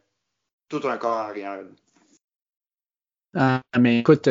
tout 0.68 0.80
un 0.84 0.96
corps 0.96 1.18
arrière. 1.18 1.60
Ah, 3.34 3.60
mais 3.78 3.98
écoute, 3.98 4.28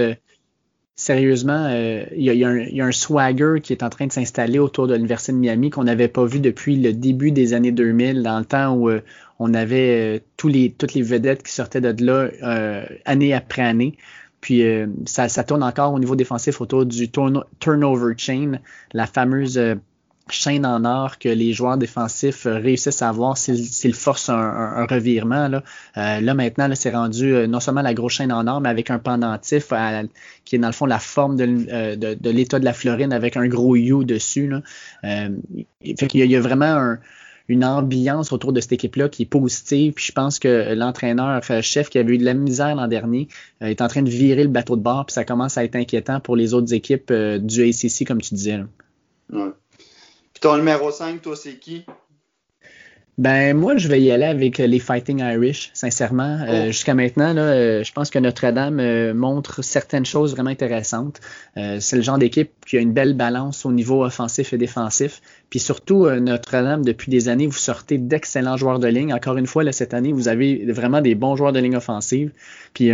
sérieusement, 0.96 1.70
il 1.70 2.24
y, 2.24 2.82
a 2.82 2.86
un 2.86 2.92
swagger 2.92 3.62
qui 3.62 3.74
est 3.74 3.84
en 3.84 3.90
train 3.90 4.08
de 4.08 4.12
s'installer 4.12 4.58
autour 4.58 4.88
de 4.88 4.96
l'Université 4.96 5.32
de 5.34 5.38
Miami 5.38 5.70
qu'on 5.70 5.84
n'avait 5.84 6.08
pas 6.08 6.26
vu 6.26 6.40
depuis 6.40 6.78
le 6.78 6.92
début 6.92 7.32
des 7.32 7.54
années 7.54 7.72
2000, 7.72 8.24
dans 8.24 8.40
le 8.40 8.46
temps 8.46 8.76
où 8.76 8.90
on 9.40 9.54
avait 9.54 10.18
euh, 10.18 10.20
toutes 10.38 10.94
les 10.94 11.02
vedettes 11.02 11.44
qui 11.44 11.52
sortaient 11.52 11.82
de 11.82 12.06
là 12.06 12.30
euh, 12.44 12.86
année 13.06 13.34
après 13.34 13.62
année. 13.62 13.98
Puis 14.46 14.62
euh, 14.62 14.86
ça, 15.08 15.44
tourne 15.44 15.64
encore 15.64 15.92
au 15.92 15.98
niveau 15.98 16.16
défensif 16.16 16.62
autour 16.62 16.86
du 16.86 17.10
turnover 17.10 18.14
chain, 18.16 18.60
la 18.94 19.08
fameuse 19.08 19.60
chaîne 20.30 20.68
en 20.68 20.86
or 20.86 21.18
que 21.18 21.30
les 21.30 21.52
joueurs 21.52 21.80
défensifs 21.80 22.46
réussissent 22.46 23.02
à 23.02 23.10
avoir 23.10 23.40
s'ils 23.40 23.96
forcent 23.96 24.30
un, 24.30 24.86
revirement. 24.86 25.48
Là, 25.48 25.64
là 25.96 26.34
maintenant, 26.36 26.70
c'est 26.76 26.92
rendu 26.92 27.48
non 27.48 27.60
seulement 27.60 27.82
la 27.82 27.96
grosse 27.96 28.14
chaîne 28.14 28.32
en 28.32 28.46
or, 28.46 28.62
mais 28.62 28.70
avec 28.70 28.92
un 28.92 29.00
pendentif 29.00 29.74
qui 30.44 30.56
est 30.56 30.60
dans 30.60 30.68
le 30.68 30.74
fond 30.74 30.86
la 30.86 31.00
forme 31.00 31.38
de, 31.38 31.96
de, 31.96 32.30
l'État 32.30 32.60
de 32.60 32.66
la 32.66 32.74
Floride 32.74 33.14
avec 33.14 33.38
un 33.38 33.48
gros 33.48 33.76
U 33.76 34.06
dessus. 34.06 34.48
Là. 34.48 34.62
fait 35.02 36.08
qu'il 36.08 36.24
y, 36.24 36.36
a 36.36 36.42
vraiment 36.42 36.66
un, 36.66 37.00
une 37.48 37.64
ambiance 37.64 38.32
autour 38.32 38.54
de 38.54 38.60
cette 38.60 38.74
équipe-là 38.74 39.10
qui 39.10 39.24
est 39.24 39.28
positive. 39.28 39.94
Puis 39.94 40.06
je 40.06 40.12
pense 40.12 40.40
que 40.40 40.74
l'entraîneur-chef 40.74 41.90
qui 41.90 41.98
avait 41.98 42.16
eu 42.16 42.18
de 42.18 42.26
la 42.26 42.34
misère 42.34 42.76
l'an 42.76 42.88
dernier 42.88 43.28
euh, 43.62 43.68
est 43.68 43.82
en 43.82 43.88
train 43.88 44.02
de 44.02 44.10
virer 44.10 44.44
le 44.44 44.50
bateau 44.50 44.76
de 44.76 44.82
bord, 44.82 45.06
puis 45.06 45.14
ça 45.14 45.26
commence 45.26 45.58
à 45.58 45.64
être 45.64 45.76
inquiétant 45.76 46.20
pour 46.20 46.36
les 46.36 46.54
autres 46.54 46.74
équipes 46.74 47.12
euh, 47.12 47.38
du 47.38 47.64
ACC, 47.64 48.06
comme 48.08 48.22
tu 48.22 48.34
disais. 48.34 48.60
Puis 49.30 50.42
ton 50.42 50.58
numéro 50.58 50.92
5, 50.92 51.22
toi, 51.22 51.36
c'est 51.36 51.58
qui? 51.58 51.86
Ben 53.18 53.56
moi, 53.56 53.78
je 53.78 53.88
vais 53.88 54.02
y 54.02 54.12
aller 54.12 54.26
avec 54.26 54.58
les 54.58 54.80
Fighting 54.80 55.20
Irish, 55.20 55.72
sincèrement. 55.74 56.40
Euh, 56.42 56.64
oh. 56.64 56.66
Jusqu'à 56.68 56.94
maintenant, 56.94 57.32
là, 57.32 57.44
euh, 57.44 57.84
je 57.84 57.94
pense 57.94 58.10
que 58.10 58.20
Notre-Dame 58.20 58.82
euh, 58.82 59.14
montre 59.14 59.64
certaines 59.64 60.06
choses 60.06 60.34
vraiment 60.34 60.50
intéressantes. 60.50 61.22
c'est 61.56 61.96
le 61.96 62.02
genre 62.02 62.18
d'équipe 62.18 62.52
qui 62.68 62.78
a 62.78 62.82
une 62.82 62.92
belle 62.92 63.14
balance 63.14 63.66
au 63.66 63.72
niveau 63.72 64.04
offensif 64.04 64.52
et 64.52 64.58
défensif. 64.58 65.22
Puis 65.50 65.60
surtout, 65.60 66.10
Notre-Dame, 66.10 66.84
depuis 66.84 67.10
des 67.10 67.30
années, 67.30 67.48
vous 67.48 67.54
sortez 67.54 67.98
d'excellents 67.98 68.58
joueurs 68.58 68.80
de 68.80 68.88
ligne. 68.88 69.14
Encore 69.14 69.38
une 69.38 69.48
fois, 69.48 69.64
là, 69.64 69.72
cette 69.72 69.94
année, 69.94 70.12
vous 70.12 70.28
avez 70.28 70.66
vraiment 70.70 71.00
des 71.00 71.16
bons 71.16 71.38
joueurs 71.38 71.54
de 71.54 71.60
ligne 71.60 71.78
offensive. 71.78 72.32
Puis 72.74 72.92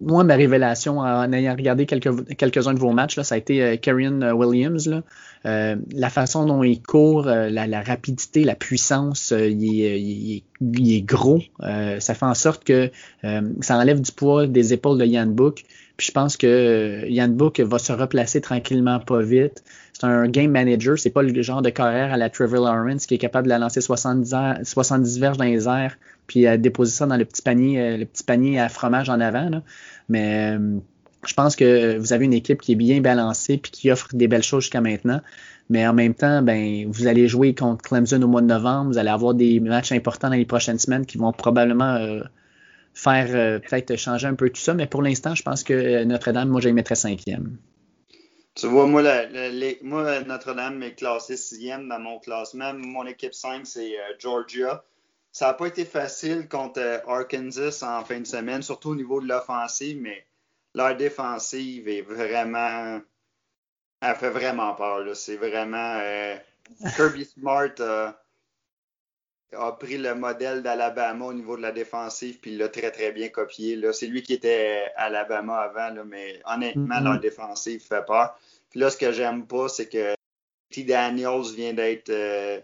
moi, 0.00 0.24
ma 0.24 0.34
révélation 0.34 0.98
en 0.98 1.32
ayant 1.32 1.54
regardé 1.54 1.86
quelques, 1.86 2.36
quelques-uns 2.36 2.74
de 2.74 2.78
vos 2.78 2.92
matchs, 2.92 3.16
là, 3.16 3.24
ça 3.24 3.34
a 3.34 3.38
été 3.38 3.62
euh, 3.62 4.32
Williams. 4.32 4.86
Là. 4.86 5.02
Euh, 5.46 5.76
la 5.92 6.10
façon 6.10 6.44
dont 6.44 6.62
il 6.62 6.82
court, 6.82 7.26
euh, 7.26 7.48
la, 7.48 7.82
rapidité, 7.82 8.44
la 8.44 8.54
puissance, 8.54 9.32
euh, 9.32 9.48
il, 9.48 9.82
est, 9.82 10.00
il, 10.00 10.94
est, 10.94 11.00
gros. 11.00 11.40
ça 11.60 12.14
fait 12.14 12.26
en 12.26 12.34
sorte 12.34 12.64
que 12.64 12.90
ça 13.22 13.76
enlève 13.76 14.00
du 14.00 14.12
poids 14.12 14.46
des 14.46 14.72
épaules 14.74 14.98
de 14.98 15.06
Yann 15.06 15.32
Book. 15.32 15.64
Puis 15.96 16.08
je 16.08 16.12
pense 16.12 16.36
que 16.36 17.06
Yann 17.08 17.34
Book 17.34 17.60
va 17.60 17.78
se 17.78 17.92
replacer 17.92 18.40
tranquillement, 18.40 19.00
pas 19.00 19.20
vite. 19.20 19.62
C'est 19.92 20.06
un 20.06 20.28
game 20.28 20.50
manager. 20.50 20.98
C'est 20.98 21.10
pas 21.10 21.22
le 21.22 21.42
genre 21.42 21.60
de 21.60 21.68
carrière 21.68 22.12
à 22.12 22.16
la 22.16 22.30
Trevor 22.30 22.64
Lawrence 22.64 23.04
qui 23.04 23.14
est 23.14 23.18
capable 23.18 23.46
de 23.46 23.50
la 23.50 23.58
lancer 23.58 23.82
70, 23.82 24.34
70 24.62 25.18
verges 25.18 25.36
dans 25.36 25.44
les 25.44 25.68
airs 25.68 25.98
puis 26.30 26.46
à 26.46 26.56
déposer 26.56 26.92
ça 26.92 27.06
dans 27.06 27.16
le 27.16 27.24
petit 27.24 27.42
panier, 27.42 27.96
le 27.96 28.06
petit 28.06 28.22
panier 28.22 28.60
à 28.60 28.68
fromage 28.68 29.10
en 29.10 29.18
avant. 29.18 29.50
Là. 29.50 29.62
Mais 30.08 30.56
je 31.26 31.34
pense 31.34 31.56
que 31.56 31.98
vous 31.98 32.12
avez 32.12 32.24
une 32.24 32.32
équipe 32.32 32.62
qui 32.62 32.72
est 32.72 32.76
bien 32.76 33.00
balancée 33.00 33.58
puis 33.58 33.72
qui 33.72 33.90
offre 33.90 34.08
des 34.12 34.28
belles 34.28 34.44
choses 34.44 34.62
jusqu'à 34.62 34.80
maintenant. 34.80 35.20
Mais 35.68 35.86
en 35.86 35.92
même 35.92 36.14
temps, 36.14 36.40
ben, 36.42 36.88
vous 36.88 37.08
allez 37.08 37.26
jouer 37.28 37.54
contre 37.54 37.82
Clemson 37.82 38.22
au 38.22 38.28
mois 38.28 38.40
de 38.42 38.46
novembre. 38.46 38.92
Vous 38.92 38.98
allez 38.98 39.10
avoir 39.10 39.34
des 39.34 39.58
matchs 39.58 39.90
importants 39.90 40.28
dans 40.28 40.36
les 40.36 40.46
prochaines 40.46 40.78
semaines 40.78 41.04
qui 41.04 41.18
vont 41.18 41.32
probablement 41.32 41.94
euh, 41.94 42.20
faire 42.94 43.26
euh, 43.30 43.58
peut-être 43.58 43.96
changer 43.96 44.28
un 44.28 44.34
peu 44.34 44.50
tout 44.50 44.60
ça. 44.60 44.72
Mais 44.72 44.86
pour 44.86 45.02
l'instant, 45.02 45.34
je 45.34 45.42
pense 45.42 45.62
que 45.64 45.74
euh, 45.74 46.04
Notre-Dame, 46.04 46.48
moi, 46.48 46.60
je 46.60 46.68
les 46.68 46.72
mettrais 46.72 46.94
cinquième. 46.94 47.56
Tu 48.54 48.66
vois, 48.66 48.86
moi, 48.86 49.02
moi 49.82 50.20
Notre-Dame 50.22 50.82
est 50.82 50.94
classé 50.94 51.36
sixième 51.36 51.88
dans 51.88 52.00
mon 52.00 52.18
classement. 52.18 52.72
Mon 52.74 53.06
équipe 53.06 53.34
5, 53.34 53.64
c'est 53.64 53.92
Georgia. 54.18 54.84
Ça 55.32 55.46
n'a 55.46 55.54
pas 55.54 55.66
été 55.66 55.84
facile 55.84 56.48
contre 56.48 56.80
Arkansas 57.06 57.82
en 57.82 58.04
fin 58.04 58.20
de 58.20 58.26
semaine, 58.26 58.62
surtout 58.62 58.90
au 58.90 58.94
niveau 58.96 59.20
de 59.20 59.28
l'offensive, 59.28 60.00
mais 60.00 60.26
leur 60.74 60.96
défensive 60.96 61.88
est 61.88 62.02
vraiment. 62.02 63.00
Elle 64.00 64.16
fait 64.16 64.30
vraiment 64.30 64.74
peur. 64.74 65.04
C'est 65.14 65.36
vraiment. 65.36 65.98
Euh, 66.00 66.36
Kirby 66.96 67.24
Smart 67.24 67.74
a 69.52 69.72
pris 69.72 69.98
le 69.98 70.14
modèle 70.14 70.62
d'Alabama 70.62 71.26
au 71.26 71.32
niveau 71.32 71.56
de 71.56 71.62
la 71.62 71.72
défensive, 71.72 72.38
puis 72.38 72.52
il 72.52 72.58
l'a 72.58 72.68
très, 72.68 72.90
très 72.90 73.12
bien 73.12 73.28
copié. 73.28 73.80
C'est 73.92 74.06
lui 74.06 74.22
qui 74.22 74.34
était 74.34 74.90
à 74.96 75.04
Alabama 75.04 75.58
avant, 75.58 75.94
là, 75.94 76.04
mais 76.04 76.40
honnêtement, 76.46 76.96
mm-hmm. 76.96 77.04
leur 77.04 77.20
défensive 77.20 77.82
fait 77.82 78.04
peur. 78.04 78.38
Puis 78.70 78.80
là, 78.80 78.90
ce 78.90 78.96
que 78.96 79.12
j'aime 79.12 79.46
pas, 79.46 79.68
c'est 79.68 79.88
que 79.88 80.14
T. 80.70 80.84
Daniels 80.84 81.52
vient 81.54 81.72
d'être. 81.72 82.10
Euh, 82.10 82.60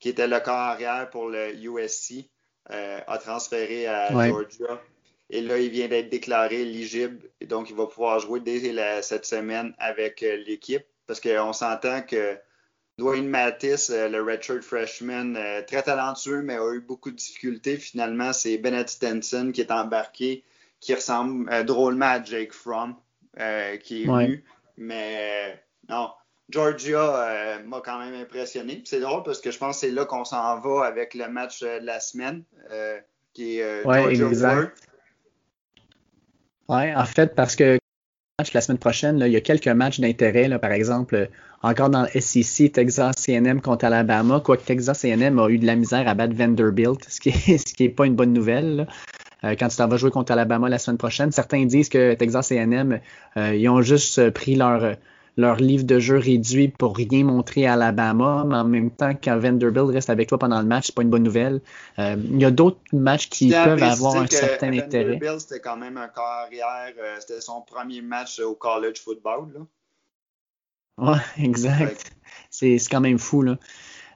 qui 0.00 0.08
était 0.08 0.28
le 0.28 0.40
corps 0.40 0.54
arrière 0.54 1.10
pour 1.10 1.28
le 1.28 1.54
USC, 1.54 2.28
euh, 2.70 3.00
a 3.06 3.18
transféré 3.18 3.86
à 3.86 4.10
Georgia. 4.10 4.80
Et 5.30 5.40
là, 5.40 5.58
il 5.58 5.70
vient 5.70 5.88
d'être 5.88 6.08
déclaré 6.08 6.62
éligible. 6.62 7.30
Et 7.40 7.46
donc, 7.46 7.70
il 7.70 7.76
va 7.76 7.86
pouvoir 7.86 8.20
jouer 8.20 8.40
dès 8.40 9.02
cette 9.02 9.26
semaine 9.26 9.74
avec 9.78 10.22
euh, 10.22 10.36
l'équipe. 10.36 10.84
Parce 11.06 11.20
qu'on 11.20 11.52
s'entend 11.52 12.02
que 12.02 12.38
Dwayne 12.98 13.28
Mattis, 13.28 13.90
euh, 13.90 14.08
le 14.08 14.22
redshirt 14.22 14.62
freshman, 14.62 15.34
très 15.66 15.82
talentueux, 15.82 16.42
mais 16.42 16.56
a 16.56 16.72
eu 16.72 16.80
beaucoup 16.80 17.10
de 17.10 17.16
difficultés. 17.16 17.76
Finalement, 17.76 18.32
c'est 18.32 18.58
Bennett 18.58 18.88
Stenson 18.88 19.50
qui 19.52 19.62
est 19.62 19.70
embarqué, 19.70 20.44
qui 20.80 20.94
ressemble 20.94 21.64
drôlement 21.64 22.06
à 22.06 22.22
Jake 22.22 22.52
Fromm, 22.52 22.96
qui 23.82 24.02
est 24.02 24.06
venu. 24.06 24.44
Mais 24.76 25.62
non, 25.88 26.10
Georgia 26.50 27.58
m'a 27.66 27.80
quand 27.84 27.98
même 27.98 28.14
impressionné. 28.14 28.82
C'est 28.84 29.00
drôle 29.00 29.22
parce 29.22 29.40
que 29.40 29.50
je 29.50 29.58
pense 29.58 29.76
que 29.76 29.86
c'est 29.86 29.92
là 29.92 30.04
qu'on 30.06 30.24
s'en 30.24 30.58
va 30.60 30.86
avec 30.86 31.14
le 31.14 31.28
match 31.28 31.60
de 31.60 31.84
la 31.84 32.00
semaine, 32.00 32.44
qui 33.34 33.58
est 33.58 33.84
ouais, 33.84 34.14
Georgia 34.14 34.70
Oui, 36.68 36.94
en 36.94 37.04
fait, 37.04 37.34
parce 37.34 37.54
que 37.54 37.78
la 38.54 38.60
semaine 38.60 38.78
prochaine, 38.78 39.18
il 39.20 39.32
y 39.32 39.36
a 39.36 39.40
quelques 39.40 39.68
matchs 39.68 40.00
d'intérêt, 40.00 40.58
par 40.60 40.70
exemple, 40.72 41.28
encore 41.62 41.90
dans 41.90 42.02
le 42.02 42.20
SEC, 42.20 42.70
Texas 42.72 43.28
A&M 43.28 43.60
contre 43.60 43.86
Alabama, 43.86 44.40
quoique 44.40 44.62
Texas 44.62 45.04
A&M 45.04 45.38
a 45.38 45.48
eu 45.48 45.58
de 45.58 45.66
la 45.66 45.74
misère 45.74 46.06
à 46.06 46.14
battre 46.14 46.34
Vanderbilt, 46.34 47.04
ce 47.08 47.20
qui 47.20 47.30
n'est 47.30 47.56
est 47.86 47.88
pas 47.88 48.06
une 48.06 48.14
bonne 48.14 48.32
nouvelle. 48.32 48.86
Euh, 49.44 49.54
quand 49.58 49.68
tu 49.68 49.76
t'en 49.76 49.88
vas 49.88 49.96
jouer 49.96 50.10
contre 50.10 50.32
Alabama 50.32 50.68
la 50.68 50.78
semaine 50.78 50.98
prochaine, 50.98 51.32
certains 51.32 51.64
disent 51.64 51.88
que 51.88 52.14
Texas 52.14 52.52
A&M, 52.52 53.00
euh, 53.36 53.54
ils 53.54 53.68
ont 53.68 53.82
juste 53.82 54.30
pris 54.30 54.54
leur 54.54 54.94
leur 55.38 55.56
livre 55.56 55.84
de 55.84 56.00
jeu 56.00 56.18
réduit 56.18 56.66
pour 56.66 56.96
rien 56.96 57.22
montrer 57.22 57.64
à 57.64 57.74
Alabama, 57.74 58.44
mais 58.44 58.56
en 58.56 58.64
même 58.64 58.90
temps, 58.90 59.12
quand 59.14 59.38
Vanderbilt 59.38 59.86
reste 59.86 60.10
avec 60.10 60.28
toi 60.28 60.36
pendant 60.36 60.60
le 60.60 60.66
match, 60.66 60.86
c'est 60.86 60.94
pas 60.94 61.02
une 61.02 61.10
bonne 61.10 61.22
nouvelle. 61.22 61.60
Euh, 62.00 62.16
il 62.18 62.42
y 62.42 62.44
a 62.44 62.50
d'autres 62.50 62.80
matchs 62.92 63.28
qui 63.28 63.50
peuvent 63.50 63.82
avoir 63.82 64.16
un 64.16 64.26
certain 64.26 64.72
intérêt. 64.72 65.12
Vanderbilt, 65.12 65.40
c'était 65.40 65.60
quand 65.60 65.76
même 65.76 65.96
un 65.96 66.08
carrière, 66.08 66.92
euh, 67.00 67.16
c'était 67.20 67.40
son 67.40 67.62
premier 67.62 68.02
match 68.02 68.40
au 68.40 68.54
college 68.54 69.00
football. 69.00 69.48
Là. 69.54 71.12
Ouais, 71.12 71.20
exact. 71.44 72.12
C'est 72.50 72.76
quand 72.90 73.00
même 73.00 73.20
fou. 73.20 73.42
Là. 73.42 73.58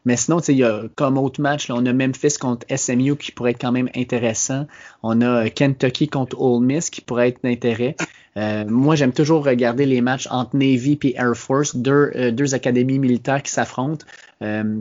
Mais 0.05 0.17
sinon, 0.17 0.41
il 0.41 0.57
y 0.57 0.65
a 0.65 0.83
comme 0.97 1.19
autre 1.19 1.41
match, 1.41 1.69
là, 1.69 1.77
on 1.79 1.87
a 1.87 1.93
Memphis 1.93 2.37
contre 2.41 2.67
SMU 2.75 3.17
qui 3.17 3.31
pourrait 3.31 3.53
être 3.53 3.61
quand 3.61 3.71
même 3.71 3.89
intéressant. 3.95 4.67
On 5.05 5.21
a 5.21 5.49
Kentucky 5.51 6.09
contre 6.09 6.41
Ole 6.41 6.65
Miss 6.65 6.91
qui 6.91 7.01
pourrait 7.01 7.29
être 7.29 7.45
d'intérêt. 7.45 7.95
Euh, 8.37 8.65
moi, 8.67 8.95
j'aime 8.95 9.13
toujours 9.13 9.45
regarder 9.45 9.87
les 9.87 10.01
matchs 10.01 10.27
entre 10.31 10.57
Navy 10.57 10.99
et 11.05 11.17
Air 11.17 11.37
Force, 11.37 11.77
deux, 11.77 12.13
euh, 12.15 12.31
deux 12.31 12.55
académies 12.55 12.99
militaires 12.99 13.43
qui 13.43 13.53
s'affrontent. 13.53 14.07
Euh, 14.43 14.79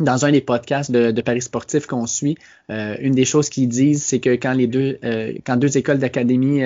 dans 0.00 0.24
un 0.24 0.32
des 0.32 0.40
podcasts 0.40 0.90
de, 0.90 1.20
Paris 1.20 1.42
Sportif 1.42 1.86
qu'on 1.86 2.08
suit, 2.08 2.36
une 2.68 3.12
des 3.12 3.24
choses 3.24 3.48
qu'ils 3.48 3.68
disent, 3.68 4.02
c'est 4.02 4.18
que 4.18 4.30
quand 4.30 4.52
les 4.52 4.66
deux, 4.66 4.98
quand 5.46 5.56
deux 5.56 5.78
écoles 5.78 5.98
d'académie 5.98 6.64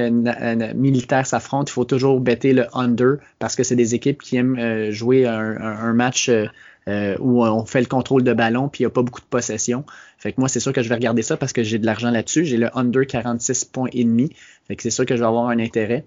militaires 0.75 1.27
s'affrontent, 1.27 1.67
il 1.69 1.73
faut 1.73 1.85
toujours 1.85 2.21
bêter 2.21 2.55
le 2.55 2.65
under 2.73 3.17
parce 3.39 3.55
que 3.55 3.65
c'est 3.65 3.77
des 3.77 3.95
équipes 3.95 4.23
qui 4.23 4.39
aiment 4.39 4.91
jouer 4.93 5.27
un, 5.27 5.59
un 5.61 5.93
match 5.93 6.31
où 6.89 7.45
on 7.45 7.67
fait 7.67 7.81
le 7.81 7.87
contrôle 7.87 8.23
de 8.23 8.33
ballon 8.33 8.71
puis 8.71 8.85
il 8.85 8.87
n'y 8.87 8.91
a 8.93 8.95
pas 8.95 9.03
beaucoup 9.03 9.21
de 9.21 9.27
possession. 9.27 9.85
Fait 10.17 10.33
que 10.33 10.41
moi, 10.41 10.49
c'est 10.49 10.61
sûr 10.61 10.73
que 10.73 10.83
je 10.83 10.89
vais 10.89 10.95
regarder 10.95 11.21
ça 11.21 11.37
parce 11.37 11.53
que 11.53 11.63
j'ai 11.63 11.79
de 11.79 11.85
l'argent 11.85 12.11
là-dessus. 12.11 12.47
J'ai 12.47 12.57
le 12.57 12.71
under 12.75 13.07
46 13.07 13.67
points 13.67 13.91
et 13.93 14.05
demi. 14.05 14.31
Fait 14.69 14.75
que 14.75 14.83
c'est 14.83 14.89
sûr 14.89 15.05
que 15.05 15.17
je 15.17 15.21
vais 15.21 15.27
avoir 15.27 15.49
un 15.51 15.59
intérêt. 15.59 16.07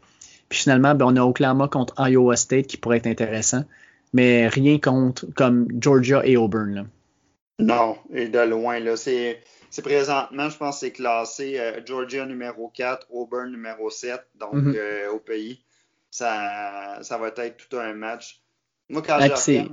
Puis 0.51 0.59
finalement, 0.59 0.93
ben, 0.95 1.05
on 1.05 1.15
a 1.15 1.21
Oklahoma 1.21 1.69
contre 1.69 1.93
Iowa 1.97 2.35
State 2.35 2.67
qui 2.67 2.75
pourrait 2.75 2.97
être 2.97 3.07
intéressant, 3.07 3.63
mais 4.11 4.49
rien 4.49 4.79
contre 4.79 5.25
comme 5.33 5.65
Georgia 5.79 6.25
et 6.25 6.35
Auburn. 6.35 6.89
Non, 7.57 7.95
et 8.13 8.27
de 8.27 8.39
loin. 8.39 8.77
Là, 8.81 8.97
c'est, 8.97 9.39
présentement, 9.81 10.49
je 10.49 10.57
pense 10.57 10.81
c'est 10.81 10.91
classé 10.91 11.57
euh, 11.57 11.79
Georgia 11.85 12.25
numéro 12.25 12.69
4, 12.75 13.07
Auburn 13.11 13.49
numéro 13.49 13.89
7, 13.89 14.19
donc 14.41 14.55
mhm. 14.55 14.75
euh, 14.75 15.11
au 15.13 15.19
pays. 15.19 15.61
Ça, 16.09 16.99
ça 17.01 17.17
va 17.17 17.27
être 17.29 17.55
tout 17.55 17.77
un 17.77 17.93
match. 17.93 18.41
Moi, 18.89 19.01
quand 19.01 19.19
je 19.21 19.63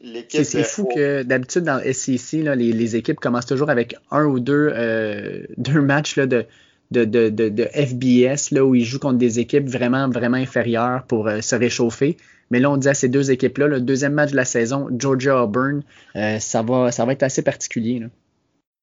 l'équipe. 0.00 0.44
C'est, 0.44 0.62
fou 0.62 0.84
que 0.84 1.24
d'habitude 1.24 1.64
dans 1.64 1.82
le 1.84 1.92
SEC, 1.92 2.44
là, 2.44 2.54
les, 2.54 2.94
équipes 2.94 3.18
commencent 3.18 3.46
toujours 3.46 3.70
avec 3.70 3.96
un 4.12 4.24
ou 4.26 4.38
deux, 4.38 4.70
euh, 4.72 5.42
deux 5.56 5.80
matchs 5.80 6.14
là, 6.14 6.26
de, 6.26 6.46
de, 6.92 7.68
FBS, 7.72 8.54
là, 8.54 8.64
où 8.64 8.74
ils 8.74 8.84
jouent 8.84 8.98
contre 8.98 9.18
des 9.18 9.38
équipes 9.40 9.68
vraiment, 9.68 10.08
vraiment 10.08 10.36
inférieures 10.36 11.04
pour 11.06 11.28
euh, 11.28 11.40
se 11.40 11.56
réchauffer. 11.56 12.16
Mais 12.50 12.60
là, 12.60 12.70
on 12.70 12.76
dit 12.76 12.88
à 12.88 12.94
ces 12.94 13.08
deux 13.08 13.30
équipes-là, 13.30 13.66
le 13.66 13.80
deuxième 13.80 14.12
match 14.12 14.32
de 14.32 14.36
la 14.36 14.44
saison, 14.44 14.88
Georgia-Auburn, 14.96 15.82
euh, 16.16 16.38
ça, 16.38 16.62
va, 16.62 16.92
ça 16.92 17.04
va 17.04 17.12
être 17.12 17.22
assez 17.22 17.42
particulier. 17.42 18.02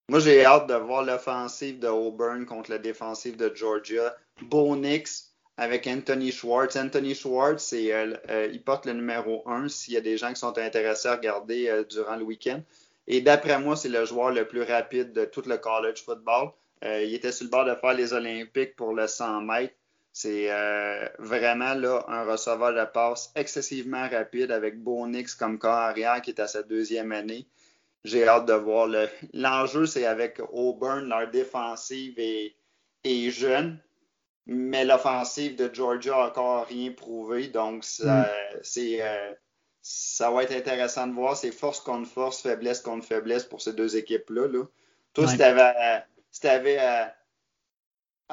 Moi, 0.10 0.20
j'ai 0.20 0.44
hâte 0.44 0.68
de 0.68 0.74
voir 0.74 1.04
l'offensive 1.04 1.80
de 1.80 1.88
Auburn 1.88 2.46
contre 2.46 2.72
la 2.72 2.80
défensive 2.80 3.38
de 3.38 3.52
Georgia. 3.54 4.16
Bo 4.42 4.76
Nix 4.76 5.34
avec 5.58 5.86
Anthony 5.86 6.32
Schwartz. 6.32 6.76
Anthony 6.76 7.14
Schwartz, 7.14 7.64
c'est, 7.64 7.94
euh, 7.94 8.50
il 8.52 8.64
porte 8.64 8.86
le 8.86 8.94
numéro 8.94 9.44
1 9.48 9.68
s'il 9.68 9.94
y 9.94 9.98
a 9.98 10.02
des 10.02 10.18
gens 10.18 10.30
qui 10.30 10.40
sont 10.40 10.58
intéressés 10.58 11.10
à 11.10 11.16
regarder 11.16 11.84
durant 11.90 12.16
le 12.16 12.24
week-end. 12.24 12.62
Et 13.08 13.22
d'après 13.22 13.60
moi, 13.60 13.76
c'est 13.76 13.90
le 13.90 14.06
joueur 14.06 14.32
le 14.32 14.48
plus 14.48 14.64
rapide 14.64 15.14
de 15.14 15.26
tout 15.26 15.44
le 15.46 15.58
college 15.58 16.04
football. 16.04 16.52
Euh, 16.86 17.04
il 17.04 17.14
était 17.14 17.32
sur 17.32 17.46
le 17.46 17.50
bord 17.50 17.66
de 17.66 17.76
faire 17.76 17.94
les 17.94 18.14
Olympiques 18.14 18.76
pour 18.76 18.94
le 18.94 19.08
100 19.08 19.42
mètres. 19.42 19.76
C'est 20.12 20.52
euh, 20.52 21.08
vraiment 21.20 21.74
là, 21.76 22.04
un 22.08 22.24
receveur 22.24 22.74
de 22.74 22.84
passe 22.92 23.32
excessivement 23.36 24.10
rapide 24.10 24.52
avec 24.52 24.82
Bonix 24.82 25.36
comme 25.36 25.60
corps 25.60 25.72
arrière 25.72 26.22
qui 26.22 26.32
est 26.32 26.40
à 26.40 26.48
sa 26.48 26.64
deuxième 26.64 27.12
année. 27.12 27.48
J'ai 28.04 28.28
hâte 28.28 28.46
de 28.46 28.54
voir. 28.54 28.90
L'enjeu, 29.34 29.86
c'est 29.86 30.06
avec 30.06 30.42
Auburn, 30.52 31.08
leur 31.08 31.30
défensive 31.30 32.16
est, 32.18 32.56
jeune, 33.30 33.80
mais 34.46 34.86
l'offensive 34.86 35.56
de 35.56 35.70
Georgia 35.74 36.12
n'a 36.12 36.28
encore 36.28 36.66
rien 36.66 36.92
prouvé. 36.92 37.48
Donc, 37.48 37.84
ça, 37.84 38.30
mm. 38.64 38.78
euh, 38.78 39.34
ça 39.82 40.32
va 40.32 40.44
être 40.44 40.56
intéressant 40.56 41.08
de 41.08 41.14
voir. 41.14 41.36
C'est 41.36 41.52
force 41.52 41.82
contre 41.82 42.10
force, 42.10 42.42
faiblesse 42.42 42.82
contre 42.82 43.06
faiblesse 43.06 43.44
pour 43.44 43.62
ces 43.62 43.74
deux 43.74 43.98
équipes-là. 43.98 44.48
Là. 44.48 44.64
Toi, 45.14 45.28
si 45.28 45.38
tu 45.38 45.44
avais 45.44 46.04
si 46.32 46.42
tu 46.42 46.48
avais 46.48 46.78
à, 46.78 47.14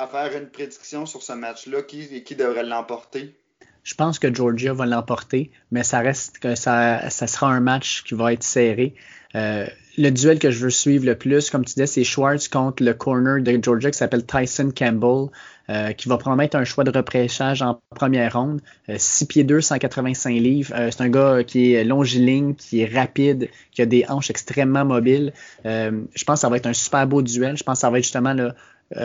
faire 0.06 0.36
une 0.36 0.50
prédiction 0.50 1.06
sur 1.06 1.22
ce 1.22 1.32
match-là, 1.32 1.82
qui, 1.82 2.34
devrait 2.36 2.64
l'emporter? 2.64 3.38
Je 3.82 3.94
pense 3.94 4.18
que 4.18 4.32
Georgia 4.34 4.72
va 4.72 4.84
l'emporter, 4.84 5.52
mais 5.70 5.84
ça 5.84 6.00
reste 6.00 6.38
que 6.38 6.54
ça, 6.54 7.08
ça 7.10 7.26
sera 7.26 7.48
un 7.48 7.60
match 7.60 8.02
qui 8.02 8.14
va 8.14 8.32
être 8.32 8.42
serré. 8.42 8.94
Euh, 9.34 9.66
le 9.96 10.10
duel 10.10 10.38
que 10.38 10.50
je 10.50 10.58
veux 10.64 10.70
suivre 10.70 11.06
le 11.06 11.16
plus, 11.16 11.50
comme 11.50 11.64
tu 11.64 11.74
disais, 11.74 11.86
c'est 11.86 12.04
Schwartz 12.04 12.48
contre 12.48 12.82
le 12.82 12.92
corner 12.94 13.42
de 13.42 13.58
Georgia 13.62 13.90
qui 13.90 13.98
s'appelle 13.98 14.24
Tyson 14.24 14.70
Campbell, 14.76 15.28
euh, 15.70 15.92
qui 15.92 16.08
va 16.08 16.18
promettre 16.18 16.56
un 16.56 16.64
choix 16.64 16.84
de 16.84 16.90
repêchage 16.90 17.62
en 17.62 17.80
première 17.94 18.34
ronde. 18.34 18.60
6 18.94 19.24
euh, 19.24 19.26
pieds 19.26 19.44
2, 19.44 19.60
185 19.60 20.30
livres. 20.30 20.74
c'est 20.90 21.00
un 21.00 21.08
gars 21.08 21.42
qui 21.44 21.72
est 21.72 21.84
longiligne, 21.84 22.54
qui 22.54 22.80
est 22.80 22.94
rapide, 22.94 23.48
qui 23.72 23.82
a 23.82 23.86
des 23.86 24.04
hanches 24.08 24.30
extrêmement 24.30 24.84
mobiles. 24.84 25.32
je 25.64 26.24
pense 26.24 26.36
que 26.36 26.40
ça 26.40 26.48
va 26.48 26.56
être 26.58 26.66
un 26.66 26.74
super 26.74 27.06
beau 27.06 27.22
duel. 27.22 27.56
Je 27.56 27.64
pense 27.64 27.78
que 27.78 27.80
ça 27.80 27.90
va 27.90 27.98
être 27.98 28.04
justement 28.04 28.34
le 28.34 28.52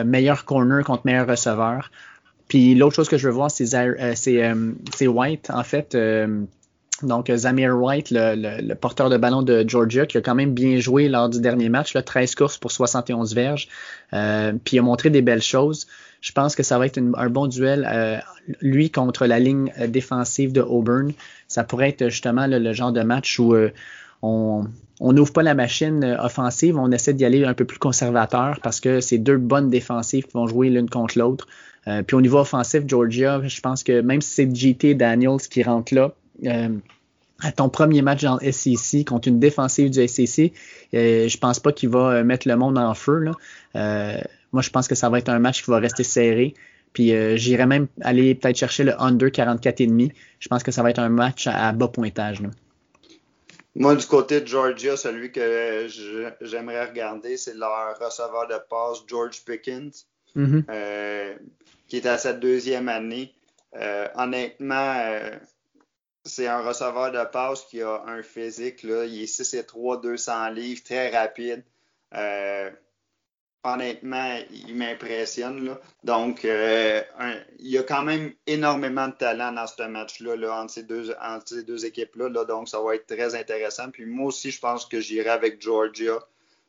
meilleur 0.03 0.45
corner 0.45 0.83
contre 0.83 1.03
meilleur 1.05 1.27
receveur. 1.27 1.89
Puis 2.47 2.75
l'autre 2.75 2.95
chose 2.95 3.07
que 3.07 3.17
je 3.17 3.29
veux 3.29 3.33
voir, 3.33 3.49
c'est 3.49 5.07
White, 5.07 5.49
en 5.53 5.63
fait. 5.63 5.95
Donc, 7.03 7.31
Zamir 7.31 7.77
White, 7.77 8.09
le, 8.11 8.73
porteur 8.73 9.09
de 9.09 9.17
ballon 9.17 9.41
de 9.41 9.63
Georgia, 9.67 10.05
qui 10.05 10.17
a 10.17 10.21
quand 10.21 10.35
même 10.35 10.53
bien 10.53 10.79
joué 10.79 11.09
lors 11.09 11.29
du 11.29 11.39
dernier 11.39 11.69
match, 11.69 11.93
là, 11.93 12.01
13 12.01 12.35
courses 12.35 12.57
pour 12.57 12.71
71 12.71 13.33
verges, 13.33 13.67
euh, 14.13 14.53
puis 14.63 14.77
il 14.77 14.79
a 14.79 14.81
montré 14.81 15.09
des 15.09 15.21
belles 15.21 15.41
choses. 15.41 15.87
Je 16.21 16.31
pense 16.31 16.55
que 16.55 16.63
ça 16.63 16.77
va 16.77 16.85
être 16.85 16.99
un 16.99 17.29
bon 17.29 17.47
duel, 17.47 17.87
euh, 17.91 18.17
lui 18.61 18.91
contre 18.91 19.25
la 19.25 19.39
ligne 19.39 19.71
euh, 19.79 19.87
défensive 19.87 20.51
de 20.51 20.61
Auburn. 20.61 21.13
Ça 21.47 21.63
pourrait 21.63 21.89
être 21.89 22.09
justement 22.09 22.45
le 22.47 22.73
genre 22.73 22.91
de 22.91 23.01
match 23.01 23.39
où 23.39 23.55
on 24.21 24.67
n'ouvre 25.01 25.33
pas 25.33 25.43
la 25.43 25.55
machine 25.55 26.17
offensive, 26.19 26.77
on 26.77 26.91
essaie 26.91 27.13
d'y 27.13 27.25
aller 27.25 27.43
un 27.43 27.55
peu 27.55 27.65
plus 27.65 27.79
conservateur 27.79 28.59
parce 28.61 28.79
que 28.79 29.01
c'est 29.01 29.17
deux 29.17 29.37
bonnes 29.37 29.69
défensives 29.69 30.25
qui 30.25 30.33
vont 30.33 30.47
jouer 30.47 30.69
l'une 30.69 30.89
contre 30.89 31.17
l'autre. 31.17 31.47
puis 31.85 32.15
au 32.15 32.21
niveau 32.21 32.37
offensif, 32.37 32.83
Georgia, 32.85 33.41
je 33.43 33.59
pense 33.59 33.83
que 33.83 34.01
même 34.01 34.21
si 34.21 34.29
c'est 34.29 34.55
JT 34.55 34.93
Daniels 34.93 35.41
qui 35.49 35.63
rentre 35.63 35.95
là, 35.95 36.13
euh, 36.13 36.20
à 37.41 37.51
ton 37.51 37.69
premier 37.69 38.01
match 38.01 38.23
dans 38.23 38.37
le 38.41 38.51
SEC 38.51 39.05
contre 39.05 39.27
une 39.27 39.39
défensive 39.39 39.89
du 39.89 40.07
SEC, 40.07 40.53
euh, 40.93 41.27
je 41.27 41.37
pense 41.37 41.59
pas 41.59 41.71
qu'il 41.71 41.89
va 41.89 42.11
euh, 42.11 42.23
mettre 42.23 42.47
le 42.47 42.55
monde 42.55 42.77
en 42.77 42.93
feu. 42.93 43.25
moi, 43.73 44.61
je 44.61 44.69
pense 44.69 44.87
que 44.87 44.95
ça 44.95 45.09
va 45.09 45.17
être 45.17 45.29
un 45.29 45.39
match 45.39 45.63
qui 45.63 45.71
va 45.71 45.79
rester 45.79 46.03
serré. 46.03 46.53
Puis 46.93 47.13
j'irais 47.37 47.67
même 47.67 47.87
aller 48.01 48.35
peut-être 48.35 48.57
chercher 48.57 48.83
le 48.83 49.01
under 49.01 49.29
44,5. 49.29 50.11
Je 50.39 50.47
pense 50.49 50.61
que 50.61 50.71
ça 50.71 50.83
va 50.83 50.89
être 50.89 50.99
un 50.99 51.07
match 51.07 51.47
à, 51.47 51.71
bas 51.71 51.87
pointage. 51.87 52.41
Moi, 53.75 53.95
du 53.95 54.05
côté 54.05 54.41
de 54.41 54.47
Georgia, 54.47 54.97
celui 54.97 55.31
que 55.31 55.87
j'aimerais 56.41 56.85
regarder, 56.85 57.37
c'est 57.37 57.53
leur 57.53 57.97
receveur 57.97 58.45
de 58.49 58.55
passe, 58.69 59.05
George 59.07 59.41
Pickens, 59.45 60.05
mm-hmm. 60.35 61.37
qui 61.87 61.95
est 61.95 62.05
à 62.05 62.17
sa 62.17 62.33
deuxième 62.33 62.89
année. 62.89 63.33
honnêtement, 64.15 65.21
c'est 66.23 66.47
un 66.47 66.61
receveur 66.61 67.11
de 67.11 67.23
passe 67.25 67.63
qui 67.65 67.81
a 67.81 68.03
un 68.05 68.21
physique, 68.21 68.83
là. 68.83 69.05
il 69.05 69.23
est 69.23 69.27
6 69.27 69.53
et 69.55 69.65
3, 69.65 70.01
200 70.01 70.49
livres, 70.49 70.83
très 70.83 71.09
rapide. 71.09 71.63
Euh, 72.13 72.69
honnêtement, 73.63 74.37
il 74.51 74.75
m'impressionne. 74.75 75.77
Donc, 76.03 76.45
euh, 76.45 77.01
il 77.59 77.69
y 77.69 77.77
a 77.77 77.83
quand 77.83 78.03
même 78.03 78.33
énormément 78.45 79.07
de 79.07 79.13
talent 79.13 79.51
dans 79.51 79.67
ce 79.67 79.83
match-là 79.83 80.35
là, 80.35 80.61
entre 80.61 80.73
ces 80.73 81.63
deux, 81.63 81.85
équipes-là. 81.85 82.29
Là, 82.29 82.45
donc, 82.45 82.69
ça 82.69 82.79
va 82.81 82.95
être 82.95 83.07
très 83.07 83.35
intéressant. 83.35 83.89
Puis 83.89 84.05
moi 84.05 84.27
aussi, 84.27 84.51
je 84.51 84.59
pense 84.59 84.85
que 84.85 84.99
j'irai 84.99 85.29
avec 85.29 85.61
Georgia. 85.61 86.19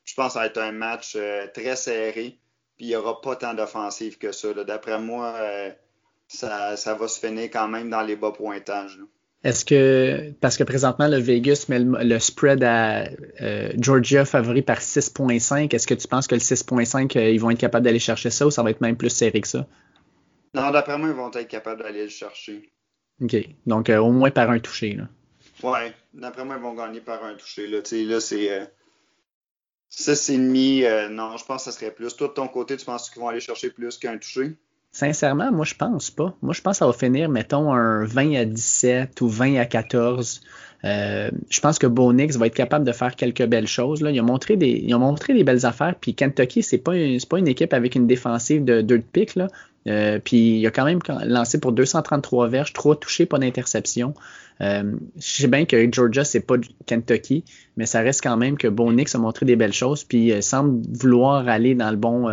Je 0.05 0.15
pense 0.15 0.29
que 0.29 0.33
ça 0.35 0.41
va 0.41 0.47
être 0.47 0.59
un 0.59 0.73
match 0.73 1.15
euh, 1.17 1.47
très 1.53 1.77
serré. 1.77 2.39
Puis 2.77 2.87
il 2.87 2.89
n'y 2.89 2.97
aura 2.97 3.21
pas 3.21 3.37
tant 3.37 3.55
d'offensive 3.55 4.17
que 4.19 4.33
ça. 4.33 4.53
D'après 4.55 4.99
moi, 4.99 5.35
ça, 6.27 6.77
ça, 6.77 6.95
va 6.95 7.07
se 7.07 7.21
finir 7.21 7.45
quand 7.45 7.69
même 7.69 7.91
dans 7.91 8.01
les 8.01 8.17
bas 8.17 8.33
pointages. 8.33 8.99
Est-ce 9.45 9.65
que, 9.65 10.31
parce 10.41 10.57
que 10.57 10.63
présentement, 10.63 11.09
le 11.09 11.17
Vegas 11.17 11.67
met 11.69 11.81
le, 11.81 12.19
spread 12.21 12.63
à 12.63 13.09
euh, 13.41 13.73
Georgia 13.77 14.25
favori 14.25 14.63
par 14.63 14.79
6.5, 14.79 15.75
est-ce 15.75 15.87
que 15.87 15.95
tu 15.95 16.07
penses 16.07 16.29
que 16.29 16.37
le 16.37 16.41
6.5, 16.41 17.19
euh, 17.19 17.31
ils 17.31 17.41
vont 17.41 17.51
être 17.51 17.59
capables 17.59 17.85
d'aller 17.85 17.99
chercher 17.99 18.31
ça 18.31 18.47
ou 18.47 18.53
ça 18.53 18.63
va 18.63 18.71
être 18.71 18.81
même 18.81 18.97
plus 18.97 19.11
serré 19.11 19.41
que 19.41 19.49
ça? 19.49 19.67
Non, 20.55 20.71
d'après 20.71 20.97
moi, 20.97 21.09
ils 21.09 21.15
vont 21.15 21.31
être 21.33 21.49
capables 21.49 21.83
d'aller 21.83 22.05
le 22.05 22.09
chercher. 22.09 22.71
OK. 23.21 23.37
Donc, 23.67 23.91
euh, 23.91 23.99
au 23.99 24.13
moins 24.13 24.31
par 24.31 24.49
un 24.49 24.61
touché. 24.61 24.93
Là. 24.93 25.09
Ouais, 25.69 25.93
d'après 26.15 26.45
moi, 26.45 26.57
ils 26.57 26.63
vont 26.63 26.75
gagner 26.75 27.01
par 27.01 27.25
un 27.25 27.35
touché. 27.35 27.67
Là, 27.67 27.79
là 27.79 28.21
c'est. 28.21 28.71
Ça, 29.89 30.15
c'est 30.15 30.37
demi. 30.37 30.85
non, 31.11 31.37
je 31.37 31.45
pense 31.45 31.65
que 31.65 31.71
ça 31.71 31.77
serait 31.77 31.91
plus. 31.91 32.15
Toi, 32.17 32.29
de 32.29 32.33
ton 32.33 32.47
côté, 32.47 32.77
tu 32.77 32.85
penses 32.85 33.11
qu'ils 33.11 33.21
vont 33.21 33.29
aller 33.29 33.41
chercher 33.41 33.71
plus 33.71 33.99
qu'un 33.99 34.19
touché? 34.19 34.57
Sincèrement, 34.93 35.51
moi, 35.51 35.65
je 35.65 35.75
pense 35.75 36.11
pas. 36.11 36.37
Moi, 36.43 36.53
je 36.53 36.61
pense 36.61 36.75
que 36.75 36.79
ça 36.81 36.87
va 36.87 36.93
finir, 36.93 37.31
mettons, 37.31 37.73
un 37.73 38.05
20 38.05 38.35
à 38.35 38.45
17 38.45 39.19
ou 39.23 39.29
20 39.29 39.57
à 39.57 39.65
14. 39.65 40.43
Euh, 40.85 41.31
je 41.49 41.61
pense 41.61 41.79
que 41.79 41.87
Bonix 41.87 42.37
va 42.37 42.47
être 42.47 42.55
capable 42.55 42.85
de 42.85 42.93
faire 42.93 43.17
quelques 43.17 43.47
belles 43.47 43.67
choses. 43.67 44.03
Là. 44.03 44.11
Ils, 44.11 44.21
ont 44.21 44.25
montré 44.25 44.57
des, 44.57 44.83
ils 44.85 44.95
ont 44.95 44.99
montré 44.99 45.33
des 45.33 45.45
belles 45.45 45.65
affaires. 45.65 45.95
Puis 45.99 46.15
Kentucky, 46.15 46.63
c'est 46.63 46.77
pas, 46.77 46.93
pas 47.29 47.39
une 47.39 47.49
équipe 47.49 47.73
avec 47.73 47.95
une 47.95 48.07
défensive 48.07 48.65
de 48.65 48.83
deux 48.83 48.99
de 48.99 49.05
pique. 49.05 49.39
Euh, 49.89 50.19
puis 50.23 50.59
il 50.59 50.67
a 50.67 50.71
quand 50.71 50.85
même 50.85 51.01
lancé 51.25 51.59
pour 51.59 51.73
233 51.73 52.49
verges, 52.49 52.75
3 52.75 52.97
touchés, 52.97 53.25
pas 53.25 53.39
d'interception. 53.39 54.13
Euh, 54.61 54.93
je 55.17 55.43
sais 55.43 55.49
bien 55.49 55.65
que 55.65 55.89
Georgia, 55.91 56.23
c'est 56.23 56.41
pas 56.41 56.57
Kentucky, 56.85 57.45
mais 57.79 57.87
ça 57.87 58.01
reste 58.01 58.23
quand 58.23 58.37
même 58.37 58.59
que 58.59 58.69
Bonix 58.69 59.15
a 59.15 59.19
montré 59.19 59.47
des 59.47 59.57
belles 59.57 59.73
choses, 59.73 60.05
puis 60.05 60.41
semble 60.43 60.83
vouloir 60.93 61.49
aller 61.49 61.75
dans 61.75 61.91
le 61.91 61.97
bon, 61.97 62.29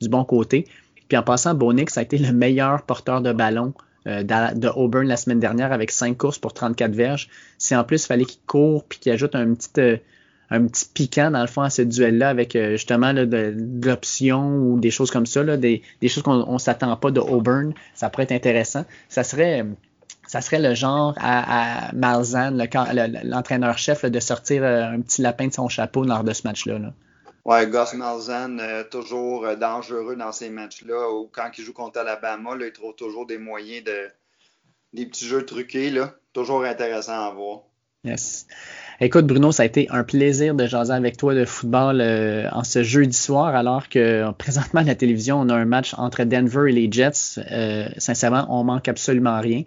du 0.00 0.08
bon 0.08 0.24
côté. 0.24 0.66
Puis 1.08 1.16
en 1.16 1.22
passant, 1.22 1.54
Bonix 1.54 1.96
a 1.96 2.02
été 2.02 2.18
le 2.18 2.32
meilleur 2.32 2.82
porteur 2.82 3.20
de 3.20 3.32
ballon 3.32 3.74
euh, 4.06 4.22
de 4.22 4.68
Auburn 4.68 5.06
la 5.06 5.16
semaine 5.16 5.40
dernière 5.40 5.72
avec 5.72 5.90
5 5.90 6.16
courses 6.16 6.38
pour 6.38 6.52
34 6.52 6.92
verges. 6.92 7.28
Si 7.58 7.74
en 7.74 7.84
plus 7.84 8.04
il 8.04 8.06
fallait 8.06 8.24
qu'il 8.24 8.40
court 8.46 8.84
puis 8.84 8.98
qu'il 8.98 9.12
ajoute 9.12 9.34
un 9.34 9.54
petit, 9.54 9.70
euh, 9.78 9.96
un 10.50 10.66
petit 10.66 10.86
piquant 10.92 11.30
dans 11.32 11.40
le 11.40 11.48
fond 11.48 11.62
à 11.62 11.70
ce 11.70 11.82
duel-là 11.82 12.28
avec 12.28 12.54
euh, 12.54 12.72
justement 12.72 13.12
de, 13.12 13.54
l'option 13.84 14.58
ou 14.58 14.78
des 14.78 14.90
choses 14.90 15.10
comme 15.10 15.26
ça, 15.26 15.44
des, 15.56 15.82
choses 16.04 16.22
qu'on 16.22 16.52
ne 16.52 16.58
s'attend 16.58 16.96
pas 16.96 17.10
de 17.10 17.20
Auburn, 17.20 17.72
ça 17.94 18.08
pourrait 18.10 18.24
être 18.24 18.32
intéressant. 18.32 18.84
Ça 19.08 19.24
serait 19.24 19.64
ça 20.28 20.40
serait 20.40 20.58
le 20.60 20.74
genre 20.74 21.14
à, 21.18 21.92
Malzahn, 21.94 22.60
l'entraîneur-chef, 23.24 24.04
de 24.04 24.18
sortir 24.18 24.64
un 24.64 25.00
petit 25.00 25.22
lapin 25.22 25.46
de 25.46 25.52
son 25.52 25.68
chapeau 25.68 26.02
lors 26.02 26.24
de 26.24 26.32
ce 26.32 26.42
match-là. 26.44 26.80
là 26.80 26.92
Ouais, 27.46 27.64
Gus 27.68 27.94
Malzahn, 27.94 28.58
euh, 28.58 28.82
toujours 28.82 29.46
euh, 29.46 29.54
dangereux 29.54 30.16
dans 30.16 30.32
ces 30.32 30.50
matchs-là, 30.50 31.12
ou 31.12 31.30
quand 31.32 31.48
il 31.56 31.64
joue 31.64 31.72
contre 31.72 32.00
Alabama, 32.00 32.56
il 32.60 32.72
trouve 32.72 32.96
toujours 32.96 33.24
des 33.24 33.38
moyens 33.38 33.84
de. 33.84 34.08
des 34.92 35.06
petits 35.06 35.26
jeux 35.26 35.46
truqués, 35.46 35.90
là. 35.90 36.16
Toujours 36.32 36.64
intéressant 36.64 37.24
à 37.24 37.30
voir. 37.30 37.60
Yes. 38.02 38.48
Écoute, 38.98 39.28
Bruno, 39.28 39.52
ça 39.52 39.62
a 39.62 39.66
été 39.66 39.86
un 39.90 40.02
plaisir 40.02 40.56
de 40.56 40.66
jaser 40.66 40.92
avec 40.92 41.18
toi 41.18 41.36
de 41.36 41.44
football 41.44 42.00
euh, 42.00 42.48
en 42.50 42.64
ce 42.64 42.82
jeudi 42.82 43.16
soir, 43.16 43.54
alors 43.54 43.88
que 43.88 44.28
présentement 44.32 44.80
à 44.80 44.84
la 44.84 44.96
télévision, 44.96 45.38
on 45.38 45.48
a 45.48 45.54
un 45.54 45.66
match 45.66 45.94
entre 45.98 46.24
Denver 46.24 46.68
et 46.68 46.72
les 46.72 46.90
Jets. 46.90 47.38
sincèrement, 47.98 48.46
on 48.48 48.64
manque 48.64 48.88
absolument 48.88 49.40
rien. 49.40 49.62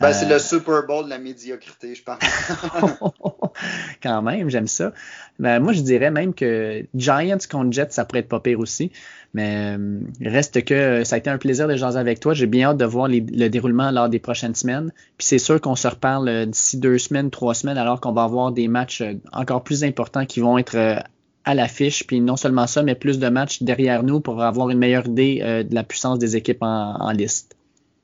Ben, 0.00 0.14
c'est 0.14 0.28
le 0.28 0.38
Super 0.38 0.86
Bowl 0.86 1.04
de 1.04 1.10
la 1.10 1.18
médiocrité, 1.18 1.94
je 1.94 2.02
pense. 2.02 2.18
Quand 4.02 4.22
même, 4.22 4.48
j'aime 4.48 4.66
ça. 4.66 4.92
Ben, 5.38 5.60
moi, 5.60 5.74
je 5.74 5.82
dirais 5.82 6.10
même 6.10 6.32
que 6.32 6.86
Giants 6.94 7.36
contre 7.50 7.72
Jets, 7.72 7.90
ça 7.90 8.06
pourrait 8.06 8.20
être 8.20 8.28
pas 8.28 8.40
pire 8.40 8.60
aussi. 8.60 8.90
Mais 9.34 9.76
euh, 9.78 10.00
reste 10.22 10.64
que 10.64 11.04
ça 11.04 11.16
a 11.16 11.18
été 11.18 11.30
un 11.30 11.38
plaisir 11.38 11.68
de 11.68 11.76
jaser 11.76 11.98
avec 11.98 12.18
toi. 12.18 12.34
J'ai 12.34 12.46
bien 12.46 12.70
hâte 12.70 12.78
de 12.78 12.84
voir 12.84 13.08
le 13.08 13.48
déroulement 13.48 13.90
lors 13.90 14.08
des 14.08 14.18
prochaines 14.18 14.54
semaines. 14.54 14.90
Puis 15.18 15.26
c'est 15.26 15.38
sûr 15.38 15.60
qu'on 15.60 15.76
se 15.76 15.86
reparle 15.86 16.28
euh, 16.28 16.46
d'ici 16.46 16.78
deux 16.78 16.98
semaines, 16.98 17.30
trois 17.30 17.54
semaines, 17.54 17.78
alors 17.78 18.00
qu'on 18.00 18.12
va 18.12 18.24
avoir 18.24 18.52
des 18.52 18.68
matchs 18.68 19.02
euh, 19.02 19.14
encore 19.32 19.62
plus 19.62 19.84
importants 19.84 20.24
qui 20.24 20.40
vont 20.40 20.58
être 20.58 21.04
à 21.44 21.54
l'affiche. 21.54 22.06
Puis 22.06 22.20
non 22.20 22.36
seulement 22.36 22.66
ça, 22.66 22.82
mais 22.82 22.94
plus 22.94 23.18
de 23.18 23.28
matchs 23.28 23.62
derrière 23.62 24.02
nous 24.02 24.20
pour 24.20 24.42
avoir 24.42 24.70
une 24.70 24.78
meilleure 24.78 25.06
idée 25.06 25.64
de 25.68 25.74
la 25.74 25.84
puissance 25.84 26.18
des 26.18 26.36
équipes 26.36 26.62
en 26.62 27.10
liste. 27.12 27.56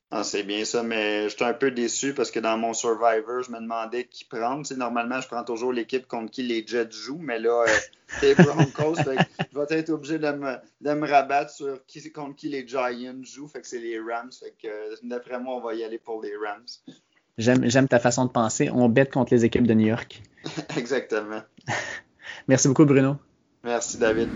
Ah, 0.09 0.23
c'est 0.23 0.43
bien 0.43 0.63
ça, 0.63 0.83
mais 0.83 1.27
j'étais 1.27 1.43
un 1.43 1.53
peu 1.53 1.69
déçu 1.69 2.13
parce 2.13 2.31
que 2.31 2.39
dans 2.39 2.57
mon 2.57 2.73
Survivor, 2.73 3.43
je 3.43 3.51
me 3.51 3.59
demandais 3.59 4.05
qui 4.05 4.23
prendre. 4.23 4.65
Tu 4.65 4.73
normalement, 4.75 5.19
je 5.19 5.27
prends 5.27 5.43
toujours 5.43 5.73
l'équipe 5.73 6.07
contre 6.07 6.31
qui 6.31 6.43
les 6.43 6.65
Jets 6.65 6.91
jouent, 6.91 7.19
mais 7.21 7.39
là, 7.39 7.65
euh, 7.67 7.73
les 8.21 8.33
Broncos, 8.33 8.95
je 9.03 9.59
vais 9.59 9.79
être 9.79 9.89
obligé 9.89 10.17
de 10.17 10.31
me, 10.31 10.55
de 10.79 10.93
me 10.93 11.05
rabattre 11.09 11.51
sur 11.51 11.85
qui, 11.87 12.09
contre 12.09 12.35
qui 12.35 12.47
les 12.47 12.65
Giants 12.65 13.21
jouent. 13.23 13.49
Fait 13.49 13.59
que 13.59 13.67
c'est 13.67 13.79
les 13.79 13.99
Rams. 13.99 14.31
Fait 14.31 14.55
que 14.61 15.05
d'après 15.05 15.41
moi, 15.41 15.55
on 15.55 15.61
va 15.61 15.73
y 15.73 15.83
aller 15.83 15.97
pour 15.97 16.21
les 16.21 16.33
Rams. 16.37 16.65
J'aime 17.37 17.87
ta 17.89 17.99
façon 17.99 18.25
de 18.25 18.31
penser. 18.31 18.69
On 18.73 18.87
bête 18.87 19.11
contre 19.11 19.33
les 19.33 19.43
équipes 19.43 19.67
de 19.67 19.73
New 19.73 19.87
York. 19.87 20.21
Exactement. 20.77 21.41
Merci 22.47 22.69
beaucoup, 22.69 22.85
Bruno. 22.85 23.17
Merci, 23.63 23.97
David. 23.97 24.29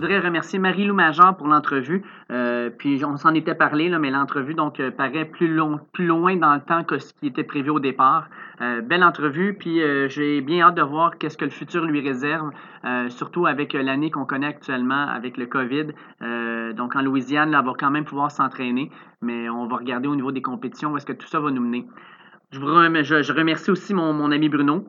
Je 0.00 0.06
voudrais 0.06 0.20
remercier 0.20 0.58
Marie-Lou 0.58 0.94
Major 0.94 1.36
pour 1.36 1.46
l'entrevue. 1.46 2.02
Euh, 2.32 2.70
puis 2.70 3.04
on 3.04 3.18
s'en 3.18 3.34
était 3.34 3.54
parlé, 3.54 3.90
mais 3.98 4.10
l'entrevue 4.10 4.54
donc 4.54 4.80
euh, 4.80 4.90
paraît 4.90 5.26
plus, 5.26 5.54
long, 5.54 5.78
plus 5.92 6.06
loin 6.06 6.36
dans 6.36 6.54
le 6.54 6.62
temps 6.62 6.84
que 6.84 6.98
ce 6.98 7.12
qui 7.12 7.26
était 7.26 7.44
prévu 7.44 7.68
au 7.68 7.80
départ. 7.80 8.30
Euh, 8.62 8.80
belle 8.80 9.04
entrevue, 9.04 9.52
puis 9.52 9.82
j'ai 10.08 10.40
bien 10.40 10.68
hâte 10.68 10.76
de 10.76 10.82
voir 10.82 11.18
qu'est-ce 11.18 11.36
que 11.36 11.44
le 11.44 11.50
futur 11.50 11.84
lui 11.84 12.00
réserve, 12.00 12.50
surtout 13.08 13.44
avec 13.44 13.74
l'année 13.74 14.10
qu'on 14.10 14.24
connaît 14.24 14.46
actuellement 14.46 15.06
avec 15.06 15.36
le 15.36 15.44
COVID. 15.44 15.88
donc 16.74 16.96
en 16.96 17.02
Louisiane, 17.02 17.50
là, 17.50 17.60
on 17.62 17.66
va 17.66 17.72
quand 17.78 17.90
même 17.90 18.06
pouvoir 18.06 18.30
s'entraîner, 18.30 18.90
mais 19.20 19.50
on 19.50 19.66
va 19.66 19.76
regarder 19.76 20.08
au 20.08 20.16
niveau 20.16 20.32
des 20.32 20.42
compétitions 20.42 20.92
où 20.92 20.96
est-ce 20.96 21.06
que 21.06 21.12
tout 21.12 21.28
ça 21.28 21.40
va 21.40 21.50
nous 21.50 21.62
mener. 21.62 21.86
Je, 22.52 22.58
vous 22.58 22.66
je 22.66 23.32
remercie 23.32 23.70
aussi 23.70 23.92
mon, 23.92 24.14
mon 24.14 24.32
ami 24.32 24.48
Bruno, 24.48 24.86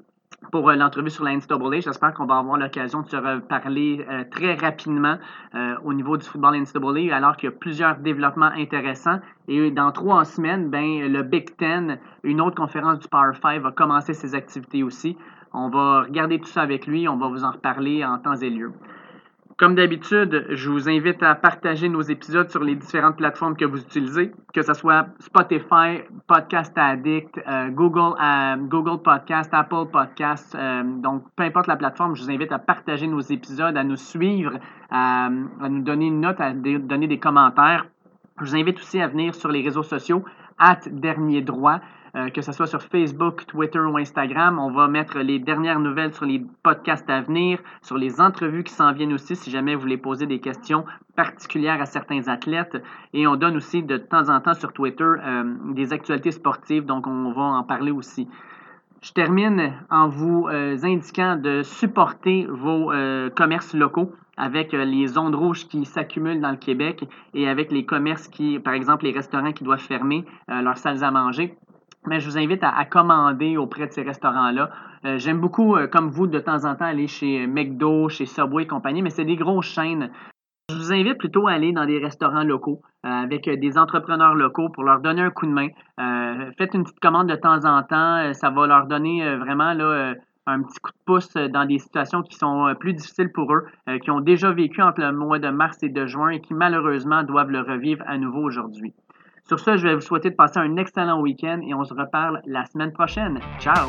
pour 0.50 0.70
euh, 0.70 0.76
l'entrevue 0.76 1.10
sur 1.10 1.24
la 1.24 1.36
NCAA. 1.36 1.82
J'espère 1.82 2.14
qu'on 2.14 2.26
va 2.26 2.38
avoir 2.38 2.58
l'occasion 2.58 3.02
de 3.02 3.10
se 3.10 3.16
reparler 3.16 4.06
euh, 4.10 4.24
très 4.32 4.56
rapidement 4.56 5.18
euh, 5.54 5.76
au 5.84 5.94
niveau 5.94 6.18
du 6.18 6.26
football 6.26 6.58
NCAA, 6.58 7.16
alors 7.16 7.38
qu'il 7.38 7.50
y 7.50 7.54
a 7.54 7.56
plusieurs 7.56 7.98
développements 7.98 8.52
intéressants. 8.58 9.20
Et 9.48 9.72
dans 9.72 9.92
trois 9.92 10.26
semaines, 10.26 10.70
ben, 10.70 11.12
le 11.12 11.22
Big 11.24 11.56
Ten, 11.58 12.00
une 12.24 12.42
autre 12.42 12.56
conférence 12.56 13.00
du 13.00 13.08
Power 13.08 13.34
5, 13.42 13.62
va 13.62 13.72
commencer 13.72 14.14
ses 14.14 14.34
activités 14.34 14.84
aussi. 14.84 15.18
On 15.54 15.70
va 15.70 16.04
regarder 16.04 16.39
tout 16.39 16.48
ça 16.48 16.62
avec 16.62 16.88
lui, 16.88 17.08
on 17.08 17.18
va 17.18 17.28
vous 17.28 17.44
en 17.44 17.52
reparler 17.52 18.06
en 18.06 18.18
temps 18.18 18.36
et 18.36 18.50
lieu. 18.50 18.72
Comme 19.62 19.76
d'habitude, 19.76 20.47
je 20.49 20.72
vous 20.72 20.89
invite 20.89 21.22
à 21.22 21.36
partager 21.36 21.88
nos 21.88 22.01
épisodes 22.01 22.49
sur 22.49 22.64
les 22.64 22.74
différentes 22.74 23.18
plateformes 23.18 23.55
que 23.55 23.64
vous 23.64 23.80
utilisez, 23.80 24.32
que 24.55 24.64
ce 24.64 24.74
soit 24.74 25.05
Spotify, 25.20 26.01
Podcast 26.26 26.76
Addict, 26.76 27.39
euh, 27.47 27.70
Google, 27.70 28.20
euh, 28.20 28.55
Google 28.55 29.03
Podcast, 29.03 29.51
Apple 29.53 29.86
Podcast. 29.91 30.55
Euh, 30.55 30.82
donc, 30.84 31.26
peu 31.36 31.43
importe 31.43 31.68
la 31.68 31.76
plateforme, 31.76 32.16
je 32.16 32.24
vous 32.24 32.32
invite 32.32 32.51
à 32.51 32.57
partager 32.57 33.05
nos 33.05 33.20
épisodes, 33.20 33.78
à 33.78 33.84
nous 33.84 33.97
suivre, 33.97 34.57
à, 34.89 35.28
à 35.28 35.70
nous 35.70 35.84
donner 35.84 36.07
une 36.07 36.22
note, 36.22 36.41
à 36.41 36.53
donner 36.53 37.05
des 37.05 37.20
commentaires. 37.20 37.86
Je 38.39 38.45
vous 38.45 38.55
invite 38.55 38.80
aussi 38.80 38.99
à 38.99 39.09
venir 39.09 39.36
sur 39.36 39.49
les 39.49 39.62
réseaux 39.62 39.84
sociaux, 39.84 40.26
at 40.57 40.80
Dernier 40.89 41.43
Droit. 41.43 41.82
Euh, 42.18 42.30
que 42.30 42.41
ce 42.41 42.51
soit 42.51 42.68
sur 42.68 42.82
Facebook, 42.82 43.45
Twitter 43.47 43.80
ou 43.80 43.97
Instagram. 43.97 44.59
On 44.59 44.70
va 44.70 44.89
mettre 44.89 45.20
les 45.20 45.39
dernières 45.39 45.80
nouvelles 45.80 46.14
sur 46.14 46.26
les 46.26 46.43
podcasts 46.62 47.09
à 47.09 47.22
venir, 47.22 47.59
sur 47.82 47.97
les 47.97 48.20
entrevues 48.20 48.66
qui 48.66 48.74
s'en 48.74 48.91
viennent 48.91 49.14
aussi, 49.14 49.38
si 49.38 49.49
jamais 49.49 49.76
vous 49.76 49.82
voulez 49.82 49.97
poser 49.97 50.26
des 50.26 50.41
questions 50.41 50.84
particulières 51.16 51.82
à 51.82 51.86
certains 51.86 52.28
athlètes. 52.28 52.84
Et 53.14 53.28
on 53.28 53.38
donne 53.38 53.55
aussi 53.55 53.82
de 53.82 53.95
temps 53.95 54.28
en 54.28 54.41
temps 54.41 54.53
sur 54.53 54.74
Twitter 54.74 55.05
euh, 55.05 55.55
des 55.74 55.93
actualités 55.93 56.32
sportives, 56.32 56.86
donc 56.86 57.07
on 57.07 57.32
va 57.32 57.43
en 57.43 57.64
parler 57.64 57.91
aussi. 57.91 58.28
Je 59.01 59.14
termine 59.14 59.72
en 59.89 60.09
vous 60.09 60.49
euh, 60.49 60.78
indiquant 60.84 61.38
de 61.38 61.64
supporter 61.64 62.45
vos 62.49 62.91
commerces 63.36 63.74
locaux 63.74 64.12
avec 64.36 64.74
les 64.74 65.07
zones 65.07 65.34
rouges 65.34 65.66
qui 65.68 65.86
s'accumulent 65.86 66.41
dans 66.41 66.51
le 66.51 66.57
Québec 66.57 67.05
et 67.34 67.47
avec 67.47 67.72
les 67.72 67.86
commerces 67.86 68.28
qui, 68.28 68.59
par 68.59 68.74
exemple, 68.74 69.05
les 69.05 69.12
restaurants 69.12 69.53
qui 69.53 69.64
doivent 69.64 69.80
fermer 69.80 70.26
leurs 70.47 70.78
salles 70.78 71.03
à 71.03 71.12
manger 71.12 71.55
mais 72.08 72.20
je 72.20 72.30
vous 72.30 72.38
invite 72.38 72.64
à, 72.64 72.84
commander 72.86 73.58
auprès 73.58 73.88
de 73.88 73.91
ces 73.91 74.02
restaurants-là. 74.02 74.70
Euh, 75.05 75.17
j'aime 75.17 75.39
beaucoup, 75.39 75.75
euh, 75.75 75.88
comme 75.88 76.09
vous, 76.09 76.28
de 76.28 76.39
temps 76.39 76.66
en 76.66 76.75
temps, 76.75 76.86
aller 76.86 77.08
chez 77.08 77.47
McDo, 77.47 78.09
chez 78.09 78.25
Subway 78.25 78.63
et 78.63 78.67
compagnie, 78.67 79.01
mais 79.01 79.09
c'est 79.09 79.25
des 79.25 79.36
grosses 79.36 79.67
chaînes. 79.67 80.12
Je 80.70 80.75
vous 80.75 80.93
invite 80.93 81.17
plutôt 81.17 81.47
à 81.47 81.51
aller 81.51 81.74
dans 81.74 81.86
des 81.86 82.00
restaurants 82.00 82.43
locaux 82.43 82.82
euh, 83.05 83.09
avec 83.09 83.50
des 83.50 83.78
entrepreneurs 83.78 84.36
locaux 84.36 84.70
pour 84.70 84.84
leur 84.84 85.01
donner 85.01 85.21
un 85.21 85.30
coup 85.30 85.46
de 85.46 85.51
main. 85.51 85.67
faites 86.58 86.74
une 86.74 86.84
petite 86.84 87.00
commande 87.00 87.28
de 87.28 87.36
temps 87.36 87.66
en 87.66 87.84
temps. 87.84 88.34
ça 88.34 88.50
va 88.50 88.67
leur 88.67 88.86
donner 88.88 89.36
vraiment 89.38 89.74
un 90.47 90.63
petit 90.63 90.80
coup 90.80 90.92
de 90.92 91.04
pouce 91.05 91.34
dans 91.34 91.66
des 91.66 91.78
situations 91.78 92.21
qui 92.21 92.36
sont 92.36 92.74
plus 92.80 92.93
difficiles 92.93 93.32
pour 93.32 93.54
eux, 93.54 93.66
qui 94.01 94.12
ont 94.12 94.21
déjà 94.21 94.51
vécu 94.51 94.82
entre 94.82 95.01
le 95.01 95.12
mois 95.12 95.39
de 95.39 95.50
mars 95.50 95.84
et 95.84 95.89
de 95.89 96.05
juin 96.05 96.30
et 96.30 96.39
qui 96.39 96.54
malheureusement 96.54 97.24
doivent 97.24 97.51
le 97.51 97.62
revivre 97.62 98.04
à 98.08 98.17
nouveau 98.17 98.42
aujourd'hui. 98.42 98.93
Sur 99.47 99.59
ce, 99.59 99.78
je 99.78 99.88
vais 99.88 99.96
vous 99.96 100.01
souhaiter 100.01 100.30
de 100.30 100.36
passer 100.36 100.59
un 100.59 100.78
excellent 100.78 101.20
week-end 101.20 101.62
et 101.68 101.74
on 101.74 101.84
se 101.84 101.93
reparle 101.93 102.42
la 102.46 102.66
semaine 102.66 102.92
prochaine. 102.92 103.39
Ciao! 103.59 103.88